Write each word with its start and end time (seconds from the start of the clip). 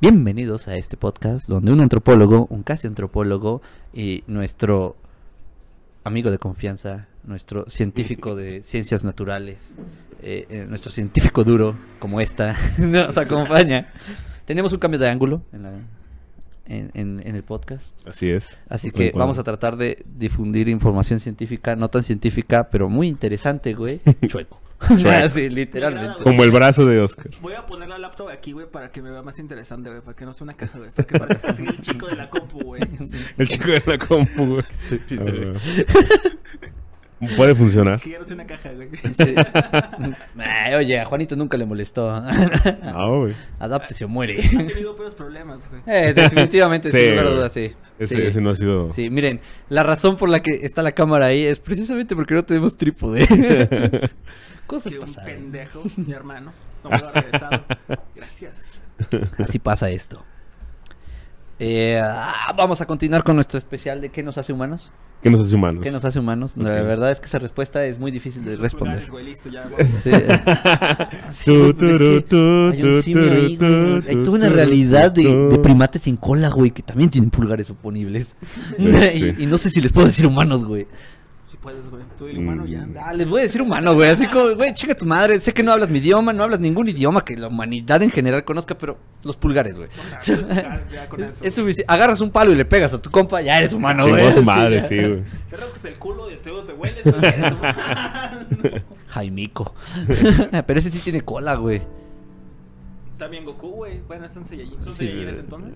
Bienvenidos 0.00 0.68
a 0.68 0.76
este 0.76 0.96
podcast 0.96 1.48
donde 1.48 1.72
un 1.72 1.80
antropólogo, 1.80 2.46
un 2.50 2.62
casi 2.62 2.86
antropólogo 2.86 3.62
y 3.92 4.22
nuestro 4.28 4.96
amigo 6.04 6.30
de 6.30 6.38
confianza, 6.38 7.08
nuestro 7.24 7.68
científico 7.68 8.36
de 8.36 8.62
ciencias 8.62 9.02
naturales, 9.04 9.76
eh, 10.22 10.46
eh, 10.50 10.66
nuestro 10.68 10.90
científico 10.92 11.42
duro 11.42 11.76
como 11.98 12.20
esta, 12.20 12.56
nos 12.78 13.18
acompaña. 13.18 13.88
Tenemos 14.44 14.72
un 14.72 14.78
cambio 14.78 15.00
de 15.00 15.08
ángulo 15.08 15.42
en, 15.52 15.62
la- 15.64 15.72
en- 16.66 16.90
en- 16.94 17.20
en 17.26 17.34
el 17.34 17.42
podcast. 17.42 17.96
Así 18.06 18.30
es. 18.30 18.58
Así 18.68 18.92
que 18.92 19.10
vamos 19.16 19.38
a 19.38 19.42
tratar 19.42 19.76
de 19.76 20.04
difundir 20.16 20.68
información 20.68 21.18
científica, 21.18 21.74
no 21.74 21.88
tan 21.88 22.04
científica, 22.04 22.68
pero 22.70 22.88
muy 22.88 23.08
interesante, 23.08 23.74
güey. 23.74 24.00
Chueco. 24.28 24.60
Así, 25.24 25.48
literalmente. 25.48 26.22
Como 26.22 26.44
el 26.44 26.50
brazo 26.50 26.86
de 26.86 27.00
Oscar. 27.00 27.30
Voy 27.40 27.54
a 27.54 27.66
poner 27.66 27.88
la 27.88 27.98
laptop 27.98 28.28
aquí, 28.28 28.52
güey, 28.52 28.70
para 28.70 28.90
que 28.90 29.02
me 29.02 29.10
vea 29.10 29.22
más 29.22 29.38
interesante, 29.38 29.90
güey. 29.90 30.02
Para 30.02 30.16
que 30.16 30.24
no 30.24 30.32
sea 30.32 30.44
una 30.44 30.54
caja, 30.54 30.78
güey. 30.78 30.90
Para 30.92 31.06
que 31.06 31.18
parezca 31.18 31.50
así 31.50 31.64
el 31.64 31.80
chico 31.80 32.06
de 32.06 32.16
la 32.16 32.30
compu, 32.30 32.58
güey. 32.60 32.82
El 33.38 33.48
chico 33.48 33.70
de 33.70 33.82
la 33.84 33.98
compu, 33.98 34.46
güey. 34.46 34.64
Ah, 34.64 35.16
güey. 35.16 35.54
Puede 37.36 37.54
funcionar. 37.54 38.00
Que 38.00 38.10
ya 38.10 38.18
no 38.20 38.24
sea 38.24 38.34
una 38.36 38.46
caja, 38.46 38.70
güey. 38.72 38.88
Sí. 39.12 39.34
Ay, 40.38 40.74
oye, 40.74 41.00
a 41.00 41.04
Juanito 41.04 41.34
nunca 41.36 41.56
le 41.56 41.66
molestó. 41.66 42.08
Ah, 42.82 43.06
güey. 43.08 43.34
Adáptese 43.58 44.04
o 44.04 44.08
muere. 44.08 44.40
Han 44.56 44.66
tenido 44.66 44.94
peores 44.94 45.14
problemas, 45.14 45.68
güey. 45.68 45.82
Eh, 45.86 46.12
definitivamente, 46.14 46.90
Sí, 46.90 46.96
sin 46.98 47.10
lugar 47.10 47.26
a 47.26 47.30
dudas, 47.30 47.52
sí. 47.52 47.72
Ese, 47.98 48.14
Sí. 48.16 48.22
ese 48.22 48.40
no 48.40 48.50
ha 48.50 48.54
sido. 48.54 48.88
Sí, 48.92 49.10
miren, 49.10 49.40
la 49.68 49.82
razón 49.82 50.16
por 50.16 50.28
la 50.28 50.42
que 50.42 50.52
está 50.64 50.82
la 50.82 50.92
cámara 50.92 51.26
ahí 51.26 51.44
es 51.44 51.58
precisamente 51.58 52.14
porque 52.14 52.34
no 52.34 52.44
tenemos 52.44 52.76
trípode. 52.76 53.26
Cosas 54.68 54.92
Que 54.92 54.98
un 54.98 55.06
pasan. 55.06 55.24
pendejo, 55.24 55.82
mi 55.96 56.12
hermano, 56.12 56.52
no 56.84 56.90
me 56.90 56.98
lo 56.98 57.08
ha 57.08 57.12
regresado. 57.12 57.64
Gracias. 58.14 58.78
Así 59.38 59.58
pasa 59.58 59.90
esto. 59.90 60.24
Eh, 61.58 62.00
ah, 62.00 62.52
vamos 62.56 62.80
a 62.80 62.86
continuar 62.86 63.24
con 63.24 63.34
nuestro 63.34 63.58
especial 63.58 64.00
de 64.00 64.10
qué 64.10 64.22
nos 64.22 64.38
hace 64.38 64.52
humanos. 64.52 64.90
¿Qué 65.22 65.30
nos 65.30 65.40
hace 65.40 65.54
humanos? 65.56 65.82
¿Qué 65.82 65.90
nos 65.90 66.04
hace 66.04 66.18
humanos? 66.20 66.52
La 66.56 66.82
verdad 66.82 67.10
es 67.10 67.18
que 67.20 67.26
esa 67.26 67.38
respuesta 67.40 67.84
es 67.84 67.98
muy 67.98 68.10
difícil 68.12 68.44
de 68.44 68.56
responder. 68.56 69.04
pulgares, 69.04 69.10
güey, 69.10 69.24
listo, 69.24 69.48
ya, 69.50 69.66
güey. 69.68 69.86
Sí. 69.86 70.10
Sí, 71.32 71.50
Tu, 71.52 71.76
pero 71.76 71.90
es 71.92 71.98
que 71.98 72.20
turu, 72.20 72.22
tu, 72.22 72.36
hay 72.72 72.82
un 72.82 72.96
tu, 72.96 73.02
simio 73.02 73.32
ahí, 73.32 73.56
turu, 73.56 73.90
güey. 73.90 74.02
tu, 74.02 74.08
Hay 74.10 74.16
tu, 74.16 74.22
toda 74.24 74.36
una 74.38 74.48
realidad 74.48 75.10
de, 75.10 75.58
primates 75.62 76.02
sin 76.02 76.16
cola, 76.16 76.48
güey, 76.50 76.70
que 76.70 76.82
también 76.82 77.10
tienen 77.10 77.30
pulgares 77.30 77.68
oponibles. 77.70 78.36
Sí. 78.78 79.34
y, 79.38 79.42
y 79.42 79.46
no 79.46 79.58
sé 79.58 79.70
si 79.70 79.80
les 79.80 79.92
puedo 79.92 80.06
decir 80.06 80.26
humanos, 80.26 80.64
güey. 80.64 80.86
Puedes, 81.62 81.90
güey. 81.90 82.04
Tú 82.16 82.26
el 82.28 82.38
humano 82.38 82.64
ya. 82.66 82.86
Ah, 83.02 83.12
les 83.12 83.28
voy 83.28 83.40
a 83.40 83.42
decir 83.42 83.60
humano, 83.60 83.92
güey. 83.94 84.08
Así 84.10 84.28
como, 84.28 84.54
güey, 84.54 84.72
chinga 84.74 84.94
tu 84.94 85.04
madre. 85.04 85.40
Sé 85.40 85.52
que 85.52 85.64
no 85.64 85.72
hablas 85.72 85.90
mi 85.90 85.98
idioma, 85.98 86.32
no 86.32 86.44
hablas 86.44 86.60
ningún 86.60 86.88
idioma 86.88 87.24
que 87.24 87.36
la 87.36 87.48
humanidad 87.48 88.00
en 88.02 88.12
general 88.12 88.44
conozca, 88.44 88.78
pero 88.78 88.96
los 89.24 89.36
pulgares, 89.36 89.76
güey. 89.76 89.88
Es, 90.20 90.28
eso. 90.28 90.46
es 91.44 91.54
suficiente. 91.54 91.92
Agarras 91.92 92.20
un 92.20 92.30
palo 92.30 92.52
y 92.52 92.54
le 92.54 92.64
pegas 92.64 92.94
a 92.94 93.02
tu 93.02 93.10
compa, 93.10 93.40
ya 93.42 93.58
eres 93.58 93.72
humano, 93.72 94.04
Chingó 94.04 94.18
güey. 94.18 94.32
su 94.32 94.38
Sí, 94.40 94.44
madre, 94.46 94.82
sí, 94.82 94.96
güey. 94.96 95.22
Te 95.50 95.56
rascas 95.56 95.84
el 95.84 95.98
culo 95.98 96.30
y 96.30 96.36
te, 96.36 96.50
te 96.50 96.72
hueles, 96.72 97.04
güey. 98.62 98.82
Jaimico. 99.08 99.74
pero 100.66 100.78
ese 100.78 100.90
sí 100.90 101.00
tiene 101.00 101.22
cola, 101.22 101.56
güey. 101.56 101.82
También 103.18 103.44
Goku, 103.44 103.68
güey. 103.68 104.00
Bueno, 104.06 104.28
son 104.28 104.44
Saiyajin. 104.44 104.76
¿Son 104.84 104.92
Sí, 104.92 104.98
Saiyajines 105.06 105.38
entonces? 105.40 105.72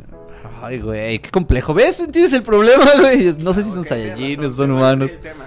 Ay, 0.63 0.79
güey, 0.79 1.19
qué 1.19 1.31
complejo. 1.31 1.75
¿Ves? 1.75 1.99
¿Entiendes 2.01 2.33
el 2.33 2.43
problema, 2.43 2.85
güey? 3.01 3.35
No 3.43 3.53
sé 3.53 3.65
si 3.65 3.71
son 3.71 3.81
Ok, 3.81 3.87
tienes 3.89 3.89
saiyajines, 3.89 4.57
son 4.57 4.71
humanos. 4.71 5.19
tema. 5.21 5.47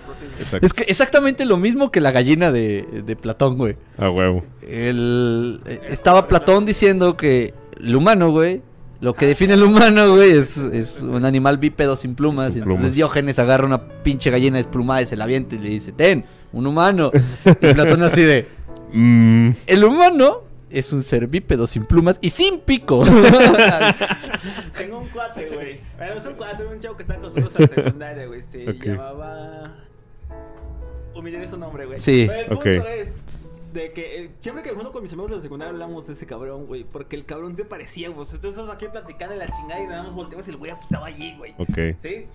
Es 0.62 0.74
que 0.74 0.84
exactamente 0.84 1.46
lo 1.46 1.58
mismo 1.58 1.92
que 1.92 2.02
la 2.02 2.12
gallina 2.12 2.52
de, 2.52 2.86
de 3.06 3.16
Platón, 3.16 3.58
güey. 3.58 3.78
A 3.98 4.10
huevo. 4.10 4.44
El, 4.62 5.62
eh, 5.66 5.82
estaba 5.90 6.28
Platón 6.28 6.66
diciendo 6.66 7.16
que 7.16 7.54
el 7.80 7.96
humano, 7.96 8.30
güey, 8.32 8.62
lo 9.00 9.14
que 9.14 9.26
define 9.28 9.54
el 9.54 9.64
humano, 9.64 10.16
güey, 10.16 10.32
es, 10.32 10.58
es 10.58 11.02
un 11.02 11.24
animal 11.26 11.58
bípedo 11.58 11.96
sin 11.96 12.16
plumas. 12.16 12.54
Sin 12.54 12.64
y 12.64 12.64
entonces. 12.64 12.96
Diógenes 12.96 13.40
agarra 13.40 13.66
una 13.66 13.88
pinche 13.88 14.30
gallina 14.30 14.58
desplumada 14.58 15.02
y 15.02 15.06
se 15.06 15.16
la 15.16 15.24
avienta 15.24 15.56
y 15.56 15.60
le 15.60 15.70
dice, 15.70 15.92
ten, 15.94 16.26
un 16.52 16.68
humano. 16.68 17.12
Y 17.46 17.74
Platón 17.74 18.04
así 18.04 18.22
de, 18.22 18.48
Mm, 18.98 19.50
el 19.68 19.84
humano 19.84 20.44
es 20.70 20.92
un 20.94 21.04
ser 21.04 21.28
bípedo 21.28 21.68
sin 21.68 21.86
plumas 21.86 22.18
y 22.22 22.30
sin 22.30 22.60
pico. 22.60 23.06
Tengo 24.78 25.00
un 25.00 25.08
cuate, 25.10 25.48
güey. 25.54 25.80
Bueno, 25.98 26.14
es 26.16 26.26
un 26.26 26.34
cuate, 26.34 26.66
un 26.66 26.80
chavo 26.80 26.96
que 26.98 27.04
está 27.04 27.16
con 27.16 27.24
nosotros 27.24 27.56
a 27.56 27.60
la 27.62 27.68
secundaria, 27.68 28.26
güey. 28.28 28.42
Se 28.42 28.70
Ok. 28.70 28.84
llamaba. 28.86 29.76
Humillaré 31.14 31.48
su 31.48 31.58
nombre, 31.58 31.86
güey. 31.86 32.00
Sí. 32.00 32.26
Pero 32.28 32.40
el 32.42 32.48
punto 32.48 32.88
es. 32.88 33.24
De 33.76 33.92
que 33.92 34.24
eh, 34.24 34.32
siempre 34.40 34.64
que 34.64 34.70
junto 34.72 34.94
con 34.94 35.02
mis 35.02 35.12
amigos 35.12 35.32
de 35.32 35.36
la 35.36 35.42
secundaria 35.42 35.72
hablamos 35.74 36.08
de 36.08 36.14
ese 36.14 36.26
cabrón, 36.26 36.66
güey. 36.66 36.86
Porque 36.86 37.18
el 37.18 37.26
cabrón 37.26 37.58
se 37.58 37.66
parecía, 37.66 38.08
güey. 38.08 38.22
Entonces 38.26 38.52
estamos 38.52 38.74
aquí 38.74 38.86
platicando 38.88 39.34
de 39.34 39.40
la 39.46 39.52
chingada 39.52 39.84
y 39.84 39.88
nada 39.88 40.04
más 40.04 40.14
volteamos 40.14 40.48
y 40.48 40.52
el 40.52 40.56
güey 40.58 40.72
pues, 40.72 40.86
estaba 40.86 41.08
allí, 41.08 41.36
güey. 41.38 41.52
ok. 41.58 41.98
¿Sí? 41.98 42.26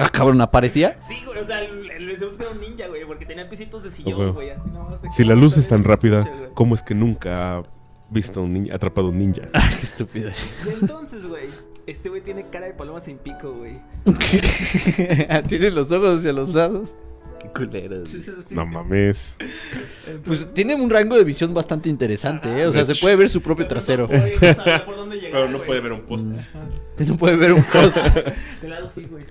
ah, 0.00 0.08
cabrón, 0.12 0.40
aparecía. 0.40 0.98
Sí, 1.06 1.22
güey. 1.24 1.38
O 1.38 1.46
sea, 1.46 1.60
le 1.60 2.00
le 2.00 2.06
decíamos 2.12 2.36
que 2.36 2.42
era 2.42 2.52
un 2.52 2.60
ninja, 2.60 2.88
güey. 2.88 3.04
Porque 3.06 3.24
tenía 3.24 3.48
pisitos 3.48 3.84
de 3.84 3.92
sillón, 3.92 4.32
güey. 4.34 4.50
Así 4.50 4.68
nomás. 4.68 5.00
Si 5.12 5.22
que- 5.22 5.28
la 5.28 5.36
luz 5.36 5.56
es 5.58 5.68
tan 5.68 5.84
rápida, 5.84 6.18
Escucha. 6.18 6.48
¿cómo 6.54 6.74
es 6.74 6.82
que 6.82 6.94
nunca 6.96 7.58
ha 7.58 7.62
visto 8.10 8.42
un 8.42 8.52
niño, 8.52 8.74
atrapado 8.74 9.10
un 9.10 9.18
ninja? 9.18 9.42
Ay, 9.52 9.70
qué 9.78 9.86
estúpido. 9.86 10.30
Y 10.66 10.80
entonces, 10.82 11.24
güey. 11.24 11.44
Este 11.86 12.08
güey 12.08 12.20
tiene 12.20 12.46
cara 12.50 12.66
de 12.66 12.74
paloma 12.74 13.00
sin 13.00 13.16
pico, 13.18 13.52
güey. 13.52 13.80
Tiene 15.48 15.70
los 15.70 15.90
ojos 15.90 16.18
hacia 16.18 16.32
los 16.32 16.52
lados. 16.54 16.94
Qué 17.40 17.48
culeros. 17.48 18.08
Sí. 18.10 18.22
No 18.50 18.66
mames. 18.66 19.36
Pues 20.24 20.52
tiene 20.52 20.74
un 20.74 20.90
rango 20.90 21.16
de 21.16 21.24
visión 21.24 21.54
bastante 21.54 21.88
interesante, 21.88 22.48
¿eh? 22.60 22.66
O 22.66 22.72
sea, 22.72 22.84
se 22.84 22.94
puede 22.94 23.16
ver 23.16 23.28
su 23.28 23.40
propio 23.40 23.66
Pero 23.66 23.80
trasero. 23.80 24.02
no 24.02 24.08
puede 24.08 24.54
saber 24.54 24.84
por 24.84 24.96
dónde 24.96 25.16
llegar, 25.16 25.32
Pero 25.32 25.48
no 25.48 25.56
güey. 25.58 25.66
puede 25.66 25.80
ver 25.80 25.92
un 25.92 26.00
post. 26.02 26.26
No 27.08 27.16
puede 27.16 27.36
ver 27.36 27.52
un 27.52 27.62
post. 27.64 27.96
De 28.62 28.68
lado 28.68 28.90
sí, 28.94 29.06
güey. 29.10 29.24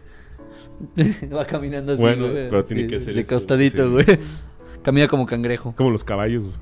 Va 1.33 1.45
caminando 1.45 1.93
así, 1.93 2.01
Bueno, 2.01 2.29
güey. 2.29 2.49
pero 2.49 2.63
tiene 2.65 2.83
Sí, 2.83 2.87
que 2.89 2.95
hacer 2.95 3.13
De 3.13 3.21
eso, 3.21 3.29
costadito, 3.29 3.83
sí. 3.83 3.89
güey. 3.91 4.19
Camina 4.81 5.07
como 5.07 5.25
cangrejo. 5.25 5.73
Como 5.75 5.91
los 5.91 6.03
caballos. 6.03 6.45
güey. 6.45 6.57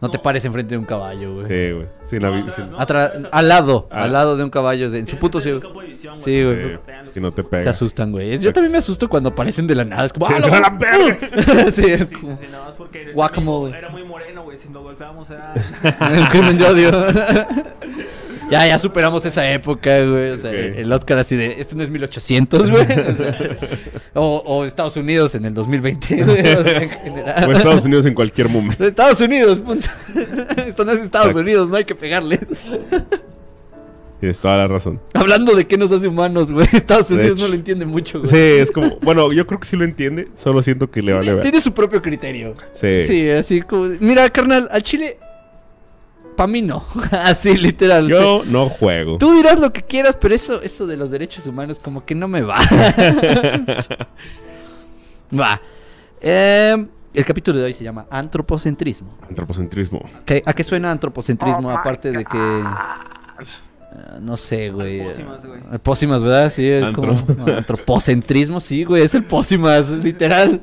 No, 0.00 0.08
te 0.10 0.18
pares 0.20 0.44
enfrente 0.44 0.74
de 0.74 0.78
un 0.78 0.84
caballo, 0.84 1.34
güey. 1.34 1.46
Sí, 1.48 1.72
güey. 1.72 1.86
Sí, 2.04 2.20
la 2.20 2.30
No, 2.30 2.78
atrás, 2.78 3.12
al 3.32 3.48
lado, 3.48 3.88
Ah. 3.90 4.04
al 4.04 4.12
lado 4.12 4.36
de 4.36 4.44
un 4.44 4.50
caballo. 4.50 4.90
de- 4.90 5.00
en 5.00 5.06
su 5.08 5.16
punto 5.16 5.38
que 5.38 5.44
sí. 5.44 5.50
güey. 6.44 6.78
pegan 6.78 7.08
si 7.12 7.20
no 7.20 7.32
te 7.32 7.40
ojos. 7.40 7.50
pega. 7.50 7.62
Se 7.64 7.68
asustan, 7.70 8.12
güey. 8.12 8.38
Yo 8.38 8.52
también 8.52 8.70
me 8.72 8.78
asusto 8.78 9.08
cuando 9.08 9.30
aparecen 9.30 9.66
de 9.66 9.74
la 9.74 9.84
nada. 9.84 10.04
Es 10.04 10.12
como, 10.12 10.26
¡ah, 10.28 10.34
¡A 10.36 10.38
la 10.38 10.70
verga! 10.70 11.18
sí, 11.72 11.84
es 11.86 12.08
Sí, 12.08 12.14
como 12.14 12.34
sí, 12.36 12.44
sí, 12.44 12.46
nada 12.50 12.66
más 12.66 12.76
porque 12.76 13.02
eres 13.02 13.14
Guacamole. 13.14 13.76
Era 13.76 13.88
muy 13.88 14.04
moreno, 14.04 14.44
güey. 14.44 14.56
Si 14.56 14.68
nos 14.68 14.82
golpeábamos 14.84 15.28
era. 15.30 15.52
el 16.14 16.28
crimen 16.28 16.58
de 16.58 16.64
odio. 16.66 16.90
ya, 18.50 18.66
ya 18.66 18.78
superamos 18.78 19.24
esa 19.26 19.50
época, 19.52 20.02
güey. 20.04 20.30
O 20.30 20.38
sea, 20.38 20.50
el 20.52 20.92
Oscar 20.92 21.18
así 21.18 21.36
de, 21.36 21.60
esto 21.60 21.76
no 21.76 21.82
es 21.82 21.90
1800, 21.90 22.70
güey. 22.70 22.82
O, 23.08 23.14
sea, 23.14 23.38
o- 24.14 24.42
o 24.46 24.64
Estados 24.64 24.96
Unidos 24.96 25.34
en 25.34 25.44
el 25.44 25.54
2020, 25.54 26.24
güey. 26.24 26.54
O 26.54 26.64
sea, 26.64 26.82
en 26.82 26.90
general. 27.04 27.48
O 27.48 27.52
Estados 27.52 27.84
Unidos 27.84 28.06
en 28.06 28.14
cualquier 28.14 28.48
momento. 28.48 28.84
Estados 28.86 29.20
Unidos, 29.20 29.58
punto. 29.58 29.86
Esto 30.66 30.84
no 30.84 30.92
es 30.92 31.00
Estados 31.00 31.28
Exacto. 31.28 31.38
Unidos, 31.40 31.68
no 31.68 31.76
hay 31.76 31.84
que 31.84 31.94
pegarles. 31.94 32.40
Tienes 34.20 34.40
toda 34.40 34.56
la 34.56 34.66
razón. 34.66 35.00
Hablando 35.14 35.54
de 35.54 35.68
qué 35.68 35.78
nos 35.78 35.92
hace 35.92 36.08
humanos, 36.08 36.50
güey. 36.50 36.66
Estados 36.72 37.08
Unidos 37.12 37.40
no 37.40 37.46
lo 37.46 37.54
entiende 37.54 37.86
mucho, 37.86 38.18
güey. 38.18 38.28
Sí, 38.30 38.36
es 38.36 38.72
como. 38.72 38.96
Bueno, 39.00 39.32
yo 39.32 39.46
creo 39.46 39.60
que 39.60 39.66
sí 39.68 39.76
lo 39.76 39.84
entiende. 39.84 40.26
Solo 40.34 40.60
siento 40.60 40.90
que 40.90 41.02
le 41.02 41.12
vale 41.12 41.34
ver. 41.34 41.42
Tiene 41.42 41.60
su 41.60 41.72
propio 41.72 42.02
criterio. 42.02 42.52
Sí. 42.72 43.02
Sí, 43.04 43.30
así 43.30 43.62
como. 43.62 43.84
Mira, 44.00 44.28
carnal, 44.30 44.68
al 44.72 44.82
Chile. 44.82 45.18
Pa' 46.38 46.46
mí 46.46 46.62
no. 46.62 46.84
así, 47.10 47.58
literal. 47.58 48.08
Yo 48.08 48.44
no 48.46 48.68
juego. 48.68 49.18
Tú 49.18 49.32
dirás 49.34 49.58
lo 49.58 49.72
que 49.72 49.82
quieras, 49.82 50.16
pero 50.20 50.36
eso, 50.36 50.62
eso 50.62 50.86
de 50.86 50.96
los 50.96 51.10
derechos 51.10 51.44
humanos, 51.48 51.80
como 51.80 52.04
que 52.04 52.14
no 52.14 52.28
me 52.28 52.42
va. 52.42 52.60
va. 55.36 55.60
Eh, 56.20 56.86
el 57.12 57.24
capítulo 57.24 57.58
de 57.58 57.64
hoy 57.64 57.72
se 57.72 57.82
llama 57.82 58.06
Antropocentrismo. 58.08 59.18
Antropocentrismo. 59.28 60.00
¿Qué- 60.24 60.44
¿A 60.46 60.52
qué 60.52 60.62
suena 60.62 60.92
antropocentrismo? 60.92 61.72
Aparte 61.72 62.12
de 62.12 62.24
que. 62.24 62.64
no 64.20 64.36
sé, 64.36 64.70
güey. 64.70 65.02
Pócimas, 65.08 65.44
güey. 65.44 65.60
Eh, 65.72 65.78
Pócimas, 65.80 66.22
¿verdad? 66.22 66.52
Sí, 66.54 66.68
es 66.68 66.94
como 66.94 67.14
Antro. 67.14 67.56
antropocentrismo, 67.56 68.60
sí, 68.60 68.84
güey, 68.84 69.02
es 69.02 69.12
el 69.16 69.24
pócimas, 69.24 69.90
literal. 69.90 70.60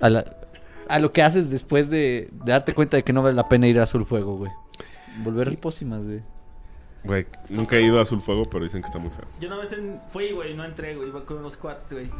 A, 0.00 0.10
la- 0.10 0.24
a 0.88 0.98
lo 0.98 1.12
que 1.12 1.22
haces 1.22 1.50
después 1.50 1.90
de, 1.90 2.28
de 2.32 2.52
darte 2.52 2.74
cuenta 2.74 2.96
de 2.96 3.04
que 3.04 3.12
no 3.12 3.22
vale 3.22 3.34
la 3.34 3.48
pena 3.48 3.66
ir 3.66 3.78
a 3.80 3.84
Azul 3.84 4.04
Fuego, 4.06 4.36
güey. 4.36 4.50
Volver 5.22 5.48
al 5.48 5.56
pócimas, 5.58 6.04
güey. 6.04 6.22
Güey, 7.04 7.26
nunca 7.48 7.76
he 7.76 7.82
ido 7.82 7.98
a 7.98 8.02
Azul 8.02 8.20
Fuego, 8.20 8.44
pero 8.50 8.64
dicen 8.64 8.82
que 8.82 8.86
está 8.86 8.98
muy 8.98 9.10
feo. 9.10 9.24
Yo 9.40 9.48
una 9.48 9.58
vez 9.58 9.72
en- 9.72 10.00
fui, 10.08 10.32
güey, 10.32 10.54
no 10.54 10.64
entré, 10.64 10.94
güey. 10.96 11.08
Iba 11.08 11.24
con 11.24 11.38
unos 11.38 11.56
cuates, 11.56 11.92
güey. 11.92 12.10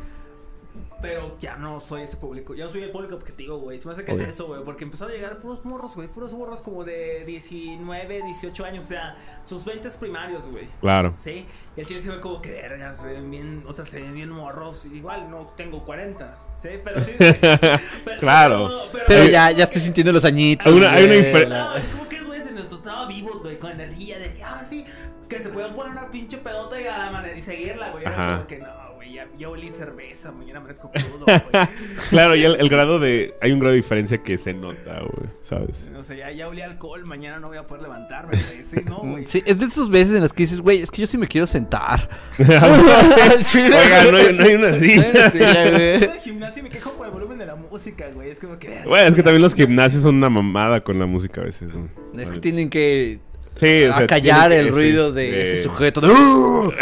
Pero 1.00 1.36
ya 1.38 1.56
no 1.56 1.80
soy 1.80 2.02
ese 2.02 2.16
público. 2.16 2.54
Ya 2.54 2.64
no 2.64 2.70
soy 2.70 2.82
el 2.82 2.90
público 2.90 3.14
objetivo, 3.14 3.58
güey. 3.58 3.78
Se 3.78 3.86
me 3.86 3.94
hace 3.94 4.04
que 4.04 4.12
Obvio. 4.12 4.24
es 4.26 4.34
eso, 4.34 4.46
güey. 4.46 4.62
Porque 4.64 4.84
empezó 4.84 5.04
a 5.04 5.08
llegar 5.08 5.38
puros 5.38 5.64
morros, 5.64 5.94
güey. 5.94 6.08
Puros 6.08 6.34
morros 6.34 6.60
como 6.62 6.84
de 6.84 7.24
19, 7.26 8.22
18 8.24 8.64
años. 8.64 8.84
O 8.84 8.88
sea, 8.88 9.16
sus 9.44 9.64
20 9.64 9.88
primarios, 9.92 10.48
güey. 10.48 10.66
Claro. 10.80 11.14
¿Sí? 11.16 11.46
Y 11.76 11.80
el 11.80 11.86
chile 11.86 12.00
se 12.00 12.10
ve 12.10 12.20
como 12.20 12.42
que 12.42 12.50
vergas, 12.50 12.96
se 12.98 13.06
ven 13.06 13.30
bien, 13.30 13.62
o 13.66 13.72
sea, 13.72 13.84
se 13.84 14.00
ven 14.00 14.14
bien 14.14 14.30
morros. 14.30 14.86
Igual 14.86 15.30
no 15.30 15.52
tengo 15.56 15.84
40, 15.84 16.36
¿sí? 16.56 16.68
Pero 16.82 17.02
sí. 17.04 17.12
pero- 17.18 18.18
Claro. 18.18 18.70
Pero 19.06 19.24
ya, 19.28 19.50
ya 19.52 19.64
estoy 19.64 19.80
sintiendo 19.80 20.12
los 20.12 20.24
añitos. 20.24 20.66
Hay 20.66 20.72
una- 20.72 20.92
hay 20.92 21.04
una 21.04 21.48
No, 21.48 21.82
como 21.92 22.08
que, 22.08 22.20
güey, 22.22 22.42
se 22.42 22.52
nos 22.52 22.70
estaba 22.70 23.06
vivos, 23.06 23.32
güey. 23.32 23.42
güey, 23.42 23.58
con 23.58 23.70
energía 23.70 24.18
de 24.18 24.34
que, 24.34 24.42
ah, 24.42 24.66
sí, 24.68 24.84
que 25.28 25.38
se 25.40 25.48
puedan 25.50 25.74
poner 25.74 25.92
una 25.92 26.08
pinche 26.10 26.38
pedota 26.38 26.80
y, 26.80 26.86
a 26.86 27.10
mane- 27.10 27.36
y 27.38 27.42
seguirla, 27.42 27.90
güey. 27.90 28.04
Era 28.04 28.12
Ajá. 28.12 28.32
como 28.36 28.46
que, 28.46 28.58
no, 28.58 28.66
güey, 28.96 29.12
ya, 29.12 29.26
ya 29.36 29.48
olí 29.48 29.68
cerveza, 29.68 30.32
mañana 30.32 30.58
amanezco 30.58 30.90
crudo, 30.92 31.24
güey. 31.26 31.66
Claro, 32.10 32.34
y 32.34 32.44
el, 32.44 32.56
el 32.60 32.68
grado 32.68 32.98
de. 32.98 33.34
Hay 33.40 33.52
un 33.52 33.58
grado 33.60 33.72
de 33.72 33.76
diferencia 33.76 34.22
que 34.22 34.38
se 34.38 34.54
nota, 34.54 35.00
güey, 35.00 35.30
¿sabes? 35.42 35.90
O 35.96 36.02
sea, 36.02 36.16
ya, 36.16 36.30
ya 36.32 36.48
olí 36.48 36.60
alcohol, 36.62 37.04
mañana 37.04 37.38
no 37.38 37.48
voy 37.48 37.58
a 37.58 37.66
poder 37.66 37.82
levantarme, 37.82 38.32
güey. 38.32 38.64
Sí, 38.70 38.80
no, 38.88 38.98
güey. 38.98 39.26
Sí, 39.26 39.42
es 39.46 39.58
de 39.58 39.66
esas 39.66 39.88
veces 39.88 40.14
en 40.14 40.22
las 40.22 40.32
que 40.32 40.42
dices, 40.44 40.60
güey, 40.60 40.80
es 40.82 40.90
que 40.90 41.02
yo 41.02 41.06
sí 41.06 41.18
me 41.18 41.28
quiero 41.28 41.46
sentar. 41.46 42.08
Oiga, 42.38 44.10
no 44.10 44.16
hay, 44.16 44.32
no 44.34 44.44
hay 44.44 44.54
una 44.54 44.68
así. 44.70 44.90
Sí, 44.90 45.38
ya, 45.38 45.70
güey. 45.70 45.94
En 45.96 46.10
el 46.10 46.20
gimnasio 46.20 46.62
me 46.62 46.70
quejo 46.70 46.92
por 46.92 47.06
el 47.06 47.12
volumen 47.12 47.38
de 47.38 47.46
la 47.46 47.54
música, 47.56 48.06
güey. 48.14 48.30
Es 48.30 48.38
como 48.38 48.58
que. 48.58 48.82
Bueno, 48.86 49.08
es 49.08 49.14
que 49.14 49.22
también 49.22 49.42
los 49.42 49.54
gimnasios 49.54 50.02
son 50.02 50.16
una 50.16 50.30
mamada 50.30 50.82
con 50.82 50.98
la 50.98 51.06
música 51.06 51.40
a 51.40 51.44
veces. 51.44 51.74
¿no? 51.74 51.88
Es 52.20 52.30
que 52.30 52.40
tienen 52.40 52.70
que 52.70 53.20
Sí, 53.58 53.84
o 53.84 53.92
sea, 53.94 54.04
acallar 54.04 54.48
tienen 54.50 54.66
el 54.66 54.72
que- 54.72 54.78
ruido 54.78 55.08
sí, 55.10 55.14
de 55.16 55.42
ese 55.42 55.62
sujeto. 55.62 56.00
De, 56.00 56.08
"Uh, 56.08 56.72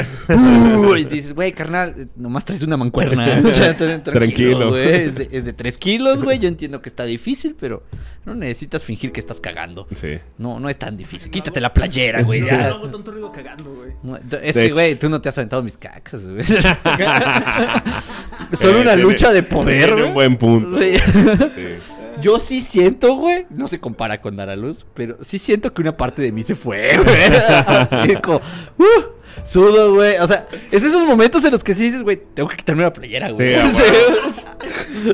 uh", 0.90 0.96
y 0.96 1.04
dices, 1.04 1.32
güey, 1.34 1.52
carnal, 1.52 1.94
eh, 1.96 2.06
nomás 2.16 2.44
traes 2.44 2.62
una 2.62 2.76
mancuerna. 2.76 3.26
O 3.44 3.50
sea, 3.52 3.76
tra- 3.76 4.02
tranquilo, 4.02 4.12
Tranquilo. 4.12 4.70
güey. 4.70 4.88
Es 4.94 5.14
de, 5.14 5.28
es 5.32 5.44
de 5.46 5.52
tres 5.52 5.78
kilos, 5.78 6.22
güey. 6.22 6.38
Yo 6.38 6.48
entiendo 6.48 6.82
que 6.82 6.88
está 6.88 7.04
difícil, 7.04 7.56
pero 7.58 7.82
no 8.24 8.34
necesitas 8.34 8.82
fingir 8.84 9.12
que 9.12 9.20
estás 9.20 9.40
cagando. 9.40 9.86
Sí. 9.94 10.18
No, 10.38 10.60
no 10.60 10.68
es 10.68 10.76
tan 10.78 10.96
difícil. 10.96 11.30
Quítate 11.30 11.60
la 11.60 11.72
playera, 11.72 12.22
güey. 12.22 12.40
No, 12.42 12.46
ya. 12.48 12.58
no 12.68 12.74
hago 12.74 12.90
tanto 12.90 13.12
ruido 13.12 13.32
cagando, 13.32 13.72
güey. 13.74 13.92
No, 14.02 14.16
Es 14.16 14.28
De 14.28 14.40
que, 14.52 14.64
hecho. 14.66 14.74
güey, 14.74 14.98
tú 14.98 15.08
no 15.08 15.20
te 15.22 15.28
has 15.30 15.38
aventado 15.38 15.62
mis 15.62 15.78
cacas, 15.78 16.26
güey. 16.26 16.44
Son 18.52 18.76
Eh, 18.76 18.80
una 18.80 18.90
tiene- 18.92 18.96
lucha 19.02 19.32
de 19.32 19.42
poder, 19.42 19.78
tiene 19.86 19.92
güey. 19.92 20.04
un 20.08 20.14
buen 20.14 20.36
punto. 20.36 20.78
Sí. 20.78 20.96
Sí. 21.54 21.62
Yo 22.20 22.38
sí 22.38 22.60
siento, 22.60 23.14
güey, 23.16 23.46
no 23.50 23.68
se 23.68 23.78
compara 23.78 24.20
con 24.20 24.36
dar 24.36 24.48
a 24.48 24.56
luz, 24.56 24.86
pero 24.94 25.18
sí 25.22 25.38
siento 25.38 25.72
que 25.72 25.82
una 25.82 25.96
parte 25.96 26.22
de 26.22 26.32
mí 26.32 26.42
se 26.42 26.54
fue, 26.54 26.96
güey. 26.96 27.36
Así 27.66 28.16
como, 28.16 28.36
uh, 28.78 29.15
sudo, 29.44 29.94
güey. 29.94 30.16
O 30.18 30.26
sea, 30.26 30.48
es 30.70 30.82
esos 30.82 31.04
momentos 31.04 31.44
en 31.44 31.52
los 31.52 31.62
que 31.64 31.74
sí 31.74 31.84
dices, 31.84 32.02
güey, 32.02 32.20
tengo 32.34 32.48
que 32.48 32.56
quitarme 32.56 32.82
la 32.82 32.92
playera, 32.92 33.30
güey. 33.30 33.56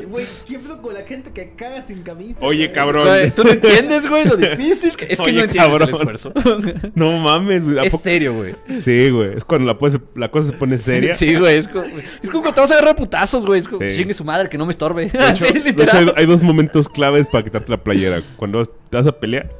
Güey, 0.09 0.25
¿qué 0.47 0.57
pedo 0.57 0.81
con 0.81 0.93
la 0.93 1.01
gente 1.01 1.31
que 1.31 1.51
caga 1.55 1.83
sin 1.83 2.01
camisa? 2.01 2.39
Oye, 2.41 2.65
güey? 2.65 2.73
cabrón. 2.73 3.07
Güey, 3.07 3.29
Tú 3.31 3.43
no 3.43 3.51
entiendes, 3.51 4.09
güey, 4.09 4.25
lo 4.25 4.35
difícil 4.37 4.95
que 4.95 5.05
es 5.09 5.17
que 5.19 5.23
Oye, 5.25 5.33
no 5.33 5.43
entiendes 5.43 5.81
el 5.81 5.89
esfuerzo. 5.89 6.33
No 6.95 7.11
mames, 7.19 7.63
güey. 7.63 7.77
¿a 7.77 7.83
es 7.83 7.91
poco? 7.91 8.03
serio, 8.03 8.33
güey. 8.33 8.55
Sí, 8.79 9.09
güey. 9.09 9.33
Es 9.35 9.45
cuando 9.45 9.67
la, 9.67 9.77
pose- 9.77 10.01
la 10.15 10.31
cosa 10.31 10.47
se 10.51 10.53
pone 10.53 10.77
seria. 10.77 11.13
Sí, 11.13 11.35
güey, 11.35 11.57
es 11.57 11.67
como, 11.67 11.83
es 11.83 12.29
como 12.29 12.41
cuando 12.41 12.53
te 12.53 12.61
vas 12.61 12.71
a 12.71 12.73
agarrar 12.75 12.95
putazos, 12.95 13.45
güey. 13.45 13.59
Es 13.59 13.67
como, 13.67 13.81
Sí. 13.87 13.97
chingue 13.97 14.13
su 14.13 14.23
madre, 14.23 14.49
que 14.49 14.57
no 14.57 14.65
me 14.65 14.71
estorbe. 14.71 15.05
De 15.09 15.29
hecho, 15.29 15.45
sí, 15.45 15.53
de 15.53 15.59
hecho, 15.59 15.67
literal. 15.69 16.13
hay, 16.15 16.23
hay 16.23 16.25
dos 16.25 16.41
momentos 16.41 16.89
claves 16.89 17.27
para 17.27 17.43
quitarte 17.43 17.69
la 17.69 17.83
playera. 17.83 18.21
Cuando 18.37 18.59
vas- 18.59 18.69
te 18.89 18.97
vas 18.97 19.05
a 19.07 19.19
pelear, 19.19 19.51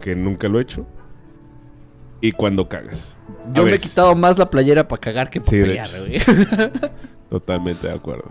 que 0.00 0.14
nunca 0.14 0.48
lo 0.48 0.58
he 0.58 0.62
hecho, 0.62 0.86
y 2.20 2.32
cuando 2.32 2.68
cagas. 2.68 3.14
Yo 3.52 3.64
me 3.64 3.74
he 3.74 3.78
quitado 3.78 4.14
más 4.14 4.38
la 4.38 4.50
playera 4.50 4.86
para 4.88 5.00
cagar 5.00 5.30
que 5.30 5.40
para 5.40 5.50
Sí, 5.50 5.60
pelear, 5.60 5.88
güey. 5.98 6.20
Totalmente 7.30 7.86
de 7.88 7.94
acuerdo. 7.94 8.30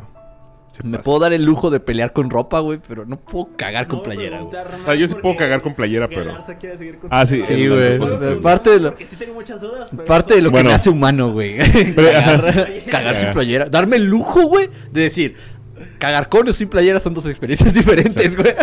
Se 0.71 0.83
Me 0.83 0.97
pasa. 0.97 1.03
puedo 1.05 1.19
dar 1.19 1.33
el 1.33 1.43
lujo 1.43 1.71
de 1.71 1.79
pelear 1.79 2.13
con 2.13 2.29
ropa, 2.29 2.59
güey, 2.59 2.79
pero 2.87 3.05
no 3.05 3.17
puedo 3.17 3.49
cagar 3.55 3.87
con 3.87 4.03
playera, 4.03 4.41
güey. 4.41 4.55
O 4.79 4.83
sea, 4.83 4.93
yo 4.95 5.07
sí 5.07 5.15
puedo 5.15 5.35
cagar 5.35 5.61
con 5.63 5.73
playera, 5.73 6.07
pero- 6.07 6.37
Ah, 7.09 7.25
sí. 7.25 7.41
Sí, 7.41 7.67
güey. 7.67 7.97
Bueno, 7.97 8.41
Parte 8.41 8.69
de 8.71 8.79
lo, 8.79 8.89
Porque 8.89 9.05
sí 9.07 9.15
tengo 9.15 9.33
muchas 9.33 9.59
dudas. 9.61 9.87
pero- 9.91 10.05
parte 10.05 10.35
de 10.35 10.41
lo 10.41 10.51
Bueno. 10.51 10.65
que 10.65 10.69
me 10.69 10.73
hace 10.75 10.89
humano, 10.91 11.31
güey. 11.31 11.57
Cagar, 11.95 12.69
cagar 12.91 13.15
sin 13.15 13.31
playera. 13.33 13.65
Darme 13.65 13.95
el 13.95 14.05
lujo, 14.05 14.47
güey, 14.47 14.69
de 14.91 15.01
decir, 15.01 15.35
cagar 15.97 16.29
con 16.29 16.47
o 16.47 16.53
sin 16.53 16.67
playera 16.69 16.99
son 16.99 17.13
dos 17.15 17.25
experiencias 17.25 17.73
diferentes, 17.73 18.35
güey. 18.35 18.53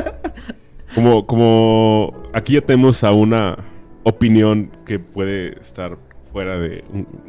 Como, 0.95 1.27
como 1.27 2.23
aquí 2.33 2.53
ya 2.55 2.61
tenemos 2.61 3.03
a 3.03 3.11
una 3.11 3.57
opinión 4.05 4.71
que 4.87 5.01
puede 5.01 5.59
estar 5.59 5.97
fuera 6.35 6.59
de, 6.59 6.83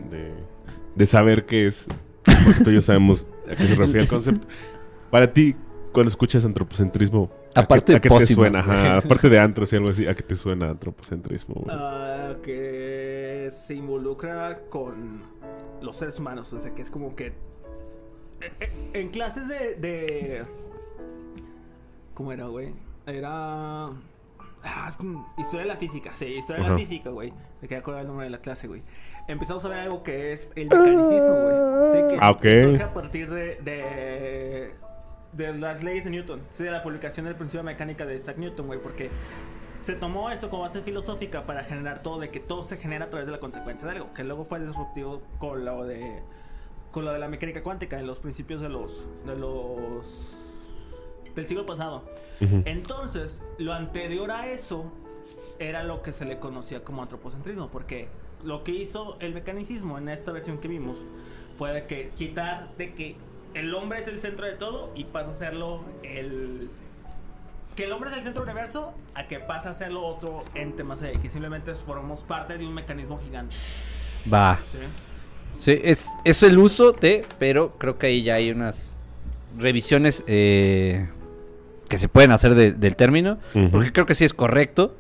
de, 0.10 0.34
de 0.96 1.06
saber 1.06 1.46
qué 1.46 1.68
es. 1.68 1.86
Porque 2.24 2.64
tú 2.64 2.70
y 2.72 2.74
yo 2.74 2.82
sabemos 2.82 3.28
a 3.50 3.56
qué 3.56 3.68
se 3.68 3.76
refiere 3.76 4.02
el 4.02 4.08
concepto. 4.08 4.48
Para 5.12 5.32
ti, 5.32 5.56
cuando 5.94 6.10
escuchas 6.10 6.44
antropocentrismo, 6.44 7.30
¿a 7.54 7.60
Aparte 7.62 7.86
qué, 7.86 7.92
de 7.94 7.98
a 7.98 8.02
qué 8.02 8.10
te 8.10 8.26
suena? 8.26 8.60
Ajá, 8.60 8.98
aparte 8.98 9.30
de 9.30 9.38
antros 9.40 9.72
y 9.72 9.76
algo 9.76 9.92
así, 9.92 10.08
¿a 10.08 10.16
qué 10.16 10.24
te 10.24 10.36
suena 10.36 10.72
antropocentrismo? 10.72 11.66
Ah, 11.70 12.34
que 12.42 13.52
se 13.68 13.76
involucra 13.76 14.62
con 14.70 15.22
los 15.84 15.96
seres 15.98 16.20
humanos. 16.20 16.52
O 16.52 16.60
sea, 16.60 16.74
que 16.74 16.82
es 16.82 16.90
como 16.90 17.16
que. 17.16 17.28
eh, 17.28 18.52
eh, 18.60 18.72
En 18.94 19.10
clases 19.10 19.48
de. 19.48 19.76
de... 19.76 20.44
¿Cómo 22.16 22.32
era, 22.32 22.46
güey? 22.48 22.74
Era. 23.06 23.92
Ah, 24.68 24.88
es 24.90 24.98
como 24.98 25.32
historia 25.38 25.62
de 25.62 25.66
la 25.68 25.76
física, 25.78 26.12
sí, 26.16 26.26
historia 26.26 26.64
de 26.64 26.70
la 26.72 26.78
física, 26.78 27.12
güey. 27.12 27.32
Me 27.62 27.68
quedé 27.68 27.78
acordar 27.78 28.02
el 28.02 28.08
nombre 28.08 28.26
de 28.26 28.32
la 28.32 28.40
clase, 28.40 28.68
güey. 28.68 28.82
Empezamos 29.28 29.64
a 29.64 29.70
ver 29.70 29.80
algo 29.80 30.02
que 30.02 30.34
es 30.34 30.52
el 30.56 30.66
mecanicismo, 30.70 31.36
güey. 31.44 31.90
Sí, 31.92 31.98
que, 32.10 32.18
Ah, 32.20 32.32
ok. 32.32 32.42
que 32.42 32.62
surge 32.64 32.84
a 32.84 32.94
partir 32.94 33.30
de, 33.30 33.56
de, 33.62 34.72
de 35.34 35.54
las 35.58 35.84
leyes 35.84 36.04
de 36.04 36.10
Newton. 36.10 36.42
Sí, 36.52 36.64
de 36.64 36.72
la 36.72 36.82
publicación 36.82 37.26
del 37.28 37.36
principio 37.36 37.60
de 37.60 37.66
mecánica 37.66 38.06
de 38.06 38.16
Isaac 38.16 38.38
Newton, 38.38 38.66
güey. 38.68 38.80
Porque 38.82 39.10
se 39.84 39.94
tomó 39.94 40.32
eso 40.32 40.50
como 40.50 40.64
base 40.64 40.82
filosófica 40.82 41.46
para 41.46 41.64
generar 41.64 42.02
todo, 42.02 42.20
de 42.20 42.30
que 42.32 42.40
todo 42.40 42.64
se 42.64 42.78
genera 42.78 43.06
a 43.06 43.10
través 43.12 43.28
de 43.28 43.34
la 43.34 43.40
consecuencia 43.40 43.88
de 43.88 43.94
algo, 43.96 44.14
que 44.14 44.24
luego 44.24 44.46
fue 44.46 44.60
disruptivo 44.60 45.22
con 45.38 45.64
lo 45.64 45.84
de 45.86 46.24
con 46.92 47.04
lo 47.06 47.12
de 47.12 47.20
la 47.20 47.28
mecánica 47.28 47.62
cuántica 47.62 48.00
en 48.00 48.08
los 48.08 48.20
principios 48.22 48.62
de 48.62 48.70
los 48.70 49.06
de 49.26 49.36
los 49.36 50.45
del 51.36 51.48
siglo 51.48 51.66
pasado. 51.66 52.04
Entonces, 52.40 53.44
lo 53.58 53.74
anterior 53.74 54.32
a 54.32 54.48
eso 54.48 54.92
era 55.60 55.84
lo 55.84 56.02
que 56.02 56.12
se 56.12 56.26
le 56.26 56.40
conocía 56.40 56.84
como 56.84 57.02
antropocentrismo, 57.02 57.70
porque 57.70 58.08
lo 58.44 58.64
que 58.64 58.72
hizo 58.72 59.18
el 59.20 59.34
mecanicismo 59.34 59.98
en 59.98 60.10
esta 60.10 60.32
versión 60.32 60.60
que 60.60 60.68
vimos 60.68 60.98
fue 61.58 61.72
de 61.72 61.86
que 61.86 62.10
quitar 62.16 62.70
de 62.78 62.94
que 62.94 63.16
el 63.54 63.74
hombre 63.74 64.02
es 64.02 64.08
el 64.08 64.20
centro 64.20 64.46
de 64.46 64.54
todo 64.54 64.92
y 64.96 65.06
pasa 65.06 65.32
a 65.32 65.38
serlo 65.38 65.82
el 66.04 66.70
que 67.76 67.86
el 67.86 67.92
hombre 67.92 68.10
es 68.10 68.18
el 68.18 68.24
centro 68.24 68.44
del 68.44 68.54
universo 68.54 68.94
a 69.16 69.28
que 69.28 69.40
pasa 69.40 69.72
a 69.72 69.74
serlo 69.74 70.06
otro 70.06 70.44
ente 70.54 70.84
más 70.84 71.02
allá, 71.02 71.20
que 71.20 71.30
simplemente 71.30 71.74
formamos 71.76 72.24
parte 72.24 72.58
de 72.58 72.66
un 72.66 72.74
mecanismo 72.74 73.20
gigante. 73.20 73.56
Va. 74.32 74.60
¿sí? 74.72 74.78
Sí, 75.60 75.82
es, 75.84 76.10
es 76.24 76.44
el 76.44 76.58
uso 76.58 76.94
de, 76.94 77.26
pero 77.40 77.78
creo 77.78 77.98
que 77.98 78.08
ahí 78.08 78.24
ya 78.24 78.36
hay 78.36 78.52
unas 78.52 78.96
revisiones 79.58 80.24
eh, 80.28 81.08
que 81.88 81.98
se 82.00 82.08
pueden 82.08 82.32
hacer 82.32 82.56
de- 82.56 82.74
del 82.74 82.96
término, 82.96 83.38
porque 83.72 83.92
creo 83.94 84.06
que 84.06 84.16
sí 84.16 84.26
es 84.26 84.34
correcto. 84.34 84.96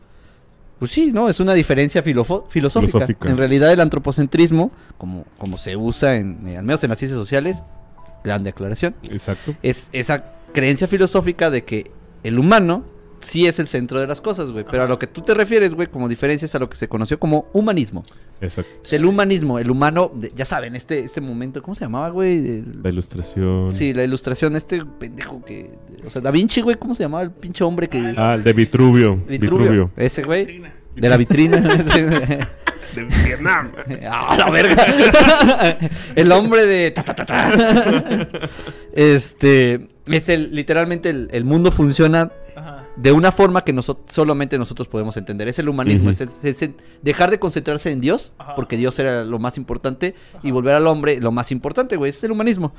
Pues 0.79 0.91
sí, 0.91 1.11
¿no? 1.13 1.29
Es 1.29 1.39
una 1.39 1.53
diferencia 1.53 2.03
filosófica. 2.03 2.49
Filosófica. 2.51 3.29
En 3.29 3.37
realidad 3.37 3.71
el 3.71 3.79
antropocentrismo, 3.79 4.71
como, 4.97 5.25
como 5.37 5.57
se 5.57 5.77
usa 5.77 6.15
en, 6.17 6.45
eh, 6.47 6.57
al 6.57 6.65
menos 6.65 6.83
en 6.83 6.89
las 6.89 6.99
ciencias 6.99 7.17
sociales, 7.17 7.63
gran 8.25 8.43
declaración, 8.43 8.93
Exacto. 9.09 9.55
es 9.63 9.89
esa 9.93 10.25
creencia 10.53 10.87
filosófica 10.87 11.49
de 11.49 11.63
que 11.63 11.91
el 12.23 12.37
humano 12.39 12.83
sí 13.21 13.47
es 13.47 13.57
el 13.59 13.67
centro 13.67 13.99
de 14.01 14.07
las 14.07 14.19
cosas, 14.19 14.51
güey. 14.51 14.65
Pero 14.69 14.83
a 14.83 14.87
lo 14.87 14.99
que 14.99 15.07
tú 15.07 15.21
te 15.21 15.33
refieres, 15.33 15.73
güey, 15.75 15.87
como 15.87 16.09
diferencia 16.09 16.45
es 16.45 16.55
a 16.55 16.59
lo 16.59 16.69
que 16.69 16.75
se 16.75 16.89
conoció 16.89 17.19
como 17.19 17.47
humanismo. 17.53 18.03
Exacto. 18.41 18.71
Es 18.83 18.93
el 18.93 19.05
humanismo, 19.05 19.59
el 19.59 19.71
humano, 19.71 20.11
de- 20.13 20.31
ya 20.35 20.45
saben, 20.45 20.75
este, 20.75 20.99
este 20.99 21.21
momento, 21.21 21.61
¿cómo 21.63 21.73
se 21.75 21.85
llamaba, 21.85 22.09
güey? 22.09 22.37
El- 22.37 22.81
La 22.83 22.89
ilustración. 22.89 23.71
Sí, 23.71 23.93
la 23.93 24.03
ilustración, 24.03 24.55
este 24.55 24.83
pendejo 24.85 25.43
que... 25.43 25.71
O 26.05 26.09
sea, 26.09 26.21
Da 26.21 26.31
Vinci, 26.31 26.61
güey, 26.61 26.75
¿cómo 26.77 26.95
se 26.95 27.03
llamaba 27.03 27.23
el 27.23 27.31
pinche 27.31 27.63
hombre 27.63 27.87
que... 27.87 28.13
Ah, 28.17 28.33
el 28.35 28.43
de 28.43 28.53
Vitruvio. 28.53 29.15
Vitruvio. 29.15 29.57
Vitruvio. 29.59 29.91
Ese, 29.95 30.23
güey. 30.23 30.45
Vitrina. 30.45 30.73
De 30.95 31.09
la 31.09 31.17
vitrina. 31.17 31.57
De 32.95 33.03
Vietnam. 33.25 33.71
¡Ah, 34.09 34.35
la 34.37 34.49
verga! 34.51 34.85
el 36.15 36.31
hombre 36.31 36.65
de... 36.65 36.91
ta, 36.91 37.03
ta, 37.03 37.15
ta, 37.15 37.25
ta. 37.25 37.49
este... 38.93 39.87
Es 40.07 40.29
el... 40.29 40.53
Literalmente 40.55 41.09
el, 41.09 41.29
el 41.31 41.43
mundo 41.45 41.71
funciona 41.71 42.31
Ajá. 42.55 42.84
De 42.95 43.11
una 43.11 43.31
forma 43.31 43.63
que 43.63 43.73
nosotros 43.73 44.05
solamente 44.13 44.57
nosotros 44.57 44.87
podemos 44.87 45.17
entender. 45.17 45.47
Es 45.47 45.59
el 45.59 45.69
humanismo, 45.69 46.09
es, 46.09 46.69
dejar 47.01 47.31
de 47.31 47.39
concentrarse 47.39 47.91
en 47.91 48.01
Dios, 48.01 48.31
Ajá. 48.37 48.55
porque 48.55 48.77
Dios 48.77 48.97
era 48.99 49.23
lo 49.25 49.39
más 49.39 49.57
importante, 49.57 50.15
y 50.43 50.51
volver 50.51 50.75
al 50.75 50.87
hombre 50.87 51.19
lo 51.19 51.31
más 51.31 51.51
importante, 51.51 51.97
güey. 51.97 52.09
Es 52.09 52.23
el 52.23 52.31
humanismo. 52.31 52.73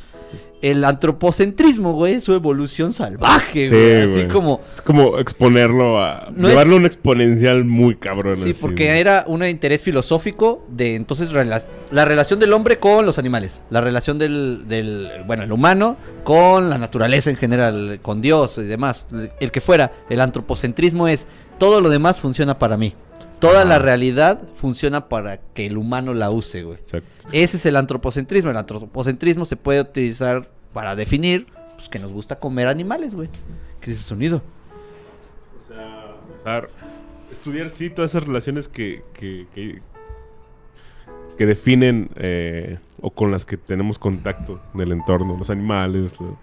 El 0.62 0.84
antropocentrismo, 0.84 1.92
güey, 1.92 2.14
es 2.14 2.25
su 2.25 2.32
evolución 2.32 2.92
salvaje, 2.92 3.64
Sí, 3.64 3.68
güey. 3.68 4.02
Así 4.02 4.12
güey. 4.14 4.28
como. 4.28 4.60
Es 4.75 4.80
como 4.82 5.18
exponerlo 5.18 5.98
a. 6.02 6.28
No 6.34 6.48
llevarlo 6.48 6.72
es- 6.72 6.76
a 6.76 6.80
un 6.80 6.86
exponencial 6.86 7.64
muy 7.64 7.96
cabrón. 7.96 8.36
Sí, 8.36 8.50
así, 8.50 8.60
porque 8.60 8.86
güey. 8.86 8.98
era 8.98 9.25
un 9.26 9.44
interés 9.44 9.82
filosófico 9.82 10.64
de 10.68 10.94
entonces 10.96 11.30
rela- 11.30 11.64
la 11.90 12.04
relación 12.04 12.40
del 12.40 12.52
hombre 12.52 12.78
con 12.78 13.04
los 13.06 13.18
animales, 13.18 13.62
la 13.70 13.80
relación 13.80 14.18
del, 14.18 14.64
del, 14.66 15.08
bueno, 15.26 15.42
el 15.42 15.52
humano 15.52 15.96
con 16.25 16.70
la 16.70 16.78
naturaleza 16.78 17.30
en 17.30 17.36
general, 17.36 17.98
con 18.02 18.20
Dios 18.20 18.58
y 18.58 18.62
demás, 18.64 19.06
el 19.40 19.50
que 19.50 19.60
fuera. 19.60 19.92
El 20.08 20.20
antropocentrismo 20.20 21.06
es 21.08 21.26
todo 21.58 21.80
lo 21.80 21.88
demás 21.90 22.18
funciona 22.18 22.58
para 22.58 22.76
mí. 22.76 22.94
Toda 23.40 23.64
la 23.64 23.76
Ajá. 23.76 23.85
realidad 23.85 24.43
funciona 24.57 25.09
para 25.09 25.37
que 25.38 25.66
el 25.66 25.76
humano 25.76 26.14
la 26.14 26.31
use, 26.31 26.62
güey. 26.62 26.78
Exacto. 26.78 27.28
Ese 27.33 27.57
es 27.59 27.66
el 27.66 27.76
antropocentrismo. 27.76 28.50
El 28.50 28.57
antropocentrismo 28.57 29.45
se 29.45 29.57
puede 29.57 29.81
utilizar 29.81 30.49
para 30.73 30.95
definir 30.97 31.47
pues, 31.75 31.88
que 31.88 31.99
nos 31.99 32.12
gusta 32.12 32.38
comer 32.38 32.69
animales, 32.69 33.14
güey. 33.14 33.28
¿Qué 33.81 33.90
es 33.93 33.99
ese 33.99 34.09
sonido? 34.09 34.43
O 35.62 35.66
sea, 35.69 36.14
usar 36.35 36.69
Estudiar, 37.31 37.71
sí, 37.71 37.90
todas 37.90 38.12
esas 38.12 38.25
relaciones 38.26 38.69
que, 38.69 39.02
que, 39.12 39.47
que, 39.55 39.81
que 41.37 41.47
definen 41.47 42.09
eh, 42.16 42.78
o 43.00 43.11
con 43.11 43.31
las 43.33 43.45
que 43.45 43.57
tenemos 43.57 43.99
contacto 43.99 44.61
del 44.75 44.93
entorno, 44.93 45.37
los 45.37 45.50
animales, 45.50 46.19
lo- 46.21 46.38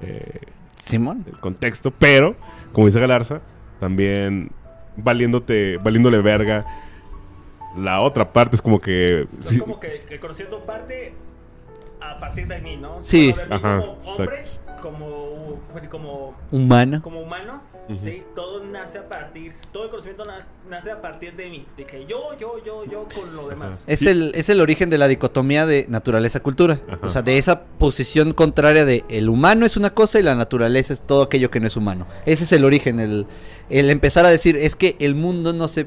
eh, 0.00 0.40
Simón. 0.84 1.24
el 1.28 1.38
contexto, 1.38 1.90
pero, 1.92 2.34
como 2.72 2.86
dice 2.88 3.00
Galarza, 3.00 3.40
también 3.80 4.50
valiéndote, 4.96 5.78
valiéndole 5.78 6.20
verga. 6.20 6.64
La 7.76 8.00
otra 8.00 8.32
parte 8.32 8.56
es 8.56 8.62
como 8.62 8.78
que... 8.80 9.26
Es 9.48 9.58
como 9.58 9.78
que 9.78 10.00
el 10.10 10.20
conocimiento 10.20 10.60
parte 10.60 11.14
a 12.00 12.18
partir 12.18 12.46
de 12.46 12.60
mí, 12.60 12.76
¿no? 12.76 12.98
Sí. 13.02 13.32
Bueno, 13.32 13.42
de 13.42 13.48
mí 13.48 13.64
Ajá, 13.64 13.80
como 13.80 13.92
hombre, 13.92 14.38
exacto. 14.38 14.82
como, 14.82 15.30
pues, 15.72 15.88
como, 15.88 16.34
Humano. 16.50 17.02
como 17.02 17.20
humano, 17.20 17.62
Sí, 18.00 18.24
todo 18.34 18.64
nace 18.64 18.98
a 18.98 19.08
partir, 19.08 19.52
todo 19.72 19.84
el 19.84 19.90
conocimiento 19.90 20.24
na- 20.24 20.46
nace 20.68 20.90
a 20.90 21.00
partir 21.00 21.34
de 21.36 21.48
mí, 21.48 21.64
de 21.76 21.84
que 21.84 22.04
yo, 22.04 22.36
yo, 22.38 22.54
yo, 22.64 22.84
yo 22.84 23.06
con 23.14 23.34
lo 23.36 23.48
demás. 23.48 23.84
Es 23.86 24.02
el, 24.06 24.32
es 24.34 24.48
el 24.48 24.60
origen 24.60 24.90
de 24.90 24.98
la 24.98 25.06
dicotomía 25.06 25.66
de 25.66 25.86
naturaleza-cultura. 25.88 26.80
O 27.02 27.08
sea, 27.08 27.22
de 27.22 27.38
esa 27.38 27.62
posición 27.62 28.32
contraria 28.32 28.84
de 28.84 29.04
el 29.08 29.28
humano 29.28 29.66
es 29.66 29.76
una 29.76 29.90
cosa 29.90 30.18
y 30.18 30.22
la 30.22 30.34
naturaleza 30.34 30.92
es 30.92 31.00
todo 31.02 31.22
aquello 31.22 31.50
que 31.50 31.60
no 31.60 31.66
es 31.68 31.76
humano. 31.76 32.06
Ese 32.26 32.44
es 32.44 32.52
el 32.52 32.64
origen, 32.64 32.98
el, 32.98 33.26
el 33.70 33.90
empezar 33.90 34.26
a 34.26 34.30
decir 34.30 34.56
es 34.56 34.74
que 34.74 34.96
el 34.98 35.14
mundo 35.14 35.52
no 35.52 35.68
se 35.68 35.86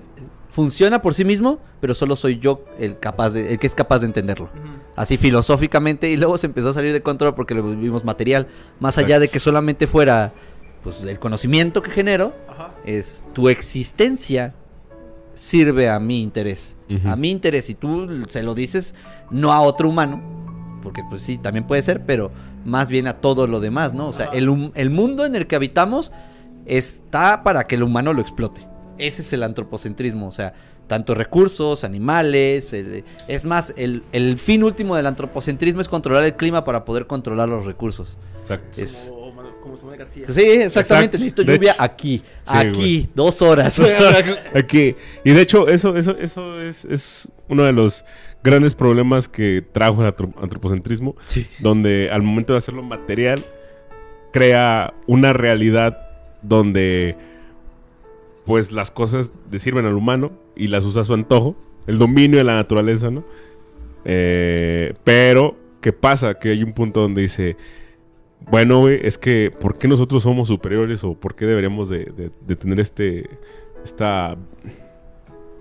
funciona 0.52 1.02
por 1.02 1.14
sí 1.14 1.26
mismo, 1.26 1.60
pero 1.80 1.94
solo 1.94 2.16
soy 2.16 2.40
yo 2.40 2.64
el 2.80 2.98
capaz 2.98 3.32
de, 3.32 3.54
el 3.54 3.60
que 3.60 3.68
es 3.68 3.76
capaz 3.76 4.00
de 4.00 4.08
entenderlo. 4.08 4.50
Así 4.96 5.16
filosóficamente 5.16 6.10
y 6.10 6.18
luego 6.18 6.38
se 6.38 6.48
empezó 6.48 6.70
a 6.70 6.74
salir 6.74 6.92
de 6.92 7.02
control 7.02 7.36
porque 7.36 7.54
lo 7.54 7.64
vimos 7.64 8.04
material. 8.04 8.48
Más 8.80 8.98
allá 8.98 9.20
de 9.20 9.30
que 9.30 9.40
solamente 9.40 9.88
fuera 9.88 10.34
pues 10.84 11.02
el 11.04 11.20
conocimiento 11.20 11.82
que 11.82 11.92
genero, 11.92 12.34
Ajá. 12.50 12.72
es 12.86 13.26
tu 13.34 13.50
existencia 13.50 14.54
sirve 15.34 15.90
a 15.90 16.00
mi 16.00 16.22
interés. 16.22 16.76
A 17.06 17.16
mi 17.16 17.30
interés. 17.32 17.70
Y 17.70 17.76
tú 17.76 18.26
se 18.30 18.44
lo 18.44 18.56
dices 18.56 18.96
no 19.32 19.52
a 19.54 19.62
otro 19.62 19.90
humano, 19.90 20.22
porque 20.84 21.02
pues 21.10 21.22
sí, 21.22 21.38
también 21.38 21.66
puede 21.68 21.82
ser, 21.82 22.06
pero 22.06 22.32
más 22.66 22.90
bien 22.90 23.08
a 23.08 23.14
todo 23.22 23.48
lo 23.48 23.60
demás, 23.60 23.94
¿no? 23.94 24.08
O 24.08 24.14
sea, 24.14 24.26
el, 24.28 24.72
el 24.76 24.90
mundo 24.90 25.26
en 25.26 25.36
el 25.36 25.48
que 25.48 25.56
habitamos 25.56 26.12
está 26.66 27.44
para 27.44 27.66
que 27.68 27.76
el 27.76 27.84
humano 27.84 28.14
lo 28.14 28.22
explote. 28.22 28.68
Ese 28.98 29.22
es 29.22 29.32
el 29.32 29.44
antropocentrismo, 29.44 30.28
o 30.28 30.32
sea, 30.32 30.54
tanto 30.88 31.16
recursos, 31.16 31.84
animales, 31.86 32.74
el- 32.74 33.06
es 33.28 33.46
más, 33.46 33.74
el, 33.78 34.04
el 34.12 34.38
fin 34.40 34.64
último 34.64 34.96
del 34.96 35.06
antropocentrismo 35.08 35.80
es 35.80 35.88
controlar 35.88 36.24
el 36.26 36.36
clima 36.36 36.64
para 36.66 36.84
poder 36.84 37.08
controlar 37.08 37.48
los 37.48 37.66
recursos. 37.66 38.18
Exacto. 38.42 38.82
Es- 38.82 39.14
Como, 39.62 39.76
de 39.92 39.98
García. 39.98 40.26
Sí, 40.30 40.42
exactamente, 40.42 41.18
Exacto. 41.18 41.18
necesito 41.18 41.44
De 41.44 41.56
lluvia 41.56 41.72
hecho- 41.74 41.84
aquí, 41.84 42.22
Sí, 42.44 42.58
aquí, 42.58 43.10
dos 43.16 43.42
horas. 43.42 43.80
Aquí. 44.56 44.96
Y 45.24 45.32
de 45.32 45.42
hecho, 45.42 45.68
eso, 45.68 45.96
eso, 45.96 46.18
eso 46.20 46.62
es, 46.62 46.86
es 46.86 47.30
uno 47.48 47.64
de 47.64 47.74
los 47.74 48.04
grandes 48.44 48.74
problemas 48.76 49.28
que 49.28 49.62
trajo 49.62 50.02
el 50.02 50.08
antro- 50.08 50.34
antropocentrismo, 50.42 51.16
sí. 51.26 51.46
donde 51.60 52.10
al 52.12 52.22
momento 52.22 52.54
de 52.54 52.58
hacerlo 52.60 52.84
material, 52.84 53.46
crea 54.32 54.94
una 55.08 55.34
realidad 55.34 55.98
donde 56.42 57.18
pues 58.46 58.72
las 58.72 58.92
cosas 58.92 59.32
le 59.52 59.60
sirven 59.60 59.86
al 59.86 59.94
humano 59.96 60.32
y 60.56 60.68
las 60.68 60.84
usa 60.86 61.02
a 61.02 61.06
su 61.06 61.14
antojo, 61.14 61.56
el 61.88 61.98
dominio 61.98 62.38
de 62.38 62.44
la 62.44 62.56
naturaleza, 62.56 63.10
¿no? 63.12 63.24
Eh, 64.06 64.94
pero, 65.04 65.56
¿qué 65.82 65.92
pasa? 65.94 66.40
Que 66.40 66.50
hay 66.50 66.64
un 66.64 66.74
punto 66.74 67.02
donde 67.02 67.22
dice, 67.24 67.58
bueno, 68.50 68.80
güey, 68.80 69.00
es 69.04 69.18
que 69.18 69.52
¿por 69.52 69.78
qué 69.78 69.88
nosotros 69.88 70.24
somos 70.24 70.48
superiores 70.48 71.04
o 71.04 71.14
por 71.14 71.36
qué 71.36 71.46
deberíamos 71.46 71.90
de, 71.90 72.06
de- 72.06 72.32
de 72.46 72.56
tener 72.56 72.80
este, 72.80 73.30
esta, 73.84 74.36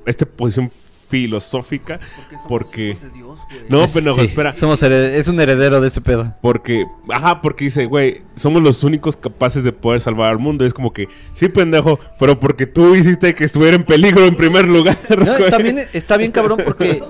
esta 0.07 0.27
posición 0.27 0.71
filosófica? 1.09 2.01
Porque 2.17 2.35
somos 2.37 2.49
Porque- 2.49 2.89
hijos 2.91 3.03
de 3.03 3.11
Dios, 3.11 3.41
güey. 3.51 3.61
No, 3.69 3.87
Sí, 3.87 3.95
pendejo, 3.95 4.21
espera. 4.21 4.53
Somos 4.53 4.83
es 4.83 5.29
un 5.29 5.41
heredero 5.41 5.81
de 5.81 5.89
ese 5.89 6.01
pedo. 6.01 6.35
Porque, 6.43 6.85
ajá, 7.11 7.41
porque 7.41 7.65
dice, 7.67 7.87
güey, 7.87 8.23
somos 8.37 8.63
los 8.63 8.83
únicos 8.85 9.17
capaces 9.17 9.65
de 9.65 9.73
poder 9.73 10.01
salvar 10.01 10.31
al 10.31 10.39
mundo. 10.39 10.65
Es 10.65 10.73
como 10.75 10.93
que, 10.93 11.09
sí, 11.33 11.49
pendejo, 11.49 11.99
pero 12.19 12.39
porque 12.39 12.67
tú 12.67 12.95
hiciste 12.95 13.35
que 13.35 13.45
estuviera 13.45 13.77
en 13.77 13.85
peligro 13.85 14.25
en 14.27 14.37
primer 14.37 14.67
lugar. 14.69 14.99
No, 15.19 15.37
güey. 15.39 15.51
también 15.51 15.79
está 15.93 16.17
bien 16.17 16.31
cabrón 16.31 16.61
porque... 16.65 17.03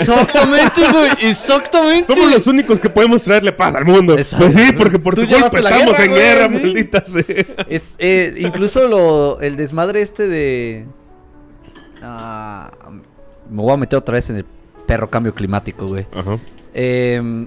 Exactamente, 0.00 0.80
güey, 0.92 1.10
exactamente. 1.20 2.06
Somos 2.06 2.30
los 2.30 2.46
únicos 2.46 2.78
que 2.80 2.88
podemos 2.90 3.22
traerle 3.22 3.52
paz 3.52 3.74
al 3.74 3.84
mundo. 3.84 4.16
Exacto. 4.16 4.46
Pues 4.46 4.54
sí, 4.56 4.72
porque 4.72 4.98
por 4.98 5.14
Tú 5.14 5.22
tu 5.22 5.28
culpa 5.28 5.58
estamos 5.58 5.86
guerra, 5.98 6.04
en 6.04 6.10
güey, 6.10 6.22
guerra, 6.22 6.48
sí. 6.48 6.54
maldita 6.54 7.04
sea. 7.04 7.24
Es, 7.68 7.96
eh, 7.98 8.34
incluso 8.38 8.86
lo, 8.88 9.40
el 9.40 9.56
desmadre 9.56 10.02
este 10.02 10.26
de... 10.28 10.86
Ah, 12.02 12.70
me 13.50 13.62
voy 13.62 13.72
a 13.72 13.76
meter 13.76 13.98
otra 13.98 14.14
vez 14.14 14.28
en 14.30 14.36
el 14.36 14.44
perro 14.86 15.08
cambio 15.10 15.34
climático, 15.34 15.86
güey. 15.86 16.06
Ajá. 16.14 16.38
Eh, 16.74 17.46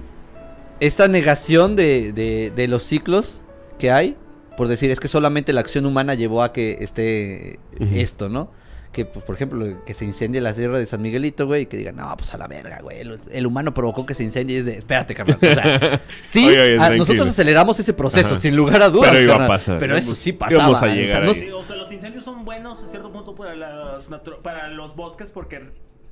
esta 0.80 1.08
negación 1.08 1.76
de, 1.76 2.12
de- 2.12 2.52
de 2.54 2.68
los 2.68 2.84
ciclos 2.84 3.40
que 3.78 3.90
hay, 3.90 4.16
por 4.56 4.68
decir, 4.68 4.90
es 4.90 5.00
que 5.00 5.08
solamente 5.08 5.52
la 5.52 5.60
acción 5.60 5.84
humana 5.84 6.14
llevó 6.14 6.42
a 6.42 6.52
que 6.52 6.78
esté 6.80 7.58
esto, 7.94 8.28
¿no? 8.28 8.50
Que, 8.96 9.04
pues, 9.04 9.22
por 9.26 9.34
ejemplo, 9.34 9.84
que 9.84 9.92
se 9.92 10.06
incendie 10.06 10.40
la 10.40 10.54
sierra 10.54 10.78
de 10.78 10.86
San 10.86 11.02
Miguelito, 11.02 11.46
güey, 11.46 11.64
y 11.64 11.66
que 11.66 11.76
digan, 11.76 11.96
no, 11.96 12.16
pues 12.16 12.32
a 12.32 12.38
la 12.38 12.46
verga, 12.46 12.78
güey, 12.82 13.00
el, 13.00 13.20
el 13.30 13.46
humano 13.46 13.74
provocó 13.74 14.06
que 14.06 14.14
se 14.14 14.24
incendie. 14.24 14.56
Y 14.56 14.58
es 14.60 14.64
de, 14.64 14.78
espérate, 14.78 15.14
carnal. 15.14 15.36
O 15.36 15.40
sea, 15.44 16.00
sí, 16.24 16.46
Oye, 16.48 16.60
oye, 16.62 16.78
a- 16.80 16.88
nosotros 16.96 17.28
aceleramos 17.28 17.78
ese 17.78 17.92
proceso, 17.92 18.32
Ajá. 18.32 18.40
sin 18.40 18.56
lugar 18.56 18.80
a 18.80 18.88
dudas. 18.88 19.10
Pero 19.10 19.22
iba 19.22 19.34
a 19.34 19.36
carnal. 19.36 19.48
pasar. 19.58 19.78
Pero 19.78 19.98
eso 19.98 20.14
sí 20.14 20.32
pasaba. 20.32 20.62
íbamos 20.62 20.82
a 20.82 20.84
o 20.86 20.88
sea, 20.88 20.94
llegar 20.96 21.24
no- 21.24 21.30
ahí. 21.32 21.50
O 21.50 21.62
sea, 21.62 21.76
los 21.76 21.92
incendios 21.92 22.24
son 22.24 22.46
buenos 22.46 22.82
a 22.82 22.86
cierto 22.88 23.12
punto 23.12 23.34
para, 23.34 23.54
las 23.54 24.08
para 24.42 24.68
los 24.68 24.96
bosques 24.96 25.30
porque 25.30 25.60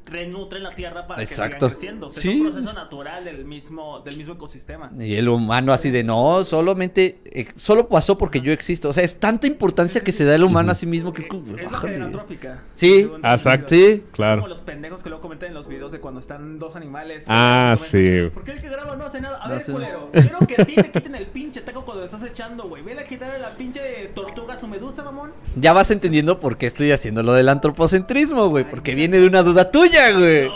renutren 0.07 0.63
la 0.63 0.71
tierra 0.71 1.07
para 1.07 1.23
Exacto. 1.23 1.69
que 1.71 1.75
sigan 1.77 1.99
creciendo. 2.01 2.07
O 2.07 2.11
sea, 2.11 2.23
Sí. 2.23 2.31
Es 2.31 2.37
un 2.37 2.51
proceso 2.53 2.73
natural 2.73 3.25
del 3.25 3.45
mismo, 3.45 4.01
del 4.01 4.17
mismo 4.17 4.35
ecosistema. 4.35 4.91
Y 4.99 5.15
el 5.17 5.29
humano 5.29 5.73
así 5.73 5.91
de 5.91 6.05
no, 6.05 6.45
solamente, 6.45 7.19
eh, 7.25 7.47
solo 7.57 7.89
pasó 7.89 8.19
porque 8.19 8.41
yo 8.41 8.53
existo. 8.53 8.89
O 8.89 8.93
sea, 8.93 9.05
es 9.05 9.19
tanta 9.19 9.47
importancia 9.47 10.03
que 10.03 10.13
se 10.13 10.25
da 10.25 10.35
el 10.35 10.45
humano 10.45 10.73
a 10.73 10.75
sí 10.75 10.87
mismo 10.87 11.13
que 11.13 11.23
es 11.23 11.29
como, 11.29 11.57
Es 11.57 11.65
la 11.65 11.71
bájale. 11.71 12.11
trófica. 12.11 12.63
Sí. 12.75 13.09
exacto. 13.23 13.69
Sí. 13.75 13.85
Es 13.85 14.01
Claro. 14.13 14.43
como 14.43 14.49
los 14.49 14.61
pendejos 14.61 15.03
que 15.03 15.09
luego 15.09 15.23
comentan 15.23 15.49
en 15.49 15.55
los 15.55 15.69
videos 15.69 15.93
de 15.93 16.01
cuando 16.01 16.21
están 16.21 16.59
dos 16.59 16.77
animales. 16.77 17.25
Ah, 17.29 17.75
sí. 17.79 18.29
¿Por 18.33 18.45
qué 18.45 18.53
el 18.53 18.61
que 18.61 18.69
graba 18.69 18.97
no 18.97 19.05
hace 19.05 19.21
nada? 19.21 19.39
A 19.43 19.49
No 19.49 19.55
ver, 19.55 19.65
culero. 19.65 20.11
Quiero 20.13 20.39
que 20.47 20.63
a 20.63 20.65
ti 20.65 20.75
te 20.75 20.91
quiten 20.91 21.15
el 21.15 21.27
pinche 21.27 21.61
taco 21.61 21.85
cuando 21.85 22.03
le 22.03 22.07
estás 22.07 22.23
echando, 22.29 22.69
güey. 22.69 22.83
Vele 22.83 23.01
a 23.01 23.05
quitarle 23.05 23.39
la 23.39 23.51
pinche 23.57 23.81
tortuga 24.15 24.55
a 24.55 24.61
su 24.61 24.69
medusa, 24.69 25.03
mamón. 25.03 25.33
Ya 25.57 25.73
vas 25.73 25.91
entendiendo 25.91 26.39
por 26.39 26.57
qué 26.59 26.67
estoy 26.67 26.93
haciendo 26.93 27.23
lo 27.23 27.33
del 27.33 27.49
antropocentrismo, 27.49 28.49
güey. 28.49 28.65
Porque 28.69 28.95
viene 28.95 29.19
de 29.19 29.27
una 29.27 29.43
duda 29.43 29.71
tuya, 29.71 29.94
güey. 30.13 30.51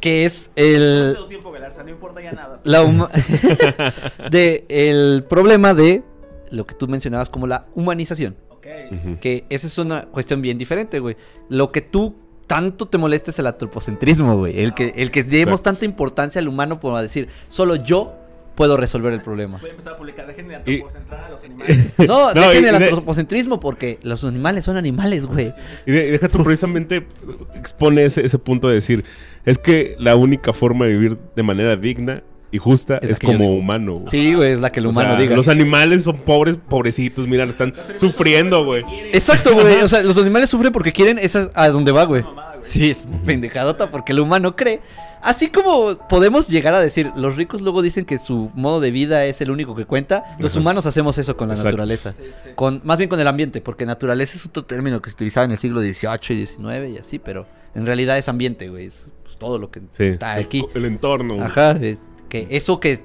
Que 0.00 0.24
es 0.26 0.50
el. 0.56 1.12
tengo 1.14 1.26
tiempo, 1.26 1.50
Galarza, 1.50 1.82
no 1.82 1.90
importa 1.90 2.20
ya 2.20 2.32
nada. 2.32 2.60
La 2.64 2.82
huma- 2.84 3.10
de 4.30 4.64
el 4.68 5.24
problema 5.28 5.74
de 5.74 6.02
lo 6.50 6.66
que 6.66 6.74
tú 6.74 6.86
mencionabas 6.86 7.28
como 7.30 7.46
la 7.46 7.66
humanización. 7.74 8.36
Ok. 8.50 8.66
Ujú. 8.92 9.18
Que 9.20 9.44
esa 9.48 9.66
es 9.66 9.78
una 9.78 10.02
cuestión 10.06 10.42
bien 10.42 10.58
diferente, 10.58 11.00
güey. 11.00 11.16
Lo 11.48 11.72
que 11.72 11.80
tú 11.80 12.14
tanto 12.46 12.86
te 12.86 12.98
molesta 12.98 13.30
es 13.30 13.38
el 13.38 13.46
antropocentrismo, 13.46 14.36
güey. 14.36 14.60
El 14.60 14.74
que, 14.74 14.92
el 14.96 15.10
que 15.10 15.24
demos 15.24 15.60
Exacto. 15.60 15.70
tanta 15.70 15.84
importancia 15.84 16.40
al 16.40 16.46
humano 16.48 16.78
por 16.78 17.00
decir, 17.00 17.28
solo 17.48 17.74
yo 17.76 18.14
puedo 18.56 18.76
resolver 18.76 19.12
el 19.12 19.20
problema. 19.20 19.58
Voy 19.58 19.68
a 19.68 19.72
empezar 19.72 19.92
a 19.92 19.96
publicar. 19.96 20.26
Dejen 20.26 20.48
de 20.48 20.54
Y- 20.54 20.56
antropocentrar 20.56 21.24
a 21.24 21.28
los 21.30 21.44
animales. 21.44 21.90
No, 21.98 22.34
No, 22.34 22.40
dejen 22.48 22.64
y 22.64 22.66
el 22.68 22.78
de- 22.78 22.84
antropocentrismo 22.86 23.60
porque 23.60 23.98
los 24.02 24.24
animales 24.24 24.64
son 24.64 24.76
animales, 24.76 25.26
güey. 25.26 25.52
Y 25.86 25.90
de- 25.92 26.10
deja 26.12 26.28
tú 26.28 26.42
precisamente 26.42 27.06
expone 27.54 28.04
ese, 28.04 28.26
ese 28.26 28.38
punto 28.38 28.68
de 28.68 28.74
decir, 28.74 29.04
es 29.44 29.58
que 29.58 29.94
la 30.00 30.16
única 30.16 30.52
forma 30.52 30.86
de 30.86 30.92
vivir 30.92 31.18
de 31.36 31.42
manera 31.44 31.76
digna 31.76 32.22
y 32.52 32.58
justa 32.58 32.98
Es 33.02 33.18
como 33.18 33.54
humano. 33.56 33.94
güey. 33.96 34.10
Sí, 34.10 34.32
güey, 34.34 34.52
es 34.52 34.60
la 34.60 34.70
que 34.70 34.78
el 34.80 34.86
O 34.86 34.90
humano 34.90 35.10
sea, 35.10 35.20
diga. 35.20 35.34
Los 35.36 35.48
animales 35.48 36.04
son 36.04 36.16
pobres, 36.18 36.56
pobrecitos, 36.56 37.26
mira, 37.26 37.44
lo 37.44 37.50
están 37.50 37.74
sufriendo, 37.98 38.64
güey. 38.64 38.82
Exacto, 39.12 39.52
güey. 39.52 39.82
O 39.82 39.88
sea, 39.88 40.02
los 40.02 40.16
animales 40.16 40.48
sufren 40.48 40.72
porque 40.72 40.92
quieren 40.92 41.18
esa 41.18 41.50
a 41.54 41.68
donde 41.68 41.90
va, 41.92 42.04
güey. 42.04 42.24
Sí, 42.66 42.90
es 42.90 43.06
pendejadota 43.24 43.90
porque 43.90 44.12
el 44.12 44.20
humano 44.20 44.56
cree. 44.56 44.80
Así 45.22 45.48
como 45.48 45.96
podemos 46.08 46.48
llegar 46.48 46.74
a 46.74 46.80
decir, 46.80 47.10
los 47.16 47.36
ricos 47.36 47.60
luego 47.62 47.80
dicen 47.82 48.04
que 48.04 48.18
su 48.18 48.50
modo 48.54 48.80
de 48.80 48.90
vida 48.90 49.24
es 49.24 49.40
el 49.40 49.50
único 49.50 49.74
que 49.74 49.84
cuenta, 49.84 50.24
los 50.38 50.52
Ajá. 50.52 50.60
humanos 50.60 50.86
hacemos 50.86 51.16
eso 51.18 51.36
con 51.36 51.48
la 51.48 51.54
Exacto. 51.54 51.76
naturaleza. 51.76 52.12
Sí, 52.12 52.24
sí. 52.44 52.50
Con, 52.54 52.80
más 52.84 52.98
bien 52.98 53.08
con 53.08 53.18
el 53.20 53.26
ambiente, 53.26 53.60
porque 53.60 53.86
naturaleza 53.86 54.36
es 54.36 54.46
otro 54.46 54.64
término 54.64 55.00
que 55.00 55.10
se 55.10 55.14
utilizaba 55.14 55.44
en 55.44 55.52
el 55.52 55.58
siglo 55.58 55.80
XVIII 55.80 56.42
y 56.42 56.46
XIX 56.46 56.90
y 56.94 56.98
así, 56.98 57.18
pero 57.18 57.46
en 57.74 57.86
realidad 57.86 58.18
es 58.18 58.28
ambiente, 58.28 58.68
güey. 58.68 58.86
Es 58.86 59.08
pues, 59.24 59.36
todo 59.36 59.58
lo 59.58 59.70
que 59.70 59.80
Sí, 59.92 60.04
está 60.04 60.34
aquí. 60.34 60.64
El, 60.74 60.84
entorno. 60.84 61.34
güey. 61.36 61.46
Ajá, 61.46 61.72
es 61.72 62.00
que 62.28 62.46
eso 62.50 62.80
que 62.80 63.02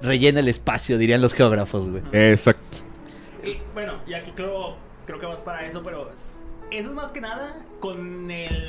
rellena 0.00 0.40
el 0.40 0.48
espacio, 0.48 0.96
dirían 0.98 1.20
los 1.20 1.32
geógrafos, 1.34 1.88
güey. 1.88 2.02
Exacto. 2.12 2.78
Y 3.44 3.58
bueno, 3.74 3.94
y 4.06 4.14
aquí 4.14 4.30
creo, 4.34 4.76
creo 5.06 5.18
que 5.18 5.26
vas 5.26 5.40
para 5.42 5.64
eso, 5.66 5.82
pero 5.82 6.08
eso 6.70 6.88
es 6.88 6.94
más 6.94 7.12
que 7.12 7.20
nada 7.20 7.56
con 7.80 8.30
el 8.30 8.61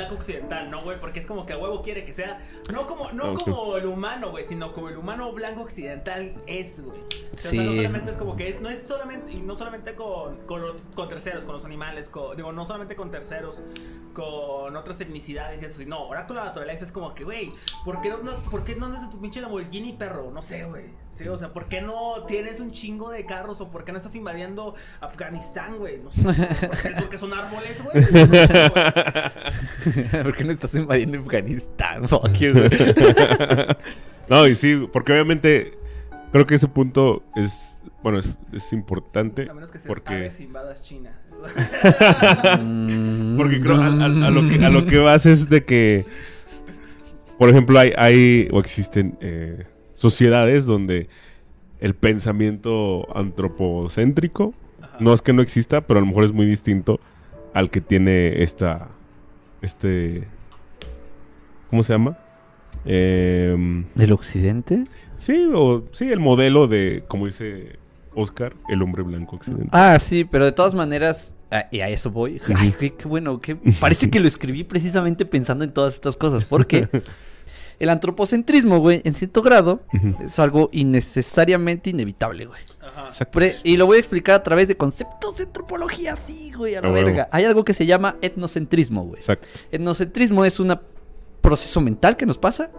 blanco 0.00 0.14
occidental, 0.16 0.70
¿no, 0.70 0.82
güey? 0.82 0.98
Porque 0.98 1.20
es 1.20 1.26
como 1.26 1.46
que 1.46 1.52
a 1.52 1.58
huevo 1.58 1.82
quiere 1.82 2.04
que 2.04 2.14
sea, 2.14 2.40
no 2.72 2.86
como, 2.86 3.12
no 3.12 3.34
como 3.34 3.76
el 3.76 3.86
humano, 3.86 4.30
güey, 4.30 4.44
sino 4.44 4.72
como 4.72 4.88
el 4.88 4.96
humano 4.96 5.32
blanco 5.32 5.62
occidental 5.62 6.34
es, 6.46 6.82
güey. 6.84 7.00
O 7.00 7.36
sea, 7.36 7.50
Sí. 7.50 7.58
no 7.58 7.74
solamente 7.74 8.10
es 8.10 8.16
como 8.16 8.36
que 8.36 8.48
es- 8.50 8.60
no 8.60 8.68
es 8.68 8.80
solamente, 8.86 9.32
y 9.32 9.40
no 9.42 9.54
solamente 9.56 9.94
con, 9.94 10.36
con, 10.46 11.08
terceros, 11.08 11.44
con 11.44 11.54
los 11.54 11.64
animales, 11.64 12.08
con- 12.08 12.36
digo, 12.36 12.52
no 12.52 12.66
solamente 12.66 12.96
con 12.96 13.10
terceros, 13.10 13.56
con 14.12 14.74
otras 14.76 15.00
etnicidades 15.00 15.62
y 15.62 15.64
eso, 15.66 15.78
sino 15.78 15.96
ahora 15.96 16.26
con 16.26 16.36
la 16.36 16.44
naturaleza 16.44 16.84
es 16.84 16.92
como 16.92 17.14
que, 17.14 17.24
güey, 17.24 17.52
¿por 17.84 18.00
qué 18.00 18.10
no, 18.10 18.32
¿por 18.50 18.64
qué 18.64 18.74
no 18.74 18.92
es 18.92 19.08
tu 19.10 19.20
pinche 19.20 19.40
Lamborghini, 19.40 19.92
perro? 19.92 20.30
No 20.32 20.42
sé, 20.42 20.64
güey. 20.64 20.84
Sí, 21.10 21.26
o 21.28 21.36
sea, 21.36 21.52
¿por 21.52 21.66
qué 21.66 21.80
no 21.80 22.24
tienes 22.26 22.60
un 22.60 22.70
chingo 22.72 23.10
de 23.10 23.26
carros 23.26 23.60
o 23.60 23.70
por 23.70 23.84
qué 23.84 23.92
no 23.92 23.98
estás 23.98 24.14
invadiendo 24.14 24.74
Afganistán, 25.00 25.76
güey? 25.78 25.98
No 25.98 26.10
sé, 26.10 26.22
¿por 26.22 26.94
porque 27.00 27.18
son 27.18 27.32
árboles, 27.34 27.82
güey? 27.82 28.00
No 28.00 28.46
sé, 28.46 28.68
güey. 28.68 28.84
¿Por 30.22 30.34
qué 30.34 30.44
no 30.44 30.52
estás 30.52 30.74
invadiendo 30.74 31.18
Afganistán? 31.18 32.06
Fuck 32.08 32.32
you, 32.34 32.52
güey. 32.52 32.70
No, 34.28 34.46
y 34.46 34.54
sí, 34.54 34.86
porque 34.92 35.12
obviamente 35.12 35.72
creo 36.30 36.46
que 36.46 36.54
ese 36.54 36.68
punto 36.68 37.24
es, 37.34 37.80
bueno, 38.02 38.20
es, 38.20 38.38
es 38.52 38.72
importante. 38.72 39.48
A 39.50 39.54
menos 39.54 39.72
que 39.72 39.78
seas 39.78 39.88
porque, 39.88 40.30
invadas 40.40 40.82
China. 40.84 41.10
Porque 43.36 43.60
creo, 43.60 43.76
a, 43.80 43.86
a- 43.86 44.04
a 44.26 44.30
lo 44.30 44.48
que, 44.48 44.64
a 44.64 44.70
lo 44.70 44.86
que 44.86 44.98
vas 44.98 45.26
es 45.26 45.48
de 45.48 45.64
que, 45.64 46.04
por 47.38 47.48
ejemplo, 47.48 47.78
hay, 47.78 47.92
hay 47.96 48.48
o 48.52 48.60
existen 48.60 49.16
eh, 49.20 49.64
sociedades 49.94 50.66
donde 50.66 51.08
el 51.80 51.94
pensamiento 51.94 53.06
antropocéntrico, 53.16 54.54
Ajá. 54.82 54.96
no 55.00 55.12
es 55.14 55.22
que 55.22 55.32
no 55.32 55.42
exista, 55.42 55.80
pero 55.80 55.98
a 55.98 56.02
lo 56.02 56.06
mejor 56.06 56.24
es 56.24 56.32
muy 56.32 56.46
distinto 56.46 57.00
al 57.54 57.70
que 57.70 57.80
tiene 57.80 58.42
esta, 58.42 58.88
este, 59.62 60.26
¿cómo 61.70 61.82
se 61.82 61.92
llama? 61.92 62.18
Em, 62.84 63.86
¿Del 63.94 64.12
occidente? 64.12 64.84
Sí, 65.16 65.50
o 65.54 65.84
sí, 65.92 66.10
el 66.10 66.20
modelo 66.20 66.66
de, 66.66 67.04
como 67.08 67.26
dice 67.26 67.78
Oscar, 68.14 68.54
el 68.68 68.82
hombre 68.82 69.02
blanco 69.02 69.36
occidental. 69.36 69.68
Ah, 69.72 69.98
sí, 69.98 70.24
pero 70.24 70.44
de 70.44 70.52
todas 70.52 70.74
maneras, 70.74 71.34
y 71.70 71.80
a 71.80 71.88
eso 71.88 72.10
voy. 72.10 72.40
Ay, 72.54 72.74
qué 72.78 72.94
bueno, 73.06 73.40
que 73.40 73.56
parece 73.80 74.10
que 74.10 74.20
lo 74.20 74.28
escribí 74.28 74.64
precisamente 74.64 75.26
pensando 75.26 75.64
en 75.64 75.72
todas 75.72 75.94
estas 75.94 76.16
cosas, 76.16 76.44
porque 76.44 76.88
el 77.80 77.88
antropocentrismo, 77.88 78.78
güey, 78.78 79.00
en 79.04 79.14
cierto 79.14 79.42
grado, 79.42 79.82
es 80.24 80.38
algo 80.38 80.68
innecesariamente 80.72 81.90
inevitable, 81.90 82.46
güey. 82.46 82.60
Ajá. 82.80 83.06
Exacto. 83.06 83.38
Pre- 83.38 83.54
y 83.64 83.76
lo 83.76 83.86
voy 83.86 83.96
a 83.96 83.98
explicar 84.00 84.36
a 84.36 84.42
través 84.42 84.68
de 84.68 84.76
conceptos 84.76 85.36
de 85.38 85.44
antropología, 85.44 86.14
sí, 86.14 86.52
güey, 86.56 86.74
a 86.76 86.80
la 86.82 86.88
A 86.88 86.92
huevo. 86.92 87.06
verga. 87.06 87.28
Hay 87.32 87.44
algo 87.44 87.64
que 87.64 87.74
se 87.74 87.86
llama 87.86 88.16
etnocentrismo, 88.22 89.02
güey. 89.04 89.16
Exacto. 89.16 89.48
Etnocentrismo 89.72 90.44
es 90.44 90.60
un 90.60 90.78
proceso 91.40 91.80
mental 91.80 92.16
que 92.16 92.26
nos 92.26 92.38
pasa 92.38 92.70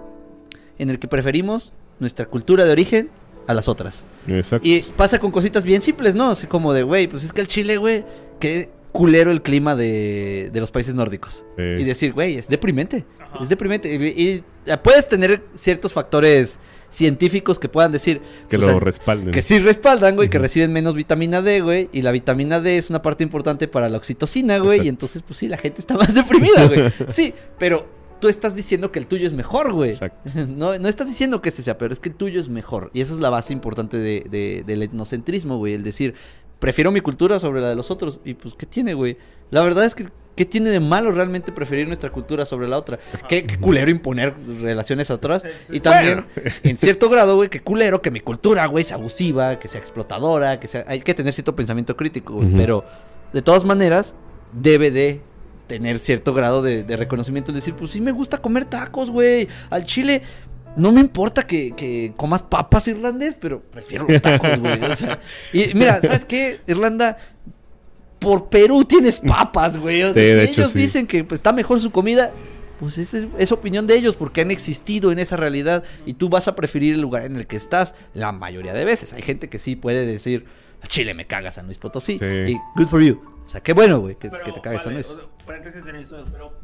en 0.77 0.89
el 0.89 0.99
que 0.99 1.07
preferimos 1.07 1.73
nuestra 1.99 2.25
cultura 2.25 2.63
de 2.65 2.71
origen 2.71 3.09
a 3.47 3.53
las 3.53 3.67
otras. 3.67 4.03
Exacto. 4.27 4.67
Y 4.67 4.81
pasa 4.95 5.19
con 5.19 5.31
cositas 5.31 5.63
bien 5.63 5.81
simples, 5.81 6.13
¿no? 6.15 6.29
Así 6.31 6.45
como 6.47 6.73
de, 6.73 6.83
güey, 6.83 7.07
pues 7.07 7.23
es 7.23 7.33
que 7.33 7.41
el 7.41 7.47
Chile, 7.47 7.77
güey, 7.77 8.05
qué 8.39 8.69
culero 8.91 9.31
el 9.31 9.41
clima 9.41 9.75
de, 9.75 10.49
de 10.51 10.59
los 10.59 10.69
países 10.69 10.93
nórdicos. 10.93 11.43
Sí. 11.57 11.63
Y 11.63 11.83
decir, 11.85 12.13
güey, 12.13 12.37
es 12.37 12.47
deprimente. 12.49 13.05
Ajá. 13.31 13.43
Es 13.43 13.49
deprimente. 13.49 13.93
Y, 13.93 14.07
y, 14.07 14.43
puedes 14.83 15.07
tener 15.07 15.43
ciertos 15.55 15.93
factores 15.93 16.59
científicos 16.89 17.57
que 17.57 17.69
puedan 17.69 17.91
decir 17.91 18.21
que 18.49 18.57
pues, 18.57 18.69
lo 18.69 18.79
respalden. 18.79 19.31
que 19.33 19.41
sí 19.41 19.59
respaldan, 19.59 20.15
güey, 20.15 20.29
que 20.29 20.37
reciben 20.39 20.73
menos 20.73 20.93
vitamina 20.93 21.41
D, 21.41 21.61
güey. 21.61 21.89
Y 21.93 22.01
la 22.01 22.11
vitamina 22.11 22.59
D 22.59 22.77
es 22.77 22.89
una 22.89 23.01
parte 23.01 23.23
importante 23.23 23.67
para 23.67 23.89
la 23.89 23.97
oxitocina, 23.97 24.57
güey. 24.59 24.85
Y 24.85 24.89
entonces, 24.89 25.23
pues 25.23 25.37
sí, 25.37 25.47
la 25.47 25.57
gente 25.57 25.79
está 25.81 25.95
más 25.95 26.13
deprimida, 26.13 26.67
güey. 26.67 26.91
Sí, 27.07 27.33
pero 27.57 27.87
tú 28.19 28.27
estás 28.27 28.55
diciendo 28.55 28.91
que 28.91 28.99
el 28.99 29.07
tuyo 29.07 29.25
es 29.25 29.33
mejor, 29.33 29.71
güey. 29.73 29.91
Exacto. 29.91 30.31
No, 30.47 30.77
no 30.77 30.89
estás 30.89 31.07
diciendo 31.07 31.41
que 31.41 31.49
ese 31.49 31.63
sea, 31.63 31.77
pero 31.77 31.93
es 31.93 31.99
que 31.99 32.09
el 32.09 32.15
tuyo 32.15 32.39
es 32.39 32.49
mejor. 32.49 32.91
Y 32.93 33.01
esa 33.01 33.13
es 33.13 33.19
la 33.19 33.29
base 33.29 33.53
importante 33.53 33.97
de, 33.97 34.25
de- 34.29 34.63
del 34.65 34.83
etnocentrismo, 34.83 35.57
güey. 35.57 35.73
El 35.73 35.83
decir, 35.83 36.13
prefiero 36.59 36.91
mi 36.91 36.99
cultura 37.01 37.39
sobre 37.39 37.61
la 37.61 37.69
de 37.69 37.75
los 37.75 37.89
otros. 37.89 38.19
Y 38.25 38.33
pues, 38.33 38.53
¿qué 38.53 38.65
tiene, 38.65 38.93
güey? 38.93 39.17
La 39.51 39.61
verdad 39.61 39.85
es 39.85 39.93
que, 39.93 40.07
¿qué 40.35 40.45
tiene 40.45 40.69
de 40.69 40.79
malo 40.79 41.11
realmente 41.11 41.51
preferir 41.51 41.85
nuestra 41.85 42.09
cultura 42.09 42.45
sobre 42.45 42.67
la 42.67 42.77
otra? 42.77 42.97
¿Qué, 43.29 43.45
qué 43.45 43.57
culero 43.57 43.91
imponer 43.91 44.33
relaciones 44.61 45.11
a 45.11 45.15
otras? 45.15 45.43
Y 45.69 45.79
también, 45.81 46.25
en 46.63 46.77
cierto 46.77 47.09
grado, 47.09 47.35
güey, 47.35 47.49
qué 47.49 47.59
culero 47.59 48.01
que 48.01 48.09
mi 48.09 48.21
cultura, 48.21 48.65
güey, 48.65 48.83
sea 48.83 48.95
abusiva, 48.95 49.59
que 49.59 49.67
sea 49.67 49.79
explotadora, 49.79 50.59
que 50.59 50.67
sea... 50.67 50.85
Hay 50.87 51.01
que 51.01 51.13
tener 51.13 51.33
cierto 51.33 51.55
pensamiento 51.55 51.95
crítico, 51.95 52.33
güey. 52.33 52.51
Pero, 52.55 52.83
de 53.33 53.41
todas 53.41 53.63
maneras, 53.63 54.15
debe 54.53 54.89
de 54.89 55.21
tener 55.67 55.99
cierto 55.99 56.33
grado 56.33 56.61
de, 56.61 56.83
de 56.83 56.97
reconocimiento. 56.97 57.51
Decir, 57.51 57.75
pues 57.75 57.91
sí 57.91 58.01
me 58.01 58.11
gusta 58.11 58.39
comer 58.39 58.65
tacos, 58.65 59.11
güey. 59.11 59.47
Al 59.69 59.85
chile... 59.85 60.23
No 60.73 60.93
me 60.93 61.01
importa 61.01 61.45
que, 61.45 61.73
que 61.75 62.13
comas 62.15 62.43
papas 62.43 62.87
irlandés, 62.87 63.35
pero 63.37 63.61
prefiero 63.61 64.05
los 64.07 64.21
tacos, 64.21 64.57
güey. 64.57 64.81
O 64.81 64.95
sea, 64.95 65.19
y 65.51 65.73
mira, 65.73 65.99
¿sabes 65.99 66.23
qué? 66.23 66.61
Irlanda, 66.65 67.17
por 68.21 68.47
Perú 68.49 68.85
tienes 68.85 69.19
papas, 69.19 69.77
güey. 69.77 70.03
O 70.03 70.13
sea, 70.13 70.23
Sí, 70.23 70.29
de 70.29 70.45
si 70.45 70.51
hecho, 70.51 70.61
ellos 70.61 70.71
sí. 70.71 70.79
dicen 70.79 71.07
que 71.07 71.23
pues, 71.23 71.39
está 71.39 71.51
mejor 71.51 71.81
su 71.81 71.91
comida, 71.91 72.31
pues 72.79 72.97
esa 72.99 73.17
es, 73.17 73.25
es 73.37 73.51
opinión 73.51 73.87
de 73.87 73.95
ellos 73.95 74.15
porque 74.15 74.41
han 74.41 74.51
existido 74.51 75.11
en 75.11 75.17
esa 75.19 75.35
realidad 75.37 75.83
y 76.05 76.13
tú 76.13 76.29
vas 76.29 76.47
a 76.47 76.55
preferir 76.55 76.93
el 76.95 77.01
lugar 77.01 77.25
en 77.25 77.35
el 77.35 77.47
que 77.47 77.55
estás 77.55 77.95
la 78.13 78.31
mayoría 78.31 78.73
de 78.73 78.85
veces. 78.85 79.11
Hay 79.13 79.23
gente 79.23 79.49
que 79.49 79.57
sí 79.59 79.75
puede 79.75 80.05
decir, 80.05 80.45
"A 80.83 80.87
Chile 80.87 81.13
me 81.15 81.25
cagas 81.27 81.55
San 81.55 81.65
Luis 81.65 81.79
Potosí. 81.79 82.17
Sí. 82.19 82.25
Y 82.25 82.57
good 82.75 82.87
for 82.87 83.01
you. 83.01 83.19
O 83.45 83.49
sea, 83.49 83.61
qué 83.61 83.73
bueno, 83.73 83.99
güey, 83.99 84.15
que, 84.15 84.29
te 84.29 84.61
cagues 84.61 84.83
San 84.83 84.93
vale, 84.93 85.03
Luis. 85.03 85.07
o 85.09 85.15
sea, 85.19 85.27
paréntesis 85.45 85.83
en 85.85 85.95
esto, 85.97 86.25
pero. 86.31 86.60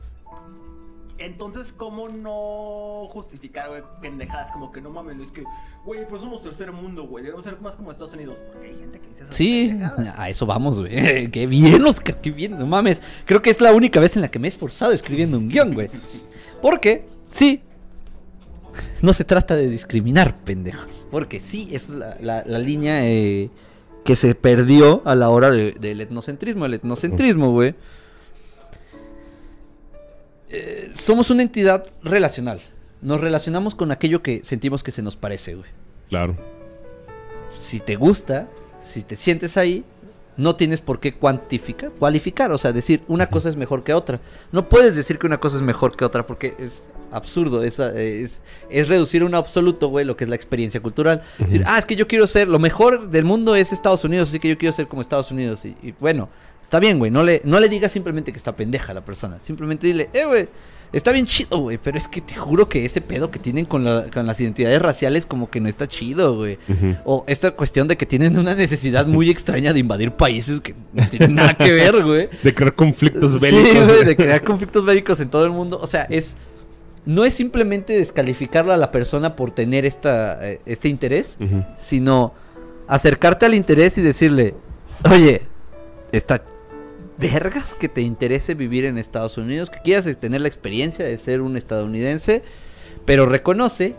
Entonces, 1.19 1.73
¿cómo 1.75 2.09
no 2.09 3.07
justificar, 3.09 3.69
güey, 3.69 3.81
pendejadas? 4.01 4.51
Como 4.51 4.71
que 4.71 4.81
no 4.81 4.91
mames, 4.91 5.17
es 5.19 5.31
que, 5.31 5.43
güey, 5.83 6.07
pues 6.07 6.21
somos 6.21 6.41
tercer 6.41 6.71
mundo, 6.71 7.07
güey. 7.07 7.23
Debemos 7.23 7.43
ser 7.43 7.59
más 7.59 7.75
como 7.75 7.89
Estados 7.91 8.13
Unidos. 8.13 8.39
Porque 8.51 8.67
hay 8.67 8.75
gente 8.79 8.99
que 8.99 9.07
dice 9.07 9.23
esas 9.23 9.35
Sí, 9.35 9.67
pendejadas. 9.69 10.13
a 10.19 10.29
eso 10.29 10.45
vamos, 10.45 10.79
güey. 10.79 11.27
qué 11.31 11.47
bien, 11.47 11.83
Oscar, 11.85 12.21
qué 12.21 12.29
bien. 12.31 12.57
No 12.59 12.67
mames. 12.67 13.01
Creo 13.25 13.41
que 13.41 13.49
es 13.49 13.61
la 13.61 13.73
única 13.73 13.99
vez 13.99 14.15
en 14.15 14.21
la 14.21 14.29
que 14.29 14.37
me 14.39 14.47
he 14.47 14.49
esforzado 14.49 14.91
escribiendo 14.91 15.37
un 15.39 15.49
guion, 15.49 15.73
güey. 15.73 15.89
Porque, 16.61 17.05
sí, 17.29 17.61
no 19.01 19.11
se 19.13 19.23
trata 19.23 19.55
de 19.55 19.67
discriminar, 19.69 20.35
pendejos. 20.37 21.07
Porque 21.09 21.39
sí, 21.41 21.69
es 21.71 21.89
la, 21.89 22.15
la- 22.19 22.43
la 22.45 22.59
línea 22.59 23.07
eh, 23.07 23.49
que 24.05 24.15
se 24.15 24.35
perdió 24.35 25.01
a 25.05 25.15
la 25.15 25.29
hora 25.29 25.49
de- 25.49 25.71
del 25.73 26.01
etnocentrismo. 26.01 26.65
El 26.65 26.75
etnocentrismo, 26.75 27.51
güey. 27.51 27.73
Eh, 30.49 30.91
somos 30.97 31.29
una 31.29 31.41
entidad 31.43 31.85
relacional. 32.03 32.59
Nos 33.01 33.21
relacionamos 33.21 33.75
con 33.75 33.91
aquello 33.91 34.21
que 34.23 34.43
sentimos 34.43 34.81
que 34.83 34.91
se 34.91 35.01
nos 35.01 35.15
parece, 35.15 35.55
güey 35.55 35.69
Claro. 36.09 36.35
si 37.51 37.79
te 37.79 37.95
gusta, 37.95 38.47
si 38.81 39.01
te 39.03 39.15
sientes 39.15 39.57
ahí, 39.57 39.83
no 40.37 40.55
tienes 40.55 40.81
por 40.81 40.99
qué 40.99 41.15
cuantificar, 41.15 41.89
cualificar, 41.91 42.51
o 42.51 42.57
sea, 42.59 42.71
decir 42.71 43.01
una 43.07 43.27
cosa 43.27 43.49
es 43.49 43.55
mejor 43.55 43.83
que 43.83 43.93
otra. 43.93 44.19
No 44.51 44.69
puedes 44.69 44.95
decir 44.95 45.17
que 45.17 45.25
una 45.25 45.39
cosa 45.39 45.57
es 45.57 45.63
mejor 45.63 45.95
que 45.97 46.05
otra 46.05 46.27
porque 46.27 46.55
es 46.59 46.89
absurdo, 47.11 47.63
es, 47.63 47.79
eh, 47.79 48.21
es, 48.21 48.43
es 48.69 48.87
reducir 48.87 49.23
a 49.23 49.25
un 49.25 49.33
absoluto, 49.33 49.87
güey, 49.89 50.05
lo 50.05 50.15
que 50.15 50.25
es 50.25 50.29
la 50.29 50.35
experiencia 50.35 50.79
cultural. 50.79 51.23
Decir, 51.39 51.63
ah, 51.65 51.79
es 51.79 51.85
que 51.85 51.95
yo 51.95 52.07
quiero 52.07 52.27
ser, 52.27 52.47
lo 52.47 52.59
mejor 52.59 53.09
del 53.09 53.25
mundo 53.25 53.55
es 53.55 53.73
Estados 53.73 54.03
Unidos, 54.03 54.29
así 54.29 54.39
que 54.39 54.49
yo 54.49 54.57
quiero 54.59 54.73
ser 54.73 54.87
como 54.87 55.01
Estados 55.01 55.31
Unidos. 55.31 55.65
Y, 55.65 55.75
y 55.81 55.93
bueno, 55.99 56.29
está 56.67 56.81
bien, 56.81 56.99
güey, 56.99 57.09
no 57.09 57.23
le, 57.23 57.41
no 57.45 57.61
le 57.61 57.69
digas 57.69 57.93
simplemente 57.93 58.33
que 58.33 58.37
está 58.37 58.53
pendeja 58.53 58.93
la 58.93 59.05
persona, 59.05 59.39
simplemente 59.39 59.87
dile, 59.87 60.09
eh, 60.13 60.25
güey. 60.25 60.49
Está 60.93 61.11
bien 61.11 61.25
chido, 61.25 61.59
güey, 61.59 61.77
pero 61.77 61.97
es 61.97 62.07
que 62.07 62.21
te 62.21 62.35
juro 62.35 62.67
que 62.69 62.83
ese 62.85 63.01
pedo 63.01 63.29
que 63.29 63.39
tienen 63.39 63.65
con, 63.65 63.83
la- 63.83 64.05
con 64.09 64.25
las 64.25 64.39
identidades 64.39 64.81
raciales 64.81 65.25
como 65.25 65.49
que 65.49 65.59
no 65.59 65.67
está 65.67 65.87
chido, 65.87 66.35
güey. 66.37 66.57
O 67.03 67.25
esta 67.27 67.51
cuestión 67.51 67.87
de 67.89 67.97
que 67.97 68.05
tienen 68.05 68.37
una 68.37 68.53
necesidad 68.55 69.05
muy 69.05 69.29
extraña 69.29 69.73
de 69.73 69.79
invadir 69.79 70.11
países 70.13 70.61
que 70.61 70.75
no 70.93 71.05
tienen 71.09 71.35
nada 71.35 71.55
que 71.55 71.73
ver, 71.73 72.03
güey. 72.03 72.29
De 72.43 72.53
crear 72.53 72.73
conflictos 72.73 73.31
Sí, 73.33 73.37
bélicos. 73.39 73.85
güey, 73.87 74.05
de 74.05 74.15
crear 74.15 74.43
conflictos 74.45 74.85
bélicos 74.85 75.19
en 75.19 75.29
todo 75.29 75.43
el 75.43 75.51
mundo. 75.51 75.77
O 75.81 75.87
sea, 75.87 76.03
es. 76.09 76.37
No 77.05 77.25
es 77.25 77.33
simplemente 77.33 77.91
descalificarla 77.93 78.73
a 78.75 78.77
la 78.77 78.89
persona 78.91 79.35
por 79.35 79.51
tener 79.51 79.83
esta, 79.85 80.39
eh, 80.45 80.61
este 80.65 80.87
interés, 80.87 81.37
sino 81.79 82.33
acercarte 82.87 83.45
al 83.45 83.55
interés 83.55 83.97
y 83.97 84.01
decirle, 84.01 84.55
oye, 85.11 85.41
está 86.13 86.43
vergas 87.17 87.73
que 87.73 87.89
te 87.89 88.01
interese 88.01 88.53
vivir 88.53 88.85
en 88.85 88.97
Estados 88.97 89.37
Unidos, 89.37 89.69
que 89.69 89.79
quieras 89.79 90.05
tener 90.17 90.41
la 90.41 90.47
experiencia 90.47 91.03
de 91.05 91.17
ser 91.17 91.41
un 91.41 91.57
estadounidense, 91.57 92.43
pero 93.05 93.25
reconoce 93.25 93.95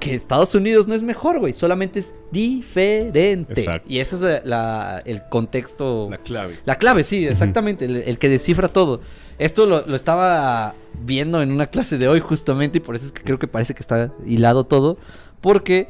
que 0.00 0.14
Estados 0.14 0.54
Unidos 0.54 0.86
no 0.86 0.94
es 0.94 1.02
mejor, 1.02 1.40
güey, 1.40 1.52
solamente 1.52 1.98
es 1.98 2.14
diferente. 2.30 3.60
Exacto. 3.60 3.88
Y 3.90 3.98
ese 3.98 4.14
es 4.14 4.20
la- 4.20 4.40
la- 4.44 5.02
el 5.04 5.22
contexto... 5.28 6.08
La 6.10 6.18
clave. 6.18 6.56
La 6.64 6.76
clave, 6.76 7.02
sí, 7.04 7.26
exactamente, 7.26 7.84
el, 7.84 7.96
el 7.96 8.18
que 8.18 8.28
descifra 8.28 8.68
todo. 8.68 9.00
Esto 9.38 9.66
lo, 9.66 9.84
lo 9.86 9.96
estaba 9.96 10.74
viendo 11.04 11.42
en 11.42 11.50
una 11.52 11.66
clase 11.68 11.98
de 11.98 12.08
hoy 12.08 12.20
justamente 12.20 12.78
y 12.78 12.80
por 12.80 12.94
eso 12.96 13.06
es 13.06 13.12
que 13.12 13.22
creo 13.22 13.38
que 13.38 13.48
parece 13.48 13.74
que 13.74 13.80
está 13.80 14.12
hilado 14.26 14.64
todo, 14.64 14.98
porque 15.40 15.88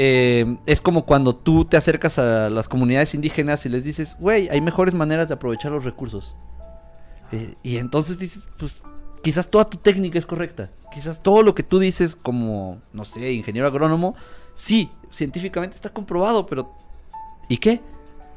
eh, 0.00 0.58
es 0.64 0.80
como 0.80 1.04
cuando 1.04 1.34
tú 1.34 1.64
te 1.64 1.76
acercas 1.76 2.20
a 2.20 2.50
las 2.50 2.68
comunidades 2.68 3.14
indígenas 3.14 3.66
y 3.66 3.68
les 3.68 3.82
dices, 3.82 4.16
güey, 4.20 4.48
hay 4.48 4.60
mejores 4.60 4.94
maneras 4.94 5.26
de 5.26 5.34
aprovechar 5.34 5.72
los 5.72 5.84
recursos. 5.84 6.36
Eh, 7.32 7.56
y 7.64 7.78
entonces 7.78 8.16
dices, 8.16 8.46
pues 8.58 8.80
quizás 9.24 9.50
toda 9.50 9.68
tu 9.68 9.76
técnica 9.78 10.16
es 10.16 10.24
correcta. 10.24 10.70
Quizás 10.94 11.20
todo 11.20 11.42
lo 11.42 11.52
que 11.56 11.64
tú 11.64 11.80
dices 11.80 12.14
como, 12.14 12.80
no 12.92 13.04
sé, 13.04 13.32
ingeniero 13.32 13.66
agrónomo, 13.66 14.14
sí, 14.54 14.88
científicamente 15.10 15.74
está 15.74 15.90
comprobado, 15.90 16.46
pero 16.46 16.72
¿y 17.48 17.56
qué? 17.56 17.80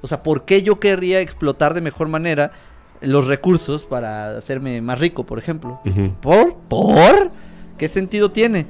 O 0.02 0.08
sea, 0.08 0.24
¿por 0.24 0.46
qué 0.46 0.64
yo 0.64 0.80
querría 0.80 1.22
explotar 1.22 1.76
de 1.76 1.82
mejor 1.82 2.08
manera 2.08 2.54
los 3.02 3.28
recursos 3.28 3.84
para 3.84 4.36
hacerme 4.36 4.82
más 4.82 4.98
rico, 4.98 5.28
por 5.28 5.38
ejemplo? 5.38 5.80
¿Por? 6.22 6.56
¿Por? 6.56 7.30
¿Qué 7.78 7.88
sentido 7.88 8.32
tiene? 8.32 8.66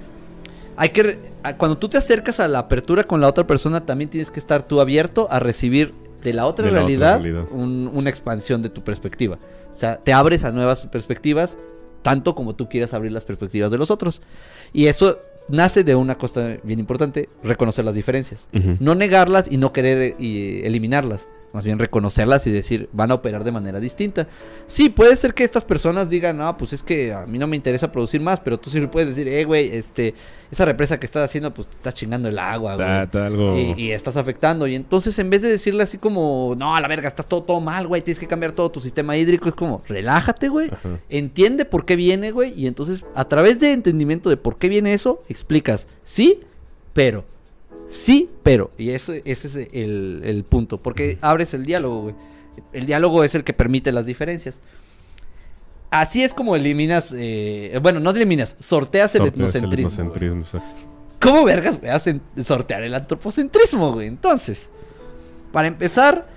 Hay 0.82 0.90
que 0.90 1.20
cuando 1.58 1.78
tú 1.78 1.90
te 1.90 1.98
acercas 1.98 2.40
a 2.40 2.48
la 2.48 2.58
apertura 2.60 3.04
con 3.04 3.22
la 3.22 3.28
otra 3.28 3.46
persona, 3.46 3.86
también 3.86 4.10
tienes 4.10 4.32
que 4.32 4.40
estar 4.40 4.64
tú 4.64 4.82
abierto 4.82 5.28
a 5.30 5.40
recibir 5.40 5.94
de 6.24 6.34
la 6.34 6.46
otra 6.48 6.66
De 6.66 6.72
la 6.72 6.80
otra 6.80 6.88
realidad, 6.88 7.22
realidad. 7.22 7.44
un- 7.52 7.90
una 7.94 8.10
expansión 8.10 8.62
de 8.64 8.70
tu 8.70 8.82
perspectiva. 8.84 9.38
O 9.74 9.76
sea, 9.78 9.98
te 9.98 10.12
abres 10.12 10.44
a 10.44 10.52
nuevas 10.52 10.86
perspectivas, 10.88 11.58
tanto 12.02 12.34
como 12.34 12.56
tú 12.56 12.68
quieras 12.68 12.94
abrir 12.96 13.12
las 13.12 13.26
perspectivas 13.26 13.70
de 13.72 13.78
los 13.78 13.92
otros. 13.92 14.22
Y 14.74 14.88
eso 14.88 15.20
nace 15.50 15.84
de 15.84 15.94
una 15.96 16.18
cosa 16.18 16.58
bien 16.64 16.80
importante, 16.80 17.30
reconocer 17.44 17.86
las 17.86 17.94
diferencias. 17.96 18.48
No 18.80 18.96
negarlas 18.96 19.52
y 19.52 19.58
no 19.58 19.74
querer 19.74 19.98
eh, 20.02 20.16
y 20.18 20.62
eliminarlas. 20.66 21.28
Más 21.54 21.66
bien 21.66 21.80
reconocerlas 21.80 22.48
y 22.48 22.52
decir, 22.52 22.88
van 22.94 23.12
a 23.12 23.16
operar 23.16 23.44
de 23.44 23.52
manera 23.52 23.80
distinta. 23.82 24.28
Sí, 24.68 24.90
puede 24.90 25.16
ser 25.18 25.34
que 25.34 25.44
estas 25.44 25.66
personas 25.66 26.10
digan, 26.10 26.38
no, 26.38 26.56
pues 26.58 26.72
es 26.72 26.82
que 26.82 27.12
a 27.12 27.26
mí 27.26 27.38
no 27.38 27.46
me 27.48 27.58
interesa 27.58 27.92
producir 27.92 28.22
más, 28.22 28.40
pero 28.40 28.58
tú 28.58 28.70
sí 28.70 28.80
puedes 28.88 29.10
decir, 29.10 29.28
eh, 29.28 29.44
güey, 29.44 29.68
este, 29.76 30.14
esa 30.50 30.64
represa 30.64 30.98
que 30.98 31.06
estás 31.06 31.26
haciendo, 31.26 31.54
pues 31.54 31.68
te 31.68 31.76
estás 31.76 31.94
chingando 31.94 32.30
el 32.30 32.40
agua, 32.40 32.76
güey. 32.76 32.88
Está- 32.88 33.04
está 33.04 33.26
algo... 33.26 33.58
Y, 33.58 33.74
y 33.78 33.92
estás 33.92 34.16
afectando. 34.16 34.66
Y 34.66 34.76
entonces, 34.76 35.20
en 35.20 35.30
vez 35.30 35.42
de 35.42 35.50
decirle 35.50 35.84
así 35.84 35.98
como, 35.98 36.56
no, 36.58 36.74
a 36.74 36.80
la 36.80 36.88
verga, 36.88 37.10
estás 37.10 37.28
todo, 37.28 37.44
todo 37.44 37.60
mal, 37.60 37.86
güey, 37.86 38.02
tienes 38.02 38.20
que 38.20 38.28
cambiar 38.28 38.54
todo 38.54 38.72
tu 38.72 38.80
sistema 38.80 39.18
hídrico, 39.18 39.50
es 39.50 39.56
como, 39.56 39.82
relájate, 39.90 40.48
güey. 40.48 40.70
Ajá. 40.72 41.00
Entiende 41.10 41.66
por 41.66 41.86
qué 41.86 41.98
viene, 41.98 42.32
güey. 42.32 42.54
Y 42.58 42.68
entonces, 42.68 43.04
a 43.14 43.26
través 43.26 43.60
de 43.60 43.74
entendimiento 43.74 44.30
de 44.30 44.38
por 44.38 44.58
qué 44.58 44.70
viene 44.70 44.94
eso, 44.94 45.22
explicas, 45.28 45.90
sí, 46.04 46.40
pero. 46.94 47.26
Sí, 47.92 48.30
pero. 48.44 48.72
Y 48.78 48.92
eso, 48.92 49.14
ese 49.26 49.48
es 49.48 49.56
el, 49.74 50.22
el 50.24 50.44
punto. 50.44 50.78
Porque 50.82 51.18
abres 51.22 51.54
el 51.54 51.66
diálogo, 51.66 52.02
güey. 52.04 52.16
El 52.74 52.86
diálogo 52.86 53.24
es 53.24 53.36
el 53.36 53.44
que 53.44 53.54
permite 53.54 53.92
las 53.92 54.06
diferencias. 54.06 54.62
Así 55.90 56.24
es 56.24 56.34
como 56.34 56.56
eliminas. 56.56 57.14
eh, 57.18 57.78
bueno, 57.82 58.00
no 58.00 58.12
eliminas, 58.12 58.56
sorteas 58.60 59.14
el 59.16 59.24
Sorteas 59.24 59.56
el 59.56 59.64
etnocentrismo. 59.66 59.90
exacto. 60.42 60.80
¿Cómo 61.20 61.44
vergas 61.44 61.76
a 61.76 61.98
sen- 62.00 62.22
sortear 62.44 62.84
el 62.84 62.96
antropocentrismo, 62.96 63.92
güey? 63.94 64.08
Entonces, 64.08 64.70
para 65.52 65.68
empezar, 65.68 66.28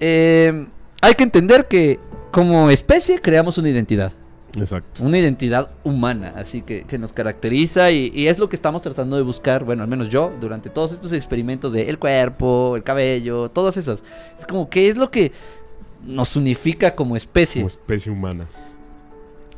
eh, 0.00 0.66
hay 1.02 1.14
que 1.14 1.22
entender 1.24 1.66
que 1.68 1.98
como 2.30 2.70
especie 2.70 3.20
creamos 3.20 3.58
una 3.58 3.68
identidad. 3.68 4.12
Exacto. 4.56 5.02
Una 5.04 5.18
identidad 5.18 5.70
humana, 5.82 6.34
así 6.36 6.62
que, 6.62 6.84
que 6.84 6.98
nos 6.98 7.12
caracteriza 7.12 7.90
y, 7.90 8.12
y 8.14 8.26
es 8.26 8.38
lo 8.38 8.48
que 8.48 8.56
estamos 8.56 8.82
tratando 8.82 9.16
de 9.16 9.22
buscar, 9.22 9.64
bueno, 9.64 9.82
al 9.82 9.88
menos 9.88 10.08
yo, 10.08 10.32
durante 10.40 10.68
todos 10.68 10.92
estos 10.92 11.12
experimentos 11.12 11.72
de 11.72 11.88
el 11.88 11.98
cuerpo, 11.98 12.76
el 12.76 12.82
cabello, 12.82 13.50
todas 13.50 13.76
esas. 13.76 14.02
Es 14.38 14.46
como, 14.46 14.68
¿qué 14.68 14.88
es 14.88 14.96
lo 14.96 15.10
que 15.10 15.32
nos 16.04 16.36
unifica 16.36 16.94
como 16.94 17.16
especie? 17.16 17.62
Como 17.62 17.68
especie 17.68 18.12
humana. 18.12 18.46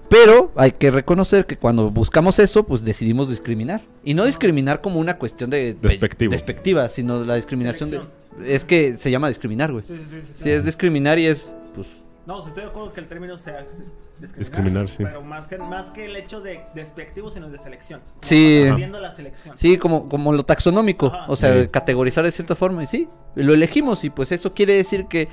Pero 0.09 0.53
hay 0.55 0.73
que 0.73 0.91
reconocer 0.91 1.47
que 1.47 1.57
cuando 1.57 1.91
buscamos 1.91 2.39
eso, 2.39 2.65
pues 2.65 2.85
decidimos 2.85 3.29
discriminar. 3.29 3.83
Y 4.05 4.15
no 4.15 4.25
discriminar 4.25 4.81
como 4.81 5.01
una 5.01 5.19
cuestión 5.19 5.51
de... 5.51 5.75
Despectivo. 5.75 6.31
Despectiva, 6.31 6.89
sino 6.89 7.25
la 7.25 7.35
discriminación 7.35 7.91
de... 7.91 8.01
Es 8.45 8.65
que 8.65 8.95
se 8.95 9.11
llama 9.11 9.29
discriminar, 9.29 9.73
güey. 9.73 9.85
Sí, 9.85 9.97
sí, 9.97 10.05
sí, 10.11 10.27
sí, 10.27 10.33
Si 10.37 10.51
es 10.51 10.65
discriminar 10.65 11.19
y 11.19 11.27
es, 11.27 11.57
pues... 11.75 11.89
No, 12.27 12.43
sí 12.43 12.49
estoy 12.49 12.63
de 12.65 12.71
acuerdo 12.71 12.93
que 12.93 13.01
el 13.01 13.07
término 13.07 13.37
sea 13.37 13.61
discriminar. 13.63 14.39
Discriminar, 14.39 14.89
sí. 14.89 15.03
Pero 15.05 15.23
más 15.23 15.47
que, 15.47 15.59
más 15.59 15.91
que 15.91 16.07
el 16.07 16.17
hecho 16.17 16.41
de 16.41 16.63
despectivo, 16.75 17.31
sino 17.31 17.51
de 17.51 17.59
selección. 17.59 18.01
Como 18.01 18.23
Sí. 18.23 18.65
la 19.01 19.13
selección. 19.13 19.57
Sí, 19.57 19.77
como, 19.77 20.09
como 20.09 20.33
lo 20.33 20.43
taxonómico. 20.45 21.09
Ajá. 21.09 21.27
O 21.29 21.37
sea, 21.37 21.63
Sí. 21.63 21.69
categorizar 21.69 22.25
de 22.25 22.31
cierta 22.31 22.55
forma. 22.55 22.83
Y 22.83 22.87
sí, 22.87 23.09
lo 23.35 23.53
elegimos. 23.53 24.05
Y 24.05 24.11
pues 24.11 24.33
eso 24.33 24.55
quiere 24.55 24.75
decir 24.75 25.07
que 25.07 25.29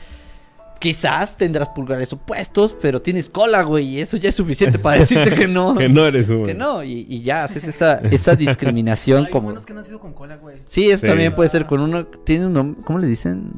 quizás 0.80 1.38
tendrás 1.38 1.69
pulgares 1.69 2.12
opuestos, 2.12 2.75
pero 2.82 2.99
tienes 3.01 3.30
cola, 3.30 3.62
güey. 3.62 3.86
Y 3.88 3.99
eso 4.01 4.17
ya 4.17 4.30
es 4.30 4.36
suficiente 4.36 4.80
para 4.80 4.97
decirte 4.99 5.34
que 5.36 5.47
no. 5.47 5.75
que 5.77 5.88
no 5.88 6.06
eres 6.08 6.27
humano. 6.27 6.47
Que 6.47 6.54
no. 6.56 6.84
Y, 6.84 7.06
y 7.08 7.21
ya 7.21 7.43
haces 7.43 7.65
esa, 7.67 7.99
esa 8.12 8.36
discriminación 8.36 9.25
Hay 9.27 9.32
como... 9.32 9.54
que 9.63 9.71
han 9.71 9.77
nacido 9.77 9.99
con 9.99 10.13
cola, 10.13 10.38
güey. 10.38 10.58
Sí, 10.65 10.89
eso 10.89 11.01
Sí. 11.01 11.08
también 11.08 11.36
puede 11.36 11.49
ser 11.49 11.67
con 11.67 11.80
uno. 11.82 12.06
Tiene 12.08 12.47
un 12.47 12.54
nombre. 12.54 12.82
¿Cómo 12.84 12.99
le 12.99 13.08
dicen? 13.08 13.51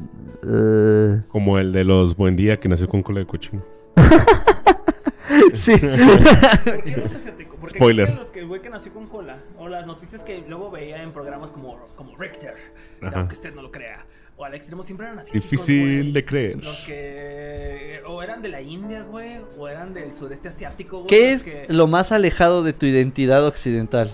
Eh, 0.46 1.22
Como 1.30 1.58
el 1.60 1.72
de 1.72 1.84
los 1.84 2.16
Buen 2.16 2.36
Día 2.36 2.60
que 2.60 2.68
nació 2.70 2.88
con 2.90 3.02
cola 3.04 3.20
de 3.22 3.26
cochino. 3.28 3.64
sí. 5.54 5.78
¿Por 5.78 6.84
qué 6.84 6.96
no 6.98 7.04
es 7.06 7.16
asiático? 7.16 7.58
Porque 7.60 7.78
Spoiler. 7.80 8.06
creo 8.08 8.16
que 8.18 8.22
los 8.22 8.30
que 8.30 8.40
el 8.42 8.48
güey 8.48 8.62
que 8.62 8.70
nació 8.70 8.94
con 8.94 9.08
cola, 9.08 9.38
o 9.58 9.68
las 9.70 9.86
noticias 9.88 10.22
que 10.24 10.44
luego 10.48 10.70
veía 10.72 11.02
en 11.02 11.12
programas 11.14 11.52
como, 11.52 11.78
como 11.96 12.18
Richter, 12.18 12.54
o 12.98 13.00
sea, 13.00 13.08
Ajá. 13.10 13.20
aunque 13.20 13.36
usted 13.36 13.54
no 13.56 13.62
lo 13.62 13.72
crea, 13.72 14.06
o 14.36 14.44
al 14.44 14.54
extremo 14.54 14.84
siempre 14.84 15.06
eran 15.06 15.20
asiáticos, 15.20 15.50
Difícil 15.50 15.82
güey. 16.02 16.12
de 16.12 16.26
creer. 16.26 16.64
Los 16.64 16.82
que 16.82 18.02
o 18.06 18.22
eran 18.22 18.42
de 18.42 18.50
la 18.50 18.60
India, 18.62 19.04
güey, 19.04 19.38
o 19.58 19.68
eran 19.70 19.94
del 19.94 20.14
sureste 20.14 20.50
asiático, 20.50 20.98
güey. 20.98 21.08
¿Qué 21.08 21.32
es 21.32 21.44
que- 21.46 21.66
lo 21.70 21.88
más 21.88 22.12
alejado 22.12 22.64
de 22.64 22.74
tu 22.74 22.86
identidad 22.86 23.46
occidental? 23.46 24.12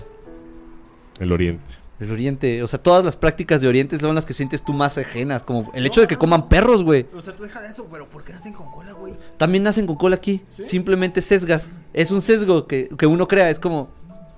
El 1.18 1.32
Oriente. 1.32 1.72
El 2.00 2.10
Oriente. 2.10 2.62
O 2.62 2.66
sea, 2.66 2.82
todas 2.82 3.04
las 3.04 3.16
prácticas 3.16 3.60
de 3.60 3.68
Oriente 3.68 3.98
son 3.98 4.14
las 4.14 4.24
que 4.24 4.32
sientes 4.32 4.64
tú 4.64 4.72
más 4.72 4.96
ajenas. 4.96 5.42
Como 5.42 5.70
el 5.74 5.86
hecho 5.86 6.00
de 6.00 6.06
que 6.06 6.16
coman 6.16 6.48
perros, 6.48 6.82
güey. 6.82 7.06
O 7.14 7.20
sea, 7.20 7.34
tú 7.34 7.42
deja 7.42 7.60
de 7.60 7.68
eso, 7.68 7.86
pero 7.90 8.08
¿por 8.08 8.24
qué 8.24 8.32
nacen 8.32 8.52
con 8.52 8.70
cola, 8.70 8.92
güey? 8.92 9.14
También 9.36 9.62
nacen 9.62 9.86
con 9.86 9.96
cola 9.96 10.16
aquí. 10.16 10.42
¿Sí? 10.48 10.64
Simplemente 10.64 11.20
sesgas. 11.20 11.70
Es 11.92 12.10
un 12.10 12.22
sesgo 12.22 12.66
que, 12.66 12.88
que 12.96 13.06
uno 13.06 13.28
crea. 13.28 13.50
Es 13.50 13.58
como. 13.58 13.90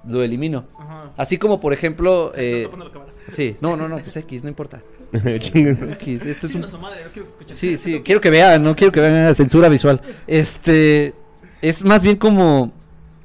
Lo 0.04 0.22
elimino. 0.22 0.64
Ajá. 0.76 1.12
Así 1.16 1.38
como, 1.38 1.60
por 1.60 1.72
ejemplo. 1.72 2.32
Eh, 2.34 2.62
tapando 2.64 2.86
la 2.86 2.92
cámara. 2.92 3.12
sí, 3.28 3.56
no, 3.60 3.76
no, 3.76 3.88
no. 3.88 3.98
Pues 3.98 4.16
X, 4.16 4.42
no 4.42 4.48
importa. 4.48 4.82
X, 5.12 6.22
esto 6.22 6.46
es 6.46 6.54
un 6.54 6.62
madre, 6.80 7.04
no 7.04 7.10
quiero 7.12 7.26
que 7.26 7.32
escuchen. 7.32 7.56
Sí, 7.56 7.76
sí, 7.76 8.00
quiero 8.00 8.20
que 8.20 8.30
vean, 8.30 8.62
no 8.62 8.74
quiero 8.74 8.90
que 8.90 9.00
vean 9.00 9.26
la 9.26 9.34
censura 9.34 9.68
visual. 9.68 10.00
Este 10.26 11.14
es 11.60 11.84
más 11.84 12.02
bien 12.02 12.16
como 12.16 12.72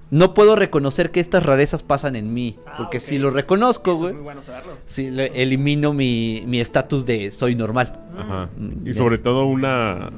no 0.10 0.34
puedo 0.34 0.56
reconocer 0.56 1.12
que 1.12 1.20
estas 1.20 1.44
rarezas 1.46 1.84
pasan 1.84 2.16
en 2.16 2.34
mí, 2.34 2.56
Ah, 2.66 2.76
porque 2.78 3.00
si 3.00 3.18
lo 3.18 3.30
reconozco, 3.32 3.96
güey, 3.96 4.10
Es 4.12 4.16
muy 4.16 4.24
bueno 4.24 4.42
saberlo. 4.42 4.74
si 4.86 5.10
le- 5.10 5.42
elimino 5.42 5.94
mi 5.94 6.44
mi 6.48 6.60
estatus 6.62 7.06
de 7.06 7.32
soy 7.32 7.56
normal. 7.56 8.00
Ajá. 8.18 8.50
Mm, 8.58 8.88
Y 8.88 8.94
sobre 8.94 9.18
todo 9.18 9.46
una... 9.46 10.12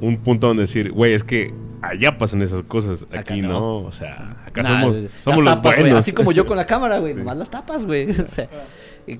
Un 0.00 0.18
punto 0.18 0.48
donde 0.48 0.62
decir, 0.64 0.92
güey, 0.92 1.14
es 1.14 1.24
que 1.24 1.54
allá 1.88 2.18
pasan 2.18 2.42
esas 2.42 2.62
cosas. 2.62 3.04
Acá 3.04 3.20
Aquí 3.20 3.42
no. 3.42 3.48
no. 3.48 3.74
O 3.76 3.92
sea, 3.92 4.36
acá 4.44 4.62
Nah, 4.62 4.80
somos, 4.82 4.96
somos 5.22 5.44
los 5.44 5.54
tapas, 5.54 5.80
buenos. 5.80 5.98
Así 5.98 6.12
como 6.12 6.32
yo 6.32 6.46
con 6.46 6.56
la 6.56 6.66
cámara, 6.72 6.98
güey, 6.98 7.12
Sí. 7.12 7.18
nomás 7.18 7.36
las 7.36 7.50
tapas, 7.50 7.84
güey. 7.84 8.10
O 8.20 8.26
sea, 8.26 8.48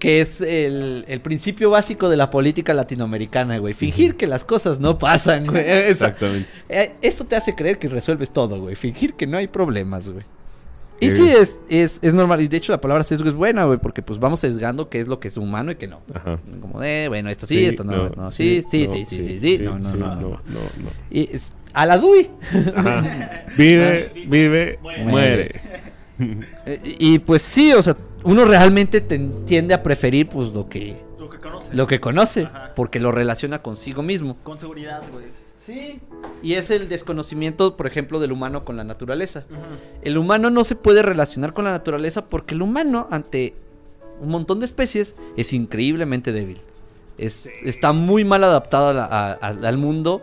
que 0.01 0.21
es 0.21 0.41
el, 0.41 1.05
el 1.07 1.21
principio 1.21 1.71
básico 1.71 2.09
de 2.09 2.17
la 2.17 2.29
política 2.31 2.75
latinoamericana, 2.75 3.59
güey. 3.59 3.73
Fingir 3.75 4.17
que 4.17 4.27
las 4.27 4.43
cosas 4.45 4.81
no 4.81 4.99
pasan, 4.99 5.47
güey. 5.47 5.63
Exactamente. 5.89 6.51
Eh, 6.69 6.95
esto 7.03 7.25
te 7.25 7.37
hace 7.37 7.55
creer 7.55 7.79
que 7.79 7.89
resuelves 7.89 8.33
todo, 8.33 8.61
güey. 8.61 8.75
Fingir 8.75 9.15
que 9.15 9.27
no 9.27 9.37
hay 9.39 9.47
problemas, 9.47 10.11
güey. 10.11 10.25
Y 11.01 11.11
sí, 11.11 11.29
es, 11.29 11.61
es, 11.69 11.99
es 12.03 12.15
normal. 12.15 12.41
Y 12.41 12.49
de 12.49 12.57
hecho 12.57 12.73
la 12.73 12.81
palabra 12.81 13.05
sesgo 13.05 13.29
es 13.29 13.35
buena, 13.35 13.65
güey, 13.65 13.79
porque 13.79 14.03
pues 14.03 14.19
vamos 14.19 14.41
sesgando 14.41 14.89
qué 14.89 15.01
es 15.01 15.07
lo 15.09 15.21
que 15.21 15.29
es 15.29 15.37
humano 15.37 15.71
y 15.73 15.77
qué 15.77 15.87
no. 15.89 16.01
Ajá. 16.15 16.39
Como 16.61 16.81
de, 16.81 17.09
bueno, 17.09 17.29
esto 17.31 17.47
sí, 17.47 17.65
esto 17.65 17.85
no, 17.85 18.09
no, 18.11 18.31
sí, 18.33 18.63
sí, 18.71 18.87
sí, 18.87 19.05
sí, 19.05 19.23
sí, 19.23 19.39
sí, 19.39 19.59
no, 19.59 19.79
no, 19.79 19.91
no. 19.95 20.07
no, 20.15 20.21
no, 20.21 20.31
no. 20.47 20.91
Y 21.11 21.31
es- 21.35 21.53
a 21.75 21.85
la 21.85 21.99
DUI. 21.99 22.31
Ajá. 22.75 23.45
Vive, 23.59 24.13
vive, 24.27 24.79
Muere. 24.83 25.05
muere. 25.05 25.61
Eh, 26.65 26.81
y 26.99 27.19
pues 27.19 27.43
sí, 27.43 27.75
o 27.75 27.83
sea, 27.83 27.95
uno 28.25 28.47
realmente 28.47 29.03
ten- 29.03 29.45
tiende 29.45 29.75
a 29.75 29.83
preferir 29.83 30.27
pues 30.31 30.49
lo 30.55 30.67
que, 30.67 30.97
Lo 31.19 31.29
que 31.29 31.37
conoce. 31.39 31.75
lo 31.75 31.87
que 31.87 32.01
conoce, 32.01 32.45
Ajá. 32.45 32.73
porque 32.75 32.99
lo 33.01 33.13
relaciona 33.13 33.61
consigo 33.61 34.03
mismo. 34.03 34.39
Con 34.43 34.57
seguridad, 34.57 35.03
güey. 35.13 35.27
Sí. 35.67 36.01
Y 36.43 36.55
es 36.55 36.71
el 36.71 36.89
desconocimiento, 36.89 37.77
por 37.77 37.87
ejemplo, 37.89 38.21
del 38.21 38.31
humano 38.33 38.65
con 38.65 38.77
la 38.77 38.85
naturaleza. 38.85 39.45
El 40.03 40.17
humano 40.17 40.49
no 40.51 40.63
se 40.65 40.77
puede 40.77 41.03
relacionar 41.03 41.53
con 41.55 41.65
la 41.65 41.73
naturaleza 41.73 42.27
porque 42.27 42.55
el 42.55 42.63
humano, 42.63 43.09
ante 43.11 43.55
un 44.21 44.29
montón 44.31 44.61
de 44.61 44.67
especies, 44.67 45.17
es 45.37 45.53
increíblemente 45.53 46.31
débil. 46.33 46.61
Es, 47.19 47.33
Sí. 47.35 47.51
Está 47.65 47.93
muy 47.93 48.25
mal 48.25 48.45
adaptado 48.45 48.89
a 48.91 48.93
la- 48.93 49.05
a- 49.07 49.33
a- 49.33 49.69
al 49.69 49.77
mundo 49.79 50.23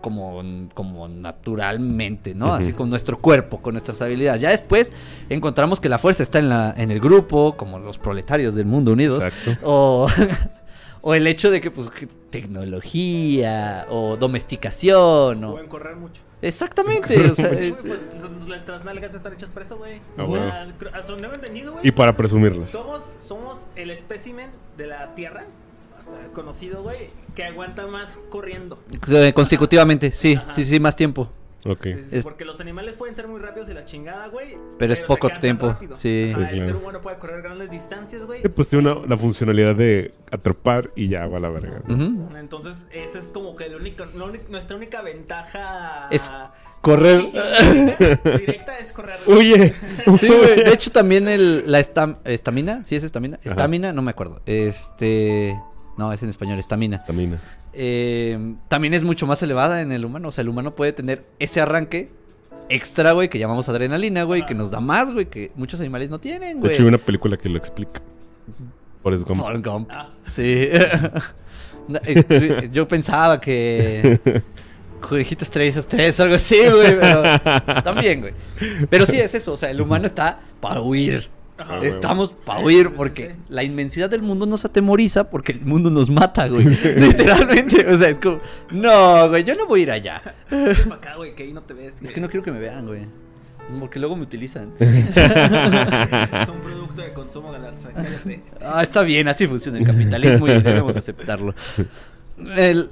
como, 0.00 0.42
como 0.74 1.08
naturalmente, 1.08 2.34
¿no? 2.34 2.52
Así 2.52 2.74
con 2.74 2.90
nuestro 2.90 3.18
cuerpo, 3.18 3.62
con 3.62 3.72
nuestras 3.72 4.02
habilidades. 4.02 4.40
Ya 4.42 4.50
después 4.50 4.92
encontramos 5.30 5.80
que 5.80 5.88
la 5.88 5.96
fuerza 5.98 6.22
está 6.22 6.38
en, 6.38 6.50
la, 6.50 6.74
en 6.76 6.90
el 6.90 7.00
grupo, 7.00 7.56
como 7.56 7.78
los 7.78 7.96
proletarios 7.98 8.54
del 8.54 8.66
mundo 8.66 8.92
unidos. 8.92 9.24
Exacto. 9.24 9.58
O, 9.62 10.06
O 11.06 11.14
el 11.14 11.26
hecho 11.26 11.50
de 11.50 11.60
que, 11.60 11.70
pues, 11.70 11.90
que 11.90 12.06
tecnología 12.30 13.86
o 13.90 14.16
domesticación 14.16 15.44
o... 15.44 15.52
Pueden 15.52 15.68
correr 15.68 15.96
mucho. 15.96 16.22
Exactamente, 16.40 17.30
o 17.30 17.34
sea, 17.34 17.48
Güey, 17.52 17.68
eh, 17.68 17.74
pues 17.86 18.00
nuestras 18.46 18.84
nalgas 18.84 19.14
están 19.14 19.34
hechas 19.34 19.52
para 19.52 19.66
eso, 19.66 19.76
güey. 19.76 20.00
Ah, 20.16 20.24
o 20.24 20.26
bueno. 20.28 20.46
sea, 20.50 20.74
hasta 20.94 21.12
donde 21.12 21.26
hemos 21.26 21.36
entendido, 21.38 21.72
güey. 21.72 21.86
Y 21.86 21.90
para 21.90 22.16
presumirlas. 22.16 22.70
Somos, 22.70 23.02
somos 23.26 23.58
el 23.76 23.90
espécimen 23.90 24.48
de 24.78 24.86
la 24.86 25.14
Tierra, 25.14 25.44
hasta 25.98 26.32
conocido, 26.32 26.82
güey, 26.82 27.10
que 27.34 27.44
aguanta 27.44 27.86
más 27.86 28.18
corriendo. 28.30 28.78
eh, 29.08 29.32
consecutivamente, 29.34 30.10
sí, 30.10 30.36
Ajá. 30.36 30.54
sí, 30.54 30.64
sí, 30.64 30.80
más 30.80 30.96
tiempo. 30.96 31.30
Ok. 31.66 31.82
Sí, 31.84 31.94
sí, 31.94 32.04
sí, 32.10 32.16
Es- 32.18 32.24
Porque 32.24 32.44
los 32.44 32.60
animales 32.60 32.94
pueden 32.96 33.14
ser 33.14 33.26
muy 33.28 33.40
rápidos 33.40 33.68
y 33.70 33.74
la 33.74 33.84
chingada, 33.84 34.28
güey. 34.28 34.56
Pero 34.78 34.92
es 34.92 34.98
se 34.98 35.04
poco 35.06 35.30
tiempo, 35.30 35.68
rápido. 35.68 35.96
sí. 35.96 36.32
Ajá, 36.34 36.40
Sí, 36.40 36.44
el 36.44 36.58
ser 36.58 36.64
claro. 36.72 36.78
humano 36.80 37.00
puede 37.00 37.16
correr 37.18 37.42
grandes 37.42 37.70
distancias, 37.70 38.24
güey. 38.26 38.42
Sí, 38.42 38.48
pues 38.48 38.68
tiene 38.68 38.90
una, 38.90 39.06
la 39.06 39.16
funcionalidad 39.16 39.74
de 39.74 40.12
atrapar 40.30 40.90
y 40.96 41.08
ya 41.08 41.26
va 41.26 41.38
a 41.38 41.40
la 41.40 41.48
verga. 41.50 41.82
Ujú. 41.88 42.28
Entonces, 42.36 42.76
esa 42.92 43.18
es 43.18 43.30
como 43.30 43.56
que 43.56 43.66
el 43.66 43.76
único, 43.76 44.04
la 44.14 44.24
única- 44.24 44.44
nuestra 44.50 44.76
única 44.76 45.00
ventaja. 45.02 46.08
Es 46.10 46.30
correr. 46.80 47.22
Directa, 47.22 48.38
directa 48.38 48.78
es 48.78 48.92
correr. 48.92 49.16
Oye. 49.26 49.72
Sí, 50.18 50.28
güey. 50.28 50.56
De 50.64 50.72
hecho, 50.72 50.90
también 50.92 51.28
el, 51.28 51.70
la 51.70 51.80
estam- 51.80 52.18
estamina, 52.24 52.84
¿sí 52.84 52.94
es 52.96 53.04
estamina? 53.04 53.38
Ajá. 53.40 53.48
Estamina, 53.50 53.92
no 53.92 54.02
me 54.02 54.10
acuerdo. 54.10 54.42
Este. 54.44 55.58
No, 55.96 56.12
es 56.12 56.22
en 56.22 56.28
español, 56.28 56.58
estamina. 56.58 57.04
Camina. 57.06 57.40
Eh, 57.76 58.54
también 58.68 58.94
es 58.94 59.02
mucho 59.02 59.26
más 59.26 59.42
elevada 59.42 59.80
en 59.80 59.92
el 59.92 60.04
humano. 60.04 60.28
O 60.28 60.32
sea, 60.32 60.42
el 60.42 60.48
humano 60.48 60.74
puede 60.74 60.92
tener 60.92 61.24
ese 61.38 61.60
arranque 61.60 62.10
extra, 62.68 63.12
güey, 63.12 63.28
que 63.28 63.38
llamamos 63.38 63.68
adrenalina, 63.68 64.22
güey, 64.24 64.46
que 64.46 64.54
nos 64.54 64.70
da 64.70 64.80
más, 64.80 65.12
güey, 65.12 65.26
que 65.26 65.52
muchos 65.54 65.80
animales 65.80 66.08
no 66.10 66.18
tienen, 66.18 66.56
De 66.56 66.60
güey. 66.60 66.72
hecho, 66.72 66.82
hay 66.82 66.88
una 66.88 66.98
película 66.98 67.36
que 67.36 67.48
lo 67.48 67.58
explica. 67.58 68.00
Forrest 69.02 69.28
Gump. 69.28 69.40
Forrest 69.40 69.64
Gump. 69.66 69.90
Ah. 69.92 70.08
Sí. 70.24 70.68
Eh, 72.06 72.70
Yo 72.72 72.88
pensaba 72.88 73.38
que. 73.38 74.18
Conejitas 75.02 75.50
3, 75.50 75.86
3, 75.86 76.20
algo 76.20 76.34
así, 76.36 76.56
güey. 76.70 76.98
Pero 76.98 77.22
también, 77.82 78.22
güey. 78.22 78.32
Pero 78.88 79.04
sí 79.04 79.20
es 79.20 79.34
eso. 79.34 79.52
O 79.52 79.56
sea, 79.58 79.68
el 79.70 79.82
humano 79.82 80.06
está 80.06 80.40
para 80.62 80.80
huir. 80.80 81.28
Ajá. 81.56 81.76
Ah. 81.76 81.86
Estamos 81.86 82.32
para 82.32 82.60
huir 82.60 82.90
porque 82.94 83.30
sí. 83.30 83.36
la 83.48 83.62
inmensidad 83.62 84.10
del 84.10 84.22
mundo 84.22 84.44
nos 84.46 84.64
atemoriza 84.64 85.30
porque 85.30 85.52
el 85.52 85.60
mundo 85.60 85.88
nos 85.90 86.10
mata, 86.10 86.48
güey. 86.48 86.64
Literalmente. 86.96 87.86
O 87.86 87.96
sea, 87.96 88.08
es 88.08 88.18
como, 88.18 88.40
no, 88.70 89.28
güey, 89.28 89.44
yo 89.44 89.54
no 89.54 89.66
voy 89.66 89.80
a 89.80 89.82
ir 89.84 89.90
allá. 89.92 90.22
Ven 90.50 90.74
pa' 90.88 90.96
acá, 90.96 91.14
güey, 91.16 91.34
que 91.34 91.44
ahí 91.44 91.52
no 91.52 91.62
te 91.62 91.74
ves. 91.74 91.94
Es 92.02 92.12
que 92.12 92.20
no 92.20 92.28
quiero 92.28 92.42
que 92.44 92.50
me 92.52 92.58
vean, 92.58 92.86
güey. 92.86 93.02
Porque 93.80 93.98
luego 93.98 94.14
me 94.16 94.22
utilizan. 94.22 94.72
Es 94.78 96.48
un 96.48 96.60
producto 96.60 97.02
de 97.02 97.12
consumo, 97.12 97.50
Galarza. 97.50 97.90
Cállate. 97.92 98.42
Ah, 98.60 98.82
está 98.82 99.02
bien, 99.02 99.26
así 99.28 99.46
funciona 99.46 99.78
el 99.78 99.86
capitalismo 99.86 100.46
y 100.48 100.60
debemos 100.60 100.94
aceptarlo. 100.96 101.54
El- 102.56 102.90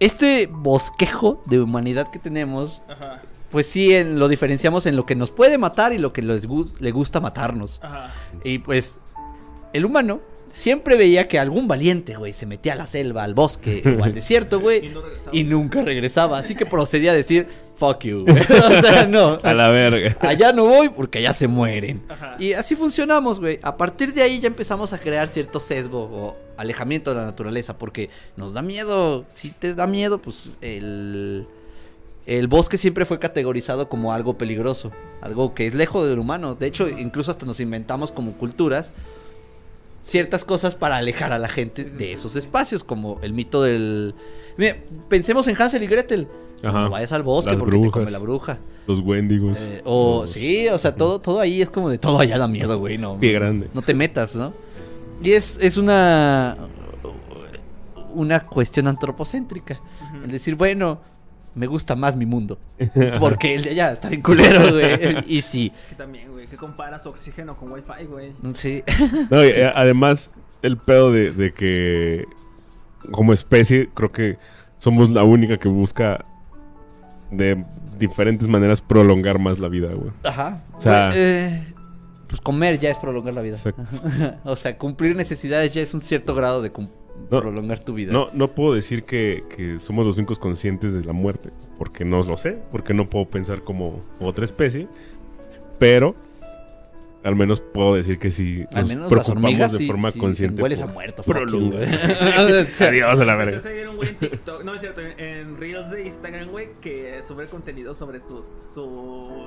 este 0.00 0.48
bosquejo 0.50 1.42
de 1.46 1.60
humanidad 1.60 2.10
que 2.10 2.18
tenemos, 2.18 2.82
Ajá. 2.88 3.22
Pues 3.54 3.68
sí 3.68 3.94
en- 3.94 4.18
lo 4.18 4.26
diferenciamos 4.26 4.84
en 4.86 4.96
lo 4.96 5.06
que 5.06 5.14
nos 5.14 5.30
puede 5.30 5.58
matar 5.58 5.92
y 5.92 5.98
lo 5.98 6.12
que 6.12 6.22
les 6.22 6.48
gu- 6.48 6.72
le 6.80 6.90
gusta 6.90 7.20
matarnos. 7.20 7.78
Ajá. 7.84 8.12
Y 8.42 8.58
pues 8.58 8.98
el 9.72 9.84
humano 9.84 10.20
siempre 10.50 10.96
veía 10.96 11.28
que 11.28 11.38
algún 11.38 11.68
valiente, 11.68 12.16
güey, 12.16 12.32
se 12.32 12.46
metía 12.46 12.72
a 12.72 12.76
la 12.76 12.88
selva, 12.88 13.22
al 13.22 13.34
bosque 13.34 13.80
o 13.96 14.02
al 14.02 14.12
desierto, 14.20 14.58
Y 14.58 14.60
güey, 14.62 14.88
no 14.88 15.02
regresaba. 15.02 15.36
y 15.36 15.44
nunca 15.44 15.80
regresaba. 15.82 16.38
Así 16.38 16.56
que 16.56 16.66
procedía 16.66 17.12
a 17.12 17.14
decir, 17.14 17.46
fuck 17.76 18.00
you, 18.02 18.24
güey. 18.24 18.36
O 18.78 18.82
sea, 18.82 19.06
no. 19.06 19.38
A 19.44 19.54
la 19.54 19.68
verga. 19.68 20.16
Allá 20.20 20.52
no 20.52 20.64
voy 20.66 20.88
porque 20.88 21.18
allá 21.18 21.32
se 21.32 21.46
mueren. 21.46 22.02
Ajá. 22.08 22.34
Y 22.40 22.54
así 22.54 22.74
funcionamos, 22.74 23.38
güey. 23.38 23.60
A 23.62 23.76
partir 23.76 24.12
de 24.14 24.22
ahí 24.22 24.40
ya 24.40 24.48
empezamos 24.48 24.92
a 24.92 24.98
crear 24.98 25.28
cierto 25.28 25.60
sesgo 25.60 26.00
o 26.12 26.36
alejamiento 26.56 27.10
de 27.10 27.16
la 27.20 27.24
naturaleza 27.24 27.78
porque 27.78 28.10
nos 28.36 28.52
da 28.52 28.62
miedo. 28.62 29.24
Si 29.32 29.50
te 29.50 29.74
da 29.74 29.86
miedo, 29.86 30.18
pues 30.18 30.44
el, 30.60 31.46
el 32.26 32.48
bosque 32.48 32.76
siempre 32.76 33.04
fue 33.04 33.18
categorizado 33.18 33.88
como 33.88 34.12
algo 34.12 34.38
peligroso, 34.38 34.90
algo 35.20 35.54
que 35.54 35.66
es 35.66 35.74
lejos 35.74 36.08
del 36.08 36.18
humano. 36.18 36.54
De 36.54 36.66
hecho, 36.66 36.88
incluso 36.88 37.30
hasta 37.30 37.44
nos 37.46 37.60
inventamos 37.60 38.12
como 38.12 38.32
culturas 38.32 38.92
ciertas 40.02 40.44
cosas 40.44 40.74
para 40.74 40.96
alejar 40.96 41.32
a 41.32 41.38
la 41.38 41.48
gente 41.48 41.84
de 41.84 42.12
esos 42.12 42.36
espacios, 42.36 42.84
como 42.84 43.18
el 43.22 43.32
mito 43.32 43.62
del... 43.62 44.14
Mira, 44.56 44.76
pensemos 45.08 45.48
en 45.48 45.60
Hansel 45.60 45.82
y 45.82 45.86
Gretel. 45.86 46.28
Ajá. 46.62 46.84
No 46.84 46.90
vayas 46.90 47.12
al 47.12 47.22
bosque 47.22 47.50
Las 47.52 47.58
porque 47.58 47.76
te 47.78 47.90
come 47.90 47.90
brujas. 48.04 48.12
la 48.12 48.18
bruja. 48.18 48.58
Los 48.86 49.00
Wendigos. 49.00 49.58
Eh, 49.60 49.80
o 49.84 50.20
Los- 50.22 50.30
sí, 50.30 50.68
o 50.68 50.78
sea, 50.78 50.94
todo, 50.94 51.20
todo 51.20 51.40
ahí 51.40 51.60
es 51.62 51.70
como 51.70 51.88
de 51.90 51.98
todo 51.98 52.18
allá 52.20 52.38
da 52.38 52.48
miedo, 52.48 52.78
güey, 52.78 52.96
no. 52.98 53.18
Pie 53.18 53.32
grande. 53.32 53.68
No 53.74 53.80
te 53.82 53.94
metas, 53.94 54.36
¿no? 54.36 54.52
Y 55.22 55.32
es, 55.32 55.58
es 55.60 55.76
una 55.78 56.56
una 58.14 58.46
cuestión 58.46 58.86
antropocéntrica. 58.86 59.80
El 60.22 60.30
decir, 60.30 60.54
bueno, 60.54 61.00
me 61.54 61.66
gusta 61.66 61.94
más 61.94 62.16
mi 62.16 62.26
mundo. 62.26 62.58
Porque 63.20 63.54
el 63.54 63.62
de 63.62 63.70
allá 63.70 63.92
está 63.92 64.08
bien 64.08 64.22
culero, 64.22 64.72
güey. 64.72 65.24
Y 65.26 65.42
sí. 65.42 65.72
Es 65.76 65.86
que 65.86 65.94
también, 65.94 66.30
güey, 66.32 66.46
¿qué 66.46 66.56
comparas 66.56 67.06
oxígeno 67.06 67.56
con 67.56 67.70
wifi, 67.72 68.04
güey? 68.08 68.32
Sí. 68.54 68.82
No, 69.30 69.44
y, 69.44 69.50
Sí. 69.52 69.60
eh, 69.60 69.72
además, 69.74 70.30
el 70.62 70.76
pedo 70.78 71.12
de, 71.12 71.30
de 71.32 71.52
que 71.52 72.24
como 73.12 73.32
especie, 73.32 73.90
creo 73.94 74.10
que 74.12 74.38
somos 74.78 75.10
la 75.10 75.22
única 75.24 75.58
que 75.58 75.68
busca 75.68 76.24
de 77.30 77.64
diferentes 77.98 78.48
maneras 78.48 78.80
prolongar 78.82 79.38
más 79.38 79.58
la 79.58 79.68
vida, 79.68 79.88
güey. 79.92 80.10
Ajá. 80.24 80.62
O 80.76 80.80
sea- 80.80 81.08
Güey, 81.10 81.20
eh, 81.20 81.64
pues 82.28 82.40
comer 82.40 82.78
ya 82.80 82.90
es 82.90 82.96
prolongar 82.96 83.34
la 83.34 83.42
vida. 83.42 83.54
Exacto. 83.56 83.82
o 84.44 84.56
sea, 84.56 84.76
cumplir 84.78 85.14
necesidades 85.14 85.72
ya 85.74 85.82
es 85.82 85.94
un 85.94 86.00
cierto 86.00 86.34
grado 86.34 86.62
de 86.62 86.70
cum- 86.72 86.88
No, 87.30 87.40
prolongar 87.40 87.80
tu 87.80 87.94
vida. 87.94 88.12
No, 88.12 88.28
no 88.32 88.54
puedo 88.54 88.74
decir 88.74 89.04
que, 89.04 89.44
que 89.56 89.78
somos 89.78 90.06
los 90.06 90.16
únicos 90.18 90.38
conscientes 90.38 90.92
de 90.92 91.04
la 91.04 91.12
muerte, 91.12 91.50
porque 91.78 92.04
no 92.04 92.22
lo 92.22 92.36
sé, 92.36 92.58
porque 92.70 92.92
no 92.94 93.08
puedo 93.08 93.24
pensar 93.26 93.62
como 93.62 94.02
otra 94.20 94.44
especie, 94.44 94.88
pero 95.78 96.14
al 97.22 97.36
menos 97.36 97.62
puedo 97.62 97.94
decir 97.94 98.18
que 98.18 98.30
sí 98.30 98.66
Al 98.74 98.80
nos 98.80 98.88
menos 98.88 99.02
las 99.04 99.10
preocupamos 99.24 99.44
hormigas 99.44 99.72
de 99.72 99.78
sí, 99.78 99.86
forma 99.86 100.10
sí 100.10 100.18
consciente. 100.18 100.60
hueles 100.62 100.82
a 100.82 100.84
por 100.86 100.94
muerto. 100.94 101.22
prolongar. 101.22 101.88
güey". 101.88 101.94
O 102.62 102.64
sea, 102.66 102.88
Adiós 102.88 103.18
a 103.20 103.24
la 103.24 103.36
verga. 103.36 103.56
a 103.58 103.60
seguir 103.62 103.88
un 103.88 103.96
güey 103.96 104.10
en 104.10 104.16
TikTok, 104.16 104.62
no 104.64 104.74
es 104.74 104.80
cierto, 104.82 105.00
en, 105.00 105.56
Reels 105.56 105.90
de 105.90 106.04
Instagram, 106.04 106.50
güey, 106.50 106.68
que 106.82 107.20
sube 107.26 107.46
contenido 107.46 107.94
sobre 107.94 108.20
sus, 108.20 108.44
sus, 108.46 108.76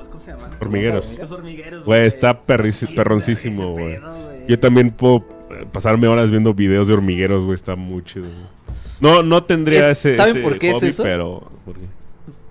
¿cómo 0.09 0.19
se 0.19 0.31
llaman? 0.31 0.49
Hormigueros. 0.59 1.05
Sus 1.05 1.31
hormigueros, 1.31 1.85
Güey, 1.85 2.07
está 2.07 2.41
perroncísimo, 2.41 3.73
güey. 3.73 3.99
Yo 4.47 4.57
también 4.59 4.89
puedo 4.89 5.23
pasarme 5.65 6.07
horas 6.07 6.29
viendo 6.31 6.53
videos 6.53 6.87
de 6.87 6.93
hormigueros, 6.93 7.43
güey, 7.45 7.55
está 7.55 7.75
muy 7.75 8.03
chido. 8.03 8.25
güey. 8.27 8.37
No, 8.99 9.23
no 9.23 9.43
tendría 9.43 9.89
Es- 9.91 9.99
ese, 10.05 10.15
¿saben 10.15 10.37
ese 10.37 10.43
por 10.43 10.59
qué 10.59 10.71
es 10.71 10.83
eso? 10.83 11.03
pero... 11.03 11.51
¿por 11.65 11.75
qué? 11.75 11.85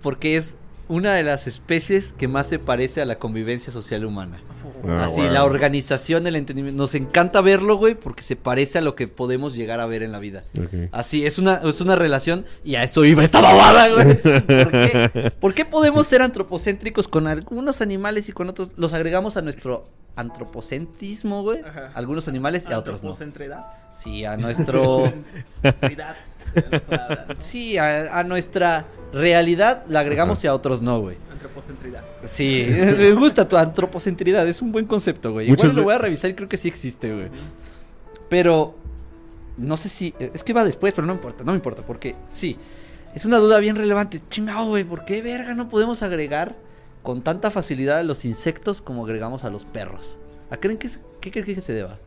Porque 0.02 0.36
es 0.36 0.56
una 0.88 1.14
de 1.14 1.22
las 1.24 1.46
especies 1.46 2.12
que 2.12 2.28
más 2.28 2.48
se 2.48 2.58
parece 2.58 3.00
a 3.00 3.04
la 3.04 3.16
convivencia 3.18 3.72
social 3.72 4.04
humana. 4.04 4.38
Ah, 4.86 5.04
Así, 5.04 5.20
bueno. 5.20 5.32
la 5.34 5.44
organización, 5.44 6.26
el 6.26 6.36
entendimiento. 6.36 6.76
Nos 6.78 6.94
encanta 6.94 7.40
verlo, 7.40 7.76
güey, 7.76 7.94
porque 7.94 8.22
se 8.22 8.36
parece 8.36 8.78
a 8.78 8.80
lo 8.80 8.94
que 8.94 9.08
podemos 9.08 9.54
llegar 9.54 9.80
a 9.80 9.86
ver 9.86 10.02
en 10.02 10.12
la 10.12 10.18
vida. 10.18 10.44
Así, 10.92 11.26
es 11.26 11.38
una, 11.38 11.56
es 11.64 11.80
una 11.80 11.96
relación 11.96 12.44
y 12.64 12.74
a 12.76 12.82
eso 12.82 13.04
iba 13.04 13.24
esta 13.24 13.40
babada, 13.40 13.88
güey. 13.88 14.22
¿Por 14.22 14.42
qué? 14.42 15.32
¿Por 15.40 15.54
qué 15.54 15.64
podemos 15.64 16.06
ser 16.06 16.22
antropocéntricos 16.22 17.08
con 17.08 17.26
algunos 17.26 17.80
animales 17.80 18.28
y 18.28 18.32
con 18.32 18.48
otros? 18.48 18.70
Los 18.76 18.92
agregamos 18.92 19.36
a 19.36 19.42
nuestro 19.42 19.88
antropocentrismo, 20.16 21.42
güey. 21.42 21.60
Ajá. 21.60 21.90
Algunos 21.94 22.28
animales 22.28 22.66
y 22.68 22.72
a 22.72 22.78
otros 22.78 23.02
no. 23.02 23.14
Sí, 23.94 24.24
a 24.24 24.36
nuestro... 24.36 25.12
Sí, 27.38 27.78
a, 27.78 28.18
a 28.18 28.24
nuestra 28.24 28.86
realidad 29.12 29.84
la 29.88 30.00
agregamos 30.00 30.42
y 30.44 30.46
a 30.46 30.54
otros 30.54 30.82
no, 30.82 31.00
güey. 31.00 31.16
Antropocentridad. 31.32 32.02
Sí, 32.24 32.66
me 32.98 33.12
gusta 33.12 33.48
tu 33.48 33.56
antropocentridad, 33.56 34.46
es 34.48 34.62
un 34.62 34.72
buen 34.72 34.86
concepto, 34.86 35.32
güey. 35.32 35.48
Muchas 35.48 35.64
Igual 35.64 35.76
lo 35.76 35.84
voy 35.84 35.94
a 35.94 35.98
revisar 35.98 36.30
y 36.30 36.34
creo 36.34 36.48
que 36.48 36.56
sí 36.56 36.68
existe, 36.68 37.12
güey. 37.12 37.28
Pero 38.28 38.74
no 39.56 39.76
sé 39.76 39.88
si 39.88 40.14
es 40.18 40.42
que 40.44 40.52
va 40.52 40.64
después, 40.64 40.92
pero 40.94 41.06
no 41.06 41.12
importa, 41.14 41.44
no 41.44 41.52
me 41.52 41.56
importa, 41.58 41.82
porque 41.82 42.16
sí. 42.28 42.56
Es 43.14 43.24
una 43.24 43.38
duda 43.38 43.58
bien 43.60 43.76
relevante. 43.76 44.20
Chingado, 44.28 44.66
güey, 44.66 44.84
¿por 44.84 45.04
qué 45.06 45.22
verga 45.22 45.54
no 45.54 45.68
podemos 45.70 46.02
agregar 46.02 46.54
con 47.02 47.22
tanta 47.22 47.50
facilidad 47.50 47.98
a 47.98 48.02
los 48.02 48.24
insectos 48.26 48.82
como 48.82 49.04
agregamos 49.06 49.44
a 49.44 49.50
los 49.50 49.64
perros? 49.64 50.18
¿A 50.50 50.58
creen 50.58 50.76
que 50.78 50.86
es- 50.88 51.00
qué 51.20 51.30
creen 51.30 51.54
que 51.54 51.62
se 51.62 51.72
deba? 51.72 51.98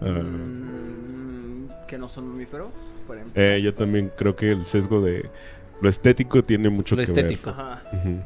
Mm, 0.00 1.68
que 1.86 1.98
no 1.98 2.08
son 2.08 2.28
mamíferos, 2.28 2.70
por 3.06 3.16
ejemplo. 3.16 3.40
eh, 3.40 3.60
yo 3.62 3.74
también 3.74 4.10
creo 4.16 4.34
que 4.36 4.50
el 4.52 4.64
sesgo 4.66 5.00
de 5.00 5.30
lo 5.80 5.88
estético 5.88 6.42
tiene 6.44 6.70
mucho 6.70 6.94
Lo 6.96 7.00
que 7.00 7.04
estético. 7.04 7.50
Ajá. 7.50 7.82
ver. 7.92 8.00
Ujú. 8.00 8.22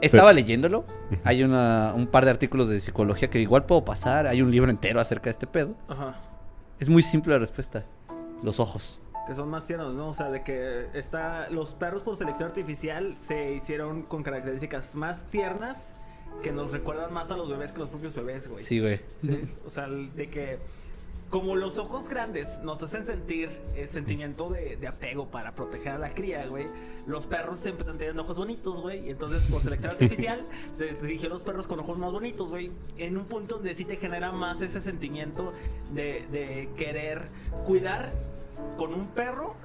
Estaba 0.00 0.32
leyéndolo. 0.32 0.84
Hay 1.22 1.42
una, 1.42 1.92
un 1.94 2.06
par 2.06 2.24
de 2.26 2.30
artículos 2.30 2.68
de 2.68 2.78
psicología 2.80 3.30
que 3.30 3.38
igual 3.40 3.64
puedo 3.64 3.84
pasar. 3.84 4.26
Hay 4.26 4.42
un 4.42 4.50
libro 4.50 4.70
entero 4.70 5.00
acerca 5.00 5.24
de 5.24 5.30
este 5.30 5.46
pedo. 5.46 5.74
Ajá. 5.88 6.20
Es 6.78 6.88
muy 6.90 7.02
simple 7.02 7.32
la 7.32 7.38
respuesta. 7.38 7.84
Los 8.42 8.60
ojos. 8.60 9.00
Que 9.26 9.34
son 9.34 9.48
más 9.48 9.66
tiernos, 9.66 9.94
¿no? 9.94 10.08
O 10.08 10.14
sea, 10.14 10.30
de 10.30 10.42
que 10.42 10.88
está. 10.92 11.48
Los 11.48 11.74
perros 11.74 12.02
por 12.02 12.16
selección 12.16 12.48
artificial 12.48 13.14
se 13.16 13.54
hicieron 13.54 14.02
con 14.02 14.22
características 14.22 14.94
más 14.96 15.24
tiernas 15.30 15.94
que 16.42 16.52
nos 16.52 16.72
recuerdan 16.72 17.12
más 17.12 17.30
a 17.30 17.36
los 17.36 17.48
bebés 17.48 17.72
que 17.72 17.80
los 17.80 17.88
propios 17.88 18.14
bebés, 18.14 18.48
güey. 18.48 18.64
Sí, 18.64 18.80
güey. 18.80 19.00
Sí, 19.20 19.48
O 19.64 19.70
sea, 19.70 19.88
de 19.88 20.28
que 20.28 20.58
como 21.30 21.56
los 21.56 21.78
ojos 21.78 22.08
grandes 22.08 22.60
nos 22.60 22.80
hacen 22.82 23.06
sentir 23.06 23.50
el 23.74 23.90
sentimiento 23.90 24.50
de, 24.50 24.76
de 24.76 24.86
apego 24.86 25.26
para 25.32 25.54
proteger 25.54 25.94
a 25.94 25.98
la 25.98 26.14
cría, 26.14 26.46
güey. 26.46 26.68
Los 27.06 27.26
perros 27.26 27.58
siempre 27.58 27.82
están 27.82 27.98
teniendo 27.98 28.22
ojos 28.22 28.38
bonitos, 28.38 28.80
güey. 28.80 29.06
Y 29.06 29.10
entonces, 29.10 29.48
por 29.48 29.60
selección 29.60 29.90
artificial, 29.98 30.46
se 30.70 30.94
dirigió 30.94 31.28
a 31.28 31.32
los 31.32 31.42
perros 31.42 31.66
con 31.66 31.80
ojos 31.80 31.98
más 31.98 32.12
bonitos, 32.12 32.50
güey. 32.50 32.70
En 32.98 33.16
un 33.16 33.24
punto 33.24 33.56
donde 33.56 33.74
sí 33.74 33.84
te 33.84 33.96
genera 33.96 34.30
más 34.30 34.60
ese 34.60 34.80
sentimiento 34.80 35.52
de, 35.92 36.24
de 36.30 36.68
querer 36.76 37.28
cuidar 37.64 38.12
con 38.76 38.94
un 38.94 39.08
perro 39.08 39.56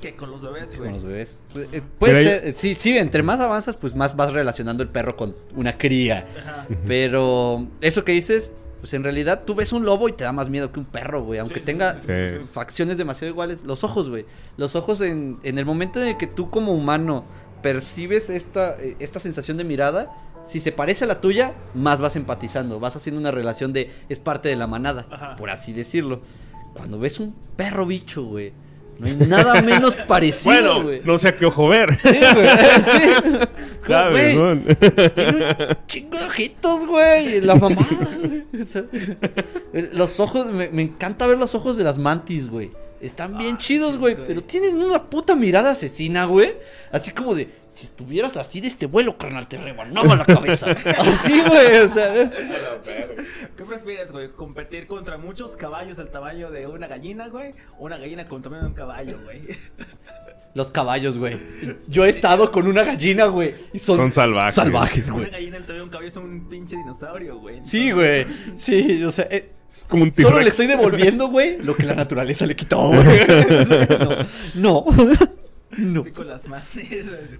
que 0.00 0.14
con 0.16 0.30
los 0.30 0.42
bebés, 0.42 0.70
Con 0.70 0.78
güey. 0.78 0.92
los 0.92 1.02
bebés. 1.02 1.38
Eh, 1.72 1.82
Puede 1.98 2.12
Pero 2.14 2.42
ser, 2.42 2.52
sí, 2.54 2.74
sí, 2.74 2.96
entre 2.96 3.22
más 3.22 3.40
avanzas, 3.40 3.76
pues 3.76 3.94
más 3.94 4.14
vas 4.16 4.32
relacionando 4.32 4.82
el 4.82 4.88
perro 4.88 5.16
con 5.16 5.34
una 5.54 5.76
cría. 5.78 6.26
Ajá. 6.38 6.66
Pero 6.86 7.66
eso 7.80 8.04
que 8.04 8.12
dices, 8.12 8.52
pues 8.80 8.94
en 8.94 9.02
realidad 9.02 9.42
tú 9.44 9.54
ves 9.54 9.72
un 9.72 9.84
lobo 9.84 10.08
y 10.08 10.12
te 10.12 10.24
da 10.24 10.32
más 10.32 10.48
miedo 10.48 10.70
que 10.72 10.78
un 10.80 10.86
perro, 10.86 11.24
güey. 11.24 11.40
Aunque 11.40 11.60
Sí, 11.60 11.66
tenga 11.66 11.94
sí, 11.94 12.00
sí, 12.02 12.28
sí, 12.28 12.36
sí. 12.38 12.44
facciones 12.52 12.96
demasiado 12.98 13.30
iguales. 13.32 13.64
Los 13.64 13.82
ojos, 13.84 14.08
güey. 14.08 14.24
Los 14.56 14.76
ojos 14.76 15.00
en, 15.00 15.38
en 15.42 15.58
el 15.58 15.64
momento 15.64 16.00
en 16.00 16.08
el 16.08 16.16
que 16.16 16.26
tú 16.28 16.48
como 16.50 16.72
humano 16.72 17.24
percibes 17.62 18.30
esta, 18.30 18.76
eh, 18.80 18.96
esta 19.00 19.18
sensación 19.18 19.56
de 19.56 19.64
mirada, 19.64 20.12
si 20.46 20.60
se 20.60 20.70
parece 20.72 21.04
a 21.04 21.08
la 21.08 21.20
tuya, 21.20 21.54
más 21.74 22.00
vas 22.00 22.14
empatizando. 22.16 22.78
Vas 22.80 22.94
haciendo 22.96 23.20
una 23.20 23.32
relación 23.32 23.72
de 23.72 23.90
es 24.08 24.18
parte 24.20 24.48
de 24.48 24.56
la 24.56 24.66
manada, 24.68 25.06
Ajá. 25.10 25.36
por 25.36 25.50
así 25.50 25.72
decirlo. 25.72 26.20
Cuando 26.74 26.98
ves 27.00 27.18
un 27.18 27.34
perro 27.56 27.84
bicho, 27.84 28.22
güey. 28.24 28.52
No 28.98 29.06
hay 29.06 29.14
nada 29.28 29.62
menos 29.62 29.94
parecido, 30.08 30.52
Bueno, 30.52 30.82
güey. 30.82 31.00
no 31.04 31.18
sé 31.18 31.28
a 31.28 31.36
qué 31.36 31.46
ojo 31.46 31.68
ver. 31.68 31.98
Sí, 32.02 32.08
güey. 32.34 32.48
Sí. 32.84 33.10
¿Sabes? 33.86 34.36
Güey, 34.36 35.10
tiene 35.14 35.46
un 35.46 35.76
chingo 35.86 36.18
de 36.18 36.24
ojitos, 36.26 36.86
güey. 36.86 37.40
La 37.40 37.54
mamada, 37.54 37.86
güey. 38.18 38.44
O 38.60 38.64
sea, 38.64 38.84
los 39.92 40.20
ojos, 40.20 40.46
me, 40.46 40.68
me 40.70 40.82
encanta 40.82 41.26
ver 41.26 41.38
los 41.38 41.54
ojos 41.54 41.76
de 41.76 41.84
las 41.84 41.96
mantis, 41.98 42.48
güey. 42.50 42.70
Están 43.00 43.38
bien 43.38 43.54
Ah, 43.56 43.58
chidos, 43.58 43.92
sí, 43.92 43.98
güey. 43.98 44.16
Pero 44.26 44.42
tienen 44.42 44.76
una 44.82 45.04
puta 45.04 45.34
mirada 45.34 45.70
asesina, 45.70 46.24
güey. 46.24 46.54
Así 46.90 47.12
como 47.12 47.34
de, 47.34 47.48
si 47.68 47.86
estuvieras 47.86 48.36
así 48.36 48.60
de 48.60 48.66
este 48.68 48.86
vuelo, 48.86 49.16
carnal, 49.18 49.46
te 49.46 49.56
rebanaba 49.56 50.16
la 50.16 50.24
cabeza. 50.24 50.70
Así, 50.98 51.40
güey. 51.42 51.76
O 51.78 51.88
sea, 51.88 52.30
¿Qué 53.56 53.64
prefieres, 53.64 54.10
güey? 54.12 54.30
¿Competir 54.32 54.86
contra 54.86 55.18
muchos 55.18 55.56
caballos 55.56 55.96
del 55.96 56.08
tamaño 56.10 56.50
de 56.50 56.66
una 56.66 56.86
gallina, 56.86 57.28
güey? 57.28 57.54
¿O 57.78 57.84
una 57.86 57.96
gallina 57.98 58.26
contra 58.26 58.50
un 58.58 58.72
caballo, 58.74 59.18
güey? 59.24 59.40
los 60.54 60.70
caballos, 60.70 61.18
güey. 61.18 61.38
Yo 61.86 62.04
he 62.04 62.08
estado 62.08 62.50
con 62.50 62.66
una 62.66 62.82
gallina, 62.84 63.26
güey. 63.26 63.54
Y 63.72 63.78
son, 63.78 63.98
Son 63.98 64.12
salvajes. 64.12 64.54
Salvajes, 64.54 65.08
Una 65.08 65.18
güey. 65.18 65.30
gallina 65.30 65.56
del 65.56 65.64
tamaño 65.66 65.78
de 65.80 65.84
un 65.84 65.90
caballo 65.90 66.08
es 66.08 66.16
un 66.16 66.48
pinche 66.48 66.76
dinosaurio, 66.76 67.38
güey. 67.38 67.60
Sí, 67.62 67.92
güey. 67.92 68.26
Sí, 68.56 69.04
o 69.04 69.10
sea, 69.10 69.28
eh, 69.30 69.50
Como 69.88 70.02
un 70.04 70.14
Solo 70.14 70.40
le 70.40 70.48
estoy 70.48 70.66
devolviendo, 70.66 71.28
güey, 71.28 71.58
lo 71.62 71.76
que 71.76 71.84
la 71.86 71.94
naturaleza 71.94 72.46
le 72.46 72.56
quitó, 72.56 72.78
güey. 72.88 73.04
No. 74.54 74.84
No. 74.86 74.86
No. 75.76 76.02
Sí, 76.02 76.10
con 76.12 76.26
las 76.26 76.48
manos. 76.48 76.66
Si 76.70 76.82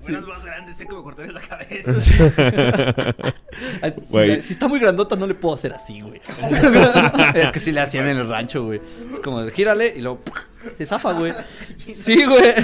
fueras 0.01 0.27
más 0.27 0.45
grande, 0.45 0.75
sé 0.75 0.87
que 0.87 0.95
me 0.95 1.03
cortarías 1.03 1.35
la 1.35 1.41
cabeza. 1.41 1.93
Si, 3.59 4.13
Güey. 4.13 4.37
la- 4.37 4.43
si 4.43 4.53
está 4.53 4.69
muy 4.69 4.79
grandota, 4.79 5.17
no 5.17 5.27
le 5.27 5.35
puedo 5.35 5.55
hacer 5.55 5.73
así, 5.73 6.01
güey. 6.01 6.21
es 7.35 7.51
que 7.51 7.59
si 7.59 7.73
le 7.73 7.81
hacían 7.81 8.07
en 8.07 8.19
el 8.19 8.29
rancho, 8.29 8.65
güey. 8.65 8.81
Es 9.13 9.19
como, 9.21 9.45
gírale 9.49 9.95
y 9.97 10.01
luego 10.03 10.21
¡puc! 10.21 10.39
se 10.77 10.87
zafa, 10.87 11.13
güey. 11.15 11.33
Sí, 11.79 12.25
güey. 12.25 12.55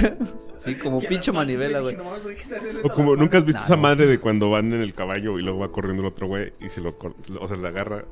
Sí, 0.57 0.75
como 0.75 1.01
pinche 1.01 1.31
manivela, 1.33 1.79
güey. 1.79 1.95
"No 1.97 2.05
mames, 2.05 2.19
¿por 2.21 2.33
qué 2.33 2.41
estás 2.41 2.59
haciendo 2.59 2.81
O 2.83 2.89
como 2.93 3.15
nunca 3.15 3.37
has 3.39 3.43
manos?" 3.43 3.47
visto 3.47 3.59
Nah, 3.59 3.65
esa 3.65 3.75
no. 3.75 3.81
madre 3.81 4.05
de 4.07 4.19
cuando 4.19 4.49
van 4.49 4.71
en 4.71 4.81
el 4.81 4.93
caballo 4.93 5.37
y 5.37 5.41
luego 5.41 5.59
va 5.59 5.71
corriendo 5.71 6.01
el 6.03 6.07
otro 6.07 6.27
güey 6.27 6.53
y 6.61 6.69
se 6.69 6.79
lo 6.81 6.97
cor- 6.97 7.15
o 7.39 7.47
sea, 7.47 7.57
le 7.57 7.67
agarra. 7.67 8.05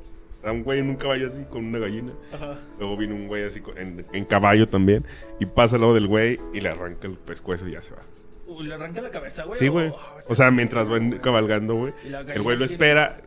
Está 0.44 0.52
un 0.52 0.62
güey 0.62 0.78
en 0.80 0.90
un 0.90 0.96
caballo 0.96 1.28
así 1.28 1.42
con 1.50 1.64
una 1.64 1.78
gallina. 1.78 2.12
Ajá. 2.30 2.58
Luego 2.78 2.98
viene 2.98 3.14
un 3.14 3.28
güey 3.28 3.44
así 3.44 3.60
con- 3.60 3.78
en, 3.78 4.04
en 4.12 4.24
caballo 4.26 4.68
también 4.68 5.02
y 5.40 5.46
pasa 5.46 5.76
al 5.76 5.80
lado 5.80 5.94
del 5.94 6.06
güey 6.06 6.38
y 6.52 6.60
le 6.60 6.68
arranca 6.68 7.06
el 7.08 7.14
pescuezo 7.14 7.66
y 7.66 7.72
ya 7.72 7.80
se 7.80 7.92
va. 7.94 8.02
Uy, 8.46 8.66
le 8.66 8.74
arranca 8.74 9.00
la 9.00 9.10
cabeza, 9.10 9.44
güey. 9.44 9.58
Sí, 9.58 9.68
güey. 9.68 9.90
O 10.28 10.34
sea, 10.34 10.50
mientras 10.50 10.90
van 10.90 11.12
cabalgando, 11.18 11.76
güey. 11.76 11.94
El 12.34 12.42
güey 12.42 12.58
lo 12.58 12.66
espera. 12.66 13.22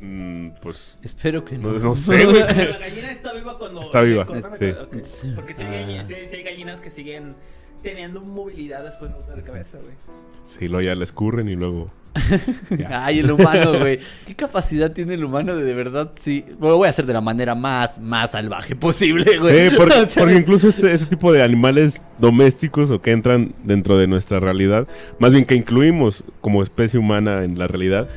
mm, 0.00 0.52
pues 0.62 0.98
Espero 1.02 1.44
que 1.44 1.58
no. 1.58 1.72
No- 1.72 1.78
no 1.78 1.94
sé, 1.94 2.24
güey. 2.24 2.42
Pero 2.56 2.70
la 2.72 2.78
gallina 2.78 3.12
está 3.12 3.34
viva 3.34 3.58
cuando. 3.58 3.82
Está 3.82 4.00
viva, 4.00 4.24
sí. 4.24 4.32
cabeza, 4.32 4.82
ok. 4.84 4.96
Sí. 5.02 5.32
Porque 5.36 5.52
sí 5.52 5.62
hay, 5.64 5.98
hay- 5.98 6.06
sí 6.26 6.36
hay 6.36 6.42
gallinas 6.42 6.80
que 6.80 6.88
siguen 6.88 7.34
teniendo 7.82 8.20
movilidad 8.20 8.84
después 8.84 9.10
de 9.10 9.16
cortar 9.16 9.38
la 9.38 9.44
cabeza, 9.44 9.78
güey. 9.78 9.94
sí, 10.46 10.68
luego 10.68 10.82
ya 10.82 10.94
le 10.94 11.04
escurren 11.04 11.48
y 11.48 11.56
luego. 11.56 11.90
Ay, 12.90 13.20
el 13.20 13.30
humano, 13.30 13.78
güey. 13.78 13.98
¿Qué 14.26 14.34
capacidad 14.34 14.92
tiene 14.92 15.14
el 15.14 15.24
humano 15.24 15.56
de 15.56 15.64
de 15.64 15.74
verdad? 15.74 16.12
Sí. 16.18 16.44
Lo 16.60 16.76
voy 16.76 16.86
a 16.86 16.90
hacer 16.90 17.06
de 17.06 17.14
la 17.14 17.20
manera 17.20 17.54
más, 17.54 17.98
más 17.98 18.32
salvaje 18.32 18.76
posible, 18.76 19.38
güey. 19.38 19.70
Sí, 19.70 19.76
porque, 19.76 19.94
O 20.02 20.06
sea, 20.06 20.22
porque 20.22 20.36
incluso 20.36 20.68
este, 20.68 20.92
este 20.92 21.06
tipo 21.06 21.32
de 21.32 21.42
animales 21.42 22.02
domésticos 22.18 22.90
o 22.90 23.00
que 23.00 23.12
entran 23.12 23.54
dentro 23.64 23.96
de 23.96 24.06
nuestra 24.06 24.40
realidad, 24.40 24.86
más 25.18 25.32
bien 25.32 25.44
que 25.44 25.54
incluimos 25.54 26.24
como 26.40 26.62
especie 26.62 26.98
humana 27.00 27.44
en 27.44 27.58
la 27.58 27.66
realidad, 27.66 28.08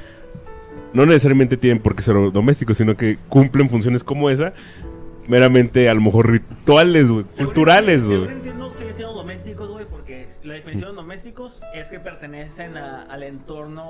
no 0.93 1.05
necesariamente 1.05 1.57
tienen 1.57 1.81
por 1.81 1.95
qué 1.95 2.01
ser 2.01 2.15
domésticos, 2.31 2.77
sino 2.77 2.95
que 2.95 3.17
cumplen 3.27 3.69
funciones 3.69 4.03
como 4.03 4.29
esa, 4.29 4.53
meramente 5.27 5.89
a 5.89 5.93
lo 5.93 6.01
mejor 6.01 6.29
rituales, 6.31 7.11
güey, 7.11 7.25
culturales, 7.25 8.01
entiendo- 8.01 8.23
güey. 8.25 8.35
Entiendo, 8.35 8.71
siguen 8.73 8.95
siendo 8.95 9.13
domésticos, 9.13 9.69
güey, 9.69 9.85
porque 9.85 10.27
la 10.43 10.53
definición 10.53 10.91
de 10.91 10.95
domésticos 10.95 11.61
es 11.73 11.87
que 11.87 11.99
pertenecen 11.99 12.77
a- 12.77 13.03
al 13.03 13.23
entorno 13.23 13.89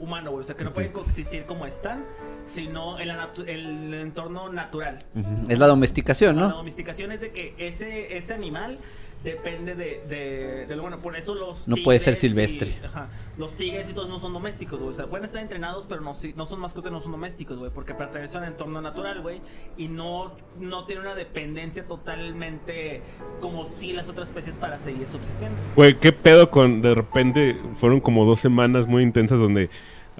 humano, 0.00 0.30
güey. 0.30 0.40
O 0.42 0.44
sea, 0.44 0.56
que 0.56 0.64
no 0.64 0.72
pueden 0.72 0.92
coexistir 0.92 1.44
como 1.44 1.66
están, 1.66 2.04
sino 2.46 2.98
en 2.98 3.08
la 3.08 3.16
natu- 3.32 3.46
el 3.46 3.92
entorno 3.94 4.48
natural. 4.52 5.04
Es 5.48 5.58
la 5.58 5.66
domesticación, 5.66 6.36
La 6.36 6.48
¿no? 6.48 6.56
domesticación 6.56 7.12
es 7.12 7.20
de 7.20 7.32
que 7.32 7.54
ese, 7.58 8.16
ese 8.16 8.32
animal 8.34 8.78
depende 9.24 9.74
de, 9.74 10.02
de, 10.08 10.66
del 10.66 10.80
humano. 10.80 10.98
Por 11.00 11.14
eso 11.16 11.34
los 11.34 11.68
No 11.68 11.76
puede 11.84 12.00
ser 12.00 12.14
y- 12.14 12.16
silvestre. 12.16 12.78
ajá, 12.84 13.08
los 13.36 13.54
tigres 13.54 13.88
y 13.90 13.92
todos 13.92 14.08
no 14.08 14.18
son 14.18 14.32
domésticos, 14.32 14.78
güey. 14.78 14.90
O 14.90 14.94
sea, 14.94 15.06
pueden 15.06 15.24
estar 15.26 15.42
entrenados, 15.42 15.86
pero 15.86 16.00
no, 16.00 16.14
si- 16.14 16.32
no 16.34 16.46
son 16.46 16.60
mascotas, 16.60 16.90
no 16.90 17.00
son 17.00 17.12
domésticos, 17.12 17.58
güey. 17.58 17.70
Porque 17.70 17.94
pertenecen 17.94 18.42
al 18.42 18.48
entorno 18.52 18.80
natural, 18.80 19.20
güey. 19.20 19.40
Y 19.76 19.88
no, 19.88 20.32
no 20.58 20.84
tienen 20.86 21.04
una 21.04 21.14
dependencia 21.14 21.86
totalmente 21.86 23.02
como 23.40 23.66
si 23.66 23.92
las 23.92 24.08
otras 24.08 24.28
especies 24.28 24.56
para 24.56 24.78
seguir 24.78 25.06
subsistiendo. 25.06 25.56
Güey, 25.76 25.98
qué 25.98 26.12
pedo 26.12 26.50
con, 26.50 26.80
de 26.82 26.94
repente, 26.94 27.56
fueron 27.74 28.00
como 28.00 28.24
dos 28.24 28.40
semanas 28.40 28.86
muy 28.86 29.02
intensas 29.02 29.38
donde 29.38 29.70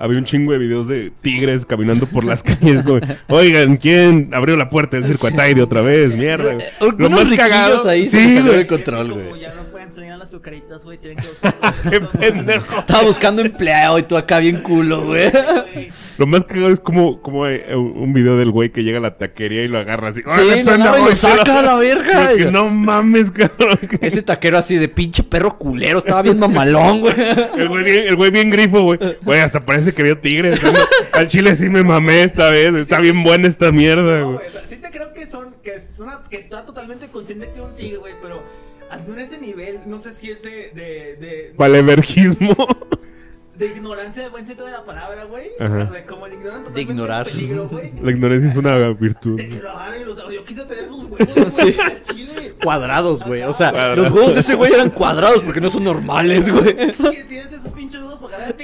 había 0.01 0.19
un 0.19 0.25
chingo 0.25 0.51
de 0.53 0.59
videos 0.59 0.89
de 0.89 1.13
tigres 1.21 1.65
caminando 1.65 2.07
por 2.07 2.25
las 2.25 2.43
calles. 2.45 2.83
como, 2.83 2.99
Oigan, 3.29 3.77
¿quién 3.77 4.31
abrió 4.33 4.57
la 4.57 4.69
puerta 4.71 4.97
del 4.97 5.05
circo 5.07 5.29
Ataide 5.29 5.63
otra 5.63 5.83
vez? 5.83 6.17
Mierda. 6.17 6.55
güey". 6.55 6.67
Algunos 6.81 7.29
riquillos 7.29 7.87
ahí 7.87 8.09
se 8.09 8.19
sí, 8.19 8.27
les 8.27 8.35
salió 8.39 8.53
de 8.55 8.67
control, 8.67 9.13
güey. 9.13 9.41
ya 9.43 9.55
no 9.55 9.70
a 9.99 10.17
las 10.17 10.29
azucaritas, 10.29 10.85
güey. 10.85 10.99
Tienen 10.99 11.19
que 11.19 11.29
buscar 11.29 11.55
Qué 11.91 12.01
pendejo. 12.01 12.79
Estaba 12.81 13.03
buscando 13.03 13.43
empleo 13.43 13.99
y 13.99 14.03
tú 14.05 14.17
acá 14.17 14.39
bien 14.39 14.63
culo, 14.63 15.07
güey. 15.07 15.31
Güey. 15.31 15.93
Lo 16.19 16.27
más 16.27 16.45
cagado 16.45 16.71
es 16.73 16.81
como, 16.81 17.21
como 17.21 17.47
eh, 17.47 17.75
un 17.77 18.13
video 18.13 18.37
del 18.37 18.51
güey 18.51 18.71
que 18.71 18.83
llega 18.85 18.99
a 18.99 19.01
la 19.01 19.17
taquería 19.19 19.63
y 19.65 19.69
lo 19.69 19.79
agarra 19.79 20.09
así. 20.11 20.21
Sí, 20.21 20.27
¡Órale, 20.27 20.65
lo 20.65 20.71
agarra 20.73 21.01
y 21.01 21.05
lo 21.05 21.15
saca 21.15 21.59
a 21.59 21.63
la 21.63 21.75
verga. 21.77 22.27
Como 22.27 22.37
que 22.37 22.45
no 22.51 22.69
mames, 22.71 23.31
cabrón. 23.31 23.79
Ese 24.01 24.23
taquero 24.23 24.59
así 24.59 24.77
de 24.77 24.89
pinche 24.89 25.23
perro 25.23 25.59
culero, 25.59 25.99
estaba 25.99 26.23
bien 26.23 26.39
mamalón, 26.39 27.01
güey. 27.01 27.15
El 27.57 27.69
güey 27.69 27.85
bien, 27.85 28.07
el 28.09 28.17
güey 28.17 28.31
bien 28.31 28.51
grifo, 28.51 28.83
güey. 28.83 28.99
Güey, 29.23 29.41
hasta 29.41 29.65
parece 29.65 29.93
que 29.93 30.03
vio 30.03 30.19
tigres. 30.19 30.63
¿no? 30.63 30.73
Al 31.13 31.27
chile 31.27 31.57
sí 31.57 31.69
me 31.69 31.83
mamé 31.83 32.23
esta 32.23 32.49
vez. 32.51 32.75
Está 32.75 33.01
bien 33.01 33.23
buena 33.23 33.49
esta 33.49 33.73
mierda, 33.73 34.21
No, 34.21 34.33
güey. 34.33 34.37
güey, 34.39 34.49
o 34.49 34.53
sea, 34.53 34.63
sí 34.69 34.77
te 34.77 34.91
creo 34.91 35.13
que 35.13 35.27
son, 35.27 35.55
que 35.63 35.75
es 35.75 35.99
una, 35.99 36.21
que 36.29 36.37
está 36.37 36.65
totalmente 36.65 37.09
consciente 37.09 37.49
que 37.49 37.61
es 37.61 37.65
un 37.65 37.77
tigre, 37.77 37.97
güey, 37.99 38.15
pero 38.23 38.43
ante 38.91 39.11
un 39.11 39.19
ese 39.19 39.39
nivel, 39.39 39.81
no 39.87 40.01
sé 40.01 40.15
si 40.15 40.31
es 40.31 40.43
de, 40.43 40.71
de, 40.75 41.17
de, 41.17 41.55
Valevergismo. 41.57 42.55
de 43.57 43.67
ignorancia 43.67 44.23
de 44.23 44.29
buen 44.31 44.47
sentido 44.47 44.67
de 44.67 44.73
la 44.73 44.85
palabra, 44.85 45.25
güey. 45.25 45.51
Ajá. 45.61 45.87
O 45.91 45.93
sea, 45.93 46.07
como 46.07 46.27
de 46.27 46.35
ignorar 46.35 46.59
totalmente 46.65 46.73
De 46.75 46.81
ignorar. 46.93 47.29
el 47.29 47.35
peligro, 47.35 47.69
güey. 47.69 47.93
La 48.03 48.11
ignorancia 48.11 48.51
es 48.51 48.57
una 48.57 48.89
virtud. 48.91 49.37
De 49.37 49.49
que 49.49 49.57
lo 49.61 49.97
y 50.01 50.05
los 50.05 50.35
yo 50.35 50.45
quise 50.45 50.65
tener 50.65 50.89
sus 50.89 51.05
huevos, 51.11 51.35
güey, 51.35 51.73
Sí. 51.73 51.77
chile. 52.15 52.55
Cuadrados, 52.63 53.23
güey. 53.23 53.43
O 53.43 53.53
sea, 53.53 53.71
Cuadrados. 53.71 53.99
los 53.99 54.11
huevos 54.13 54.35
de 54.35 54.41
ese 54.41 54.55
güey 54.55 54.73
eran 54.73 54.91
cuadrados 54.91 55.43
porque 55.43 55.61
no 55.61 55.69
son 55.69 55.85
normales, 55.85 56.51
güey. 56.51 56.75
Que 56.75 57.25
tienes 57.29 57.51
de 57.51 57.57
esos 57.57 57.73
pinches 57.73 58.01
huevos 58.01 58.19
para 58.21 58.37
agarrar 58.37 58.57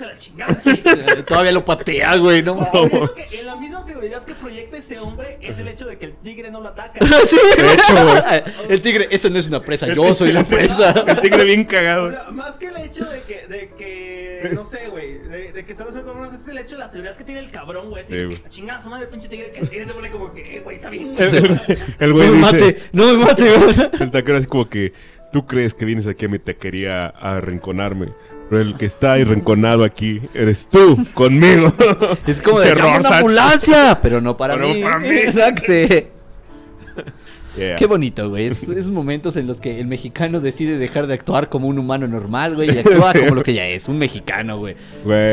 la 0.00 0.18
chingada. 0.18 0.56
Todavía 1.26 1.52
lo 1.52 1.64
patea, 1.64 2.16
güey, 2.16 2.42
no 2.42 2.54
No, 2.54 2.68
mames. 2.72 3.10
en 3.32 3.46
la 3.46 3.56
misma 3.56 3.86
seguridad 3.86 4.24
que 4.24 4.34
proyecta 4.34 4.76
ese 4.76 4.98
hombre 4.98 5.38
es 5.40 5.58
el 5.58 5.68
hecho 5.68 5.86
de 5.86 5.98
que 5.98 6.06
el 6.06 6.14
tigre 6.16 6.50
no 6.50 6.60
lo 6.60 6.68
ataca. 6.68 7.00
Sí, 7.26 7.36
De 7.58 7.72
hecho, 7.72 7.94
güey. 7.94 8.42
El 8.68 8.80
tigre, 8.82 9.08
ese 9.10 9.30
no 9.30 9.38
es 9.38 9.46
una 9.48 9.60
presa, 9.62 9.86
yo 9.92 10.14
soy 10.14 10.32
la 10.32 10.44
presa. 10.44 10.90
El 11.06 11.20
tigre 11.20 11.44
bien 11.44 11.62
O 11.62 11.66
cagado. 11.68 12.10
sea, 12.10 12.30
más 12.30 12.52
que 12.58 12.66
el 12.66 12.76
hecho 12.78 13.04
de 13.04 13.20
que, 13.22 13.46
de 13.46 13.70
que, 13.78 14.50
no 14.52 14.64
sé, 14.66 14.88
güey, 14.88 15.18
de, 15.18 15.52
de 15.52 15.64
que 15.64 15.74
solo 15.74 15.92
se 15.92 16.02
con 16.02 16.24
es 16.24 16.48
el 16.48 16.58
hecho 16.58 16.76
de 16.76 16.80
la 16.80 16.90
seguridad 16.90 17.16
que 17.16 17.24
tiene 17.24 17.40
el 17.40 17.50
cabrón, 17.50 17.90
güey. 17.90 18.02
Así, 18.02 18.14
Sí, 18.30 18.42
chingada 18.50 18.82
su 18.82 18.88
madre, 18.90 19.06
pinche 19.06 19.28
tigre, 19.28 19.50
que 19.52 19.60
el 19.60 19.68
tigre 19.68 19.86
se 19.86 19.92
pone 19.94 20.10
como 20.10 20.32
que, 20.32 20.56
eh, 20.56 20.60
güey, 20.60 20.76
está 20.76 20.90
bien, 20.90 21.14
El, 21.18 21.30
güey. 21.30 21.60
el 21.98 22.10
No 22.10 22.14
güey 22.16 22.28
me 22.30 22.36
dice. 22.36 22.40
mate, 22.52 22.78
no 22.92 23.06
me 23.06 23.16
mate, 23.24 23.56
güey. 23.56 23.74
El 24.00 24.10
taquero 24.10 24.38
así 24.38 24.46
como 24.46 24.68
que. 24.68 24.92
Tú 25.32 25.46
crees 25.48 25.74
que 25.74 25.84
vienes 25.84 26.06
aquí 26.06 26.26
a 26.26 26.28
mi 26.28 26.38
taquería 26.38 27.06
a 27.08 27.36
arrinconarme. 27.38 28.12
Pero 28.50 28.60
el 28.60 28.76
que 28.76 28.84
está 28.86 29.14
arrinconado 29.14 29.84
aquí 29.84 30.20
eres 30.34 30.68
tú, 30.70 30.98
conmigo. 31.14 31.72
Es 32.26 32.40
como 32.40 32.60
de 32.60 32.72
una 32.72 33.18
ambulancia, 33.18 33.98
pero 34.02 34.20
no 34.20 34.36
para 34.36 34.54
Pero 34.54 34.68
mí. 34.68 34.82
para 34.82 34.98
mí. 34.98 35.08
Exacto. 35.08 35.62
Yeah. 37.56 37.76
Qué 37.76 37.86
bonito, 37.86 38.28
güey. 38.30 38.46
Es- 38.46 38.62
esos 38.68 38.90
momentos 38.90 39.36
en 39.36 39.46
los 39.46 39.60
que 39.60 39.80
el 39.80 39.86
mexicano 39.86 40.40
decide 40.40 40.78
dejar 40.78 41.06
de 41.06 41.14
actuar 41.14 41.48
como 41.48 41.68
un 41.68 41.78
humano 41.78 42.06
normal, 42.08 42.54
güey, 42.56 42.74
y 42.74 42.78
actúa 42.78 43.12
Sí. 43.12 43.20
como 43.20 43.34
lo 43.36 43.42
que 43.42 43.54
ya 43.54 43.66
es, 43.66 43.88
un 43.88 43.98
mexicano, 43.98 44.58
güey. 44.58 44.74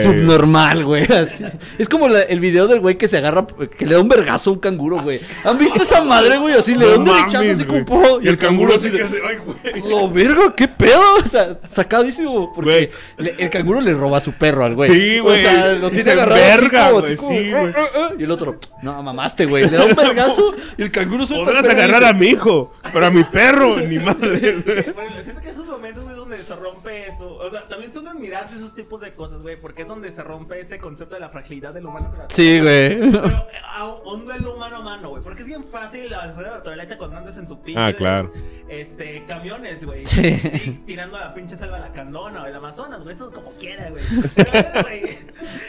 Subnormal, 0.04 0.84
güey. 0.86 1.04
así. 1.12 1.44
Es 1.78 1.88
como 1.90 2.08
la- 2.08 2.22
el 2.24 2.40
video 2.40 2.68
del 2.68 2.80
güey 2.80 2.98
que 2.98 3.08
se 3.08 3.18
agarra, 3.18 3.46
que 3.78 3.86
le 3.86 3.94
da 3.96 4.00
un 4.02 4.10
vergazo 4.10 4.50
a 4.50 4.54
un 4.54 4.60
canguro, 4.60 5.02
güey. 5.02 5.20
¿Han 5.46 5.58
visto 5.58 5.82
esa 5.84 6.04
madre, 6.04 6.38
güey? 6.38 6.54
Así 6.56 6.76
le 6.76 6.88
da 6.88 6.98
un 6.98 7.06
derechazo 7.06 7.52
así 7.52 7.64
como 7.66 8.20
Y 8.22 8.28
el 8.28 8.38
canguro 8.38 8.76
así 8.76 8.90
de- 8.90 9.02
ay, 9.04 9.38
güey. 9.46 9.90
Lo 9.90 10.10
verga, 10.10 10.54
qué 10.56 10.68
pedo. 10.68 11.02
O 11.24 11.28
sea, 11.28 11.58
sacadísimo. 11.68 12.52
Porque 12.54 12.92
le- 13.18 13.36
el 13.38 13.50
canguro 13.50 13.82
le 13.82 13.94
roba 13.94 14.18
a 14.18 14.22
su 14.22 14.34
perro 14.34 14.66
al 14.66 14.76
güey. 14.76 14.92
Sí, 14.92 15.20
güey. 15.20 15.40
O 15.46 15.50
sea, 15.50 15.74
lo 15.74 15.90
tiene 15.90 16.04
se 16.04 16.12
agarrado. 16.12 16.42
así 16.42 16.52
enverga, 16.54 16.88
como- 16.90 17.00
güey, 17.00 17.06
así 17.06 17.16
como, 17.18 17.32
sí, 17.40 17.52
güey. 17.52 17.64
"Uh, 17.66 17.68
uh, 17.68 18.14
uh", 18.16 18.20
Y 18.20 18.24
el 18.24 18.32
otro, 18.32 18.58
no, 18.84 19.02
mamaste, 19.04 19.46
güey. 19.46 19.70
Le 19.70 19.78
da 19.78 19.86
un 19.86 19.96
vergazo 19.96 20.52
y 20.78 20.82
el 20.84 20.92
canguro 20.92 21.26
suelta 21.26 21.52
a 22.12 22.14
mi 22.14 22.28
hijo, 22.28 22.72
pero 22.94 23.06
a 23.08 23.12
mi 23.12 23.24
perro, 23.24 23.78
ni 23.78 23.98
madre. 24.06 24.92
Bueno, 24.94 25.16
siento 25.24 25.42
que 25.42 25.50
esos 25.50 25.66
momentos, 25.66 26.04
güey, 26.04 26.11
donde 26.11 26.11
se 26.56 26.60
rompe 26.62 27.08
eso. 27.08 27.36
O 27.36 27.50
sea, 27.50 27.68
también 27.68 27.94
son 27.94 28.06
de 28.06 28.12
admirarse 28.12 28.56
esos 28.56 28.74
tipos 28.74 29.00
de 29.02 29.14
cosas, 29.14 29.42
güey. 29.42 29.60
Porque 29.60 29.84
es 29.84 29.88
donde 29.88 30.12
se 30.12 30.24
rompe 30.24 30.60
ese 30.60 30.80
concepto 30.80 31.16
de 31.16 31.22
la 31.22 31.30
fragilidad 31.30 31.74
del 31.74 31.86
humano. 31.86 32.10
con 32.10 32.20
la 32.20 32.26
Sí, 32.30 32.60
güey. 32.60 33.00
Pero 33.12 33.26
eh, 33.28 33.58
a 33.66 33.86
un 33.88 34.26
duelo 34.26 34.56
mano 34.58 34.78
a 34.78 34.82
mano, 34.82 35.10
güey. 35.10 35.24
Porque 35.24 35.42
es 35.42 35.48
bien 35.48 35.64
fácil 35.64 36.10
la 36.10 36.20
fuera 36.34 36.36
de 36.36 36.44
la 36.52 36.58
naturaleza 36.58 36.98
cuando 36.98 37.18
andas 37.18 37.38
en 37.38 37.48
tu 37.48 37.62
pinche. 37.62 37.82
Ah, 37.82 37.94
claro. 37.94 38.32
Este, 38.68 39.24
camiones, 39.26 39.86
güey. 39.86 40.06
Sí. 40.06 40.82
tirando 40.86 41.18
a 41.18 41.22
la 41.22 41.34
pinche 41.34 41.56
selva 41.58 41.80
la 41.80 41.92
candona 41.94 42.44
o 42.44 42.46
el 42.46 42.56
Amazonas, 42.56 43.04
güey. 43.04 43.16
Eso 43.16 43.28
es 43.30 43.32
como 43.34 43.52
quiera, 43.54 43.90
güey. 43.90 44.04
Pero, 44.36 44.82
güey. 44.84 45.18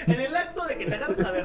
En 0.06 0.20
el 0.20 0.34
acto 0.36 0.64
de 0.66 0.76
que 0.76 0.86
te 0.86 0.94
agarras 0.94 1.24
a 1.24 1.30
ver. 1.30 1.44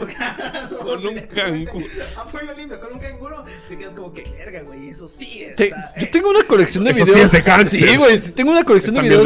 Con 0.79 1.05
un 1.05 1.15
canguro. 1.33 1.85
Apoyo 2.17 2.53
limpio 2.53 2.79
con 2.79 2.93
un 2.93 2.99
canguro. 2.99 3.45
Te 3.69 3.77
quedas 3.77 3.93
como 3.95 4.11
que 4.13 4.23
verga, 4.23 4.61
güey. 4.63 4.89
Eso 4.89 5.07
sí 5.07 5.45
Te- 5.55 5.65
está. 5.65 5.93
yo 5.99 6.09
tengo 6.09 6.29
una 6.29 6.43
colección 6.43 6.83
de 6.83 6.91
Eso 6.91 7.05
sí 7.05 7.11
videos. 7.11 7.25
es 7.25 7.31
de 7.31 7.43
cáncer. 7.43 7.79
Sí, 7.89 7.97
güey. 7.97 8.17
sí 8.19 8.31
Tengo 8.31 8.51
una 8.51 8.63
colección 8.63 8.95
de 8.95 9.01
videos 9.01 9.23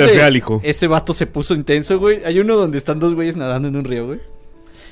Ese 0.64 0.88
vato 0.88 1.14
se 1.14 1.28
puso 1.28 1.54
intenso, 1.54 2.00
güey. 2.00 2.24
Hay 2.26 2.40
uno 2.40 2.56
donde 2.56 2.78
están 2.78 3.00
dos 3.00 3.14
güeyes 3.16 3.36
nadando 3.36 3.68
en 3.68 3.76
un 3.76 3.84
río, 3.84 4.08
güey. 4.08 4.20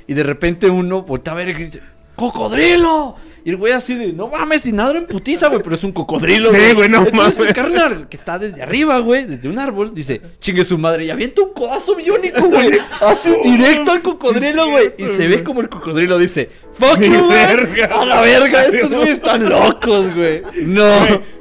Y 0.08 0.14
de 0.14 0.24
repente 0.24 0.70
uno 0.70 1.04
voltea 1.04 1.34
a 1.34 1.36
ver 1.36 1.50
y 1.50 1.54
dice: 1.54 1.82
¡Cocodrilo! 2.16 3.16
Y 3.46 3.50
el 3.52 3.58
güey 3.58 3.74
así 3.74 3.96
de, 3.96 4.14
no 4.14 4.28
mames, 4.28 4.66
y 4.66 4.72
nada 4.72 4.98
en 4.98 5.06
putiza, 5.08 5.48
güey, 5.48 5.62
pero 5.64 5.76
es 5.76 5.84
un 5.84 5.92
cocodrilo, 5.92 6.52
Sí, 6.52 6.74
güey, 6.74 6.90
no 6.90 6.98
Entonces, 7.06 7.14
mames. 7.14 7.40
el 7.40 7.54
carnal, 7.54 8.10
que 8.10 8.18
está 8.18 8.38
desde 8.38 8.62
arriba, 8.62 9.00
güey, 9.00 9.26
desde 9.26 9.48
un 9.50 9.58
árbol, 9.60 9.94
dice, 9.94 10.22
chingue 10.40 10.64
su 10.66 10.78
madre, 10.78 11.06
y 11.06 11.10
avienta 11.10 11.42
un 11.42 11.54
codazo 11.54 11.96
biónico, 11.96 12.42
güey. 12.50 12.72
Así 13.02 13.34
directo 13.44 13.92
al 13.92 14.02
cocodrilo, 14.02 14.70
güey. 14.70 14.94
Y 14.98 15.06
se 15.08 15.28
ve 15.28 15.44
como 15.44 15.62
el 15.62 15.70
cocodrilo 15.70 16.18
dice, 16.18 16.50
fuck 16.74 17.00
you, 17.00 17.12
güey. 17.26 17.28
Verga. 17.30 17.86
A 18.02 18.06
la 18.06 18.22
verga, 18.22 18.66
estos 18.72 18.94
güeyes 18.94 19.18
están 19.18 19.48
locos, 19.48 20.14
güey. 20.14 20.42
No. 20.66 20.84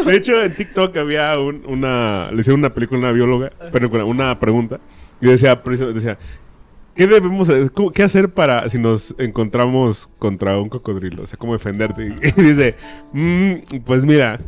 Güey, 0.04 0.06
De 0.06 0.16
hecho, 0.16 0.42
en 0.42 0.54
TikTok 0.54 0.96
había 0.96 1.38
un- 1.38 1.64
una. 1.66 2.30
Le 2.32 2.40
hicieron 2.40 2.60
una 2.60 2.72
película 2.72 2.98
a 2.98 3.02
una 3.02 3.12
bióloga, 3.12 3.50
pero 3.72 3.90
con 3.90 4.00
una 4.02 4.38
pregunta. 4.38 4.78
Y 5.20 5.26
decía, 5.26 5.60
decía 5.94 6.16
¿qué 6.98 7.06
debemos 7.06 7.48
¿Qué 7.94 8.02
hacer 8.02 8.28
para 8.28 8.68
si 8.68 8.78
nos 8.78 9.14
encontramos 9.18 10.10
contra 10.18 10.58
un 10.58 10.68
cocodrilo? 10.68 11.22
O 11.22 11.26
sea, 11.26 11.38
¿cómo 11.38 11.54
defenderte? 11.54 12.14
Y, 12.36 12.42
dice, 12.42 12.74
"Mm, 13.14 13.78
pues 13.86 14.04
mira, 14.04 14.38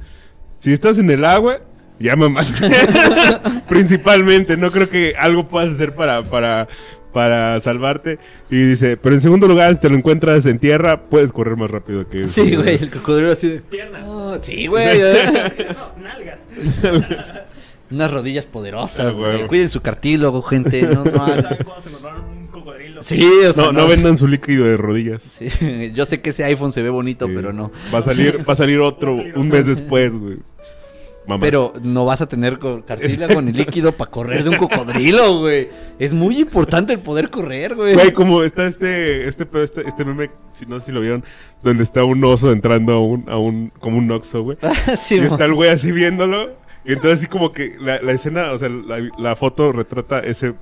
si 0.56 0.72
estás 0.74 0.98
en 0.98 1.10
el 1.10 1.24
agua, 1.24 1.60
ya 1.98 2.16
mamaste. 2.16 2.68
Principalmente, 3.68 4.56
no 4.56 4.70
creo 4.70 4.88
que 4.88 5.14
algo 5.18 5.46
puedas 5.48 5.72
hacer 5.74 5.94
para. 5.94 6.22
para 6.22 6.68
para 7.12 7.60
salvarte 7.60 8.20
y 8.50 8.62
dice, 8.68 8.96
pero 8.96 9.16
en 9.16 9.20
segundo 9.20 9.48
lugar, 9.48 9.74
si 9.74 9.80
te 9.80 9.88
lo 9.90 9.96
encuentras 9.96 10.46
en 10.46 10.60
tierra, 10.60 11.08
puedes 11.08 11.32
correr 11.32 11.56
más 11.56 11.68
rápido 11.68 12.08
que 12.08 12.28
Sí, 12.28 12.54
güey, 12.54 12.76
el 12.76 12.88
cocodrilo 12.88 13.32
así 13.32 13.48
de. 13.48 13.60
Piernas. 13.62 14.02
"Oh, 14.06 14.38
sí, 14.40 14.68
güey. 14.68 14.86
eh". 15.00 15.52
No, 15.96 16.02
nalgas. 16.04 16.38
Unas 17.90 18.10
rodillas 18.12 18.46
poderosas, 18.46 19.08
Ah, 19.08 19.10
güey. 19.10 19.36
güey. 19.38 19.46
Cuiden 19.48 19.68
su 19.68 19.80
cartílago, 19.80 20.40
gente. 20.42 20.82
No, 20.82 21.02
¿Saben 21.04 21.12
cuándo 21.64 21.82
se 21.82 21.88
encontraron 21.88 22.39
Sí, 23.00 23.28
o 23.48 23.52
sea, 23.52 23.66
No, 23.66 23.72
no 23.72 23.88
vendan 23.88 24.16
su 24.18 24.26
líquido 24.28 24.64
de 24.66 24.76
rodillas. 24.76 25.22
Sí, 25.22 25.48
Yo 25.94 26.06
sé 26.06 26.20
que 26.20 26.30
ese 26.30 26.44
iPhone 26.44 26.72
se 26.72 26.82
ve 26.82 26.90
bonito, 26.90 27.26
Sí. 27.26 27.32
pero 27.34 27.52
no. 27.52 27.70
Va 27.92 27.98
a 27.98 28.02
salir, 28.02 28.44
va 28.48 28.52
a 28.52 28.56
salir 28.56 28.78
otro 28.80 29.12
Va 29.16 29.20
a 29.20 29.22
salir 29.22 29.36
un 29.38 29.46
otro. 29.46 29.56
mes 29.58 29.66
después, 29.66 30.16
güey. 30.16 30.38
Mamás. 31.26 31.44
Pero 31.44 31.74
no 31.82 32.06
vas 32.06 32.22
a 32.22 32.28
tener 32.28 32.58
cartílago 32.86 33.42
ni 33.42 33.52
líquido 33.52 33.92
para 33.92 34.10
correr 34.10 34.42
de 34.42 34.50
un 34.50 34.56
cocodrilo, 34.56 35.40
güey. 35.40 35.68
Es 35.98 36.14
muy 36.14 36.38
importante 36.38 36.94
el 36.94 37.00
poder 37.00 37.28
correr, 37.30 37.74
güey. 37.74 37.94
Güey, 37.94 38.12
como 38.12 38.42
está 38.42 38.66
este, 38.66 39.28
este, 39.28 39.44
pedo, 39.44 39.62
este, 39.62 39.86
este 39.86 40.04
meme, 40.04 40.30
si 40.52 40.64
no 40.66 40.80
sé 40.80 40.86
si 40.86 40.92
lo 40.92 41.00
vieron, 41.02 41.22
donde 41.62 41.82
está 41.82 42.04
un 42.04 42.24
oso 42.24 42.50
entrando 42.52 42.94
a 42.94 43.00
un, 43.04 43.28
a 43.28 43.36
un, 43.36 43.70
como 43.80 43.98
un 43.98 44.10
oxo, 44.10 44.42
güey. 44.42 44.56
Sí, 44.96 45.16
y 45.16 45.20
está 45.20 45.44
el 45.44 45.54
güey 45.54 45.68
así 45.70 45.92
viéndolo. 45.92 46.58
Y 46.86 46.92
entonces 46.94 47.20
así 47.20 47.28
como 47.28 47.52
que 47.52 47.76
la, 47.78 48.00
la 48.00 48.12
escena, 48.12 48.52
o 48.52 48.58
sea, 48.58 48.70
la, 48.70 49.06
la 49.18 49.36
foto 49.36 49.70
retrata 49.72 50.20
ese, 50.20 50.54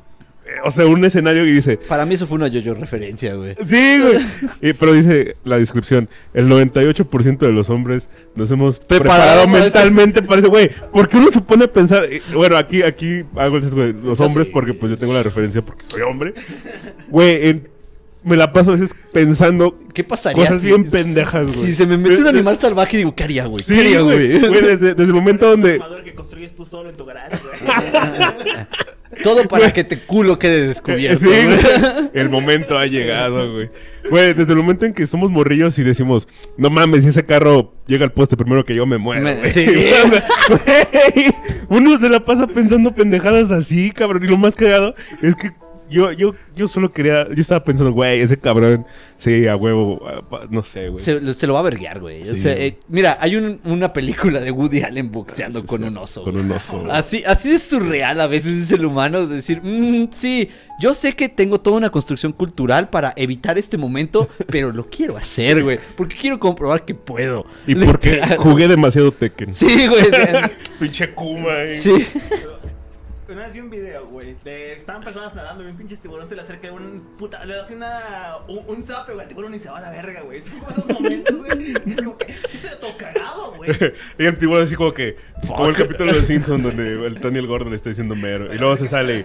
o 0.65 0.71
sea, 0.71 0.87
un 0.87 1.05
escenario 1.05 1.47
y 1.47 1.53
dice, 1.53 1.77
Para 1.77 2.05
mí 2.07 2.15
eso 2.15 2.27
fue 2.27 2.37
una 2.37 2.49
yo-yo 2.49 2.75
referencia, 2.75 3.35
güey. 3.35 3.55
sí, 3.67 3.99
güey. 4.01 4.19
Y- 4.61 4.73
pero 4.73 4.93
dice 4.93 5.37
la 5.45 5.59
descripción, 5.59 6.09
el 6.35 6.49
98% 6.49 7.39
de 7.47 7.53
los 7.53 7.71
hombres 7.71 8.09
nos 8.35 8.51
hemos 8.51 8.79
Preparado 8.79 9.03
preparado, 9.03 9.45
para 9.47 9.67
esto. 9.67 9.79
mentalmente 9.79 10.23
para 10.23 10.41
eso, 10.41 10.51
güey. 10.51 10.71
Porque 10.93 11.17
uno 11.17 11.31
se 11.31 11.41
pone 11.41 11.65
a 11.65 11.73
pensar, 11.73 12.05
eh, 12.05 12.23
bueno, 12.35 12.57
aquí, 12.57 12.83
aquí 12.83 13.25
hago 13.37 13.57
el 13.57 13.63
sesgo 13.63 13.83
de 13.83 13.93
los 13.93 14.19
Yo 14.19 14.25
hombres 14.27 14.47
sí. 14.47 14.53
porque 14.53 14.75
pues 14.75 14.91
yo 14.91 14.99
tengo 14.99 15.13
la 15.15 15.23
referencia 15.23 15.63
porque 15.63 15.85
soy 15.87 16.03
hombre. 16.03 16.35
Güey, 17.09 17.49
en- 17.49 17.69
me 18.29 18.37
la 18.37 18.53
paso 18.53 18.71
a 18.73 18.77
veces 18.77 18.95
pensando 19.13 19.79
¿Qué 19.95 20.05
pasaría 20.05 20.47
Cosas 20.47 20.61
si, 20.61 20.69
bien 20.69 20.89
pendejas, 20.89 21.57
güey. 21.57 21.67
Si 21.71 21.75
se 21.75 21.87
me 21.87 21.97
mete 21.97 22.11
un 22.19 22.25
De- 22.25 22.25
de- 22.25 22.39
animal 22.39 22.59
salvaje, 22.61 22.97
digo, 22.99 23.15
¿qué 23.15 23.25
haría, 23.25 23.47
güey? 23.47 23.65
¿Qué 23.65 23.75
Sí, 23.75 23.81
haría, 23.81 24.01
güey. 24.03 24.39
Güey, 24.39 24.61
desde, 24.63 24.95
desde 24.95 25.05
el 25.11 25.15
momento 25.15 25.47
Un 25.47 25.51
donde... 25.53 25.73
armador 25.75 26.05
que 26.05 26.15
construyes 26.15 26.55
tú 26.55 26.65
solo 26.65 26.91
en 26.91 26.97
tu 26.97 27.05
garage, 27.05 27.37
güey. 27.43 27.59
Todo 29.23 29.49
para 29.49 29.73
que 29.73 29.85
te 29.85 29.99
culo 29.99 30.39
quede 30.39 30.67
descubierto. 30.67 31.19
Sí, 31.19 31.27
güey. 31.27 32.11
El 32.15 32.29
momento 32.29 32.79
ha 32.79 32.87
llegado, 32.87 33.53
güey. 33.53 33.71
Güey, 34.11 34.35
desde 34.35 34.53
el 34.53 34.59
momento 34.59 34.85
en 34.87 34.93
que 34.95 35.07
somos 35.07 35.31
morrillos 35.31 35.79
y 35.79 35.83
decimos, 35.83 36.29
no 36.57 36.71
mames, 36.71 37.03
si 37.03 37.09
ese 37.11 37.25
carro 37.27 37.75
llega 37.87 38.05
al 38.05 38.13
poste 38.13 38.37
primero 38.37 38.65
que 38.65 38.75
yo 38.75 38.87
me 38.87 38.97
muero. 38.99 39.23
Me- 39.23 39.37
güey". 39.37 39.51
sí. 39.51 39.65
Güey, 40.49 41.35
uno 41.69 41.99
se 41.99 42.09
la 42.09 42.25
pasa 42.25 42.47
pensando 42.47 42.95
pendejadas 42.95 43.51
así, 43.51 43.91
cabrón. 43.91 44.25
Y 44.25 44.29
lo 44.29 44.37
más 44.39 44.55
cagado 44.55 44.95
es 45.23 45.35
que 45.37 45.51
yo, 45.91 46.13
yo, 46.13 46.35
yo 46.55 46.69
solo 46.69 46.93
quería, 46.93 47.27
yo 47.35 47.41
estaba 47.41 47.65
pensando, 47.65 47.93
güey, 47.93 48.21
ese 48.21 48.37
cabrón, 48.39 48.87
sí, 49.17 49.47
a 49.47 49.57
huevo, 49.57 50.01
no 50.51 50.63
sé, 50.63 50.89
güey. 50.89 51.03
Se, 51.05 51.33
se 51.35 51.47
lo 51.47 51.55
va 51.55 51.61
a 51.61 51.63
verguear, 51.63 52.01
güey. 52.01 52.23
O 52.23 52.37
sea, 52.37 52.53
eh, 52.53 52.79
mira, 52.89 53.17
hay 53.21 53.37
un- 53.37 53.61
una 53.65 53.93
película 53.93 54.41
de 54.41 54.51
Woody 54.51 54.83
Allen 54.83 55.11
boxeando 55.13 55.61
Sí, 55.61 55.67
con 55.67 55.79
sí, 55.81 55.85
un 55.89 55.97
oso. 55.99 56.25
Con 56.25 56.37
un 56.39 56.51
oso. 56.53 56.85
Así, 56.91 57.23
así 57.27 57.51
de 57.51 57.59
surreal 57.59 58.21
a 58.21 58.27
veces 58.27 58.53
es 58.53 58.71
el 58.73 58.85
humano 58.85 59.27
de 59.27 59.37
decir, 59.37 59.61
"Mm, 59.63 60.09
sí, 60.11 60.49
yo 60.81 60.95
sé 60.95 61.15
que 61.15 61.29
tengo 61.29 61.61
toda 61.61 61.77
una 61.77 61.91
construcción 61.91 62.33
cultural 62.33 62.89
para 62.91 63.13
evitar 63.17 63.59
este 63.59 63.77
momento, 63.79 64.29
pero 64.49 64.73
lo 64.73 64.89
quiero 64.89 65.17
hacer, 65.17 65.63
güey, 65.65 65.79
porque 65.97 66.17
quiero 66.17 66.39
comprobar 66.39 66.85
que 66.85 66.95
puedo. 66.95 67.47
Y 67.67 67.75
porque 67.75 68.21
jugué 68.39 68.69
demasiado 68.69 69.11
Tekken. 69.13 69.53
Sí, 69.55 69.87
güey. 69.89 70.05
Pinche 70.79 71.13
Kuma, 71.15 71.63
eh. 71.65 71.81
sí. 71.81 72.07
Una 73.31 73.43
vez 73.43 73.53
vi 73.53 73.61
un 73.61 73.69
video, 73.69 74.07
güey. 74.07 74.37
de- 74.43 74.73
Estaban 74.73 75.03
personas 75.03 75.35
nadando 75.35 75.63
y 75.63 75.67
un 75.67 75.77
pinche 75.77 75.95
tiburón 75.97 76.27
se 76.27 76.35
le 76.35 76.41
acerca 76.41 76.73
un 76.73 77.01
puta. 77.19 77.45
Le 77.45 77.61
hace 77.61 77.75
una. 77.75 78.39
Un, 78.49 78.63
un 78.67 78.87
zape, 78.87 79.13
güey. 79.13 79.23
al 79.25 79.29
tiburón 79.29 79.55
y 79.55 79.59
se 79.59 79.69
va 79.69 79.79
a 79.79 79.81
la 79.83 79.91
verga, 79.91 80.23
güey. 80.23 80.39
Es 80.39 80.49
como 80.49 80.71
esos 80.71 80.87
momentos, 80.89 81.37
güey. 81.37 81.75
Es 81.87 81.97
como 81.97 82.17
que. 82.17 82.25
Este 82.33 82.69
todo 82.81 82.97
cagado, 82.97 83.53
güey. 83.57 83.71
Y 84.19 84.25
el 84.25 84.39
tiburón 84.39 84.63
así 84.65 84.77
como 84.77 84.95
que... 84.95 85.17
Como 85.47 85.67
el 85.69 85.77
capítulo 85.77 86.13
de 86.15 86.23
Simpson 86.23 86.63
donde 86.63 87.07
el 87.07 87.21
Tony 87.21 87.39
el 87.39 87.47
Gordo 87.47 87.69
le 87.69 87.77
está 87.77 87.91
diciendo 87.91 88.15
mero. 88.15 88.53
Y 88.55 88.57
luego 88.59 88.77
se 88.77 88.89
sale... 88.89 89.25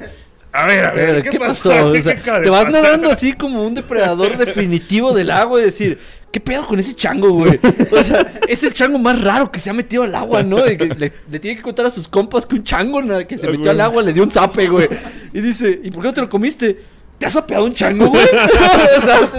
A 0.52 0.68
ver, 0.68 0.86
a 0.86 0.92
ver, 0.92 1.24
¿qué, 1.24 1.30
¿Qué, 1.32 1.40
pasó? 1.40 1.70
pasó? 1.70 1.88
O 1.90 1.94
¿Qué 1.94 2.04
sea, 2.04 2.42
te 2.42 2.50
vas 2.50 2.70
nadando 2.70 3.10
así 3.10 3.34
como 3.34 3.66
un 3.66 3.74
depredador 3.74 4.38
definitivo 4.38 5.12
del 5.12 5.32
agua 5.32 5.60
y 5.60 5.64
decir, 5.64 5.98
¿qué 6.34 6.40
pedo 6.40 6.66
con 6.68 6.80
ese 6.80 6.96
chango, 6.96 7.30
güey? 7.32 7.60
O 7.92 8.02
sea, 8.04 8.34
es 8.48 8.64
el 8.64 8.74
chango 8.74 8.98
más 8.98 9.22
raro 9.22 9.52
que 9.52 9.60
se 9.60 9.70
ha 9.70 9.74
metido 9.74 10.02
al 10.04 10.16
agua, 10.16 10.42
¿no? 10.42 10.58
De 10.64 10.76
que 10.76 10.86
le, 10.88 11.14
le 11.32 11.40
tiene 11.40 11.56
que 11.56 11.62
contar 11.62 11.86
a 11.86 11.92
sus 11.92 12.08
compas 12.08 12.46
que 12.48 12.56
un 12.56 12.64
chango 12.64 13.02
que 13.28 13.38
se 13.38 13.48
Ah, 13.48 13.52
metió 13.52 13.70
al 13.70 13.80
agua 13.80 14.02
le 14.02 14.12
dio 14.14 14.24
un 14.24 14.32
zape, 14.32 14.68
güey. 14.68 14.90
Y 15.32 15.42
dice, 15.42 15.80
¿y 15.84 15.92
por 15.92 16.02
qué 16.02 16.08
no 16.08 16.14
te 16.14 16.22
lo 16.22 16.30
comiste? 16.30 16.78
¿Te 17.20 17.28
has 17.28 17.34
zapeado 17.34 17.66
un 17.66 17.74
chango, 17.76 18.08
güey? 18.08 18.26
o 18.98 19.02
sea, 19.02 19.30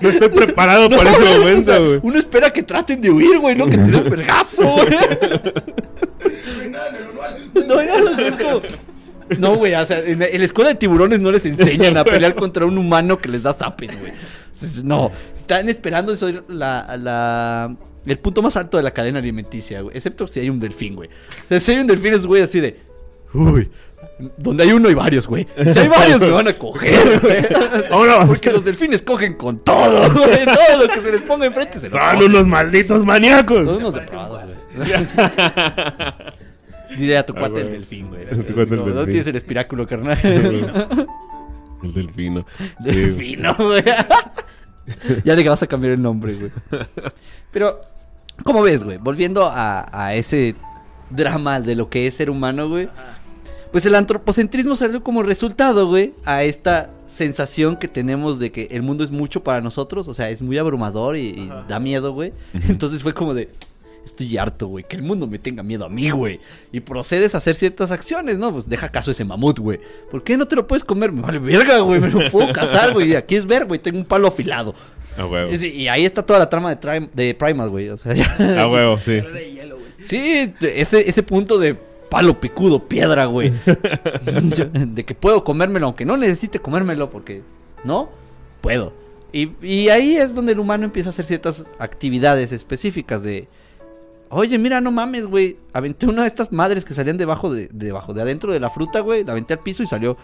No 0.00 0.08
estoy 0.08 0.30
preparado 0.30 0.88
para 0.88 1.10
ese 1.10 1.22
o 1.22 1.26
sea, 1.26 1.38
momento, 1.38 1.84
güey. 1.84 2.00
uno 2.02 2.18
espera 2.18 2.50
que 2.50 2.62
traten 2.62 3.02
de 3.02 3.10
huir, 3.10 3.38
güey, 3.38 3.54
no 3.54 3.66
que 3.66 3.76
te 3.76 3.90
den 3.90 4.02
un 4.04 4.10
vergazo, 4.10 4.64
güey. 4.64 4.88
No, 7.68 7.80
es 7.80 8.36
como... 8.38 8.60
No, 9.38 9.56
güey, 9.56 9.74
o 9.74 9.86
sea, 9.86 10.00
en 10.00 10.18
la, 10.18 10.26
en 10.26 10.38
la 10.40 10.44
escuela 10.44 10.70
de 10.70 10.76
tiburones 10.76 11.20
no 11.20 11.30
les 11.30 11.46
enseñan 11.46 11.96
a 11.96 12.02
pelear 12.04 12.34
contra 12.34 12.66
un 12.66 12.76
humano 12.76 13.18
que 13.18 13.28
les 13.28 13.44
da 13.44 13.52
zapes, 13.52 13.96
güey. 14.00 14.12
No, 14.84 15.10
están 15.34 15.68
esperando 15.68 16.12
eso 16.12 16.30
la, 16.48 16.96
la, 16.98 17.76
el 18.06 18.18
punto 18.18 18.42
más 18.42 18.56
alto 18.56 18.76
de 18.76 18.82
la 18.82 18.90
cadena 18.92 19.18
alimenticia, 19.18 19.80
güey. 19.80 19.96
Excepto 19.96 20.26
si 20.26 20.40
hay 20.40 20.50
un 20.50 20.58
delfín, 20.60 20.96
güey. 20.96 21.08
O 21.08 21.48
sea, 21.48 21.60
si 21.60 21.72
hay 21.72 21.78
un 21.78 21.86
delfín 21.86 22.14
es, 22.14 22.26
güey, 22.26 22.42
así 22.42 22.60
de... 22.60 22.80
Uy, 23.32 23.70
donde 24.36 24.64
hay 24.64 24.72
uno 24.72 24.88
hay 24.88 24.94
varios, 24.94 25.26
güey. 25.26 25.46
Si 25.72 25.78
hay 25.78 25.88
varios, 25.88 26.20
me 26.20 26.30
van 26.30 26.48
a 26.48 26.58
coger, 26.58 27.20
güey. 27.20 27.46
Porque 28.26 28.50
los 28.50 28.64
delfines 28.64 29.02
cogen 29.02 29.34
con 29.34 29.60
todo, 29.60 30.10
güey. 30.12 30.44
Todo 30.44 30.86
lo 30.86 30.88
que 30.92 31.00
se 31.00 31.12
les 31.12 31.22
ponga 31.22 31.46
enfrente 31.46 31.78
se 31.78 31.90
Son 31.90 32.00
cogen. 32.00 32.22
unos 32.24 32.46
malditos 32.46 33.04
maníacos. 33.04 33.64
Son 33.64 33.76
unos 33.76 33.94
depravados, 33.94 34.42
güey. 34.76 34.88
Diré 36.98 37.18
a 37.18 37.24
tu 37.24 37.32
Ah, 37.36 37.38
cuate 37.38 37.60
el 37.60 37.70
delfín, 37.70 38.08
güey. 38.08 38.24
No, 38.94 39.06
tienes 39.06 39.26
el 39.28 39.36
espiráculo, 39.36 39.86
carnal. 39.86 40.18
El 41.82 41.94
delfino. 41.94 42.46
Delfino, 42.80 43.54
güey. 43.54 43.84
ya 45.24 45.34
le 45.34 45.48
vas 45.48 45.62
a 45.62 45.66
cambiar 45.66 45.94
el 45.94 46.02
nombre, 46.02 46.34
güey. 46.34 46.50
Pero, 47.50 47.80
¿cómo 48.44 48.62
ves, 48.62 48.84
güey? 48.84 48.98
Volviendo 48.98 49.46
a, 49.46 49.88
a 49.92 50.14
ese 50.14 50.54
drama 51.10 51.60
de 51.60 51.74
lo 51.74 51.88
que 51.88 52.06
es 52.06 52.14
ser 52.14 52.30
humano, 52.30 52.68
güey. 52.68 52.88
Pues 53.72 53.86
el 53.86 53.94
antropocentrismo 53.94 54.74
salió 54.74 55.02
como 55.02 55.22
resultado, 55.22 55.86
güey, 55.86 56.12
a 56.24 56.42
esta 56.42 56.90
sensación 57.06 57.76
que 57.76 57.86
tenemos 57.86 58.40
de 58.40 58.50
que 58.50 58.66
el 58.72 58.82
mundo 58.82 59.04
es 59.04 59.12
mucho 59.12 59.44
para 59.44 59.60
nosotros, 59.60 60.08
o 60.08 60.14
sea, 60.14 60.28
es 60.30 60.42
muy 60.42 60.58
abrumador 60.58 61.16
y, 61.16 61.48
da 61.68 61.78
miedo, 61.78 62.12
güey. 62.12 62.32
Entonces 62.52 63.02
fue 63.02 63.14
como 63.14 63.32
de, 63.32 63.48
estoy 64.04 64.36
harto, 64.38 64.66
güey, 64.68 64.84
que 64.84 64.96
el 64.96 65.02
mundo 65.02 65.26
me 65.26 65.38
tenga 65.38 65.62
miedo 65.62 65.84
a 65.84 65.88
mí, 65.88 66.10
güey. 66.10 66.40
Y 66.72 66.80
procedes 66.80 67.34
a 67.34 67.38
hacer 67.38 67.54
ciertas 67.54 67.90
acciones, 67.90 68.38
¿no? 68.38 68.52
Pues 68.52 68.68
deja 68.68 68.88
caso 68.90 69.10
ese 69.10 69.24
mamut, 69.24 69.58
güey. 69.58 69.80
¿Por 70.10 70.22
qué 70.24 70.36
no 70.36 70.46
te 70.46 70.56
lo 70.56 70.66
puedes 70.66 70.84
comer? 70.84 71.12
Me 71.12 71.22
vale 71.22 71.38
verga, 71.38 71.78
güey, 71.78 72.00
me 72.00 72.08
lo 72.08 72.30
puedo 72.30 72.52
cazar, 72.52 72.92
güey. 72.92 73.14
Aquí 73.16 73.36
es 73.36 73.46
ver, 73.46 73.66
güey, 73.66 73.80
tengo 73.80 73.98
un 73.98 74.04
palo 74.04 74.28
afilado. 74.28 74.74
A 75.18 75.26
huevo. 75.26 75.50
Y, 75.52 75.66
y 75.66 75.88
ahí 75.88 76.04
está 76.04 76.24
toda 76.24 76.38
la 76.38 76.48
trama 76.48 76.70
de, 76.70 76.76
Trim- 76.76 77.10
de 77.12 77.34
Primal, 77.34 77.68
güey, 77.68 77.88
o 77.88 77.96
sea, 77.96 78.14
ya... 78.14 78.62
A 78.62 78.68
huevo, 78.68 78.98
sí. 78.98 79.20
Sí, 80.00 80.54
ese, 80.60 81.08
ese 81.08 81.22
punto 81.22 81.58
de 81.58 81.74
palo 82.08 82.40
picudo, 82.40 82.88
piedra, 82.88 83.26
güey. 83.26 83.52
de 84.24 85.04
que 85.04 85.14
puedo 85.14 85.44
comérmelo, 85.44 85.86
aunque 85.86 86.04
no 86.04 86.16
necesite 86.16 86.58
comérmelo, 86.58 87.10
porque 87.10 87.42
no, 87.84 88.10
puedo. 88.60 88.92
Y, 89.32 89.50
y 89.64 89.88
ahí 89.90 90.16
es 90.16 90.34
donde 90.34 90.52
el 90.52 90.58
humano 90.58 90.84
empieza 90.84 91.08
a 91.08 91.10
hacer 91.10 91.24
ciertas 91.26 91.70
actividades 91.78 92.52
específicas 92.52 93.22
de... 93.22 93.48
Oye, 94.32 94.58
mira, 94.58 94.80
no 94.80 94.92
mames, 94.92 95.26
güey. 95.26 95.56
Aventé 95.72 96.06
una 96.06 96.22
de 96.22 96.28
estas 96.28 96.52
madres 96.52 96.84
que 96.84 96.94
salían 96.94 97.16
debajo 97.16 97.52
de, 97.52 97.68
debajo 97.72 98.14
de 98.14 98.22
adentro 98.22 98.52
de 98.52 98.60
la 98.60 98.70
fruta, 98.70 99.00
güey. 99.00 99.24
La 99.24 99.32
aventé 99.32 99.54
al 99.54 99.60
piso 99.60 99.82
y 99.82 99.86
salió. 99.86 100.16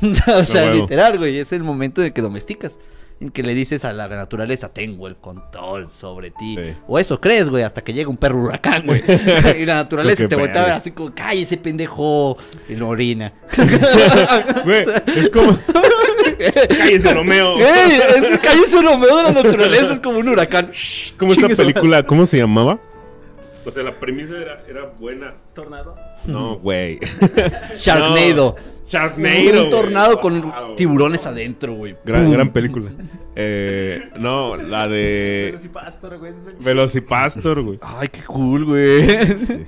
o 0.36 0.44
sea, 0.44 0.72
literal, 0.72 1.16
güey. 1.16 1.38
Es 1.38 1.52
el 1.52 1.62
momento 1.62 2.02
en 2.02 2.12
que 2.12 2.20
domesticas. 2.20 2.80
En 3.20 3.30
que 3.30 3.44
le 3.44 3.54
dices 3.54 3.84
a 3.84 3.92
la 3.92 4.08
naturaleza, 4.08 4.72
tengo 4.72 5.06
el 5.06 5.14
control 5.14 5.88
sobre 5.88 6.32
ti. 6.32 6.56
Sí. 6.56 6.74
O 6.88 6.98
eso 6.98 7.20
crees, 7.20 7.50
güey, 7.50 7.62
hasta 7.62 7.84
que 7.84 7.92
llega 7.92 8.10
un 8.10 8.16
perro 8.16 8.40
huracán, 8.40 8.82
güey. 8.84 9.00
y 9.60 9.64
la 9.64 9.74
naturaleza 9.74 10.26
te 10.26 10.34
voltea 10.34 10.62
a 10.62 10.66
ver 10.66 10.74
así 10.74 10.90
como, 10.90 11.14
cállese, 11.14 11.56
pendejo. 11.56 12.36
Y 12.68 12.74
lo 12.74 12.88
orina. 12.88 13.32
Güey, 14.64 14.86
es 15.16 15.28
como. 15.28 15.56
Cállese, 16.78 17.14
Romeo. 17.14 17.58
¡Ey! 17.58 18.00
Ese 18.16 18.40
cállese 18.40 18.82
Romeo 18.82 19.18
de 19.18 19.22
la 19.22 19.30
naturaleza 19.30 19.92
es 19.92 20.00
como 20.00 20.18
un 20.18 20.28
huracán. 20.28 20.68
Como 21.16 21.32
esta 21.32 21.48
película, 21.48 22.02
¿cómo 22.02 22.26
se 22.26 22.38
llamaba? 22.38 22.80
O 23.64 23.70
sea, 23.70 23.82
la 23.82 23.92
premisa 23.92 24.36
era, 24.40 24.64
era 24.68 24.86
buena. 24.86 25.34
Tornado. 25.54 25.94
No, 26.26 26.58
güey. 26.58 26.98
Sharknado. 27.76 28.56
No, 28.56 28.86
Sharknado. 28.86 29.64
Un 29.64 29.70
tornado 29.70 30.20
con 30.20 30.42
Wow. 30.42 30.74
tiburones 30.76 31.26
adentro, 31.26 31.74
güey. 31.74 31.96
Gran, 32.04 32.30
gran 32.30 32.52
película. 32.52 32.90
Eh, 33.36 34.10
no, 34.18 34.56
la 34.56 34.88
de 34.88 35.50
Velocipastor, 35.52 36.18
güey. 36.18 36.32
Velocipastor, 36.64 37.62
güey. 37.62 37.78
Ay, 37.82 38.08
qué 38.08 38.22
cool, 38.24 38.64
güey. 38.64 39.08
Sí. 39.36 39.66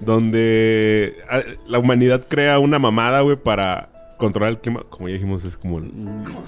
Donde 0.00 1.16
ah, 1.28 1.42
la 1.66 1.78
humanidad 1.78 2.26
crea 2.28 2.58
una 2.58 2.78
mamada, 2.78 3.20
güey, 3.20 3.36
para 3.36 3.89
controlar 4.20 4.52
el 4.52 4.60
clima. 4.60 4.84
Como 4.88 5.08
ya 5.08 5.14
dijimos, 5.14 5.44
es 5.44 5.56
como 5.56 5.78
el- 5.78 5.90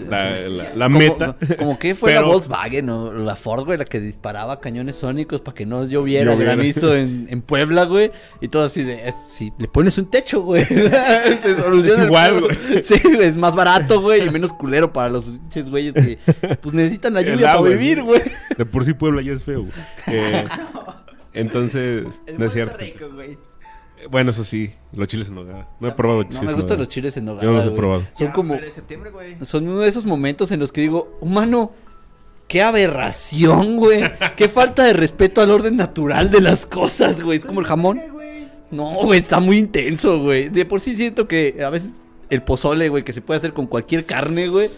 la, 0.08 0.30
la- 0.40 0.74
la 0.76 0.84
Como- 0.86 0.98
meta. 0.98 1.36
Como 1.58 1.78
que 1.78 1.94
fue 1.96 2.14
la 2.14 2.22
Volkswagen 2.22 2.88
o 2.90 3.12
la 3.12 3.34
Ford, 3.34 3.64
güey, 3.64 3.78
la 3.78 3.84
que 3.84 3.98
disparaba 3.98 4.60
cañones 4.60 4.94
sónicos 4.96 5.40
para 5.40 5.54
que 5.56 5.66
no 5.66 5.84
lloviera 5.84 6.32
Lloviera. 6.32 6.54
granizo 6.54 6.94
en, 6.96 7.26
en 7.28 7.42
Puebla, 7.42 7.84
güey. 7.84 8.12
Y 8.40 8.46
todo 8.48 8.64
así 8.64 8.84
de, 8.84 9.08
es- 9.08 9.16
si 9.28 9.52
le 9.58 9.66
pones 9.66 9.98
un 9.98 10.08
techo, 10.10 10.42
güey. 10.42 10.64
se 10.66 11.56
soluciona 11.56 12.02
es 12.02 12.06
igual, 12.06 12.40
güey. 12.40 12.56
Sí, 12.84 12.94
es 13.20 13.36
más 13.36 13.54
barato, 13.54 14.00
güey, 14.00 14.26
y 14.26 14.30
menos 14.30 14.52
culero 14.52 14.92
para 14.92 15.08
los 15.08 15.24
pinches 15.26 15.68
güeyes 15.68 15.94
que 15.94 16.18
pues 16.60 16.74
necesitan 16.74 17.14
la 17.14 17.22
lluvia 17.22 17.48
para 17.56 17.62
vivir, 17.62 18.02
güey. 18.02 18.22
De 18.56 18.64
por 18.66 18.84
sí 18.84 18.92
Puebla 18.94 19.22
ya 19.22 19.32
es 19.32 19.42
feo, 19.42 19.62
güey. 19.62 19.72
Eh, 20.06 20.44
entonces, 21.32 22.04
El 22.26 22.38
no 22.38 22.46
es 22.46 22.52
cierto. 22.52 22.76
rico, 22.76 23.06
güey. 23.14 23.38
Bueno, 24.11 24.30
eso 24.30 24.44
sí, 24.44 24.70
los 24.92 25.09
chiles 25.09 25.28
en 25.28 25.34
nogada. 25.34 25.68
No 25.80 25.88
he 25.88 25.92
probado 25.92 26.22
chiles 26.24 26.42
No, 26.42 26.48
me 26.48 26.55
gustan 26.55 26.78
los 26.78 26.88
chiles 26.88 27.16
en 27.16 27.24
nogada, 27.24 27.44
Yo 27.44 27.50
no 27.50 27.57
los 27.57 27.64
he 27.66 27.68
güey. 27.68 27.78
probado. 27.80 28.03
Son 28.14 28.26
Ya, 28.28 28.32
como... 28.32 28.55
güey. 29.12 29.36
Son 29.42 29.68
uno 29.68 29.80
de 29.80 29.88
esos 29.88 30.05
momentos 30.07 30.50
en 30.53 30.61
los 30.61 30.72
que 30.72 30.80
digo, 30.82 31.16
humano, 31.20 31.72
qué 32.48 32.62
aberración, 32.62 33.76
güey. 33.76 34.03
Qué 34.36 34.48
falta 34.48 34.84
de 34.84 34.92
respeto 34.92 35.40
al 35.40 35.50
orden 35.50 35.76
natural 35.76 36.30
de 36.30 36.40
las 36.40 36.66
cosas, 36.66 37.22
güey. 37.22 37.38
Es 37.38 37.44
como 37.44 37.61
el 37.61 37.66
jamón. 37.66 38.00
No, 38.70 38.94
güey, 39.05 39.20
está 39.20 39.38
muy 39.40 39.59
intenso, 39.59 40.20
güey. 40.22 40.48
De 40.48 40.64
por 40.64 40.80
sí 40.80 40.94
siento 40.94 41.28
que 41.28 41.62
a 41.64 41.68
veces 41.70 41.94
el 42.30 42.42
pozole, 42.42 42.88
güey, 42.88 43.05
que 43.05 43.12
se 43.12 43.20
puede 43.20 43.36
hacer 43.36 43.53
con 43.53 43.66
cualquier 43.66 44.07
carne, 44.07 44.48
güey. 44.48 44.70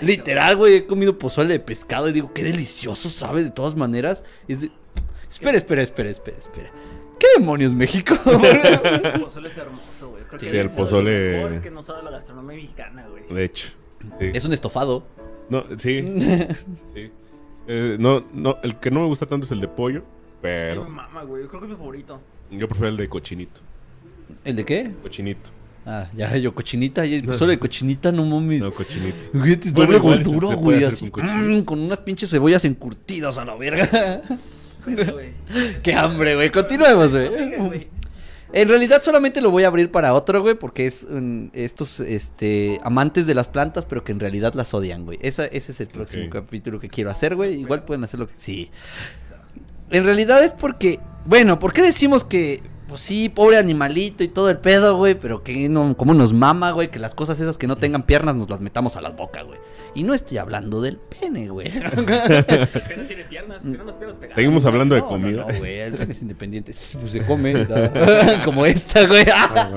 Literal, 0.00 0.56
güey, 0.56 0.76
he 0.76 0.86
comido 0.86 1.18
pozole 1.18 1.54
de 1.54 1.60
pescado 1.60 2.08
y 2.08 2.12
digo, 2.12 2.32
qué 2.32 2.44
delicioso 2.44 3.08
sabe 3.10 3.42
de 3.42 3.50
todas 3.50 3.74
maneras. 3.74 4.22
Es 4.46 4.60
de... 4.60 4.70
Espera, 5.28 5.56
espera, 5.58 5.82
espera, 5.82 6.10
espera, 6.10 6.36
espera. 6.38 6.70
¿Qué 7.20 7.26
demonios, 7.38 7.72
México? 7.74 8.16
no. 8.26 8.32
El 8.44 9.20
pozole 9.22 9.48
es 9.48 9.58
hermoso, 9.58 10.10
güey. 10.10 10.24
Creo 10.24 10.40
Sí, 10.40 10.46
que 10.46 10.50
el 10.60 10.66
es 10.66 10.72
de 10.74 10.80
lo 10.80 10.86
pozole- 10.86 11.32
mejor 11.44 11.60
que 11.60 11.70
nos 11.70 11.88
ha 11.88 11.92
dado 11.92 12.04
la 12.06 12.10
gastronomía 12.12 12.56
mexicana, 12.56 13.06
güey. 13.08 13.22
De 13.32 13.44
hecho. 13.44 13.68
Sí. 14.18 14.30
es 14.34 14.44
un 14.44 14.52
estofado. 14.52 15.06
No, 15.50 15.64
sí, 15.78 16.02
sí. 16.94 17.10
Eh, 17.68 17.96
no, 18.00 18.24
no, 18.32 18.56
el 18.62 18.76
que 18.76 18.90
no 18.90 19.00
me 19.00 19.06
gusta 19.06 19.26
tanto 19.26 19.44
es 19.44 19.52
el 19.52 19.60
de 19.60 19.68
pollo, 19.68 20.00
Ay, 20.00 20.38
pero 20.42 20.84
me 20.84 20.90
mama, 20.90 21.22
güey. 21.24 21.46
Creo 21.46 21.60
que 21.60 21.66
es 21.66 21.70
mi 21.72 21.76
favorito. 21.76 22.20
yo 22.50 22.66
prefiero 22.66 22.88
el 22.88 22.96
de 22.96 23.08
cochinito. 23.08 23.60
¿El 24.44 24.56
de 24.56 24.64
qué? 24.64 24.90
Cochinito. 25.02 25.50
Ah, 25.84 26.08
ya, 26.14 26.36
yo 26.36 26.54
cochinita. 26.54 27.04
el 27.04 27.24
pozole 27.24 27.52
de 27.52 27.58
cochinita, 27.58 28.12
no 28.12 28.24
mames. 28.24 28.60
No, 28.60 28.70
cochinito. 28.70 29.16
Güey, 29.34 29.52
es 29.52 29.72
Bueno, 29.72 29.98
doble 29.98 30.22
puede 30.22 30.54
güey, 30.54 30.84
así. 30.84 31.10
con 31.10 31.22
cochinitos. 31.26 31.62
mm, 31.62 31.64
con 31.64 31.80
unas 31.80 31.98
pinches 32.00 32.30
cebollas 32.30 32.64
encurtidas 32.64 33.38
a 33.38 33.44
la 33.44 33.54
verga. 33.56 34.20
Güey. 34.84 35.34
Qué 35.82 35.94
hambre, 35.94 36.34
güey. 36.34 36.50
Continuemos, 36.50 37.12
güey. 37.14 37.88
En 38.52 38.68
realidad 38.68 39.00
solamente 39.02 39.40
lo 39.40 39.50
voy 39.50 39.62
a 39.62 39.68
abrir 39.68 39.92
para 39.92 40.12
otro, 40.12 40.42
güey, 40.42 40.56
porque 40.56 40.86
es 40.86 41.06
mm, 41.08 41.48
estos 41.52 42.00
este 42.00 42.78
amantes 42.82 43.26
de 43.26 43.34
las 43.34 43.46
plantas, 43.46 43.84
pero 43.84 44.02
que 44.02 44.10
en 44.10 44.18
realidad 44.18 44.54
las 44.54 44.74
odian, 44.74 45.04
güey. 45.04 45.18
Esa, 45.22 45.46
ese 45.46 45.70
es 45.70 45.80
el 45.80 45.86
próximo 45.86 46.28
capítulo 46.30 46.80
que 46.80 46.88
quiero 46.88 47.10
hacer, 47.10 47.36
güey. 47.36 47.60
Igual 47.60 47.84
pueden 47.84 48.02
hacer 48.02 48.18
lo 48.18 48.26
que 48.26 48.34
sí. 48.36 48.70
En 49.90 50.04
realidad 50.04 50.42
es 50.42 50.52
porque, 50.52 50.98
bueno, 51.24 51.58
¿por 51.58 51.72
qué 51.72 51.82
decimos 51.82 52.24
que 52.24 52.62
pues 52.90 53.02
sí, 53.02 53.28
pobre 53.28 53.56
animalito 53.56 54.24
y 54.24 54.28
todo 54.28 54.50
el 54.50 54.58
pedo, 54.58 54.96
güey, 54.96 55.14
pero 55.14 55.44
que 55.44 55.68
no 55.68 55.96
cómo 55.96 56.12
nos 56.12 56.32
mama, 56.32 56.72
güey, 56.72 56.90
que 56.90 56.98
las 56.98 57.14
cosas 57.14 57.38
esas 57.38 57.56
que 57.56 57.68
no 57.68 57.76
tengan 57.76 58.02
piernas 58.02 58.34
nos 58.34 58.50
las 58.50 58.60
metamos 58.60 58.96
a 58.96 59.00
la 59.00 59.10
boca, 59.10 59.42
güey. 59.42 59.60
Y 59.94 60.02
no 60.02 60.12
estoy 60.12 60.38
hablando 60.38 60.82
del 60.82 60.98
pene, 60.98 61.48
güey. 61.48 61.70
No 61.80 63.06
tiene 63.06 63.24
piernas. 63.28 63.62
Tiene 63.62 63.80
unas 63.80 63.96
piernas 63.96 64.16
pegadas. 64.16 64.34
Seguimos 64.34 64.66
hablando 64.66 64.96
de 64.96 65.02
No, 65.02 65.08
comida. 65.08 65.42
No, 65.42 65.52
no, 65.52 65.58
güey, 65.58 65.78
el 65.78 65.94
pene 65.94 66.12
es 66.12 66.22
independiente. 66.22 66.74
Pues 66.98 67.12
se 67.12 67.22
come, 67.24 67.52
¿no? 67.64 67.66
como 68.44 68.66
esta, 68.66 69.06
güey. 69.06 69.24
Ah, 69.32 69.70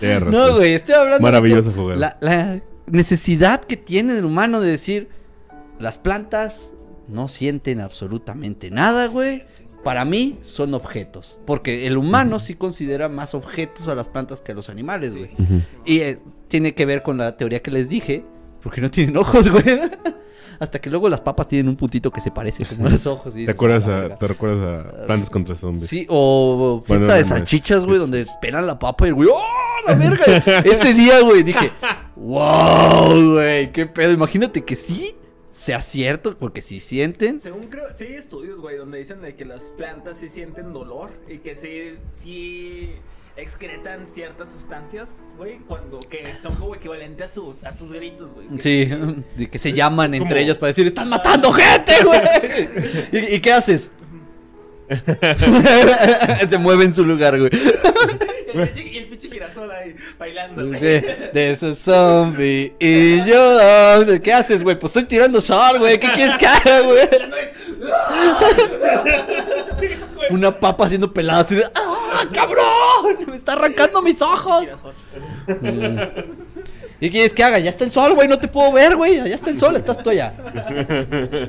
razón. 0.00 0.32
No, 0.32 0.56
güey, 0.56 0.74
estoy 0.74 0.96
hablando 0.96 1.22
Maravilloso 1.22 1.88
de 1.88 1.96
la 1.96 2.60
necesidad 2.86 3.60
que 3.60 3.76
tiene 3.76 4.18
el 4.18 4.24
humano 4.24 4.60
de 4.60 4.72
decir 4.72 5.08
las 5.78 5.98
plantas 5.98 6.72
no 7.06 7.28
sienten 7.28 7.80
absolutamente 7.80 8.72
nada, 8.72 9.06
güey. 9.06 9.44
Para 9.84 10.04
mí 10.04 10.38
son 10.42 10.74
objetos, 10.74 11.38
porque 11.46 11.86
el 11.86 11.96
humano 11.96 12.38
sí 12.38 12.54
considera 12.54 13.08
más 13.08 13.34
objetos 13.34 13.88
a 13.88 13.94
las 13.94 14.08
plantas 14.08 14.40
que 14.40 14.52
a 14.52 14.54
los 14.54 14.68
animales, 14.68 15.16
güey. 15.16 15.30
Y 15.84 16.00
eh, 16.00 16.18
tiene 16.48 16.74
que 16.74 16.84
ver 16.84 17.02
con 17.02 17.16
la 17.18 17.36
teoría 17.36 17.62
que 17.62 17.70
les 17.70 17.88
dije, 17.88 18.24
porque 18.62 18.80
no 18.80 18.90
tienen 18.90 19.16
ojos, 19.16 19.48
güey. 19.50 19.64
Hasta 20.58 20.80
que 20.80 20.90
luego 20.90 21.08
las 21.08 21.20
papas 21.20 21.46
tienen 21.46 21.68
un 21.68 21.76
puntito 21.76 22.10
que 22.10 22.20
se 22.20 22.32
parece 22.32 22.64
como 22.66 22.88
a 22.88 22.90
los 22.90 23.06
ojos. 23.06 23.36
y 23.36 23.44
¿Te 23.44 23.52
acuerdas, 23.52 23.86
"A 23.86 23.90
la 23.90 23.96
a, 23.96 24.00
verga". 24.00 24.18
¿Te 24.18 24.26
recuerdas 24.26 24.84
a 24.86 25.06
Plantas 25.06 25.30
contra 25.30 25.54
Zombies? 25.54 25.86
Sí, 25.86 26.04
o 26.08 26.82
fiesta 26.84 27.06
Bueno, 27.06 27.14
de 27.18 27.22
no, 27.22 27.28
salchichas, 27.28 27.84
güey, 27.84 27.98
donde 27.98 28.26
pelan 28.42 28.66
la 28.66 28.76
papa 28.78 29.04
y 29.06 29.08
el 29.10 29.14
güey, 29.14 29.28
¡oh, 29.32 29.40
la 29.86 29.94
verga! 29.94 30.24
Ese 30.64 30.94
día, 30.94 31.20
güey, 31.20 31.44
dije, 31.44 31.70
¡wow, 32.16 33.34
güey! 33.34 33.70
¿Qué 33.70 33.86
pedo? 33.86 34.12
Imagínate 34.12 34.64
que 34.64 34.74
sí 34.74 35.14
sea 35.58 35.82
cierto, 35.82 36.36
porque 36.38 36.62
si 36.62 36.80
sienten. 36.80 37.40
Según 37.40 37.66
creo, 37.66 37.84
sí 37.96 38.04
hay 38.04 38.14
estudios, 38.14 38.60
güey, 38.60 38.76
donde 38.76 38.98
dicen 38.98 39.20
de 39.20 39.34
que 39.34 39.44
las 39.44 39.64
plantas 39.76 40.18
sí 40.18 40.28
sienten 40.28 40.72
dolor 40.72 41.10
y 41.28 41.38
que 41.38 41.56
sí, 41.56 41.94
sí 42.16 42.92
excretan 43.36 44.06
ciertas 44.12 44.50
sustancias, 44.50 45.08
güey, 45.36 45.58
cuando 45.58 46.00
que 46.00 46.24
son 46.42 46.56
como 46.56 46.74
equivalente 46.74 47.22
a 47.24 47.32
sus, 47.32 47.62
a 47.64 47.72
sus 47.76 47.92
gritos, 47.92 48.34
güey. 48.34 48.46
Sí, 48.58 48.90
de 49.36 49.48
que 49.48 49.58
se 49.58 49.72
llaman 49.72 50.14
Es 50.14 50.20
entre 50.22 50.34
como- 50.36 50.44
ellas 50.44 50.56
para 50.58 50.68
decir, 50.68 50.86
¡están 50.86 51.08
matando 51.08 51.52
gente, 51.52 51.92
güey! 52.04 52.20
¿Y, 53.12 53.34
y 53.36 53.40
qué 53.40 53.52
haces? 53.52 53.90
se 56.48 56.58
mueve 56.58 56.84
en 56.84 56.94
su 56.94 57.04
lugar, 57.04 57.38
güey. 57.38 57.50
Y 58.54 58.96
el 58.96 59.06
pinche, 59.08 59.28
girasol 59.30 59.70
ahí 59.70 59.94
bailando, 60.18 60.66
güey. 60.66 60.80
De, 60.80 61.30
de 61.32 61.50
ese 61.52 61.74
zombie 61.74 62.72
y 62.78 63.22
yo. 63.24 63.58
¿Qué 64.22 64.32
haces, 64.32 64.62
güey? 64.62 64.78
Pues 64.78 64.90
estoy 64.90 65.04
tirando 65.04 65.40
sal, 65.40 65.78
güey. 65.78 66.00
¿Qué 66.00 66.10
quieres 66.12 66.36
que 66.36 66.46
haga, 66.46 66.80
güey? 66.80 67.08
Sí, 69.78 69.86
una 70.30 70.52
papa 70.54 70.86
haciendo 70.86 71.12
pelada 71.12 71.40
así 71.40 71.54
de 71.54 71.64
¡Ah, 71.64 72.24
cabrón! 72.34 73.18
¡Me 73.28 73.36
está 73.36 73.52
arrancando 73.52 74.02
mis 74.02 74.20
ojos! 74.20 74.64
¿Y 77.00 77.06
qué 77.06 77.10
quieres 77.10 77.32
que 77.32 77.44
haga? 77.44 77.58
Ya 77.60 77.70
está 77.70 77.84
el 77.84 77.90
sol, 77.92 78.14
güey, 78.14 78.26
no 78.26 78.38
te 78.38 78.48
puedo 78.48 78.72
ver, 78.72 78.96
güey. 78.96 79.16
Ya 79.16 79.34
está 79.34 79.50
el 79.50 79.58
sol, 79.58 79.76
estás 79.76 80.02
tú 80.02 80.10
allá. 80.10 80.34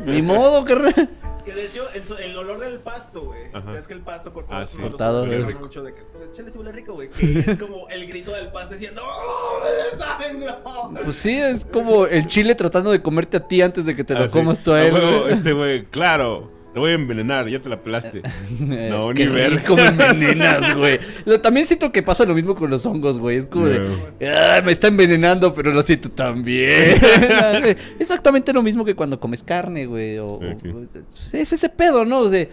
Ni 0.05 0.21
modo, 0.21 0.63
que 0.63 0.75
re- 0.75 1.07
Que 1.49 1.55
de 1.61 1.65
hecho, 1.65 1.87
el, 2.19 2.37
olor 2.37 2.59
del 2.59 2.79
pasto, 2.79 3.21
güey. 3.21 3.47
O 3.53 3.61
sea, 3.71 3.79
es 3.79 3.87
que 3.87 3.93
el 3.93 4.01
pasto 4.01 4.31
cortado. 4.33 4.61
Ah, 4.61 4.65
sí. 4.65 4.77
uno 4.77 4.85
de 4.85 4.89
los 4.91 4.97
Cortado, 4.99 5.25
güey. 5.25 5.41
hablan 5.41 5.59
mucho 5.59 5.83
de 5.83 5.93
que. 5.93 6.01
pues, 6.03 6.23
el 6.25 6.33
chile 6.33 6.51
sí 6.51 6.57
huele 6.57 6.71
rico, 6.71 6.93
güey. 6.93 7.09
Que 7.09 7.39
es 7.39 7.57
como 7.57 7.87
el 7.89 8.07
grito 8.07 8.31
del 8.31 8.47
pasto 8.51 8.73
diciendo 8.73 9.01
¡Oh, 9.05 9.59
me 9.63 9.69
desangro! 9.97 11.03
Pues 11.03 11.15
sí, 11.15 11.37
es 11.39 11.65
como 11.65 12.05
el 12.05 12.25
chile 12.27 12.55
tratando 12.55 12.91
de 12.91 13.01
comerte 13.01 13.37
a 13.37 13.47
ti 13.47 13.61
antes 13.61 13.85
de 13.85 13.95
que 13.95 14.03
te 14.03 14.13
lo 14.13 14.23
Ah, 14.25 14.27
sí. 14.27 14.33
comas 14.33 14.61
tú 14.63 14.71
a 14.73 14.77
Ah, 14.77 14.85
él. 14.85 14.91
güey. 14.91 15.33
Este 15.33 15.53
güey, 15.53 15.85
claro. 15.85 16.51
Te 16.79 16.81
voy 16.81 16.91
a 16.91 16.95
envenenar, 16.95 17.47
ya 17.49 17.59
te 17.61 17.67
la 17.67 17.81
pelaste. 17.83 18.21
No, 18.59 19.11
Eh, 19.11 19.13
ni 19.15 19.25
ver. 19.27 19.51
rico 19.55 19.75
me 19.75 19.87
envenenas, 19.87 20.75
güey. 20.77 20.97
También 21.41 21.65
siento 21.65 21.91
que 21.91 22.01
pasa 22.01 22.23
lo 22.23 22.33
mismo 22.33 22.55
con 22.55 22.69
los 22.69 22.85
hongos, 22.85 23.17
güey. 23.17 23.37
Es 23.39 23.45
como 23.47 23.67
de, 23.67 23.81
"Ah, 24.25 24.61
me 24.63 24.71
está 24.71 24.87
envenenando, 24.87 25.53
pero 25.53 25.73
lo 25.73 25.81
siento 25.83 26.09
también. 26.09 26.95
Exactamente 27.99 28.53
lo 28.53 28.63
mismo 28.63 28.85
que 28.85 28.95
cuando 28.95 29.19
comes 29.19 29.43
carne, 29.43 29.85
güey. 29.87 30.17
O, 30.19 30.39
pues, 30.39 31.33
es 31.33 31.51
ese 31.53 31.67
pedo, 31.69 32.05
¿no? 32.05 32.19
O 32.19 32.29
sea, 32.29 32.47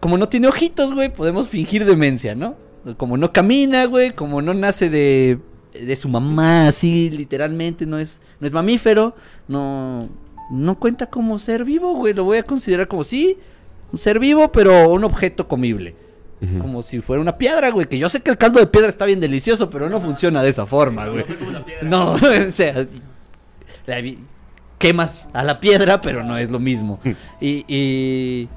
como 0.00 0.16
no 0.16 0.28
tiene 0.28 0.48
ojitos, 0.48 0.94
güey, 0.94 1.12
podemos 1.12 1.48
fingir 1.48 1.84
demencia, 1.84 2.34
¿no? 2.34 2.56
Como 2.96 3.16
no 3.18 3.32
camina, 3.32 3.84
güey, 3.84 4.12
como 4.12 4.40
no 4.40 4.54
nace 4.54 4.88
de, 4.88 5.38
de 5.74 5.96
su 5.96 6.08
mamá, 6.08 6.68
así, 6.68 7.10
literalmente, 7.10 7.84
no 7.84 7.98
es, 7.98 8.18
no 8.40 8.46
es 8.46 8.52
mamífero, 8.52 9.14
no, 9.46 10.08
no 10.50 10.78
cuenta 10.78 11.06
como 11.10 11.38
ser 11.38 11.64
vivo, 11.64 11.94
güey. 11.96 12.14
Lo 12.14 12.24
voy 12.24 12.38
a 12.38 12.44
considerar 12.44 12.88
como 12.88 13.04
sí, 13.04 13.36
un 13.92 13.98
ser 13.98 14.18
vivo, 14.18 14.50
pero 14.52 14.90
un 14.90 15.04
objeto 15.04 15.48
comible. 15.48 15.94
Como 16.60 16.84
si 16.84 17.00
fuera 17.00 17.20
una 17.20 17.36
piedra, 17.36 17.70
güey. 17.70 17.88
Que 17.88 17.98
yo 17.98 18.08
sé 18.08 18.20
que 18.20 18.30
el 18.30 18.38
caldo 18.38 18.60
de 18.60 18.68
piedra 18.68 18.88
está 18.88 19.04
bien 19.04 19.18
delicioso, 19.18 19.68
pero 19.70 19.90
no 19.90 20.00
funciona 20.00 20.40
de 20.40 20.50
esa 20.50 20.66
forma, 20.66 21.08
güey. 21.08 21.24
No, 21.82 22.12
o 22.46 22.50
sea, 22.50 22.86
la 23.86 24.00
quemas 24.78 25.28
a 25.32 25.42
la 25.42 25.58
piedra, 25.58 26.00
pero 26.00 26.22
no 26.22 26.38
es 26.38 26.48
lo 26.50 26.60
mismo. 26.60 27.00
Y, 27.40 27.64
y 27.66 28.48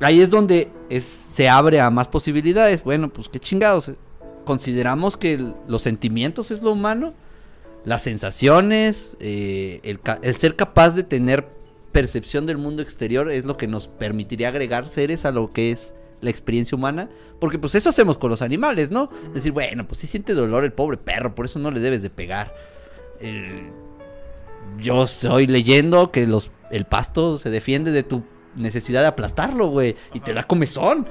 ahí 0.00 0.20
es 0.20 0.30
donde 0.30 0.70
es- 0.90 1.02
se 1.04 1.48
abre 1.48 1.80
a 1.80 1.90
más 1.90 2.06
posibilidades. 2.06 2.84
Bueno, 2.84 3.08
pues 3.08 3.28
qué 3.28 3.40
chingados. 3.40 3.90
Consideramos 4.44 5.16
que 5.16 5.34
el- 5.34 5.54
los 5.66 5.82
sentimientos 5.82 6.52
es 6.52 6.62
lo 6.62 6.70
humano, 6.70 7.14
las 7.84 8.02
sensaciones, 8.02 9.16
eh, 9.18 9.80
el 10.22 10.36
ser 10.36 10.54
capaz 10.54 10.90
de 10.90 11.02
tener 11.02 11.48
percepción 11.94 12.44
del 12.44 12.58
mundo 12.58 12.82
exterior 12.82 13.30
es 13.30 13.46
lo 13.46 13.56
que 13.56 13.66
nos 13.66 13.88
permitiría 13.88 14.48
agregar 14.48 14.88
seres 14.90 15.24
a 15.24 15.30
lo 15.30 15.50
que 15.52 15.70
es 15.70 15.94
la 16.20 16.28
experiencia 16.30 16.76
humana, 16.76 17.08
porque 17.40 17.58
pues 17.58 17.74
eso 17.74 17.88
hacemos 17.88 18.18
con 18.18 18.28
los 18.30 18.42
animales, 18.42 18.90
¿no? 18.90 19.08
Decir, 19.32 19.52
bueno, 19.52 19.86
pues 19.86 20.00
sí 20.00 20.06
siente 20.06 20.34
dolor 20.34 20.64
el 20.64 20.72
pobre 20.72 20.96
perro, 20.98 21.34
por 21.34 21.44
eso 21.46 21.58
no 21.58 21.70
le 21.70 21.80
debes 21.80 22.02
de 22.02 22.10
pegar. 22.10 22.54
El- 23.20 23.70
Yo 24.78 25.04
estoy 25.04 25.46
leyendo 25.46 26.10
que 26.10 26.26
los, 26.26 26.50
el 26.70 26.84
pasto 26.84 27.38
se 27.38 27.48
defiende 27.50 27.92
de 27.92 28.02
tu 28.02 28.22
necesidad 28.56 29.02
de 29.02 29.06
aplastarlo, 29.08 29.68
güey, 29.68 29.94
y 30.12 30.20
te 30.20 30.34
da 30.34 30.42
comezón. 30.44 31.06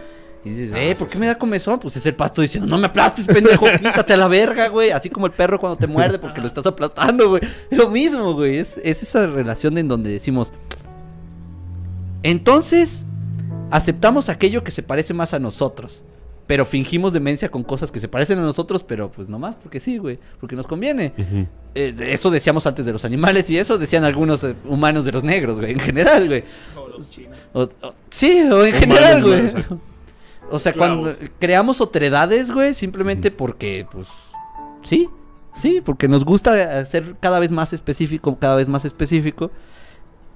Y 0.45 0.49
dices, 0.49 0.73
Ah, 0.73 0.81
eh, 0.81 0.89
sí, 0.93 0.99
¿por 0.99 1.07
qué 1.07 1.13
sí. 1.13 1.19
me 1.19 1.27
da 1.27 1.37
comezón? 1.37 1.79
Pues 1.79 1.95
es 1.95 2.05
el 2.05 2.15
pasto 2.15 2.41
diciendo, 2.41 2.69
no 2.69 2.77
me 2.77 2.87
aplastes, 2.87 3.25
pendejo, 3.25 3.65
quítate 3.77 4.13
a 4.13 4.17
la 4.17 4.27
verga, 4.27 4.67
güey. 4.67 4.91
Así 4.91 5.09
como 5.09 5.25
el 5.25 5.31
perro 5.31 5.59
cuando 5.59 5.77
te 5.77 5.87
muerde 5.87 6.19
porque 6.19 6.41
lo 6.41 6.47
estás 6.47 6.65
aplastando, 6.65 7.29
güey. 7.29 7.41
Es 7.71 7.77
lo 7.77 7.89
mismo, 7.89 8.33
güey. 8.33 8.57
Es, 8.57 8.77
es 8.83 9.01
esa 9.03 9.25
relación 9.27 9.77
en 9.77 9.87
donde 9.87 10.09
decimos, 10.11 10.51
entonces, 12.23 13.05
aceptamos 13.71 14.29
aquello 14.29 14.63
que 14.63 14.71
se 14.71 14.83
parece 14.83 15.13
más 15.13 15.33
a 15.33 15.39
nosotros. 15.39 16.03
Pero 16.45 16.65
fingimos 16.65 17.13
demencia 17.13 17.49
con 17.49 17.63
cosas 17.63 17.89
que 17.89 18.01
se 18.01 18.09
parecen 18.09 18.37
a 18.37 18.41
nosotros, 18.41 18.83
pero 18.83 19.09
pues 19.09 19.29
nomás 19.29 19.55
porque 19.55 19.79
sí, 19.79 19.97
güey. 19.97 20.19
Porque 20.41 20.57
nos 20.57 20.67
conviene. 20.67 21.13
Eh, 21.73 21.95
eso 22.09 22.29
decíamos 22.29 22.67
antes 22.67 22.85
de 22.85 22.91
los 22.91 23.05
animales 23.05 23.49
y 23.49 23.57
eso 23.57 23.77
decían 23.77 24.03
algunos 24.03 24.43
eh, 24.43 24.53
humanos 24.65 25.05
de 25.05 25.13
los 25.13 25.23
negros, 25.23 25.57
güey. 25.59 25.71
En 25.71 25.79
general, 25.79 26.27
güey. 26.27 26.43
O 26.75 26.89
los 26.89 27.09
chinos. 27.09 27.37
O- 27.53 27.61
o- 27.81 27.93
sí, 28.09 28.41
o 28.41 28.65
en 28.65 28.75
Humanos, 28.75 28.79
general, 28.79 29.23
güey. 29.23 29.41
O 30.53 30.59
sea, 30.59 30.73
cuando 30.73 31.15
creamos 31.39 31.81
otredades, 31.81 32.51
güey, 32.51 32.73
simplemente 32.73 33.31
porque, 33.31 33.87
pues, 33.91 34.07
sí, 34.83 35.09
sí, 35.55 35.81
porque 35.83 36.07
nos 36.07 36.23
gusta 36.23 36.79
hacer 36.79 37.15
cada 37.19 37.39
vez 37.39 37.51
más 37.51 37.73
específico, 37.73 38.37
cada 38.37 38.55
vez 38.55 38.69
más 38.69 38.85
específico, 38.85 39.49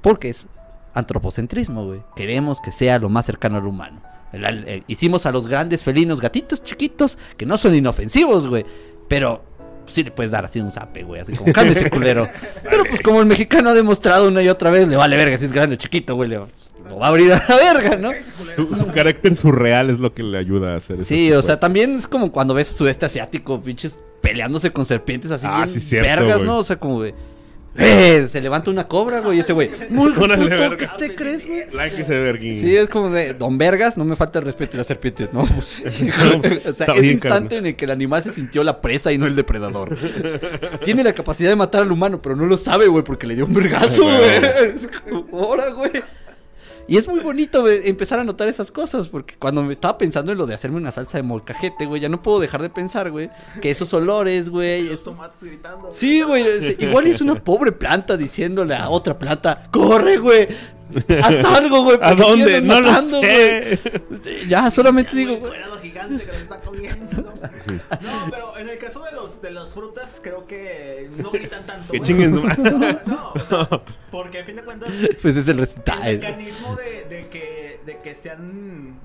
porque 0.01 0.29
es 0.29 0.47
antropocentrismo, 0.93 1.85
güey. 1.85 2.01
Queremos 2.15 2.59
que 2.61 2.71
sea 2.71 2.97
lo 2.99 3.09
más 3.09 3.25
cercano 3.25 3.57
al 3.57 3.67
humano. 3.67 4.01
El- 4.33 4.45
el- 4.45 4.67
el- 4.67 4.83
hicimos 4.87 5.25
a 5.25 5.31
los 5.31 5.47
grandes 5.47 5.83
felinos 5.83 6.19
gatitos 6.19 6.63
chiquitos 6.63 7.17
que 7.37 7.45
no 7.45 7.57
son 7.57 7.75
inofensivos, 7.75 8.47
güey, 8.47 8.65
pero 9.07 9.43
sí 9.87 10.03
le 10.03 10.11
puedes 10.11 10.31
dar 10.31 10.45
así 10.45 10.59
un 10.59 10.71
zape, 10.71 11.03
güey, 11.03 11.21
así 11.21 11.33
como 11.33 11.51
cálmese 11.53 11.89
culero. 11.89 12.29
Pero 12.63 12.83
pues 12.85 13.01
como 13.01 13.19
el 13.19 13.25
mexicano 13.25 13.69
ha 13.69 13.73
demostrado 13.73 14.27
una 14.27 14.41
y 14.43 14.49
otra 14.49 14.69
vez, 14.71 14.87
le 14.87 14.95
vale 14.95 15.17
verga 15.17 15.37
si 15.37 15.45
es 15.45 15.53
grande 15.53 15.75
o 15.75 15.77
chiquito, 15.77 16.15
güey, 16.15 16.29
le- 16.29 16.37
lo 16.87 16.97
va 16.99 17.07
a 17.07 17.09
abrir 17.09 17.33
a 17.33 17.43
la 17.49 17.55
verga, 17.57 17.95
¿no? 17.97 18.11
Su, 18.55 18.73
su 18.75 18.87
carácter 18.87 19.35
surreal 19.35 19.89
es 19.89 19.99
lo 19.99 20.13
que 20.13 20.23
le 20.23 20.37
ayuda 20.37 20.73
a 20.73 20.77
hacer 20.77 20.97
eso. 20.99 21.05
Sí, 21.07 21.31
o 21.33 21.41
sea, 21.41 21.59
también 21.59 21.97
es 21.97 22.07
como 22.07 22.31
cuando 22.31 22.53
ves 22.53 22.69
a 22.69 22.73
sudeste 22.73 23.05
asiático, 23.05 23.61
pinches 23.61 23.99
peleándose 24.21 24.71
con 24.71 24.85
serpientes 24.85 25.29
así 25.31 25.45
Ah, 25.49 25.57
bien 25.57 25.67
sí, 25.67 25.79
cierto, 25.81 26.07
vergas, 26.07 26.37
güey. 26.37 26.47
¿no? 26.47 26.57
O 26.59 26.63
sea, 26.63 26.77
como 26.77 27.01
de 27.01 27.13
¡Eh! 27.77 28.25
Se 28.27 28.41
levanta 28.41 28.71
una 28.71 28.87
cobra, 28.87 29.21
güey, 29.21 29.37
y 29.37 29.39
ese 29.41 29.53
güey. 29.53 29.71
Muy. 29.89 30.13
¿qué 30.77 30.89
te 30.97 31.15
crees, 31.15 31.47
güey? 31.47 31.65
Like 31.71 32.01
ese 32.01 32.17
verguín. 32.17 32.55
Sí, 32.55 32.75
es 32.75 32.89
como 32.89 33.09
de 33.09 33.33
Don 33.33 33.57
Vergas, 33.57 33.97
no 33.97 34.05
me 34.05 34.15
falta 34.15 34.39
el 34.39 34.45
respeto 34.45 34.75
y 34.75 34.77
la 34.77 34.83
serpiente. 34.83 35.29
No, 35.31 35.45
pues, 35.45 35.83
o 36.67 36.73
sea, 36.73 36.87
ese 36.95 37.11
instante 37.11 37.57
en 37.57 37.67
el 37.67 37.75
que 37.75 37.85
el 37.85 37.91
animal 37.91 38.23
se 38.23 38.31
sintió 38.31 38.63
la 38.63 38.81
presa 38.81 39.11
y 39.11 39.17
no 39.17 39.25
el 39.27 39.35
depredador. 39.35 39.97
Tiene 40.83 41.03
la 41.03 41.13
capacidad 41.13 41.49
de 41.49 41.55
matar 41.55 41.81
al 41.83 41.91
humano, 41.91 42.21
pero 42.21 42.35
no 42.35 42.45
lo 42.45 42.57
sabe, 42.57 42.87
güey, 42.87 43.03
porque 43.03 43.27
le 43.27 43.35
dio 43.35 43.45
un 43.45 43.53
vergazo, 43.53 44.03
Güey. 44.03 44.17
güey. 44.17 44.41
Es 44.75 44.89
como, 45.09 45.43
"Ahora, 45.43 45.69
güey. 45.69 45.91
Y 46.87 46.97
es 46.97 47.07
muy 47.07 47.19
bonito 47.19 47.67
empezar 47.67 48.19
a 48.19 48.23
notar 48.23 48.47
esas 48.47 48.71
cosas, 48.71 49.09
porque 49.09 49.35
cuando 49.37 49.61
me 49.63 49.73
estaba 49.73 49.97
pensando 49.97 50.31
en 50.31 50.37
lo 50.37 50.45
de 50.45 50.53
hacerme 50.53 50.77
una 50.77 50.91
salsa 50.91 51.17
de 51.17 51.23
molcajete, 51.23 51.85
güey, 51.85 52.01
ya 52.01 52.09
no 52.09 52.21
puedo 52.21 52.39
dejar 52.39 52.61
de 52.61 52.69
pensar, 52.69 53.11
güey, 53.11 53.29
que 53.61 53.69
esos 53.69 53.93
olores, 53.93 54.49
güey, 54.49 54.83
Los 54.83 54.93
es- 54.99 55.03
tomates 55.03 55.43
gritando. 55.43 55.89
Sí, 55.91 56.21
güey. 56.21 56.43
es- 56.47 56.75
Igual 56.79 57.07
es 57.07 57.19
una 57.21 57.35
pobre 57.43 57.71
planta 57.73 58.15
diciéndole 58.17 58.75
a 58.75 58.89
otra 58.89 59.19
planta, 59.19 59.63
corre, 59.71 60.17
güey. 60.17 60.47
Haz 61.23 61.45
algo, 61.57 61.83
güey. 61.83 61.97
¿A 62.01 62.13
dónde? 62.15 62.61
No 62.61 62.79
lo 62.81 62.93
sé. 62.95 63.79
güey". 64.09 64.47
Ya, 64.47 64.69
solamente 64.71 65.15
digo, 65.15 65.33
Un 65.35 65.39
güey. 65.41 65.53
gigante 65.81 66.23
que 66.25 66.31
nos 66.31 66.41
está 66.41 66.59
comiendo. 66.61 67.33
No, 68.01 68.27
pero 68.31 68.57
en 68.57 68.69
el 68.69 68.77
caso 68.77 69.03
de 69.03 69.11
los 69.11 69.41
de 69.41 69.51
las 69.51 69.69
frutas 69.73 70.19
creo 70.23 70.45
que 70.45 71.09
no 71.17 71.31
gritan 71.31 71.65
tanto. 71.65 71.91
Que 71.91 71.97
güey. 71.97 72.07
chinguen 72.07 72.33
su 72.33 72.41
madre. 72.41 72.71
No, 72.71 72.99
no, 73.05 73.31
o 73.35 73.39
sea, 73.39 73.69
porque 74.11 74.39
a 74.39 74.45
fin 74.45 74.55
de 74.55 74.63
cuentas 74.63 74.89
Pues 75.21 75.35
es 75.35 75.47
el 75.47 75.55
el 75.55 75.59
resultado. 75.61 76.01
mecanismo 76.03 76.75
de, 76.75 77.05
de 77.15 77.27
que 77.29 77.79
de 77.85 77.97
que 78.01 78.15
sean 78.15 78.99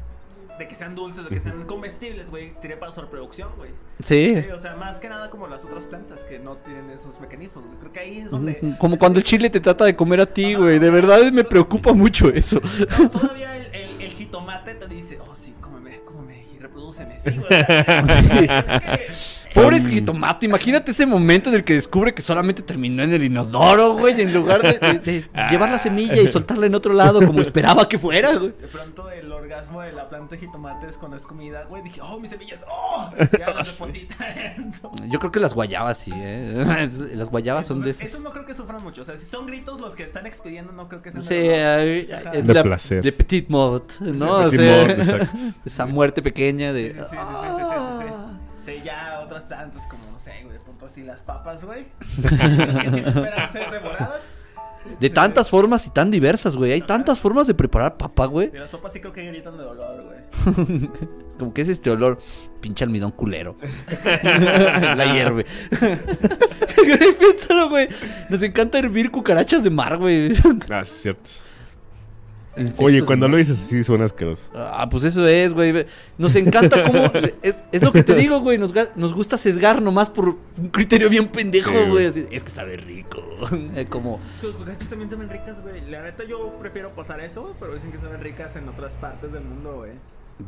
de 0.58 0.68
que 0.68 0.74
sean 0.74 0.94
dulces, 0.94 1.24
de 1.24 1.30
que 1.30 1.40
sean 1.40 1.64
comestibles, 1.64 2.30
güey, 2.30 2.50
tiene 2.60 2.76
para 2.76 2.92
su 2.92 3.00
reproducción, 3.00 3.50
güey. 3.56 3.70
Sí. 4.00 4.42
Sí, 4.42 4.50
o 4.50 4.58
sea, 4.58 4.76
más 4.76 5.00
que 5.00 5.08
nada 5.08 5.30
como 5.30 5.46
las 5.46 5.64
otras 5.64 5.86
plantas 5.86 6.24
que 6.24 6.38
no 6.38 6.56
tienen 6.58 6.90
esos 6.90 7.20
mecanismos, 7.20 7.64
güey. 7.66 7.78
Creo 7.78 7.92
que 7.92 8.00
ahí 8.00 8.18
es 8.18 8.30
donde 8.30 8.76
Como 8.78 8.98
cuando 8.98 9.18
el 9.18 9.24
chile 9.24 9.50
te 9.50 9.60
trata 9.60 9.84
de 9.84 9.96
comer 9.96 10.20
a 10.20 10.26
ti, 10.26 10.54
güey. 10.54 10.78
De 10.78 10.90
verdad 10.90 11.20
me 11.32 11.44
preocupa 11.44 11.92
mucho 11.92 12.28
eso. 12.28 12.60
No, 12.98 13.10
todavía 13.10 13.56
el, 13.56 13.74
el, 13.74 14.02
el 14.02 14.12
jitomate 14.12 14.74
te 14.74 14.86
dice, 14.86 15.18
oh 15.20 15.31
reprodúceme. 16.92 17.20
Sí, 17.20 17.38
güey. 17.38 18.44
o 18.44 19.12
sea, 19.14 19.62
Pobre 19.62 19.80
jitomate, 19.82 20.46
imagínate 20.46 20.92
ese 20.92 21.04
momento 21.04 21.50
en 21.50 21.56
el 21.56 21.64
que 21.64 21.74
descubre 21.74 22.14
que 22.14 22.22
solamente 22.22 22.62
terminó 22.62 23.02
en 23.02 23.12
el 23.12 23.22
inodoro, 23.22 23.98
güey, 23.98 24.18
en 24.18 24.32
lugar 24.32 24.62
de, 24.62 24.78
de- 24.78 24.98
de 24.98 25.28
llevar 25.50 25.70
la 25.70 25.78
semilla 25.78 26.16
y 26.22 26.28
soltarla 26.28 26.64
en 26.66 26.74
otro 26.74 26.94
lado 26.94 27.24
como 27.26 27.42
esperaba 27.42 27.86
que 27.86 27.98
fuera, 27.98 28.34
güey. 28.34 28.52
De 28.58 28.66
pronto 28.68 29.10
el 29.10 29.30
orgasmo 29.30 29.82
de 29.82 29.92
la 29.92 30.08
planta 30.08 30.36
de 30.36 30.40
jitomates 30.40 30.96
cuando 30.96 31.18
es 31.18 31.24
comida, 31.26 31.64
güey, 31.68 31.82
dije, 31.82 32.00
oh, 32.02 32.18
mis 32.18 32.30
semillas, 32.30 32.64
oh, 32.66 33.10
ya 33.38 33.50
las. 33.50 33.78
Yo 35.10 35.18
creo 35.18 35.30
que 35.30 35.38
las 35.40 35.52
guayabas 35.52 35.98
sí, 35.98 36.12
¿eh? 36.14 36.64
Las 37.14 37.28
guayabas 37.28 37.66
son 37.66 37.82
de 37.82 37.90
esas. 37.90 38.04
Esos 38.08 38.22
no 38.22 38.32
creo 38.32 38.46
que 38.46 38.54
sufran 38.54 38.82
mucho, 38.82 39.02
o 39.02 39.04
sea, 39.04 39.18
si 39.18 39.26
son 39.26 39.46
gritos 39.46 39.78
los 39.82 39.94
que 39.94 40.04
están 40.04 40.26
expidiendo, 40.26 40.72
no 40.72 40.88
creo 40.88 41.02
que 41.02 41.10
sean 41.12 41.24
Sí, 41.24 41.34
de 41.34 42.42
De 42.42 42.54
la- 42.54 42.62
placer. 42.62 43.02
De 43.02 43.12
petit 43.12 43.50
mort, 43.50 44.00
¿no? 44.00 44.38
De 44.38 44.46
O 44.46 44.50
petit 44.50 44.60
sea, 44.60 44.76
mort, 44.86 44.98
exacto. 44.98 45.38
esa 45.66 45.84
muerte 45.84 46.22
pequeña 46.22 46.72
de. 46.72 46.91
Sí, 46.92 47.00
sí, 47.10 47.16
sí, 47.16 47.16
sí, 47.56 47.64
sí, 48.00 48.12
sí, 48.64 48.82
ya 48.84 49.20
otras 49.24 49.46
plantas 49.46 49.86
como, 49.86 50.10
no 50.10 50.18
sé, 50.18 50.32
güey, 50.44 50.58
de 50.58 50.64
pronto 50.64 50.86
así 50.86 51.02
las 51.02 51.22
papas, 51.22 51.64
güey. 51.64 51.84
que 52.22 52.90
sí 52.90 53.02
esperan 53.06 53.52
ser 53.52 53.70
devoradas. 53.70 54.22
De 54.98 55.10
tantas 55.10 55.48
formas 55.48 55.86
y 55.86 55.90
tan 55.90 56.10
diversas, 56.10 56.56
güey. 56.56 56.72
Hay 56.72 56.82
tantas 56.82 57.20
formas 57.20 57.46
de 57.46 57.54
preparar 57.54 57.96
papa, 57.96 58.26
güey. 58.26 58.50
Y 58.52 58.58
las 58.58 58.70
papas 58.70 58.92
sí 58.92 59.00
creo 59.00 59.12
que 59.12 59.24
gritan 59.24 59.56
de 59.56 59.62
dolor, 59.62 60.04
güey. 60.04 60.88
Como 61.38 61.54
que 61.54 61.62
es 61.62 61.68
este 61.68 61.90
olor, 61.90 62.18
pinche 62.60 62.84
almidón 62.84 63.12
culero. 63.12 63.56
La 64.04 65.12
hierve. 65.12 65.46
Piénsalo, 67.18 67.68
güey. 67.68 67.88
Nos 68.28 68.42
encanta 68.42 68.78
hervir 68.78 69.10
cucarachas 69.10 69.62
de 69.62 69.70
mar, 69.70 69.98
güey. 69.98 70.32
Ah, 70.70 70.84
sí, 70.84 70.92
es 70.94 71.02
cierto. 71.02 71.30
Insectos, 72.56 72.84
Oye, 72.84 73.02
cuando 73.04 73.26
¿no? 73.28 73.32
lo 73.32 73.38
dices 73.38 73.58
así 73.58 73.82
suena 73.82 74.04
asqueroso. 74.04 74.42
Ah, 74.54 74.88
pues 74.90 75.04
eso 75.04 75.26
es, 75.26 75.52
güey. 75.52 75.86
Nos 76.18 76.34
encanta 76.36 76.82
cómo... 76.84 77.10
Es, 77.42 77.56
es 77.72 77.82
lo 77.82 77.92
que 77.92 78.02
te 78.02 78.14
digo, 78.14 78.40
güey. 78.40 78.58
Nos, 78.58 78.72
nos 78.96 79.12
gusta 79.12 79.36
sesgar 79.36 79.80
nomás 79.82 80.08
por 80.08 80.28
un 80.28 80.68
criterio 80.70 81.08
bien 81.08 81.26
pendejo, 81.28 81.70
Sí, 81.70 81.88
güey. 81.90 82.06
así, 82.06 82.26
Es 82.30 82.42
que 82.42 82.50
sabe 82.50 82.76
rico. 82.76 83.22
Eh, 83.74 83.86
como... 83.88 84.20
Los 84.42 84.54
cucarachas 84.54 84.88
también 84.88 85.10
saben 85.10 85.28
ricas, 85.28 85.60
güey. 85.62 85.80
La 85.90 86.02
neta 86.02 86.24
yo 86.24 86.56
prefiero 86.60 86.90
pasar 86.94 87.20
eso, 87.20 87.42
güey, 87.42 87.54
pero 87.58 87.74
dicen 87.74 87.90
que 87.90 87.98
saben 87.98 88.20
ricas 88.20 88.54
en 88.56 88.68
otras 88.68 88.94
partes 88.96 89.32
del 89.32 89.42
mundo, 89.44 89.76
güey. 89.78 89.92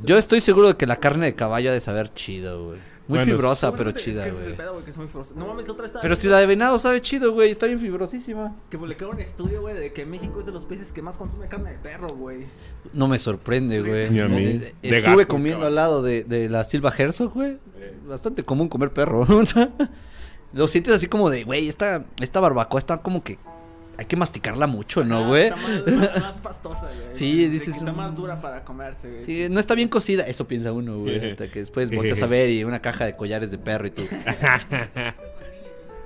Yo 0.04 0.16
estoy 0.18 0.40
seguro 0.40 0.68
de 0.68 0.76
que 0.76 0.86
la 0.86 0.96
carne 0.96 1.26
de 1.26 1.34
caballo 1.34 1.70
ha 1.70 1.72
de 1.72 1.80
saber 1.80 2.12
chido, 2.14 2.66
güey. 2.66 2.78
Muy 3.06 3.18
Bueno, 3.18 3.32
fibrosa, 3.32 3.70
pero 3.72 3.92
chida, 3.92 4.26
es 4.26 4.32
que 4.32 4.34
ese 4.34 4.40
es 4.40 4.46
el 4.46 4.54
güey. 4.54 4.56
pedo, 4.56 4.72
güey, 4.72 4.84
que 4.86 4.90
es 4.90 4.96
muy. 4.96 5.06
No 5.36 5.46
mames, 5.48 5.68
otra 5.68 5.84
está. 5.84 6.00
Pero 6.00 6.16
si 6.16 6.26
la 6.26 6.38
de 6.38 6.46
venado 6.46 6.78
sabe 6.78 7.02
chido, 7.02 7.32
güey. 7.34 7.50
Está 7.50 7.66
bien 7.66 7.78
fibrosísima. 7.78 8.56
Que 8.70 8.78
publicaron 8.78 9.16
un 9.16 9.20
estudio, 9.20 9.60
güey, 9.60 9.74
de 9.74 9.92
que 9.92 10.06
México 10.06 10.40
es 10.40 10.46
de 10.46 10.52
los 10.52 10.64
países 10.64 10.90
que 10.90 11.02
más 11.02 11.18
consume 11.18 11.46
carne 11.48 11.72
de 11.72 11.78
perro, 11.78 12.08
güey. 12.14 12.46
No 12.94 13.06
me 13.06 13.18
sorprende, 13.18 13.80
güey. 13.82 14.08
Ni 14.08 14.20
a 14.20 14.26
mí. 14.28 14.36
Eh, 14.44 14.74
De 14.80 14.88
Estuve 14.88 15.16
gato, 15.16 15.28
comiendo 15.28 15.60
cabrón. 15.60 15.66
al 15.68 15.74
lado 15.74 16.02
de, 16.02 16.24
de 16.24 16.48
la 16.48 16.64
Silva 16.64 16.94
Herzog, 16.96 17.34
güey. 17.34 17.58
Bastante 18.08 18.42
común 18.42 18.70
comer 18.70 18.90
perro. 18.90 19.26
Lo 20.54 20.68
sientes 20.68 20.94
así 20.94 21.08
como 21.08 21.30
de, 21.30 21.44
güey, 21.44 21.68
esta, 21.68 22.06
esta 22.20 22.38
barbacoa 22.40 22.78
está 22.78 22.98
como 23.02 23.24
que 23.24 23.38
hay 23.98 24.04
que 24.06 24.16
masticarla 24.16 24.66
mucho, 24.66 25.04
¿no, 25.04 25.18
Ajá, 25.18 25.26
güey? 25.28 25.44
Está 25.46 25.56
más, 25.56 26.20
más 26.22 26.38
pastosa, 26.42 26.80
güey. 26.82 27.08
Sí, 27.12 27.48
dices, 27.48 27.76
Está 27.76 27.92
más 27.92 28.14
dura 28.16 28.40
para 28.40 28.64
comerse, 28.64 29.08
güey. 29.10 29.24
Sí, 29.24 29.46
no 29.50 29.60
está 29.60 29.74
bien 29.74 29.88
cocida. 29.88 30.26
Eso 30.26 30.46
piensa 30.46 30.72
uno, 30.72 30.98
güey. 30.98 31.30
hasta 31.32 31.48
que 31.48 31.60
después 31.60 31.90
volteas 31.94 32.22
a 32.22 32.26
ver 32.26 32.50
y 32.50 32.64
una 32.64 32.80
caja 32.80 33.04
de 33.06 33.16
collares 33.16 33.50
de 33.50 33.58
perro 33.58 33.86
y 33.86 33.90
tú. 33.90 34.02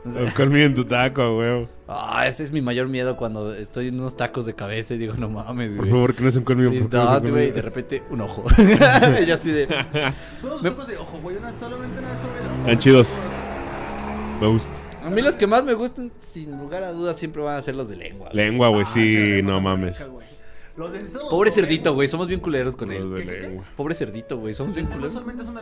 O 0.04 0.10
sea, 0.10 0.22
Un 0.22 0.30
colmillo 0.30 0.64
en 0.64 0.74
tu 0.74 0.84
taco, 0.84 1.34
güey. 1.34 1.68
ah, 1.88 2.24
ese 2.28 2.44
es 2.44 2.52
mi 2.52 2.62
mayor 2.62 2.86
miedo 2.88 3.16
cuando 3.16 3.52
estoy 3.52 3.88
en 3.88 3.98
unos 3.98 4.16
tacos 4.16 4.46
de 4.46 4.54
cabeza 4.54 4.94
y 4.94 4.98
digo, 4.98 5.14
no 5.14 5.28
mames, 5.28 5.70
Por 5.70 5.78
güey. 5.80 5.90
favor, 5.90 6.14
que 6.14 6.22
no 6.22 6.28
es 6.28 6.36
un 6.36 6.44
colmillo. 6.44 6.70
Por 6.70 6.88
favor, 6.88 7.22
no, 7.24 7.30
güey, 7.32 7.50
de 7.50 7.60
repente 7.60 8.02
un 8.08 8.20
ojo. 8.20 8.44
y 9.20 9.26
yo 9.26 9.34
así 9.34 9.50
de. 9.50 9.66
Todos 9.66 10.62
los 10.62 10.62
tacos 10.62 10.86
de 10.86 10.96
ojo, 10.96 11.18
güey. 11.20 11.36
Una, 11.36 11.52
solamente 11.58 11.98
una 11.98 12.08
vez 12.10 12.18
probé 12.20 12.38
el 12.38 12.46
ojo. 12.46 12.60
Están 12.60 12.78
chidos. 12.78 13.20
Me 14.40 14.46
gusta. 14.46 14.70
A 15.08 15.14
mí 15.14 15.22
los 15.22 15.36
que 15.36 15.46
más 15.46 15.64
me 15.64 15.74
gustan, 15.74 16.12
sin 16.20 16.56
lugar 16.58 16.82
a 16.84 16.92
dudas, 16.92 17.16
siempre 17.16 17.42
van 17.42 17.56
a 17.56 17.62
ser 17.62 17.74
los 17.74 17.88
de 17.88 17.96
lengua. 17.96 18.28
güey. 18.32 18.36
Lengua, 18.44 18.68
güey, 18.68 18.82
Ah, 18.82 18.84
sí, 18.84 19.42
no 19.42 19.60
mames. 19.60 20.08
Los 20.76 20.92
de 20.92 21.00
esos 21.00 21.28
Pobre 21.28 21.50
cerdito, 21.50 21.92
güey. 21.92 22.06
Somos 22.06 22.28
bien 22.28 22.38
culeros 22.38 22.76
con 22.76 22.88
Los 22.90 23.02
él. 23.02 23.10
de 23.10 23.16
¿Qué, 23.16 23.26
qué, 23.26 23.34
qué? 23.40 23.48
lengua. 23.48 23.64
Pobre 23.74 23.96
cerdito, 23.96 24.38
güey. 24.38 24.54
Somos 24.54 24.76
bien 24.76 24.86
culeros. 24.86 25.12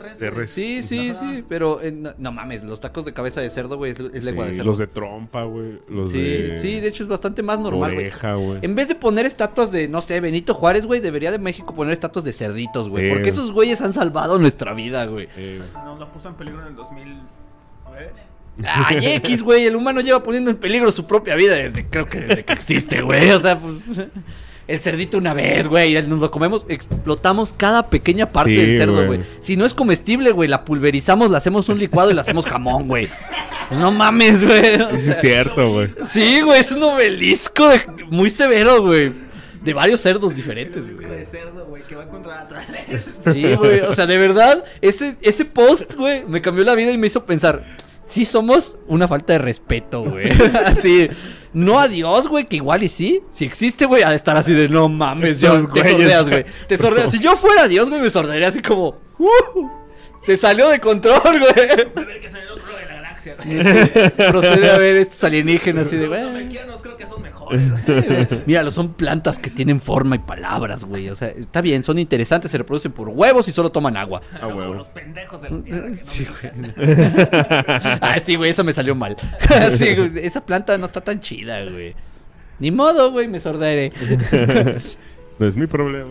res. 0.03 0.19
De 0.19 0.29
res. 0.29 0.51
Sí, 0.51 0.83
sí, 0.83 1.09
Ajá. 1.09 1.19
sí. 1.21 1.43
Pero 1.49 1.81
eh, 1.81 1.91
no, 1.91 2.11
no 2.19 2.33
mames, 2.33 2.63
los 2.63 2.81
tacos 2.81 3.07
de 3.07 3.15
cabeza 3.15 3.41
de 3.41 3.49
cerdo, 3.49 3.79
güey, 3.79 3.93
es, 3.93 4.01
es 4.01 4.25
lengua 4.25 4.45
de 4.45 4.53
cerdo. 4.53 4.67
los 4.69 4.77
de 4.77 4.87
trompa, 4.89 5.45
güey. 5.45 5.81
Los 5.89 6.11
sí, 6.11 6.21
de. 6.21 6.59
sí, 6.59 6.81
de 6.81 6.89
hecho 6.89 7.03
es 7.03 7.09
bastante 7.09 7.43
más 7.43 7.59
normal, 7.59 7.95
güey. 7.95 8.09
Oreja, 8.09 8.35
güey. 8.35 8.59
En 8.61 8.75
vez 8.75 8.89
de 8.89 8.95
poner 8.95 9.25
estatuas 9.25 9.73
de, 9.73 9.89
no 9.89 10.03
sé, 10.03 10.21
Benito 10.21 10.53
Juárez, 10.53 10.85
güey, 10.85 11.01
debería 11.01 11.31
de 11.33 11.39
México 11.39 11.75
poner 11.75 11.95
estatuas 11.95 12.27
de 12.27 12.35
cerditos, 12.35 12.91
güey. 12.91 13.09
Porque 13.09 13.31
esos 13.31 13.53
güeyes 13.53 13.81
han 13.81 13.95
salvado 13.95 14.39
nuestra 14.39 14.75
vida, 14.75 15.07
güey. 15.07 15.29
Eh, 15.35 15.63
Nos 15.83 15.99
la 15.99 16.13
puso 16.13 16.29
en 16.29 16.35
peligro 16.35 16.61
en 16.61 16.67
el 16.69 16.75
2000. 16.77 17.17
Ay, 18.65 18.99
X, 19.17 19.43
güey. 19.43 19.67
El 19.67 19.77
humano 19.77 20.01
lleva 20.01 20.23
poniendo 20.23 20.51
en 20.51 20.57
peligro 20.57 20.91
su 20.93 21.07
propia 21.07 21.35
vida 21.35 21.55
desde, 21.55 21.87
creo 21.87 22.07
que 22.07 22.21
desde 22.21 22.45
que 22.45 22.53
existe, 22.53 23.03
güey. 23.03 23.31
O 23.31 23.39
sea, 23.39 23.59
pues. 23.59 23.77
El 24.69 24.81
cerdito 24.81 25.17
una 25.19 25.33
vez, 25.33 25.69
güey. 25.69 25.95
Nos 26.09 26.19
lo 26.19 26.31
comemos, 26.33 26.67
explotamos 26.69 27.53
cada 27.57 27.89
pequeña 27.89 28.33
parte 28.33 28.51
Sí, 28.51 28.57
del 28.57 28.77
cerdo, 28.79 29.07
güey. 29.07 29.21
Si 29.41 29.57
no 29.57 29.65
es 29.65 29.75
comestible, 29.75 30.33
güey, 30.33 30.49
la 30.49 30.65
pulverizamos, 30.65 31.31
la 31.31 31.39
hacemos 31.39 31.69
un 31.69 31.79
licuado 31.79 32.11
y 32.11 32.15
la 32.15 32.23
hacemos 32.23 32.47
jamón, 32.47 32.89
güey. 32.89 33.07
No 33.71 33.93
mames, 33.93 34.45
güey. 34.45 34.81
O 34.81 34.97
sí, 34.97 35.11
es 35.13 35.21
cierto, 35.21 35.71
güey. 35.71 35.89
sí, 36.09 36.41
güey, 36.41 36.61
es 36.61 36.73
un 36.73 36.83
obelisco 36.83 37.69
de- 37.69 37.85
muy 38.11 38.29
severo, 38.31 38.83
güey. 38.83 39.13
De 39.63 39.73
varios 39.73 40.01
cerdos 40.01 40.35
diferentes, 40.35 40.93
güey. 40.93 41.09
de 41.11 41.25
cerdo, 41.25 41.67
güey, 41.67 41.83
que 41.85 41.95
va 41.95 42.03
a 42.03 42.07
encontrar 42.07 42.39
atrás. 42.39 42.67
Sí, 43.33 43.43
güey. 43.55 43.81
O 43.81 43.93
sea, 43.93 44.07
de 44.07 44.19
verdad, 44.19 44.65
ese, 44.81 45.17
ese 45.23 45.45
post, 45.45 45.95
güey, 45.95 46.25
me 46.27 46.41
cambió 46.41 46.65
la 46.65 46.75
vida 46.75 46.91
y 46.91 46.99
me 46.99 47.07
hizo 47.07 47.25
pensar. 47.25 47.63
Sí, 48.07 48.25
somos 48.25 48.77
una 48.87 49.09
falta 49.09 49.33
de 49.35 49.39
respeto, 49.41 50.03
güey. 50.03 50.29
Así. 50.65 51.09
No 51.53 51.79
a 51.81 51.89
Dios, 51.89 52.29
güey, 52.29 52.47
que 52.47 52.57
igual 52.57 52.83
y 52.83 52.89
sí. 52.89 53.23
Si 53.31 53.45
existe, 53.45 53.87
güey, 53.87 54.03
ha 54.03 54.11
de 54.11 54.17
estar 54.17 54.37
así 54.37 54.53
de 54.53 54.69
no 54.69 54.91
mames, 54.91 55.41
yo, 55.41 55.53
te 55.73 55.81
güeyes 55.81 55.91
sordeas, 55.91 56.29
güey. 56.29 56.45
Te 56.69 56.77
sordeas. 56.77 57.11
Si 57.11 57.19
yo 57.19 57.35
fuera 57.35 57.67
Dios, 57.67 57.89
güey, 57.89 58.01
me 58.03 58.11
sordearía 58.11 58.49
así 58.49 58.61
como. 58.61 58.99
"Uh, 59.19 59.69
se 60.21 60.37
salió 60.37 60.69
de 60.69 60.81
control, 60.81 61.21
güey. 61.23 61.51
A 61.51 61.55
ver 62.01 62.21
que 62.21 62.29
otro 62.53 62.66
galaxia. 63.35 64.13
Procede 64.31 64.71
a 64.71 64.79
ver 64.79 64.97
estos 64.97 65.23
alienígenas 65.25 65.87
así 65.87 65.97
de, 65.97 66.07
Los 66.07 66.11
güey. 66.11 66.23
namequianos 66.23 66.83
creo 66.83 66.97
que 66.97 67.07
son 67.07 67.23
mejores. 67.23 67.61
Míralo, 68.47 68.71
son 68.71 68.95
plantas 68.95 69.39
que 69.39 69.51
tienen 69.51 69.81
forma 69.81 70.17
y 70.17 70.19
palabras, 70.21 70.85
güey. 70.85 71.09
O 71.09 71.15
sea, 71.15 71.29
está 71.29 71.61
bien, 71.61 71.83
son 71.83 71.99
interesantes, 71.99 72.51
se 72.51 72.59
reproducen 72.59 72.93
por 72.93 73.09
huevos 73.09 73.47
y 73.49 73.53
solo 73.53 73.71
toman 73.71 73.97
agua. 73.97 74.21
No 74.33 74.39
Ah, 74.39 74.41
como 74.43 74.57
huevo. 74.57 74.75
los 74.75 74.89
pendejos 74.89 75.43
de 75.43 75.51
la 75.51 75.63
tierra. 75.63 75.85
que 75.87 75.91
no 75.91 75.97
Sí, 76.01 76.27
me 76.43 76.69
güey. 76.69 77.07
ah, 78.01 78.17
sí, 78.23 78.37
güey, 78.37 78.51
eso 78.51 78.65
me 78.65 78.73
salió 78.73 78.95
mal. 78.95 79.17
sí, 79.71 79.95
güey, 79.95 80.11
esa 80.27 80.45
planta 80.45 80.77
no 80.79 80.87
está 80.87 81.01
tan 81.01 81.21
chida, 81.21 81.65
güey. 81.65 81.95
Ni 82.59 82.71
modo, 82.71 83.13
güey, 83.13 83.29
me 83.29 83.39
sordearé. 83.41 83.93
No 85.39 85.47
es 85.47 85.57
mi 85.57 85.67
problema. 85.67 86.11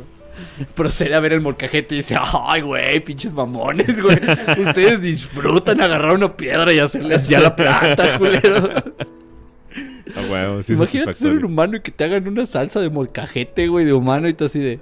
Procede 0.75 1.15
a 1.15 1.19
ver 1.19 1.33
el 1.33 1.41
molcajete 1.41 1.95
y 1.95 1.97
dice, 1.97 2.15
ay, 2.19 2.61
güey, 2.61 2.99
pinches 3.01 3.33
mamones, 3.33 4.01
güey. 4.01 4.17
Ustedes 4.57 5.01
disfrutan 5.01 5.81
agarrar 5.81 6.11
una 6.15 6.35
piedra 6.35 6.71
y 6.73 6.79
hacerle 6.79 7.15
así 7.15 7.33
a 7.35 7.39
la 7.41 7.55
planta, 7.55 8.17
culeros. 8.17 8.69
Ah, 10.15 10.59
sí 10.61 10.73
Imagínate 10.73 11.13
ser 11.13 11.31
un 11.33 11.45
humano 11.45 11.77
y 11.77 11.81
que 11.81 11.91
te 11.91 12.03
hagan 12.03 12.27
una 12.27 12.45
salsa 12.45 12.79
de 12.79 12.89
molcajete, 12.89 13.67
güey, 13.67 13.85
de 13.85 13.93
humano 13.93 14.27
y 14.27 14.33
tú 14.33 14.45
así 14.45 14.59
de... 14.59 14.79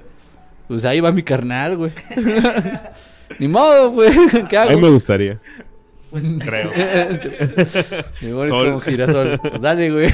Pues 0.67 0.85
ahí 0.85 0.99
va 0.99 1.11
mi 1.11 1.23
carnal, 1.23 1.77
güey. 1.77 1.91
Ni 3.39 3.47
modo, 3.47 3.91
güey. 3.91 4.11
¿Qué 4.49 4.57
A 4.57 4.63
hago? 4.63 4.71
mí 4.71 4.81
me 4.81 4.89
gustaría. 4.89 5.39
Creo. 6.39 6.71
Me 8.21 8.31
pones 8.31 8.49
Sol. 8.49 8.65
como 8.67 8.79
girasol. 8.81 9.39
Pues 9.39 9.61
dale, 9.61 9.89
güey. 9.91 10.11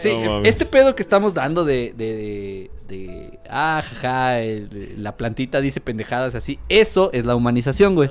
Sí, 0.00 0.14
No 0.16 0.42
este 0.42 0.64
pedo 0.64 0.94
que 0.96 1.02
estamos 1.02 1.34
dando 1.34 1.64
de. 1.64 1.94
de, 1.96 2.14
de, 2.16 2.70
de- 2.96 3.38
ah, 3.48 3.82
jaja, 3.84 4.40
el- 4.40 4.94
la 5.02 5.16
plantita 5.16 5.60
dice 5.60 5.80
pendejadas 5.80 6.34
así. 6.34 6.58
Eso 6.68 7.10
es 7.12 7.24
la 7.24 7.34
humanización, 7.36 7.94
güey. 7.94 8.10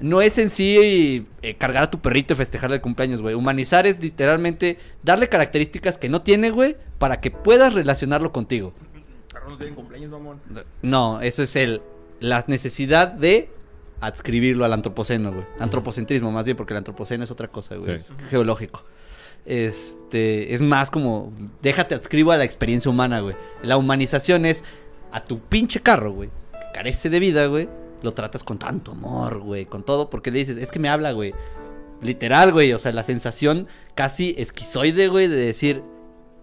No 0.00 0.20
es 0.22 0.38
en 0.38 0.48
sí 0.50 1.26
eh, 1.42 1.56
cargar 1.56 1.82
a 1.84 1.90
tu 1.90 1.98
perrito 1.98 2.32
y 2.32 2.36
festejarle 2.36 2.76
el 2.76 2.82
cumpleaños, 2.82 3.20
güey. 3.20 3.34
Humanizar 3.34 3.84
es 3.86 4.00
literalmente 4.00 4.78
darle 5.02 5.28
características 5.28 5.98
que 5.98 6.08
no 6.08 6.22
tiene, 6.22 6.50
güey, 6.50 6.76
para 6.98 7.20
que 7.20 7.32
puedas 7.32 7.74
relacionarlo 7.74 8.30
contigo. 8.32 8.72
No 9.48 9.56
tienen 9.56 9.74
cumpleaños, 9.74 10.10
mamón. 10.10 10.40
No, 10.82 11.20
eso 11.20 11.42
es 11.42 11.56
el 11.56 11.82
la 12.20 12.44
necesidad 12.48 13.08
de 13.08 13.48
adscribirlo 14.00 14.64
al 14.64 14.72
antropoceno, 14.72 15.32
güey. 15.32 15.44
Antropocentrismo 15.58 16.30
más 16.30 16.44
bien, 16.44 16.56
porque 16.56 16.74
el 16.74 16.78
antropoceno 16.78 17.24
es 17.24 17.30
otra 17.32 17.48
cosa, 17.48 17.74
güey. 17.76 17.98
Sí. 17.98 18.12
Es 18.14 18.28
geológico. 18.30 18.84
Este, 19.44 20.52
es 20.52 20.60
más 20.60 20.90
como 20.90 21.32
déjate 21.62 21.94
adscribo 21.94 22.32
a 22.32 22.36
la 22.36 22.44
experiencia 22.44 22.90
humana, 22.90 23.20
güey. 23.20 23.34
La 23.62 23.76
humanización 23.76 24.44
es 24.44 24.64
a 25.12 25.24
tu 25.24 25.40
pinche 25.40 25.80
carro, 25.80 26.12
güey, 26.12 26.30
que 26.52 26.72
carece 26.74 27.10
de 27.10 27.18
vida, 27.18 27.46
güey. 27.46 27.68
Lo 28.02 28.12
tratas 28.12 28.44
con 28.44 28.58
tanto 28.58 28.92
amor, 28.92 29.40
güey, 29.40 29.66
con 29.66 29.82
todo 29.82 30.10
porque 30.10 30.30
le 30.30 30.38
dices, 30.38 30.56
es 30.56 30.70
que 30.70 30.78
me 30.78 30.88
habla, 30.88 31.12
güey. 31.12 31.34
Literal, 32.00 32.52
güey, 32.52 32.72
o 32.72 32.78
sea, 32.78 32.92
la 32.92 33.02
sensación 33.02 33.66
casi 33.94 34.34
esquizoide, 34.38 35.08
güey, 35.08 35.26
de 35.26 35.36
decir, 35.36 35.82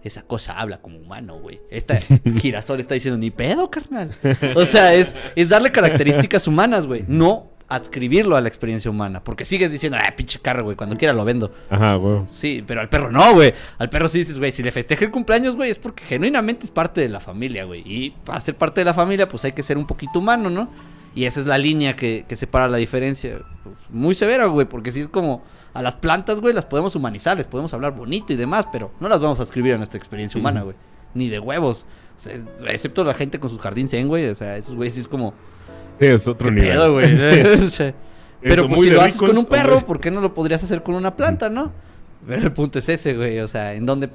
esa 0.02 0.22
cosa 0.22 0.58
habla 0.58 0.82
como 0.82 0.98
humano, 0.98 1.38
güey. 1.38 1.60
Esta 1.70 1.98
girasol 2.40 2.80
está 2.80 2.94
diciendo, 2.94 3.18
ni 3.18 3.30
pedo, 3.30 3.70
carnal. 3.70 4.10
O 4.54 4.66
sea, 4.66 4.94
es, 4.94 5.16
es 5.34 5.48
darle 5.48 5.72
características 5.72 6.46
humanas, 6.46 6.86
güey. 6.86 7.04
No 7.08 7.55
adscribirlo 7.68 8.36
a 8.36 8.40
la 8.40 8.48
experiencia 8.48 8.90
humana. 8.90 9.22
Porque 9.24 9.44
sigues 9.44 9.72
diciendo, 9.72 9.98
ah, 10.00 10.12
pinche 10.16 10.38
carro, 10.38 10.64
güey, 10.64 10.76
cuando 10.76 10.96
quiera 10.96 11.12
lo 11.14 11.24
vendo. 11.24 11.52
Ajá, 11.70 11.96
huevo. 11.98 12.26
Sí, 12.30 12.62
pero 12.66 12.80
al 12.80 12.88
perro 12.88 13.10
no, 13.10 13.34
güey. 13.34 13.52
Al 13.78 13.90
perro 13.90 14.08
sí 14.08 14.18
dices, 14.18 14.38
güey, 14.38 14.52
si 14.52 14.62
le 14.62 14.70
festeja 14.72 15.04
el 15.04 15.10
cumpleaños, 15.10 15.56
güey, 15.56 15.70
es 15.70 15.78
porque 15.78 16.04
genuinamente 16.04 16.64
es 16.64 16.70
parte 16.70 17.00
de 17.00 17.08
la 17.08 17.20
familia, 17.20 17.64
güey. 17.64 17.82
Y 17.84 18.10
para 18.24 18.40
ser 18.40 18.56
parte 18.56 18.80
de 18.80 18.84
la 18.84 18.94
familia, 18.94 19.28
pues 19.28 19.44
hay 19.44 19.52
que 19.52 19.62
ser 19.62 19.78
un 19.78 19.86
poquito 19.86 20.18
humano, 20.20 20.48
¿no? 20.50 20.68
Y 21.14 21.24
esa 21.24 21.40
es 21.40 21.46
la 21.46 21.56
línea 21.58 21.96
que, 21.96 22.24
que 22.28 22.36
separa 22.36 22.68
la 22.68 22.76
diferencia. 22.76 23.38
Pues, 23.62 23.74
muy 23.90 24.14
severa, 24.14 24.46
güey, 24.46 24.66
porque 24.66 24.92
si 24.92 25.00
es 25.00 25.08
como 25.08 25.42
a 25.74 25.82
las 25.82 25.94
plantas, 25.94 26.40
güey, 26.40 26.54
las 26.54 26.66
podemos 26.66 26.94
humanizar, 26.94 27.36
les 27.36 27.46
podemos 27.46 27.72
hablar 27.74 27.94
bonito 27.96 28.32
y 28.32 28.36
demás, 28.36 28.66
pero 28.70 28.92
no 29.00 29.08
las 29.08 29.20
vamos 29.20 29.40
a 29.40 29.42
escribir 29.42 29.74
a 29.74 29.76
nuestra 29.78 29.98
experiencia 29.98 30.38
humana, 30.38 30.62
güey. 30.62 30.76
Ni 31.14 31.28
de 31.28 31.38
huevos. 31.38 31.86
O 32.16 32.20
sea, 32.20 32.34
es- 32.34 32.44
excepto 32.68 33.02
la 33.04 33.14
gente 33.14 33.40
con 33.40 33.50
su 33.50 33.58
jardín 33.58 33.88
zen, 33.88 34.08
güey. 34.08 34.26
O 34.28 34.34
sea, 34.34 34.56
esos 34.56 34.74
güeyes 34.74 34.94
sí 34.94 35.00
es 35.00 35.08
como... 35.08 35.34
Es 36.00 36.26
otro 36.28 36.48
¿Qué 36.48 36.54
nivel. 36.54 36.70
pedo, 36.70 36.92
güey? 36.92 37.16
Pero 37.18 38.62
Eso, 38.62 38.68
pues 38.68 38.80
si 38.82 38.90
lo 38.90 39.00
haces 39.00 39.14
ricos, 39.14 39.28
con 39.28 39.38
un 39.38 39.44
perro, 39.46 39.72
hombre. 39.74 39.86
¿por 39.86 40.00
qué 40.00 40.10
no 40.10 40.20
lo 40.20 40.34
podrías 40.34 40.62
hacer 40.62 40.82
con 40.82 40.94
una 40.94 41.16
planta, 41.16 41.48
no? 41.48 41.72
Pero 42.26 42.42
el 42.42 42.52
punto 42.52 42.78
es 42.78 42.88
ese, 42.88 43.14
güey. 43.14 43.40
O 43.40 43.48
sea, 43.48 43.72
¿en 43.74 43.86
dónde, 43.86 44.10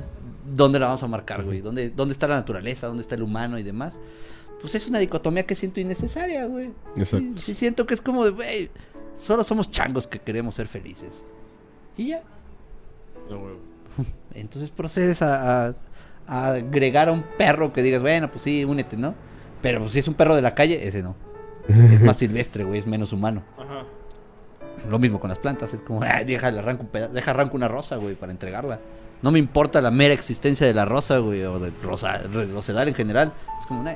dónde 0.45 0.79
la 0.79 0.85
vamos 0.87 1.03
a 1.03 1.07
marcar, 1.07 1.43
güey? 1.43 1.59
¿Dónde, 1.61 1.89
¿Dónde 1.89 2.13
está 2.13 2.27
la 2.27 2.35
naturaleza? 2.35 2.87
¿Dónde 2.87 3.01
está 3.01 3.15
el 3.15 3.23
humano 3.23 3.57
y 3.57 3.63
demás? 3.63 3.99
Pues 4.61 4.75
es 4.75 4.87
una 4.87 4.99
dicotomía 4.99 5.43
que 5.45 5.55
siento 5.55 5.79
innecesaria, 5.79 6.45
güey. 6.45 6.67
Sí, 6.67 7.01
Exacto. 7.01 7.37
sí 7.39 7.53
siento 7.55 7.85
que 7.87 7.95
es 7.95 8.01
como 8.01 8.23
de, 8.23 8.29
güey, 8.29 8.69
solo 9.17 9.43
somos 9.43 9.71
changos 9.71 10.05
que 10.07 10.19
queremos 10.19 10.53
ser 10.55 10.67
felices. 10.67 11.25
Y 11.97 12.09
ya. 12.09 12.21
Ah, 13.29 13.31
huevo. 13.33 13.57
Entonces 14.35 14.69
procedes 14.69 15.21
a, 15.23 15.67
a- 15.69 15.75
a 16.27 16.47
agregar 16.53 17.09
a 17.09 17.11
un 17.11 17.23
perro 17.37 17.73
que 17.73 17.81
digas, 17.81 18.01
bueno, 18.01 18.29
pues 18.31 18.43
sí, 18.43 18.63
únete, 18.63 18.95
¿no? 18.95 19.15
Pero 19.61 19.79
pues, 19.79 19.91
si 19.93 19.99
es 19.99 20.07
un 20.07 20.13
perro 20.13 20.35
de 20.35 20.41
la 20.43 20.53
calle, 20.55 20.87
ese 20.87 21.01
no. 21.01 21.15
Es 21.67 22.01
más 22.01 22.17
silvestre, 22.17 22.63
güey, 22.63 22.79
es 22.79 22.87
menos 22.87 23.13
humano. 23.13 23.43
Ajá. 23.57 23.85
Lo 24.89 24.97
mismo 24.99 25.19
con 25.19 25.29
las 25.29 25.39
plantas, 25.39 25.73
es 25.73 25.81
como, 25.81 26.01
"Ay, 26.03 26.25
deja, 26.25 26.49
le 26.51 26.59
arranco 26.59 26.83
un 26.91 27.13
deja 27.13 27.31
arranco 27.31 27.55
una 27.55 27.67
rosa, 27.67 27.97
güey, 27.97 28.15
para 28.15 28.31
entregarla. 28.31 28.79
No 29.21 29.31
me 29.31 29.37
importa 29.39 29.81
la 29.81 29.91
mera 29.91 30.13
existencia 30.13 30.65
de 30.65 30.73
la 30.73 30.85
rosa, 30.85 31.19
güey, 31.19 31.43
o 31.43 31.59
del 31.59 31.73
rosa, 31.83 32.17
del 32.19 32.51
rosedal 32.53 32.87
en 32.87 32.95
general. 32.95 33.31
Es 33.59 33.65
como, 33.67 33.83
"Nah, 33.83 33.93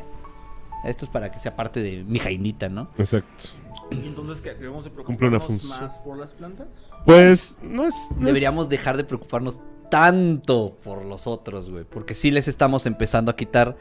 esto 0.83 1.05
es 1.05 1.11
para 1.11 1.31
que 1.31 1.39
sea 1.39 1.55
parte 1.55 1.81
de 1.81 2.03
mi 2.03 2.19
jainita, 2.19 2.69
¿no? 2.69 2.89
Exacto. 2.97 3.45
¿Y 3.91 4.05
entonces 4.07 4.41
qué? 4.41 4.53
¿Debemos 4.53 4.83
de 4.85 4.91
Cumple 4.91 5.27
una 5.27 5.37
preocuparnos 5.37 5.45
función. 5.61 5.79
más 5.81 5.99
por 5.99 6.17
las 6.17 6.33
plantas? 6.33 6.91
Pues 7.05 7.57
no 7.63 7.85
es. 7.85 7.95
no 8.11 8.19
es- 8.19 8.25
Deberíamos 8.25 8.69
dejar 8.69 8.97
de 8.97 9.03
preocuparnos 9.03 9.59
tanto 9.89 10.75
por 10.83 11.03
los 11.05 11.25
otros, 11.27 11.69
güey, 11.69 11.83
porque 11.85 12.13
sí 12.15 12.29
les 12.31 12.47
estamos 12.47 12.85
empezando 12.85 13.31
a 13.31 13.35
quitar 13.35 13.75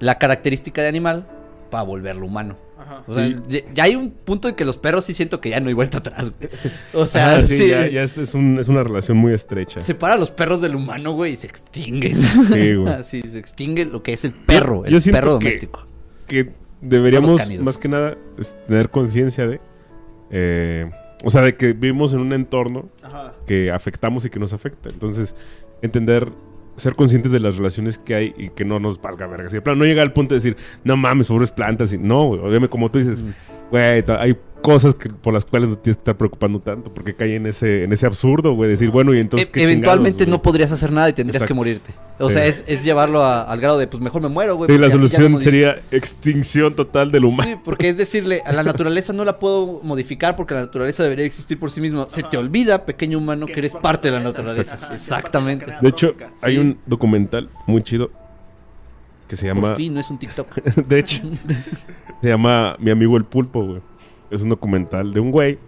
la 0.00 0.18
característica 0.18 0.82
de 0.82 0.88
animal 0.88 1.28
para 1.70 1.82
volverlo 1.84 2.26
humano. 2.26 2.56
Ajá. 2.80 3.04
O 3.06 3.14
sea, 3.14 3.26
Sí. 3.28 3.36
ya, 3.48 3.60
ya 3.74 3.84
hay 3.84 3.94
un 3.96 4.10
punto 4.10 4.48
en 4.48 4.54
que 4.54 4.64
los 4.64 4.76
perros 4.78 5.04
sí 5.04 5.12
siento 5.14 5.40
que 5.40 5.50
ya 5.50 5.60
no 5.60 5.68
hay 5.68 5.74
vuelta 5.74 5.98
atrás, 5.98 6.30
güey. 6.38 6.50
O 6.94 7.06
sea, 7.06 7.36
Ah, 7.36 7.42
sí, 7.42 7.54
sí, 7.54 7.68
ya, 7.68 7.86
ya 7.86 8.02
es, 8.02 8.16
es 8.18 8.34
un- 8.34 8.58
es 8.58 8.68
una 8.68 8.82
relación 8.82 9.16
muy 9.18 9.32
estrecha. 9.34 9.80
separa 9.80 10.14
a 10.14 10.16
los 10.16 10.30
perros 10.30 10.60
del 10.60 10.74
humano, 10.74 11.12
güey, 11.12 11.34
y 11.34 11.36
se 11.36 11.46
extinguen. 11.46 12.20
Sí, 12.22 12.74
güey. 12.74 12.86
Así, 12.92 13.22
se 13.22 13.38
extingue 13.38 13.84
lo 13.84 14.02
que 14.02 14.12
es 14.14 14.24
el 14.24 14.32
perro, 14.32 14.84
yo 14.86 14.96
el 14.96 15.02
siento 15.02 15.20
perro 15.20 15.38
que- 15.38 15.44
doméstico. 15.46 15.86
que 16.26 16.50
deberíamos, 16.80 17.48
más 17.60 17.76
que 17.78 17.88
nada, 17.88 18.16
tener 18.66 18.88
conciencia 18.90 19.46
de. 19.46 19.60
eh, 20.30 20.90
o 21.24 21.28
sea, 21.30 21.42
de 21.42 21.54
que 21.56 21.72
vivimos 21.74 22.12
en 22.14 22.20
un 22.20 22.32
entorno 22.32 22.88
Ajá. 23.02 23.34
que 23.46 23.70
afectamos 23.70 24.24
y 24.24 24.30
que 24.30 24.38
nos 24.38 24.52
afecta. 24.54 24.88
Entonces, 24.88 25.34
entender, 25.82 26.30
ser 26.76 26.94
conscientes 26.94 27.32
de 27.32 27.40
las 27.40 27.56
relaciones 27.56 27.98
que 27.98 28.14
hay 28.14 28.34
y 28.36 28.50
que 28.50 28.64
no 28.64 28.78
nos 28.80 29.00
valga 29.00 29.26
verga. 29.26 29.48
Si 29.48 29.56
de 29.56 29.62
plano 29.62 29.80
no 29.80 29.84
llega 29.84 30.02
al 30.02 30.12
punto 30.12 30.34
de 30.34 30.38
decir, 30.40 30.56
no 30.84 30.96
mames, 30.96 31.26
pobres 31.28 31.50
plantas. 31.50 31.92
Y, 31.92 31.98
no, 31.98 32.24
güey. 32.36 32.68
Como 32.68 32.90
tú 32.90 32.98
dices, 32.98 33.22
Mm. 33.22 33.30
güey, 33.70 34.04
hay 34.18 34.36
cosas 34.60 34.94
que, 34.94 35.08
por 35.08 35.32
las 35.34 35.44
cuales 35.44 35.70
no 35.70 35.76
tienes 35.76 35.96
que 35.96 36.00
estar 36.02 36.16
preocupando 36.16 36.60
tanto 36.60 36.92
porque 36.94 37.14
cae 37.14 37.36
en 37.36 37.46
ese, 37.46 37.84
en 37.84 37.92
ese 37.92 38.06
absurdo, 38.06 38.52
güey. 38.54 38.70
Decir, 38.70 38.90
bueno, 38.90 39.14
y 39.14 39.18
entonces. 39.18 39.48
E- 39.48 39.50
¿qué 39.50 39.62
eventualmente 39.64 40.26
no 40.26 40.40
podrías 40.42 40.70
hacer 40.72 40.92
nada 40.92 41.08
y 41.08 41.12
tendrías 41.12 41.44
que 41.44 41.54
morirte. 41.54 41.92
O 42.18 42.28
Sí. 42.28 42.34
sea, 42.34 42.44
es, 42.44 42.64
es 42.66 42.84
llevarlo 42.84 43.24
a- 43.24 43.42
al 43.42 43.60
grado 43.60 43.78
de, 43.78 43.86
pues 43.86 44.02
mejor 44.02 44.20
me 44.22 44.28
muero, 44.28 44.56
güey. 44.56 44.70
Sí, 44.70 44.76
la 44.78 44.90
solución 44.90 45.40
sería 45.40 45.80
extinción 45.90 46.74
total 46.76 47.10
del 47.12 47.24
humano. 47.24 47.50
Sí, 47.50 47.56
porque 47.64 47.88
es 47.88 47.96
decirle, 47.96 48.42
a 48.44 48.52
la 48.52 48.62
naturaleza 48.62 49.12
no 49.12 49.24
la 49.24 49.38
puedo 49.38 49.80
modificar 49.82 50.36
porque 50.36 50.54
la 50.54 50.60
naturaleza 50.60 51.02
debería 51.02 51.24
existir 51.24 51.58
por 51.58 51.70
sí 51.70 51.80
misma. 51.80 52.06
Se 52.10 52.20
Ajá. 52.20 52.30
te 52.30 52.36
olvida, 52.36 52.84
pequeño 52.84 53.18
humano, 53.18 53.46
que 53.46 53.58
eres 53.58 53.74
parte 53.74 54.08
de 54.10 54.18
la 54.18 54.20
naturaleza. 54.20 54.76
Exactamente. 54.92 55.66
De 55.80 55.88
hecho, 55.88 56.14
hay 56.42 56.58
un 56.58 56.78
documental 56.86 57.48
muy 57.66 57.82
chido 57.82 58.10
que 59.28 59.36
se 59.36 59.46
llama. 59.46 59.68
Por 59.68 59.76
fin, 59.76 59.94
no 59.94 60.00
es 60.00 60.10
un 60.10 60.18
TikTok. 60.18 60.54
de 60.88 60.98
hecho, 60.98 61.22
se 62.22 62.28
llama 62.28 62.76
Mi 62.80 62.90
amigo 62.90 63.16
el 63.16 63.24
pulpo, 63.24 63.64
güey. 63.64 63.80
Es 64.30 64.42
un 64.42 64.48
documental 64.50 65.12
de 65.12 65.20
un 65.20 65.30
güey 65.30 65.58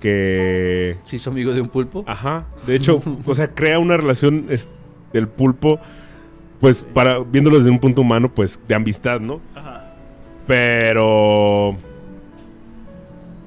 que. 0.00 0.96
Si 1.04 1.16
hizo 1.16 1.30
amigo 1.30 1.52
de 1.52 1.60
un 1.60 1.68
pulpo. 1.68 2.04
Ajá. 2.06 2.46
De 2.66 2.74
hecho, 2.76 3.00
o 3.26 3.34
sea, 3.34 3.54
crea 3.54 3.78
una 3.78 3.96
relación 3.96 4.46
es- 4.48 4.68
del 5.12 5.28
pulpo, 5.28 5.78
pues, 6.60 6.82
para 6.82 7.18
viéndolo 7.20 7.58
desde 7.58 7.70
un 7.70 7.78
punto 7.78 8.00
humano, 8.00 8.32
pues, 8.34 8.58
de 8.66 8.74
amistad, 8.74 9.20
¿no? 9.20 9.40
Ajá. 9.54 9.94
Pero. 10.46 11.76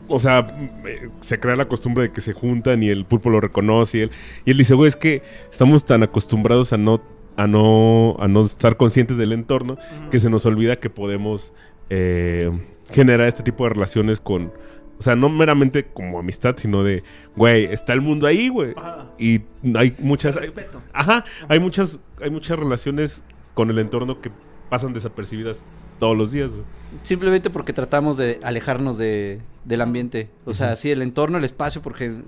O 0.09 0.19
sea, 0.19 0.47
eh, 0.85 1.09
se 1.19 1.37
crea 1.39 1.57
la 1.57 1.67
costumbre 1.67 2.03
de 2.03 2.11
que 2.13 2.21
se 2.21 2.31
juntan 2.31 2.81
y 2.81 2.87
el 2.89 3.03
pulpo 3.05 3.29
lo 3.29 3.41
reconoce 3.41 3.97
y 3.97 4.01
él, 4.01 4.11
y 4.45 4.51
él 4.51 4.57
dice, 4.57 4.73
güey, 4.73 4.87
es 4.87 4.95
que 4.95 5.21
estamos 5.51 5.83
tan 5.83 6.01
acostumbrados 6.01 6.71
a 6.71 6.77
no, 6.77 7.01
a 7.35 7.45
no, 7.45 8.15
a 8.19 8.29
no 8.29 8.41
estar 8.45 8.77
conscientes 8.77 9.17
del 9.17 9.33
entorno 9.33 9.77
que 10.09 10.19
se 10.19 10.29
nos 10.29 10.45
olvida 10.45 10.77
que 10.79 10.89
podemos 10.89 11.51
eh, 11.89 12.49
generar 12.91 13.27
este 13.27 13.43
tipo 13.43 13.63
de 13.63 13.71
relaciones 13.71 14.19
con, 14.19 14.51
o 14.99 15.01
sea, 15.01 15.15
no 15.15 15.29
meramente 15.29 15.85
como 15.85 16.19
amistad, 16.19 16.55
sino 16.57 16.83
de, 16.83 17.03
güey, 17.35 17.65
está 17.65 17.93
el 17.93 18.01
mundo 18.01 18.27
ahí, 18.27 18.49
güey. 18.49 18.73
Ajá. 18.75 19.07
Y 19.17 19.41
hay 19.75 19.95
muchas... 19.99 20.35
Respeto. 20.35 20.81
Ajá, 20.93 21.25
hay 21.47 21.59
muchas, 21.59 21.99
hay 22.21 22.29
muchas 22.29 22.57
relaciones 22.57 23.23
con 23.53 23.69
el 23.69 23.79
entorno 23.79 24.21
que 24.21 24.31
pasan 24.69 24.93
desapercibidas 24.93 25.59
todos 25.99 26.17
los 26.17 26.31
días, 26.31 26.49
güey. 26.49 26.63
Simplemente 27.03 27.49
porque 27.49 27.73
tratamos 27.73 28.17
de 28.17 28.39
alejarnos 28.43 28.97
de, 28.97 29.41
del 29.65 29.81
ambiente. 29.81 30.29
O 30.45 30.53
sea, 30.53 30.75
sí, 30.75 30.89
el 30.91 31.01
entorno, 31.01 31.37
el 31.37 31.43
espacio, 31.43 31.81
porque 31.81 32.21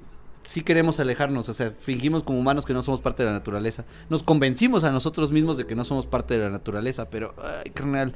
sí 0.44 0.64
queremos 0.64 1.00
alejarnos. 1.00 1.50
O 1.50 1.54
sea, 1.54 1.74
fingimos 1.80 2.24
como 2.24 2.40
humanos 2.40 2.66
que 2.66 2.74
no 2.74 2.82
somos 2.82 3.02
parte 3.02 3.24
de 3.24 3.28
la 3.28 3.34
naturaleza. 3.34 3.86
Nos 4.10 4.24
convencimos 4.24 4.84
a 4.84 4.92
nosotros 4.92 5.32
mismos 5.32 5.58
de 5.58 5.66
que 5.66 5.76
no 5.76 5.84
somos 5.84 6.06
parte 6.08 6.36
de 6.36 6.44
la 6.46 6.50
naturaleza, 6.50 7.10
pero, 7.10 7.34
ay, 7.42 7.72
carnal. 7.72 8.14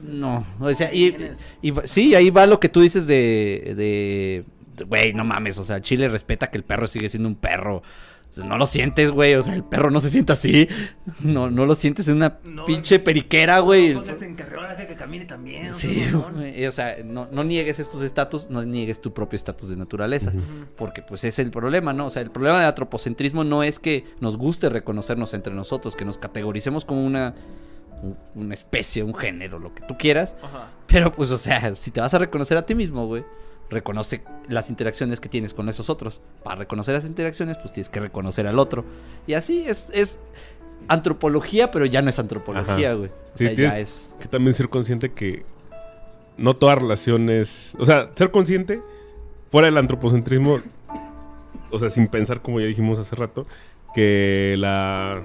No, 0.00 0.46
o 0.60 0.74
sea, 0.74 0.92
y, 0.92 1.14
sí, 1.84 2.14
ahí 2.14 2.30
va 2.30 2.46
lo 2.46 2.60
que 2.60 2.68
tú 2.68 2.80
dices 2.80 3.06
de, 3.06 3.74
de, 3.76 4.44
güey, 4.84 5.12
no 5.12 5.24
mames, 5.24 5.58
o 5.58 5.64
sea, 5.64 5.80
Chile 5.80 6.08
respeta 6.08 6.50
que 6.50 6.58
el 6.58 6.64
perro 6.64 6.86
sigue 6.86 7.08
siendo 7.08 7.28
un 7.28 7.36
perro. 7.36 7.82
O 8.32 8.34
sea, 8.34 8.46
no 8.46 8.56
lo 8.56 8.64
sientes, 8.64 9.10
güey, 9.10 9.34
o 9.34 9.42
sea, 9.42 9.54
el 9.54 9.62
perro 9.62 9.90
no 9.90 10.00
se 10.00 10.08
siente 10.08 10.32
así. 10.32 10.66
No, 11.20 11.50
no 11.50 11.66
lo 11.66 11.74
sientes 11.74 12.08
en 12.08 12.16
una 12.16 12.38
No, 12.44 12.64
pinche 12.64 12.98
periquera, 12.98 13.58
güey. 13.58 13.92
No 13.92 14.00
pongas 14.00 14.22
en 14.22 14.34
carrera, 14.34 14.70
deja 14.70 14.86
que 14.86 14.96
camine 14.96 15.26
también. 15.26 15.66
no 15.66 15.74
Sí, 15.74 16.02
güey, 16.34 16.64
o 16.64 16.72
sea, 16.72 16.96
no, 17.04 17.28
no 17.30 17.44
niegues 17.44 17.78
estos 17.78 18.00
estatus, 18.00 18.48
no 18.48 18.64
niegues 18.64 19.02
tu 19.02 19.12
propio 19.12 19.36
estatus 19.36 19.68
de 19.68 19.76
naturaleza, 19.76 20.32
porque 20.76 21.02
pues 21.02 21.24
es 21.24 21.38
el 21.40 21.50
problema, 21.50 21.92
¿no? 21.92 22.06
O 22.06 22.10
sea, 22.10 22.22
el 22.22 22.30
problema 22.30 22.58
del 22.58 22.68
antropocentrismo 22.68 23.44
no 23.44 23.62
es 23.62 23.78
que 23.78 24.06
nos 24.20 24.38
guste 24.38 24.70
reconocernos 24.70 25.34
entre 25.34 25.52
nosotros, 25.52 25.94
que 25.94 26.06
nos 26.06 26.16
categoricemos 26.16 26.86
como 26.86 27.04
una, 27.04 27.34
un- 28.02 28.16
una 28.34 28.54
especie, 28.54 29.02
un 29.02 29.14
género, 29.14 29.58
lo 29.58 29.74
que 29.74 29.82
tú 29.86 29.96
quieras, 29.98 30.36
Ajá. 30.42 30.68
pero 30.86 31.14
pues, 31.14 31.30
o 31.30 31.36
sea, 31.38 31.74
si 31.74 31.90
te 31.90 32.00
vas 32.00 32.12
a 32.14 32.18
reconocer 32.18 32.56
a 32.58 32.66
ti 32.66 32.74
mismo, 32.74 33.06
güey, 33.06 33.24
reconoce 33.70 34.22
las 34.48 34.68
interacciones 34.68 35.20
que 35.20 35.28
tienes 35.30 35.54
con 35.54 35.68
esos 35.68 35.88
otros. 35.88 36.20
Para 36.42 36.56
reconocer 36.56 36.94
las 36.94 37.06
interacciones, 37.06 37.56
pues 37.56 37.72
tienes 37.72 37.88
que 37.88 38.00
reconocer 38.00 38.46
al 38.46 38.58
otro. 38.58 38.84
Y 39.26 39.32
así 39.34 39.64
es, 39.66 39.90
es 39.94 40.20
antropología, 40.88 41.70
pero 41.70 41.86
ya 41.86 42.02
no 42.02 42.10
es 42.10 42.18
antropología, 42.18 42.88
Ajá. 42.90 42.94
güey. 42.98 43.08
O 43.10 43.38
Sí, 43.38 43.46
sea, 43.46 43.52
ya 43.54 43.78
es... 43.78 44.16
Que 44.20 44.28
también 44.28 44.52
ser 44.52 44.68
consciente 44.68 45.12
que 45.12 45.44
no 46.36 46.54
todas 46.56 46.78
relaciones. 46.78 47.74
O 47.78 47.86
sea, 47.86 48.10
ser 48.14 48.30
consciente 48.30 48.82
fuera 49.50 49.66
del 49.66 49.78
antropocentrismo. 49.78 50.60
O 51.70 51.78
sea, 51.78 51.88
sin 51.88 52.08
pensar, 52.08 52.42
como 52.42 52.60
ya 52.60 52.66
dijimos 52.66 52.98
hace 52.98 53.16
rato, 53.16 53.46
que 53.94 54.56
la. 54.58 55.22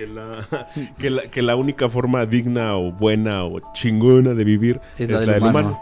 Que 0.00 0.06
la, 0.06 0.46
que 0.98 1.10
la, 1.10 1.22
que 1.24 1.42
la 1.42 1.56
única 1.56 1.88
forma 1.88 2.24
digna 2.24 2.76
o 2.76 2.90
buena 2.90 3.44
o 3.44 3.60
chingona 3.74 4.32
de 4.34 4.44
vivir 4.44 4.80
Es 4.98 5.10
la 5.10 5.20
del 5.20 5.42
humano. 5.42 5.78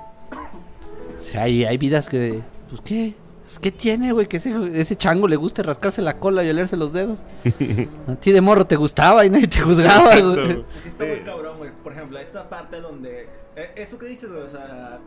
O 1.16 1.20
sea, 1.20 1.42
hay, 1.44 1.64
hay 1.64 1.78
vidas 1.78 2.08
que. 2.08 2.40
Pues 2.68 2.80
qué. 2.80 3.14
¿Qué 3.62 3.70
tiene, 3.72 4.12
güey? 4.12 4.26
Que 4.26 4.36
ese, 4.36 4.52
ese 4.74 4.96
chango 4.96 5.26
le 5.26 5.36
guste 5.36 5.62
rascarse 5.62 6.02
la 6.02 6.18
cola 6.18 6.44
y 6.44 6.50
olerse 6.50 6.76
los 6.76 6.92
dedos. 6.92 7.24
A 8.08 8.14
ti 8.16 8.30
de 8.32 8.40
morro 8.42 8.66
te 8.66 8.76
gustaba 8.76 9.24
y 9.24 9.30
nadie 9.30 9.46
te 9.48 9.60
juzgaba, 9.60 10.18
güey. 10.20 10.64
está 10.84 11.04
muy 11.06 11.16
Sí. 11.16 11.22
cabrón, 11.24 11.56
güey. 11.58 11.70
Por 11.82 11.92
ejemplo, 11.92 12.18
esta 12.18 12.48
parte 12.48 12.80
donde. 12.80 13.26
eh, 13.56 13.70
Eso 13.76 13.98
que 13.98 14.06
dices, 14.06 14.30
güey, 14.30 14.42
o 14.42 14.50
sea. 14.50 14.98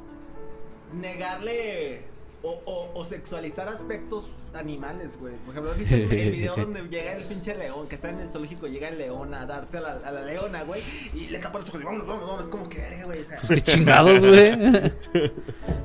Negarle. 0.99 2.01
O, 2.43 2.59
o, 2.65 2.91
o 2.95 3.05
sexualizar 3.05 3.67
aspectos 3.67 4.31
animales, 4.55 5.17
güey. 5.19 5.35
Por 5.45 5.53
ejemplo, 5.53 5.75
¿viste 5.77 6.03
el, 6.03 6.31
video 6.31 6.55
donde 6.57 6.81
llega 6.89 7.13
el 7.13 7.23
pinche 7.25 7.55
león, 7.55 7.87
que 7.87 7.95
está 7.95 8.09
en 8.09 8.19
el 8.19 8.31
zoológico, 8.31 8.65
llega 8.65 8.89
el 8.89 8.97
león 8.97 9.31
a 9.35 9.45
darse 9.45 9.77
a 9.77 9.81
la, 9.81 9.91
a 10.03 10.11
la 10.11 10.25
leona, 10.25 10.63
güey, 10.63 10.81
y 11.13 11.27
le 11.27 11.37
tapa 11.37 11.59
los 11.59 11.69
ojos 11.69 11.81
y 11.81 11.85
vámonos, 11.85 12.07
vámonos, 12.07 12.29
vámonos, 12.29 12.49
como 12.49 12.67
que, 12.67 12.79
verga, 12.79 13.05
güey, 13.05 13.21
o 13.21 13.25
sea. 13.25 13.37
Pues 13.37 13.49
qué 13.49 13.61
chingados, 13.61 14.25
güey. 14.25 14.91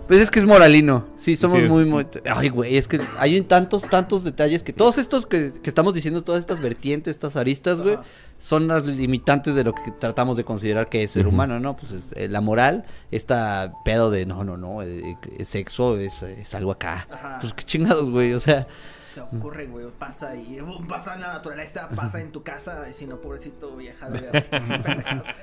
Pues 0.07 0.21
es 0.21 0.31
que 0.31 0.39
es 0.39 0.45
moralino. 0.45 1.05
Sí, 1.17 1.35
somos 1.35 1.59
Sí, 1.59 1.65
es- 1.65 1.71
muy, 1.71 1.85
muy. 1.85 2.07
Ay, 2.33 2.49
güey, 2.49 2.77
es 2.77 2.87
que 2.87 3.01
hay 3.19 3.41
tantos, 3.43 3.83
tantos 3.91 4.23
detalles 4.23 4.63
que 4.63 4.73
todos 4.73 4.99
estos 4.99 5.27
que, 5.27 5.53
que 5.53 5.69
estamos 5.69 5.95
diciendo, 5.95 6.23
todas 6.23 6.39
estas 6.39 6.61
vertientes, 6.61 7.11
estas 7.11 7.35
aristas, 7.35 7.81
güey, 7.81 7.99
son 8.39 8.69
las 8.69 8.87
limitantes 8.87 9.57
de 9.57 9.65
lo 9.65 9.75
que 9.75 9.91
tratamos 9.91 10.37
de 10.37 10.45
considerar 10.45 10.89
que 10.89 11.03
es 11.03 11.11
ser 11.11 11.27
humano, 11.27 11.59
¿no? 11.59 11.77
Pues 11.77 11.91
es, 11.91 12.13
eh, 12.13 12.29
la 12.29 12.41
moral, 12.41 12.85
esta 13.11 13.73
pedo 13.85 14.11
de 14.13 14.27
no, 14.27 14.45
no, 14.45 14.57
no, 14.57 14.83
eh, 14.83 15.17
eh, 15.39 15.45
sexo 15.45 15.99
es, 15.99 16.23
es 16.47 16.55
algo 16.55 16.73
acá. 16.73 17.07
Ajá. 17.11 17.39
Pues 17.41 17.53
qué 17.53 17.65
chingados, 17.65 18.11
güey, 18.11 18.33
o 18.33 18.41
sea. 18.41 18.67
Se 19.13 19.21
ocurre, 19.21 19.67
güey, 19.67 19.87
pasa 19.99 20.35
y 20.37 20.59
pasa 20.89 21.15
en 21.15 21.23
la 21.23 21.29
naturaleza, 21.29 21.89
pasa 21.89 22.21
en 22.21 22.33
tu 22.33 22.43
casa, 22.43 22.87
y 22.89 22.93
si 22.93 23.07
no, 23.07 23.19
pobrecito 23.21 23.75
vieja 23.77 24.09
de 24.11 24.21
pendejadas. 24.43 25.25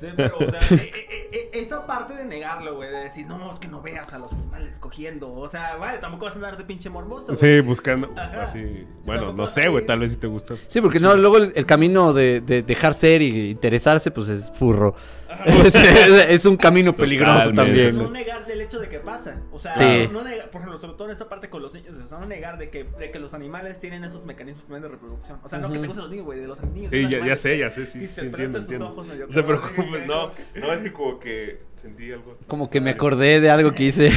Sí, 0.00 0.06
pero, 0.16 0.34
o 0.38 0.50
sea, 0.50 0.60
e- 0.78 0.92
e- 1.30 1.50
e- 1.52 1.60
esa 1.60 1.86
parte 1.86 2.14
de 2.14 2.24
negarlo, 2.24 2.74
güey, 2.76 2.90
de 2.90 3.00
decir, 3.00 3.26
no, 3.26 3.52
es 3.52 3.58
que 3.58 3.68
no 3.68 3.82
veas 3.82 4.10
a 4.14 4.18
los 4.18 4.32
animales 4.32 4.78
cogiendo. 4.78 5.30
O 5.30 5.46
sea, 5.46 5.76
vale, 5.76 5.98
tampoco 5.98 6.24
vas 6.24 6.32
a 6.32 6.36
andar 6.36 6.56
de 6.56 6.64
pinche 6.64 6.88
morboso, 6.88 7.36
güey. 7.36 7.56
Sí, 7.56 7.60
buscando. 7.60 8.10
Ajá. 8.16 8.44
Así. 8.44 8.86
Bueno, 9.04 9.34
no 9.34 9.46
sé, 9.46 9.68
güey. 9.68 9.84
Tal 9.84 9.98
vez 9.98 10.12
si 10.12 10.16
te 10.16 10.26
gusta. 10.26 10.54
Sí, 10.70 10.80
porque 10.80 11.00
no, 11.00 11.14
luego 11.16 11.36
el, 11.36 11.52
el 11.54 11.66
camino 11.66 12.14
de, 12.14 12.40
de 12.40 12.62
dejar 12.62 12.94
ser 12.94 13.20
y 13.20 13.50
interesarse, 13.50 14.10
pues 14.10 14.30
es 14.30 14.50
furro. 14.52 14.94
es, 15.64 15.74
es 16.28 16.46
un 16.46 16.56
camino 16.56 16.94
peligroso 16.94 17.52
también. 17.52 17.96
no 17.96 18.10
negar 18.10 18.46
del 18.46 18.60
hecho 18.60 18.78
de 18.80 18.88
que 18.88 18.98
pasa. 19.00 19.40
O 19.52 19.58
sea, 19.58 19.74
Sí. 19.76 20.08
no, 20.12 20.22
no 20.22 20.28
negar, 20.28 20.50
por 20.50 20.60
ejemplo, 20.60 20.80
sobre 20.80 20.94
todo 20.94 21.08
en 21.08 21.12
esta 21.12 21.28
parte 21.28 21.48
con 21.50 21.62
los 21.62 21.72
niños, 21.74 21.92
o 22.04 22.08
sea, 22.08 22.18
no 22.18 22.26
negar 22.26 22.58
de 22.58 22.70
que, 22.70 22.84
de 22.84 23.10
que 23.10 23.18
los 23.18 23.34
animales 23.34 23.78
tienen 23.80 24.04
esos 24.04 24.26
mecanismos 24.26 24.64
también 24.64 24.82
de 24.82 24.88
reproducción. 24.88 25.38
O 25.42 25.48
sea, 25.48 25.58
no 25.58 25.68
que 25.68 25.78
te 25.78 25.86
gusten 25.86 26.02
los 26.02 26.10
niños, 26.10 26.26
güey, 26.26 26.40
de 26.40 26.46
los 26.46 26.60
niños. 26.62 26.90
Sí, 26.90 27.02
son 27.02 27.10
ya, 27.10 27.24
ya 27.26 27.36
sé, 27.36 27.58
ya 27.58 27.70
sé, 27.70 27.86
sí, 27.86 28.06
sí, 28.06 28.12
pero 28.30 28.44
entiendo, 28.44 28.58
en 28.58 28.64
tus 28.64 28.72
entiendo. 28.74 28.86
ojos, 28.90 29.06
medio 29.06 29.26
No 29.28 29.34
te 29.34 29.42
como- 29.44 29.60
preocupes, 29.60 30.06
no, 30.06 30.30
no, 30.56 30.72
es 30.72 30.80
que 30.80 30.92
como 30.92 31.18
que 31.20 31.60
sentí 31.80 32.12
algo. 32.12 32.36
Como 32.46 32.70
que 32.70 32.80
me 32.80 32.90
acordé 32.90 33.40
de 33.40 33.50
algo 33.50 33.72
que 33.72 33.84
hice. 33.84 34.10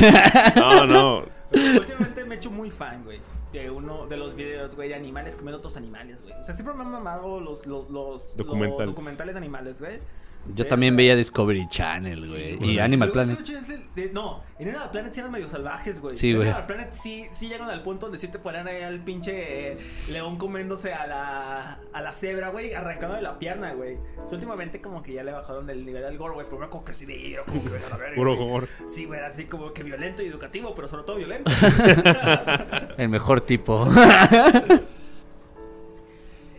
No, 0.55 0.85
no, 0.85 1.25
Últimamente 1.53 2.25
me 2.25 2.35
he 2.35 2.37
hecho 2.37 2.49
muy 2.51 2.71
fan, 2.71 3.03
güey. 3.03 3.19
De 3.51 3.69
uno 3.69 4.07
de 4.07 4.17
los 4.17 4.33
videos, 4.35 4.75
güey, 4.75 4.89
de 4.89 4.95
animales 4.95 5.35
comiendo 5.35 5.59
otros 5.59 5.77
animales, 5.77 6.21
güey. 6.23 6.33
O 6.33 6.43
sea, 6.43 6.55
siempre 6.55 6.73
me 6.75 6.81
han 6.81 6.89
mamado 6.91 7.39
los, 7.39 7.67
los, 7.67 7.91
los, 7.91 8.35
Documentales. 8.35 8.87
los 8.87 8.95
documentales 8.95 9.35
animales, 9.35 9.79
güey. 9.79 9.99
Yo 10.47 10.63
Sí, 10.65 10.69
también 10.69 10.95
veía 10.97 11.15
Discovery 11.15 11.67
Channel, 11.69 12.27
güey. 12.27 12.57
sí, 12.59 12.65
y. 12.65 12.79
Animal 12.79 13.11
Planet. 13.11 13.39
sí, 13.45 13.53
es 13.53 13.69
el 13.69 13.81
de- 13.95 14.09
no, 14.11 14.43
en 14.59 14.67
Animal 14.69 14.91
Planet 14.91 15.13
sí 15.13 15.19
eran 15.21 15.31
medio 15.31 15.47
salvajes, 15.47 16.01
güey. 16.01 16.17
Sí, 16.17 16.31
En 16.31 16.35
güey. 16.37 16.47
Animal 16.49 16.65
Planet 16.67 16.91
sí, 16.93 17.25
sí 17.31 17.47
llegan 17.47 17.69
al 17.69 17.81
punto 17.81 18.07
donde 18.07 18.19
sí 18.19 18.27
te 18.27 18.39
ponen 18.39 18.67
ahí 18.67 18.81
al 18.81 18.99
pinche 19.03 19.71
eh, 19.73 19.77
león 20.09 20.37
comiéndose 20.37 20.93
a 20.93 21.07
la, 21.07 21.77
a 21.93 22.01
la 22.01 22.11
cebra, 22.11 22.49
güey, 22.49 22.73
arrancando 22.73 23.15
de 23.15 23.21
la 23.21 23.39
pierna, 23.39 23.71
güey. 23.73 23.97
Últimamente 24.31 24.81
como 24.81 25.01
que 25.01 25.13
ya 25.13 25.23
le 25.23 25.31
bajaron 25.31 25.69
el 25.69 25.85
nivel 25.85 26.03
al 26.05 26.17
gore, 26.17 26.33
güey, 26.33 26.45
pero 26.47 26.59
me 26.59 26.65
acuerdo 26.65 26.85
que 26.85 26.93
sí, 26.93 27.05
era 27.33 27.43
como 27.45 27.63
que 27.63 27.69
ves 27.69 27.85
a 27.85 27.89
la 27.91 27.97
verga, 27.97 28.15
puro 28.15 28.33
humor. 28.37 28.67
Sí, 28.93 29.05
güey, 29.05 29.19
era 29.19 29.29
así 29.29 29.45
como 29.45 29.71
que 29.73 29.83
violento 29.83 30.23
y 30.23 30.27
educativo, 30.27 30.73
pero 30.75 30.87
sobre 30.89 31.03
todo 31.03 31.15
violento. 31.15 31.49
El 32.97 33.07
mejor 33.09 33.41
tipo. 33.41 33.87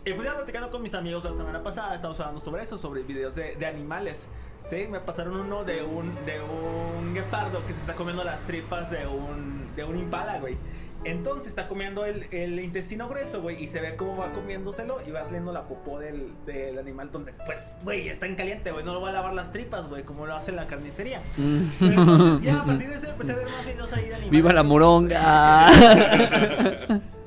Y 0.06 0.12
pues 0.12 0.28
ya 0.28 0.34
platicando 0.34 0.70
con 0.70 0.82
mis 0.82 0.94
amigos 0.94 1.24
la 1.24 1.34
semana 1.34 1.62
pasada, 1.62 1.94
estamos 1.94 2.20
hablando 2.20 2.40
sobre 2.40 2.62
eso, 2.62 2.76
sobre 2.76 3.02
videos 3.02 3.34
de, 3.34 3.56
de 3.56 3.66
animales. 3.66 4.28
Sí, 4.62 4.86
me 4.90 5.00
pasaron 5.00 5.36
uno 5.36 5.64
de 5.64 5.82
un, 5.82 6.14
de 6.26 6.40
un 6.42 7.14
guepardo 7.14 7.64
que 7.66 7.72
se 7.72 7.80
está 7.80 7.94
comiendo 7.94 8.22
las 8.22 8.40
tripas 8.40 8.90
de 8.90 9.06
un, 9.06 9.74
de 9.74 9.84
un 9.84 9.98
impala, 9.98 10.40
güey. 10.40 10.58
Entonces 11.04 11.48
está 11.48 11.68
comiendo 11.68 12.04
el, 12.04 12.24
el 12.32 12.60
intestino 12.60 13.08
grueso, 13.08 13.40
güey, 13.42 13.62
y 13.62 13.68
se 13.68 13.80
ve 13.80 13.96
cómo 13.96 14.16
va 14.16 14.32
comiéndoselo 14.32 14.98
y 15.06 15.10
va 15.10 15.22
saliendo 15.22 15.52
la 15.52 15.68
popó 15.68 15.98
del, 15.98 16.32
del 16.46 16.78
animal 16.78 17.10
donde, 17.10 17.32
pues, 17.44 17.58
güey, 17.82 18.08
está 18.08 18.26
en 18.26 18.36
caliente, 18.36 18.72
güey, 18.72 18.84
no 18.84 18.94
lo 18.94 19.00
va 19.02 19.10
a 19.10 19.12
lavar 19.12 19.34
las 19.34 19.52
tripas, 19.52 19.88
güey, 19.88 20.02
como 20.04 20.26
lo 20.26 20.34
hace 20.34 20.50
en 20.50 20.56
la 20.56 20.66
carnicería. 20.66 21.22
Entonces 21.36 22.44
ya 22.44 22.60
a 22.60 22.64
partir 22.64 22.88
de 22.88 22.94
eso 22.96 23.08
empecé 23.08 23.32
a 23.32 23.36
ver 23.36 23.46
más 23.50 23.66
videos 23.66 23.92
ahí 23.92 24.08
de 24.08 24.14
animales. 24.14 24.30
¡Viva 24.30 24.52
la 24.52 24.62
moronga! 24.62 25.70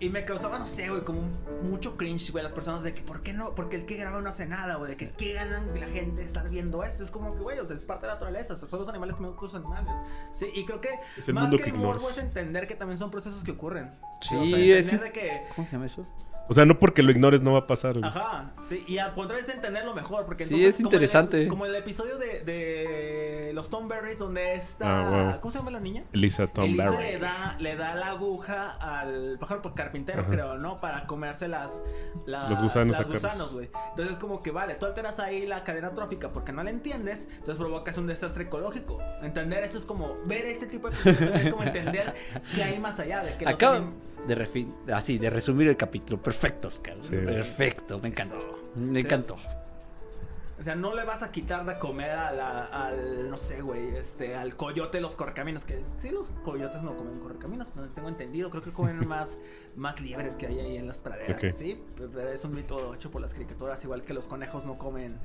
Y 0.00 0.08
me 0.08 0.24
causaba, 0.24 0.58
no 0.58 0.66
sé, 0.66 0.88
güey, 0.88 1.02
como 1.04 1.20
mucho 1.62 1.96
cringe, 1.98 2.32
güey, 2.32 2.42
las 2.42 2.54
personas 2.54 2.82
de 2.82 2.94
que, 2.94 3.02
¿por 3.02 3.22
qué 3.22 3.34
no? 3.34 3.54
Porque 3.54 3.76
el 3.76 3.84
que 3.84 3.96
graba 3.96 4.20
no 4.22 4.28
hace 4.30 4.46
nada, 4.46 4.76
güey, 4.76 4.90
de 4.92 4.96
que, 4.96 5.10
¿qué 5.10 5.34
ganan 5.34 5.78
la 5.78 5.86
gente 5.88 6.22
de 6.22 6.26
estar 6.26 6.48
viendo 6.48 6.82
esto? 6.82 7.02
Es 7.04 7.10
como 7.10 7.34
que, 7.34 7.40
güey, 7.40 7.58
o 7.58 7.66
sea, 7.66 7.76
es 7.76 7.82
parte 7.82 8.02
de 8.06 8.08
la 8.08 8.14
naturaleza, 8.14 8.54
o 8.54 8.56
sea, 8.56 8.66
son 8.66 8.78
los 8.80 8.88
animales 8.88 9.14
comiendo 9.16 9.36
otros 9.36 9.54
animales. 9.54 9.92
Sí, 10.34 10.46
y 10.54 10.64
creo 10.64 10.80
que 10.80 10.98
Es 11.18 11.28
el 11.28 11.34
más 11.34 11.44
mundo 11.44 11.58
que, 11.58 11.64
que 11.64 11.70
el 11.70 11.76
morbo 11.76 12.08
es 12.08 12.16
entender 12.18 12.66
que 12.66 12.74
también 12.76 12.96
son 12.98 13.10
procesos 13.10 13.44
que 13.44 13.50
ocurren. 13.50 13.94
Sí, 14.22 14.36
o 14.36 14.46
sea, 14.46 14.58
es- 14.78 14.90
de 15.00 15.12
que, 15.12 15.42
¿Cómo 15.54 15.66
se 15.66 15.72
llama 15.72 15.84
eso? 15.86 16.06
O 16.50 16.52
sea, 16.54 16.64
no 16.66 16.78
porque 16.80 17.02
lo 17.04 17.12
ignores 17.12 17.42
no 17.42 17.52
va 17.52 17.60
a 17.60 17.66
pasar. 17.68 17.92
güey. 17.96 18.04
Ajá, 18.04 18.50
sí, 18.68 18.82
y 18.88 18.98
al 18.98 19.14
contrario 19.14 19.44
es 19.46 19.54
entenderlo 19.54 19.94
mejor, 19.94 20.26
porque 20.26 20.44
Sí, 20.44 20.54
entonces, 20.54 20.74
es 20.74 20.76
como 20.82 20.88
el- 20.90 20.94
interesante. 20.96 21.46
Como 21.48 21.64
el, 21.66 21.74
episodio 21.76 22.18
de, 22.18 22.40
de 22.40 23.52
los 23.54 23.70
Tom 23.70 23.86
Berries 23.88 24.18
donde 24.18 24.54
está, 24.54 25.30
Ah. 25.34 25.38
¿cómo 25.40 25.52
se 25.52 25.58
llama 25.58 25.70
la 25.70 25.78
niña? 25.80 26.04
Elisa 26.12 26.48
Tom 26.48 26.64
Elisa 26.64 26.90
le 27.00 27.18
da, 27.18 27.56
le 27.60 27.76
da 27.76 27.94
la 27.94 28.08
aguja 28.10 28.70
al 28.80 29.36
pájaro 29.38 29.62
carpintero, 29.74 30.22
Ajá. 30.22 30.30
creo, 30.30 30.58
¿no? 30.58 30.80
Para 30.80 31.06
comerse 31.06 31.46
las, 31.46 31.80
la- 32.26 32.48
Los 32.50 32.60
gusanos, 32.60 32.98
las 32.98 33.06
gusanos, 33.08 33.54
güey. 33.54 33.70
Entonces 33.90 34.14
es 34.14 34.18
como 34.18 34.42
que 34.42 34.50
vale, 34.50 34.74
tú 34.74 34.86
alteras 34.86 35.20
ahí 35.20 35.46
la 35.46 35.62
cadena 35.62 35.92
trófica 35.94 36.32
porque 36.32 36.52
no 36.52 36.64
la 36.64 36.70
entiendes, 36.70 37.28
entonces 37.30 37.56
provocas 37.56 37.96
un 37.96 38.08
desastre 38.08 38.44
ecológico. 38.44 38.98
Entender 39.22 39.62
esto 39.62 39.78
es 39.78 39.86
como 39.86 40.16
ver 40.26 40.44
este 40.46 40.66
tipo 40.66 40.90
de 40.90 40.96
cosas 40.96 41.20
es 41.44 41.50
como 41.52 41.62
entender 41.62 42.12
que 42.54 42.62
hay 42.64 42.78
más 42.80 42.98
allá 42.98 43.22
de 43.22 43.36
que 43.36 43.44
los 43.44 43.54
Acabas 43.54 43.82
anim- 43.82 43.94
de, 44.26 44.36
refi- 44.36 44.72
así, 44.92 45.16
de 45.18 45.30
resumir 45.30 45.68
el 45.68 45.76
capítulo. 45.78 46.20
Perfecto, 46.22 46.39
Oscar. 46.64 46.96
Sí. 47.00 47.10
Perfecto, 47.16 47.98
me 47.98 48.08
encantó. 48.08 48.36
Eso. 48.38 48.58
Me 48.76 49.00
encantó. 49.00 49.36
O 50.58 50.62
sea, 50.62 50.74
no 50.74 50.94
le 50.94 51.04
vas 51.04 51.22
a 51.22 51.32
quitar 51.32 51.64
de 51.64 51.78
comer 51.78 52.10
a 52.10 52.30
la- 52.32 52.64
al, 52.64 53.30
no 53.30 53.38
sé, 53.38 53.62
güey, 53.62 53.96
este, 53.96 54.34
al 54.36 54.56
coyote 54.56 55.00
los 55.00 55.16
correcaminos. 55.16 55.64
Que 55.64 55.82
sí, 55.96 56.10
los 56.10 56.30
coyotes 56.44 56.82
no 56.82 56.96
comen 56.98 57.18
correcaminos, 57.18 57.74
no 57.76 57.88
tengo 57.88 58.10
entendido. 58.10 58.50
Creo 58.50 58.62
que 58.62 58.70
comen 58.70 58.98
más, 59.08 59.38
más 59.74 60.00
liebres 60.02 60.36
que 60.36 60.48
hay 60.48 60.60
ahí 60.60 60.76
en 60.76 60.86
las 60.86 61.00
praderas, 61.00 61.38
Ok. 61.42 61.52
sí. 61.56 61.78
Pero 61.96 62.28
es 62.28 62.44
un 62.44 62.54
mito 62.54 62.92
hecho 62.94 63.10
por 63.10 63.22
las 63.22 63.32
criaturas, 63.32 63.82
igual 63.84 64.02
que 64.02 64.12
los 64.12 64.26
conejos 64.28 64.66
no 64.66 64.76
comen, 64.76 65.16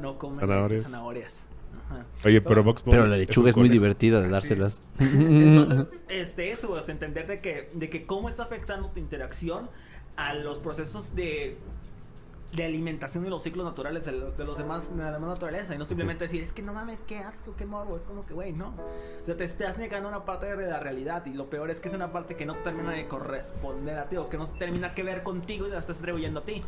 no 0.00 0.18
comen 0.18 0.38
este, 0.40 0.46
Zanahorias. 0.48 0.82
zanahorias. 0.82 1.46
Ajá. 1.86 2.04
Oye, 2.24 2.40
pero 2.40 2.64
Vox 2.64 2.82
Bunny 2.82 2.96
Pero 2.96 3.06
la 3.06 3.16
lechuga 3.16 3.50
es, 3.50 3.56
muy 3.56 3.68
divertida 3.68 4.20
de 4.20 4.28
dárselas. 4.28 4.80
Entonces, 4.98 5.86
este, 6.08 6.50
eso, 6.50 6.76
es 6.76 6.88
entender 6.88 7.28
de 7.28 7.40
que, 7.40 7.70
de 7.74 7.88
que 7.88 8.06
cómo 8.06 8.28
está 8.28 8.42
afectando 8.42 8.88
tu 8.90 8.98
interacción 8.98 9.70
a 10.16 10.34
los 10.34 10.58
procesos 10.58 11.14
de, 11.14 11.56
de 12.52 12.64
alimentación 12.64 13.24
y 13.26 13.30
los 13.30 13.42
ciclos 13.42 13.64
naturales 13.64 14.04
de, 14.04 14.12
lo- 14.12 14.32
de 14.32 14.44
los 14.44 14.58
demás, 14.58 14.90
de 14.94 15.02
la 15.02 15.12
demás 15.12 15.30
naturaleza. 15.30 15.74
Y 15.74 15.78
no 15.78 15.84
simplemente 15.84 16.24
decir, 16.24 16.42
es 16.42 16.52
que 16.52 16.62
no 16.62 16.72
mames, 16.74 16.98
qué 17.06 17.18
asco, 17.18 17.54
qué 17.56 17.64
morbo. 17.66 17.96
Es 17.96 18.02
como 18.02 18.26
que, 18.26 18.34
güey, 18.34 18.52
no. 18.52 18.68
O 19.22 19.24
sea, 19.26 19.36
te 19.36 19.44
estás 19.44 19.78
negando 19.78 20.08
una 20.08 20.24
parte 20.24 20.54
de 20.54 20.66
la 20.68 20.80
realidad. 20.80 21.24
Y 21.26 21.34
lo 21.34 21.48
peor 21.48 21.70
es 21.70 21.80
que 21.80 21.88
es 21.88 21.94
una 21.94 22.12
parte 22.12 22.36
que 22.36 22.46
no 22.46 22.56
termina 22.56 22.90
de 22.92 23.06
corresponder 23.08 23.98
a 23.98 24.08
ti 24.08 24.16
o 24.16 24.28
que 24.28 24.36
no 24.38 24.46
termina 24.46 24.94
que 24.94 25.02
ver 25.02 25.22
contigo 25.22 25.66
y 25.66 25.70
la 25.70 25.78
estás 25.78 25.98
atribuyendo 25.98 26.40
a 26.40 26.44
ti. 26.44 26.62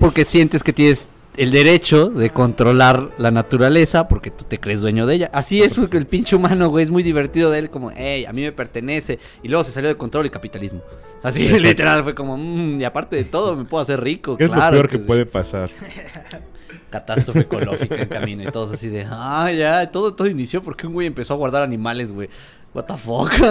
Porque 0.00 0.24
sientes 0.24 0.62
que 0.62 0.72
tienes 0.72 1.08
el 1.36 1.50
derecho 1.50 2.08
de 2.10 2.30
controlar 2.30 3.10
la 3.18 3.30
naturaleza 3.30 4.08
porque 4.08 4.30
tú 4.30 4.44
te 4.44 4.58
crees 4.58 4.80
dueño 4.80 5.06
de 5.06 5.14
ella. 5.16 5.30
Así 5.32 5.62
es 5.62 5.74
porque 5.74 5.96
el 5.98 6.06
pinche 6.06 6.34
humano, 6.36 6.68
güey, 6.68 6.84
es 6.84 6.90
muy 6.90 7.02
divertido 7.02 7.50
de 7.50 7.58
él, 7.60 7.70
como, 7.70 7.90
hey, 7.94 8.24
a 8.24 8.32
mí 8.32 8.42
me 8.42 8.52
pertenece. 8.52 9.18
Y 9.42 9.48
luego 9.48 9.62
se 9.64 9.72
salió 9.72 9.88
de 9.88 9.96
control 9.96 10.24
el 10.26 10.30
capitalismo. 10.30 10.80
Así, 11.22 11.42
Exacto. 11.46 11.62
literal, 11.64 12.02
fue 12.02 12.14
como, 12.14 12.36
"Mm, 12.36 12.80
y 12.80 12.84
aparte 12.84 13.16
de 13.16 13.24
todo, 13.24 13.54
me 13.56 13.64
puedo 13.64 13.82
hacer 13.82 14.00
rico. 14.02 14.36
¿Qué 14.36 14.44
es 14.44 14.50
claro 14.50 14.76
lo 14.76 14.82
peor 14.82 14.88
que 14.88 14.98
sí". 14.98 15.04
puede 15.04 15.26
pasar? 15.26 15.70
Catástrofe 16.90 17.40
ecológica 17.40 17.96
en 17.96 18.08
camino 18.08 18.42
y 18.44 18.46
todos 18.46 18.72
así 18.72 18.88
de, 18.88 19.06
ah, 19.10 19.50
ya, 19.52 19.90
todo, 19.90 20.14
todo 20.14 20.28
inició 20.28 20.62
porque 20.62 20.86
un 20.86 20.92
güey 20.94 21.06
empezó 21.06 21.34
a 21.34 21.36
guardar 21.36 21.62
animales, 21.62 22.12
güey. 22.12 22.28
What 22.72 22.84
the 22.84 22.96
fuck. 22.96 23.32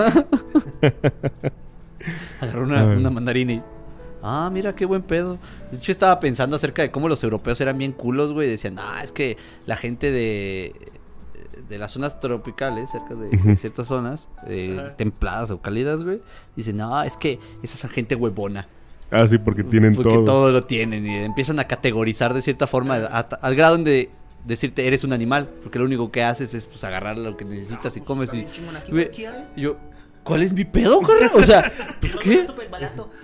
Agarró 2.40 2.64
una, 2.64 2.84
una 2.86 3.10
mandarina 3.10 3.54
y, 3.54 3.62
ah, 4.26 4.50
mira 4.52 4.76
qué 4.76 4.86
buen 4.86 5.02
pedo. 5.04 5.38
De 5.72 5.78
hecho, 5.78 5.92
estaba 5.92 6.20
pensando 6.20 6.56
acerca 6.56 6.82
de 6.82 6.92
cómo 6.92 7.08
los 7.10 7.24
europeos 7.24 7.60
eran 7.62 7.78
bien 7.78 7.92
culos, 7.92 8.34
güey. 8.34 8.50
Decían, 8.50 8.78
ah, 8.80 9.02
es 9.04 9.12
que 9.12 9.38
la 9.66 9.76
gente 9.76 10.12
de, 10.12 10.74
de 11.70 11.78
las 11.78 11.92
zonas 11.92 12.20
tropicales, 12.20 12.90
cerca 12.92 13.16
de, 13.16 13.58
ciertas 13.58 13.88
zonas, 13.88 14.28
eh, 14.48 14.92
templadas 14.98 15.52
o 15.52 15.62
cálidas, 15.62 16.04
güey, 16.04 16.22
dicen, 16.56 16.78
no, 16.78 17.02
es 17.04 17.18
que 17.18 17.34
esa 17.34 17.40
es 17.64 17.76
esa 17.76 17.88
gente 17.90 18.16
huevona. 18.16 18.68
Ah, 19.12 19.28
sí, 19.28 19.38
porque 19.38 19.64
tienen 19.64 19.96
Porque 19.96 20.10
todo. 20.14 20.26
todo 20.26 20.52
lo 20.52 20.64
tienen 20.66 21.06
y 21.06 21.16
empiezan 21.18 21.60
a 21.60 21.66
categorizar 21.66 22.34
de 22.34 22.42
cierta 22.42 22.66
forma 22.68 22.96
hasta- 22.96 23.36
al 23.38 23.56
grado 23.56 23.78
de 23.78 24.10
decirte 24.44 24.88
eres 24.88 25.04
un 25.04 25.14
animal, 25.14 25.48
porque 25.64 25.80
lo 25.80 25.86
único 25.86 26.12
que 26.12 26.24
haces 26.24 26.54
es 26.54 26.68
pues 26.68 26.84
agarrar 26.84 27.18
lo 27.18 27.38
que 27.38 27.46
necesitas 27.46 27.96
y 27.98 28.00
No, 28.00 28.06
pues, 28.06 28.30
comes 28.32 28.34
y, 28.34 29.22
y 29.56 29.62
yo, 29.62 29.78
¿cuál 30.26 30.44
es 30.44 30.52
mi 30.52 30.66
pedo, 30.66 31.00
carnal? 31.00 31.32
O 31.36 31.44
sea, 31.44 31.72
pues 32.02 32.18
qué? 32.18 32.46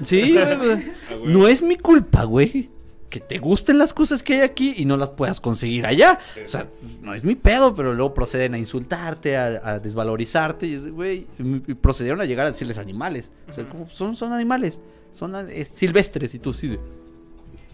Sí, 0.04 0.32
güey, 0.32 0.38
Ah, 0.43 0.56
güey. 0.56 1.34
no 1.34 1.47
es 1.49 1.62
mi 1.62 1.76
culpa, 1.78 2.24
güey. 2.24 2.70
Que 3.10 3.20
te 3.20 3.39
gusten 3.39 3.78
las 3.78 3.93
cosas 3.93 4.24
que 4.24 4.36
hay 4.36 4.39
aquí 4.39 4.74
y 4.78 4.86
no 4.86 4.95
las 4.95 5.10
puedas 5.10 5.41
conseguir 5.41 5.86
allá. 5.86 6.18
O 6.45 6.47
sea, 6.47 6.70
no 7.02 7.14
es 7.14 7.26
mi 7.26 7.36
pedo, 7.36 7.76
pero 7.76 7.93
luego 7.93 8.14
proceden 8.14 8.54
a 8.54 8.58
insultarte, 8.58 9.36
a, 9.36 9.47
a 9.62 9.80
desvalorizarte. 9.80 10.66
Y, 10.66 10.78
güey, 10.91 11.28
y 11.38 11.74
procedieron 11.74 12.22
a 12.22 12.26
llegar 12.26 12.45
a 12.45 12.52
decirles 12.52 12.78
animales. 12.78 13.30
O 13.49 13.54
sea, 13.54 13.68
como 13.68 13.89
son, 13.89 14.16
son 14.16 14.32
animales. 14.32 14.80
Son 15.12 15.34
silvestres. 15.74 16.34
Y 16.36 16.39
tú 16.39 16.54
sí. 16.54 16.78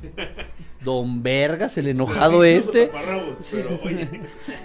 Don 0.84 1.22
Vergas, 1.24 1.78
el 1.78 1.88
enojado 1.88 2.44
este. 2.44 2.92
Pero, 3.52 3.80
oye. 3.84 4.08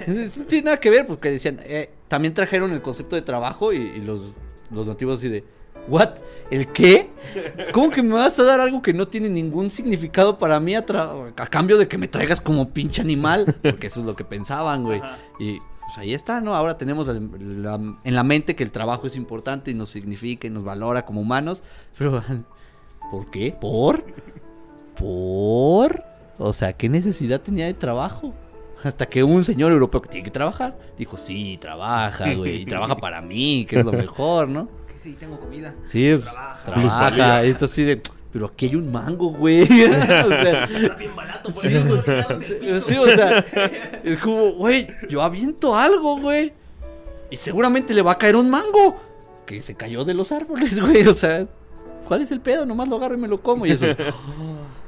Es- 0.06 0.38
No 0.38 0.44
tiene 0.44 0.66
nada 0.66 0.80
que 0.80 0.90
ver 0.90 1.06
porque 1.06 1.30
decían, 1.30 1.58
eh, 1.64 1.90
también 2.08 2.32
trajeron 2.34 2.72
el 2.72 2.82
concepto 2.82 3.16
de 3.16 3.22
trabajo 3.22 3.72
y, 3.72 3.76
y 3.78 4.00
los, 4.00 4.36
los 4.72 4.86
nativos 4.86 5.18
así 5.18 5.28
de, 5.28 5.44
¿what? 5.88 6.10
¿El 6.50 6.68
qué? 6.68 7.10
¿Cómo 7.72 7.90
que 7.90 8.02
me 8.02 8.14
vas 8.14 8.38
a 8.38 8.44
dar 8.44 8.60
algo 8.60 8.82
que 8.82 8.92
no 8.92 9.08
tiene 9.08 9.28
ningún 9.28 9.70
significado 9.70 10.38
para 10.38 10.58
mí 10.60 10.74
a, 10.74 10.84
cambio 11.50 11.78
de 11.78 11.88
que 11.88 11.98
me 11.98 12.08
traigas 12.08 12.40
como 12.40 12.70
pinche 12.70 13.00
animal? 13.02 13.56
Porque 13.62 13.86
eso 13.86 14.00
es 14.00 14.06
lo 14.06 14.14
que 14.16 14.24
pensaban, 14.24 14.84
güey. 14.84 15.00
Ajá. 15.00 15.18
Y 15.38 15.58
pues 15.80 15.98
ahí 15.98 16.14
está, 16.14 16.40
¿no? 16.40 16.54
Ahora 16.54 16.78
tenemos 16.78 17.06
la- 17.06 17.14
la- 17.14 17.96
en 18.04 18.14
la 18.14 18.22
mente 18.22 18.54
que 18.54 18.64
el 18.64 18.70
trabajo 18.70 19.06
es 19.06 19.16
importante 19.16 19.70
y 19.70 19.74
nos 19.74 19.90
significa 19.90 20.46
y 20.46 20.50
nos 20.50 20.62
valora 20.64 21.04
como 21.04 21.20
humanos, 21.20 21.62
pero 21.98 22.22
¿por 23.10 23.30
qué? 23.30 23.56
¿Por? 23.60 24.04
¿Por? 24.96 26.02
O 26.38 26.52
sea, 26.52 26.72
¿qué 26.74 26.88
necesidad 26.88 27.40
tenía 27.40 27.66
de 27.66 27.74
trabajo? 27.74 28.34
Hasta 28.84 29.06
que 29.06 29.22
un 29.22 29.44
señor 29.44 29.70
europeo 29.72 30.02
que 30.02 30.08
tiene 30.08 30.24
que 30.24 30.30
trabajar 30.30 30.76
dijo, 30.98 31.16
sí, 31.16 31.56
trabaja, 31.60 32.32
güey, 32.34 32.62
y 32.62 32.66
trabaja 32.66 32.96
para 32.96 33.20
mí, 33.22 33.64
que 33.68 33.78
es 33.78 33.84
lo 33.84 33.92
mejor, 33.92 34.48
¿no? 34.48 34.68
Que 34.88 34.94
sí, 34.94 35.16
tengo 35.18 35.38
comida. 35.38 35.74
Sí, 35.84 36.16
Trabaja. 36.20 36.64
trabaja. 36.64 37.44
Y 37.46 37.50
esto 37.50 37.64
así 37.66 37.84
de, 37.84 38.02
pero 38.32 38.46
aquí 38.46 38.66
hay 38.66 38.76
un 38.76 38.90
mango, 38.90 39.30
güey. 39.32 39.62
o 39.64 39.66
sea, 39.66 40.64
Está 40.64 40.94
bien 40.96 41.14
barato, 41.14 41.52
por 41.52 41.64
ejemplo. 41.66 42.02
Sí, 42.80 42.96
o 42.96 43.08
sea, 43.08 43.38
es 44.02 44.18
como, 44.18 44.52
güey, 44.52 44.88
yo 45.08 45.22
aviento 45.22 45.76
algo, 45.76 46.18
güey. 46.20 46.52
Y 47.30 47.36
seguramente 47.36 47.94
le 47.94 48.02
va 48.02 48.12
a 48.12 48.18
caer 48.18 48.36
un 48.36 48.50
mango 48.50 49.00
que 49.46 49.60
se 49.62 49.74
cayó 49.74 50.04
de 50.04 50.14
los 50.14 50.32
árboles, 50.32 50.80
güey. 50.86 51.06
O 51.06 51.14
sea, 51.14 51.46
¿cuál 52.06 52.22
es 52.22 52.30
el 52.30 52.40
pedo? 52.40 52.66
Nomás 52.66 52.88
lo 52.88 52.96
agarro 52.96 53.14
y 53.14 53.18
me 53.18 53.28
lo 53.28 53.40
como. 53.42 53.64
Y 53.66 53.72
eso. 53.72 53.86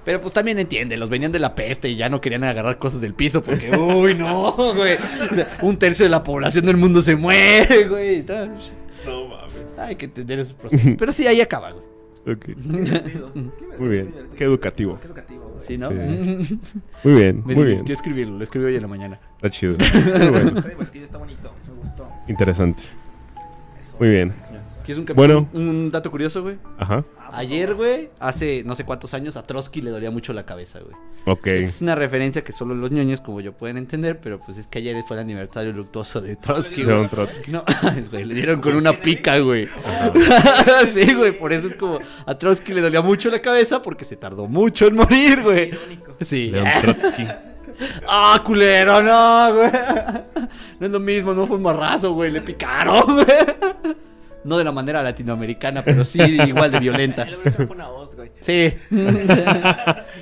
Pero 0.05 0.21
pues 0.21 0.33
también 0.35 0.59
entiende, 0.59 0.97
los 0.97 1.09
venían 1.09 1.33
de 1.33 1.39
la 1.39 1.55
peste 1.55 1.89
y 1.89 1.97
ya 1.97 2.09
no 2.09 2.21
querían 2.21 2.45
agarrar 2.45 2.79
cosas 2.79 3.01
del 3.01 3.15
piso 3.15 3.43
porque, 3.43 3.71
uy, 3.77 4.15
no, 4.15 4.53
güey. 4.75 4.99
Un 5.63 5.77
tercio 5.79 6.05
de 6.05 6.11
la 6.11 6.23
población 6.23 6.67
del 6.67 6.77
mundo 6.77 7.01
se 7.03 7.17
muere, 7.17 7.89
güey. 7.89 8.19
y 8.19 8.23
tal. 8.23 8.53
No 9.07 9.29
mames. 9.29 9.55
Hay 9.79 9.97
que 9.97 10.05
entender 10.07 10.39
esos 10.41 10.55
procesos. 10.55 10.93
Pero 10.99 11.11
sí, 11.13 11.27
ahí 11.27 11.41
acaba, 11.41 11.71
güey. 11.73 11.85
Ok. 12.27 12.45
Qué 12.47 12.55
divertido, 12.57 13.33
qué 13.33 13.41
divertido, 13.41 13.79
Muy 13.79 13.89
bien. 13.89 14.07
divertido. 14.07 14.37
Qué 14.37 14.45
educativo. 14.45 14.99
Qué 15.01 15.07
educativo, 15.07 15.49
güey. 15.55 15.67
Sí, 15.67 15.79
¿no? 15.79 15.89
Sí. 15.89 15.95
Muy 17.05 17.15
bien, 17.21 17.43
Me 17.45 17.55
muy 17.55 17.65
divirtió 17.65 17.85
bien. 17.85 17.93
escribirlo, 17.93 18.39
lo 18.39 18.45
escribí 18.45 18.67
hoy 18.67 18.77
en 18.77 18.83
la 18.83 18.89
mañana. 18.89 19.21
Está 19.37 19.51
chido. 19.51 19.75
Muy 19.95 20.29
bueno. 20.31 20.59
Está 20.59 20.71
divertido, 20.71 21.05
está 21.05 21.19
bonito. 21.19 21.51
Me 21.67 21.75
gustó. 21.83 22.09
Interesante. 22.29 22.83
Eso, 23.81 23.97
Muy 24.01 24.09
bien. 24.11 24.31
eso, 24.35 24.45
eso. 24.59 24.74
¿Quieres 24.85 25.05
un, 25.09 25.15
Bueno. 25.17 25.49
un 25.53 25.91
dato 25.91 26.11
curioso, 26.11 26.43
güey? 26.43 26.59
Ajá. 26.79 27.05
Ah, 27.19 27.27
por 27.27 27.35
Ayer, 27.37 27.75
güey, 27.75 28.11
hace 28.21 28.63
no 28.65 28.75
sé 28.75 28.85
cuántos 28.85 29.15
años, 29.15 29.37
a 29.37 29.43
Trotsky 29.47 29.81
le 29.81 29.91
dolía 29.91 30.11
mucho 30.11 30.33
la 30.33 30.45
cabeza, 30.45 30.81
güey. 30.81 30.95
Ok. 31.27 31.47
Esta 31.47 31.65
es 31.65 31.83
una 31.83 31.95
referencia 31.95 32.45
que 32.45 32.53
solo 32.53 32.75
los 32.75 32.91
ñoños, 32.91 33.21
como 33.21 33.41
yo, 33.41 33.53
pueden 33.53 33.77
entender, 33.79 34.21
pero 34.21 34.39
pues 34.41 34.59
es 34.59 34.67
que 34.67 34.79
ayer 34.81 35.03
fue 35.07 35.17
el 35.17 35.23
aniversario 35.23 35.73
luctuoso 35.73 36.21
de 36.21 36.37
Trotsky, 36.37 36.85
güey. 36.85 36.97
León 36.97 37.09
Trotsky. 37.09 37.51
No, 37.51 37.65
güey, 38.11 38.25
le 38.25 38.35
dieron 38.35 38.61
con 38.61 38.77
una 38.77 39.01
pica, 39.01 39.39
güey. 39.39 39.67
sí, 40.87 41.15
güey, 41.15 41.33
por 41.37 41.53
eso 41.53 41.67
es 41.67 41.75
como 41.75 41.99
a 42.27 42.39
Trotsky 42.39 42.75
le 42.75 42.81
dolía 42.83 43.01
mucho 43.01 43.31
la 43.31 43.41
cabeza 43.41 43.81
porque 43.83 44.05
se 44.05 44.17
tardó 44.17 44.47
mucho 44.47 44.87
en 44.87 44.97
morir, 44.97 45.43
güey. 45.43 45.71
Sí. 46.21 46.51
León 46.51 46.69
Trotsky. 46.83 47.27
Ah, 48.09 48.41
culero, 48.45 49.03
no, 49.03 49.53
güey. 49.53 49.71
No 50.79 50.87
es 50.87 50.93
lo 50.93 51.01
mismo, 51.01 51.35
no 51.35 51.45
fue 51.45 51.57
un 51.57 51.63
marrazo, 51.65 52.13
güey, 52.13 52.31
le 52.31 52.41
picaron, 52.41 53.03
güey. 53.15 53.27
No 54.45 54.59
de 54.59 54.65
la 54.65 54.73
manera 54.73 55.03
latinoamericana, 55.03 55.83
pero 55.83 56.05
sí 56.05 56.21
igual 56.47 56.71
de 56.71 56.79
violenta. 56.81 57.23
El 57.23 57.35
hombre 57.37 57.51
fue 57.51 57.67
una 57.67 57.89
voz, 57.89 58.15
güey. 58.15 58.31
Sí. 58.41 58.75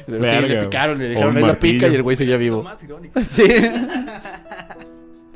Pero 0.07 0.25
sí, 0.25 0.47
le 0.49 0.63
picaron, 0.63 0.99
le 0.99 1.09
dejaron 1.09 1.37
ahí 1.37 1.43
la 1.45 1.55
pica 1.59 1.89
y 1.89 1.95
el 1.95 2.03
güey 2.03 2.17
seguía 2.17 2.35
Lo 2.35 2.41
vivo. 2.41 2.63
más 2.63 2.83
irónico. 2.83 3.21
Sí. 3.29 3.45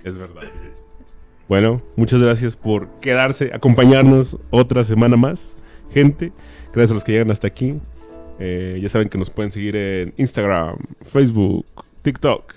Es 0.04 0.16
verdad. 0.16 0.42
Bueno, 1.48 1.82
muchas 1.96 2.20
gracias 2.20 2.56
por 2.56 2.88
quedarse, 3.00 3.50
acompañarnos 3.52 4.36
otra 4.50 4.82
semana 4.84 5.16
más. 5.16 5.56
Gente, 5.92 6.32
gracias 6.72 6.90
a 6.90 6.94
los 6.94 7.04
que 7.04 7.12
llegan 7.12 7.30
hasta 7.30 7.46
aquí. 7.46 7.78
Eh, 8.38 8.78
ya 8.82 8.88
saben 8.88 9.08
que 9.08 9.18
nos 9.18 9.30
pueden 9.30 9.50
seguir 9.50 9.76
en 9.76 10.12
Instagram, 10.16 10.76
Facebook, 11.02 11.66
TikTok, 12.02 12.52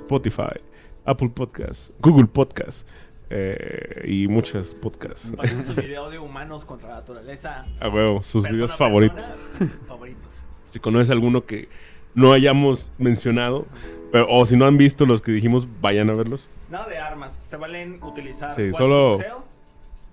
Spotify, 0.00 0.60
Apple 1.04 1.30
Podcasts, 1.34 1.92
Google 2.00 2.26
Podcasts 2.26 2.84
eh, 3.30 4.04
y 4.06 4.28
muchas 4.28 4.74
podcasts. 4.74 5.32
Pasen 5.36 5.66
su 5.66 5.74
video 5.80 6.10
de 6.10 6.18
humanos 6.18 6.64
contra 6.64 6.88
la 6.90 6.94
naturaleza. 6.96 7.66
A 7.80 7.88
huevo, 7.88 8.22
sus 8.22 8.42
persona 8.42 8.50
videos 8.52 8.76
favoritos. 8.76 9.30
persona, 9.58 9.80
favoritos. 9.86 10.42
Si 10.68 10.80
conoces 10.80 11.08
alguno 11.08 11.46
que 11.46 11.68
no 12.14 12.32
hayamos 12.32 12.90
mencionado, 12.98 13.64
pero, 14.12 14.26
o 14.28 14.44
si 14.44 14.54
no 14.54 14.66
han 14.66 14.76
visto 14.76 15.06
los 15.06 15.22
que 15.22 15.32
dijimos, 15.32 15.66
vayan 15.80 16.10
a 16.10 16.14
verlos. 16.14 16.50
Nada 16.70 16.86
de 16.88 16.98
armas. 16.98 17.38
Se 17.46 17.56
valen 17.56 18.02
utilizar. 18.02 18.52
Sí, 18.54 18.72
solo- 18.74 19.12
boxeo, 19.12 19.44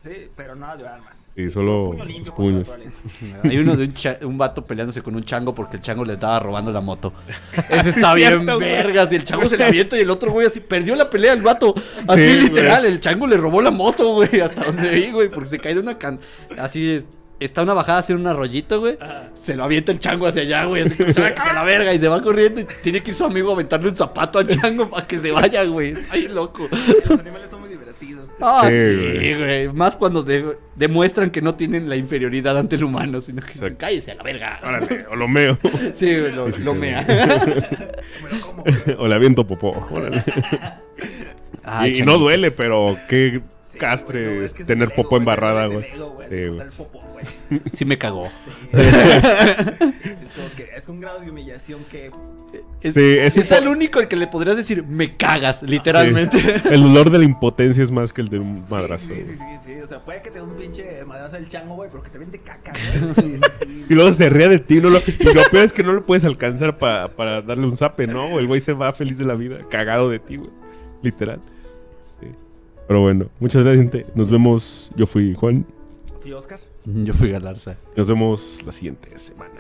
Sí, 0.06 0.30
pero 0.36 0.56
nada 0.56 0.78
de 0.78 0.88
armas. 0.88 1.32
Sí, 1.36 1.50
solo 1.50 1.86
puño 1.86 2.04
tus 2.04 2.14
limpio 2.14 2.36
puños. 2.36 2.72
Hay 3.44 3.58
uno 3.58 3.76
de 3.76 3.86
un, 3.86 3.94
cha- 3.96 4.20
un 4.22 4.38
vato 4.38 4.64
peleándose 4.64 5.02
con 5.02 5.16
un 5.16 5.24
chango 5.24 5.56
porque 5.56 5.78
el 5.78 5.82
chango 5.82 6.06
le 6.06 6.14
estaba 6.14 6.40
robando 6.40 6.72
la 6.72 6.80
moto. 6.80 7.12
Ese 7.72 7.90
está 7.90 8.14
bien 8.14 8.46
vergas. 8.46 9.12
Y 9.12 9.16
el 9.16 9.26
chango 9.26 9.50
se 9.50 9.58
le 9.58 9.64
avienta 9.64 9.98
y 9.98 10.02
el 10.02 10.12
otro 10.12 10.32
güey 10.32 10.46
así 10.46 10.60
perdió 10.60 10.96
la 10.96 11.10
pelea 11.10 11.34
el 11.34 11.42
vato. 11.42 11.74
Así 12.08 12.24
Sí, 12.30 12.40
literal, 12.42 12.86
el 12.86 13.00
chango 13.00 13.26
le 13.26 13.36
robó 13.36 13.64
la 13.64 13.72
moto, 13.72 14.14
güey. 14.14 14.42
Hasta 14.42 14.66
donde 14.66 14.92
vi, 14.92 15.10
güey. 15.12 15.28
Porque 15.30 15.50
se 15.50 15.58
cae 15.58 15.74
de 15.74 15.80
una 15.80 15.98
can. 15.98 16.20
Así 16.60 16.92
es. 16.92 17.08
Está 17.40 17.64
una 17.64 17.74
bajada 17.74 17.98
así 18.00 18.14
en 18.14 18.20
un 18.20 18.28
arroyito, 18.28 18.80
güey. 18.80 18.98
Ajá. 19.02 19.30
Se 19.42 19.56
lo 19.56 19.64
avienta 19.66 19.92
el 19.92 19.98
chango 20.00 20.28
hacia 20.28 20.44
allá, 20.44 20.66
güey. 20.66 20.84
Así 20.84 20.96
que 20.96 21.12
se 21.12 21.20
va 21.20 21.34
que 21.34 21.42
se 21.42 21.52
la 21.52 21.64
verga 21.64 21.94
y 21.94 22.00
se 22.00 22.08
va 22.08 22.22
corriendo. 22.22 22.62
Y 22.62 22.68
tiene 22.84 23.02
que 23.02 23.10
ir 23.10 23.16
su 23.16 23.26
amigo 23.26 23.50
a 23.50 23.54
aventarle 23.56 23.90
un 23.90 23.96
zapato 23.96 24.38
al 24.40 24.48
chango 24.48 24.88
para 24.88 25.06
que 25.08 25.18
se 25.18 25.32
vaya, 25.32 25.64
güey. 25.64 25.92
Está 25.94 26.16
bien 26.16 26.34
loco. 26.36 26.70
Los 27.10 27.20
animales 27.20 27.50
son. 27.50 27.65
Ah, 28.42 28.68
Sí, 28.70 28.76
sí, 29.20 29.34
güey. 29.34 29.68
Más 29.74 29.96
cuando 29.96 30.22
de- 30.24 30.58
demuestran 30.76 31.30
que 31.30 31.42
no 31.42 31.56
tienen 31.56 31.88
la 31.90 31.96
inferioridad 31.96 32.58
ante 32.58 32.76
el 32.76 32.84
humano, 32.84 33.22
sino 33.22 33.42
que 33.42 33.54
Exacto. 33.54 33.76
cállese 33.80 34.12
a 34.12 34.16
la 34.16 34.24
verga. 34.24 34.60
Órale, 34.64 35.06
o 35.10 35.16
lo 35.16 35.28
meo. 35.28 35.58
Sí, 35.94 36.20
güey, 36.20 36.32
lo, 36.34 36.52
Sí, 36.52 36.62
lo 36.64 36.74
sí. 36.74 36.80
mea. 36.80 37.06
Me 38.24 38.38
lo 38.38 38.42
como. 38.46 38.64
o 38.98 39.08
le 39.08 39.16
aviento 39.16 39.48
popó. 39.48 39.88
Órale. 39.90 40.24
Ay, 41.64 41.94
y, 41.96 42.02
y 42.02 42.06
no 42.06 42.18
duele, 42.18 42.52
pero 42.52 42.98
qué 43.10 43.42
Sí, 43.76 43.80
castre 43.80 44.26
güey, 44.26 44.40
no, 44.40 44.46
es 44.46 44.54
que 44.54 44.62
es 44.64 44.68
tener 44.68 44.90
güey, 44.96 45.08
embarrada, 45.20 45.68
güey. 45.68 45.86
Sí, 46.30 46.36
el. 46.36 46.64
Sí 47.72 47.86
me 47.86 47.98
cagó. 47.98 48.30
Sí. 48.46 48.52
es 48.80 50.32
como 50.32 50.48
que 50.56 50.70
es 50.76 50.88
un 50.88 51.00
grado 51.00 51.20
de 51.22 51.30
humillación 51.30 51.84
que 51.90 52.12
Es, 52.82 52.94
Sí, 52.94 53.18
es 53.20 53.38
es 53.38 53.52
un- 53.52 53.58
el 53.58 53.68
único 53.68 54.00
al 54.00 54.08
que 54.08 54.16
le 54.16 54.28
podrías 54.28 54.56
decir, 54.58 54.84
me 54.84 55.16
cagas, 55.16 55.64
literalmente. 55.64 56.40
Sí. 56.40 56.50
El 56.72 56.84
dolor 56.84 57.10
de 57.10 57.20
la 57.20 57.24
impotencia 57.26 57.84
es 57.84 57.92
más 57.92 58.12
que 58.14 58.22
el 58.22 58.30
de 58.30 58.40
un 58.40 58.66
madrazo. 58.70 59.08
Sí, 59.08 59.14
sí, 59.16 59.22
güey. 59.24 59.38
sí, 59.38 59.44
sí, 59.66 59.74
sí. 59.74 59.82
O 59.82 59.88
sea, 59.88 60.00
puede 60.00 60.22
que 60.22 60.30
te 60.32 60.40
dé 60.40 60.44
un 60.44 60.56
pinche 60.56 61.04
madrazo 61.06 61.36
del 61.36 61.48
chango, 61.48 61.76
güey, 61.76 61.90
pero 61.90 62.04
que 62.04 62.10
te 62.10 62.18
vende 62.18 62.40
caca, 62.40 62.72
güey. 62.74 63.14
Sí, 63.16 63.38
sí, 63.38 63.50
sí. 63.62 63.86
Y 63.90 63.94
luego 63.94 64.12
se 64.14 64.30
ríe 64.30 64.48
de 64.50 64.60
ti. 64.60 64.76
No 64.82 64.90
lo, 64.90 65.00
y 65.00 65.34
lo 65.34 65.42
peor 65.52 65.66
es 65.66 65.74
que 65.74 65.84
no 65.84 65.94
lo 65.94 66.06
puedes 66.06 66.26
alcanzar 66.26 66.78
pa- 66.78 67.10
para 67.10 67.42
darle 67.42 67.66
un 67.66 67.78
zape, 67.78 68.08
¿no? 68.08 68.40
El 68.40 68.48
güey 68.48 68.62
se 68.62 68.74
va 68.74 68.94
feliz 68.94 69.18
de 69.18 69.26
la 69.26 69.36
vida, 69.36 69.58
cagado 69.70 70.10
de 70.10 70.20
ti, 70.20 70.38
güey. 70.38 70.50
Literal. 71.02 71.40
Pero 72.88 73.02
bueno, 73.02 73.28
muchas 73.40 73.64
gracias, 73.64 73.84
gente. 73.84 74.06
Nos 74.16 74.30
vemos. 74.30 74.92
Yo 74.96 75.06
fui 75.06 75.34
Juan. 75.34 75.66
Fui 76.20 76.34
Oscar. 76.34 76.60
Yo 76.86 77.14
fui 77.14 77.32
Galarza. 77.32 77.78
Nos 77.96 78.08
vemos 78.08 78.60
la 78.66 78.72
siguiente 78.72 79.18
semana. 79.18 79.55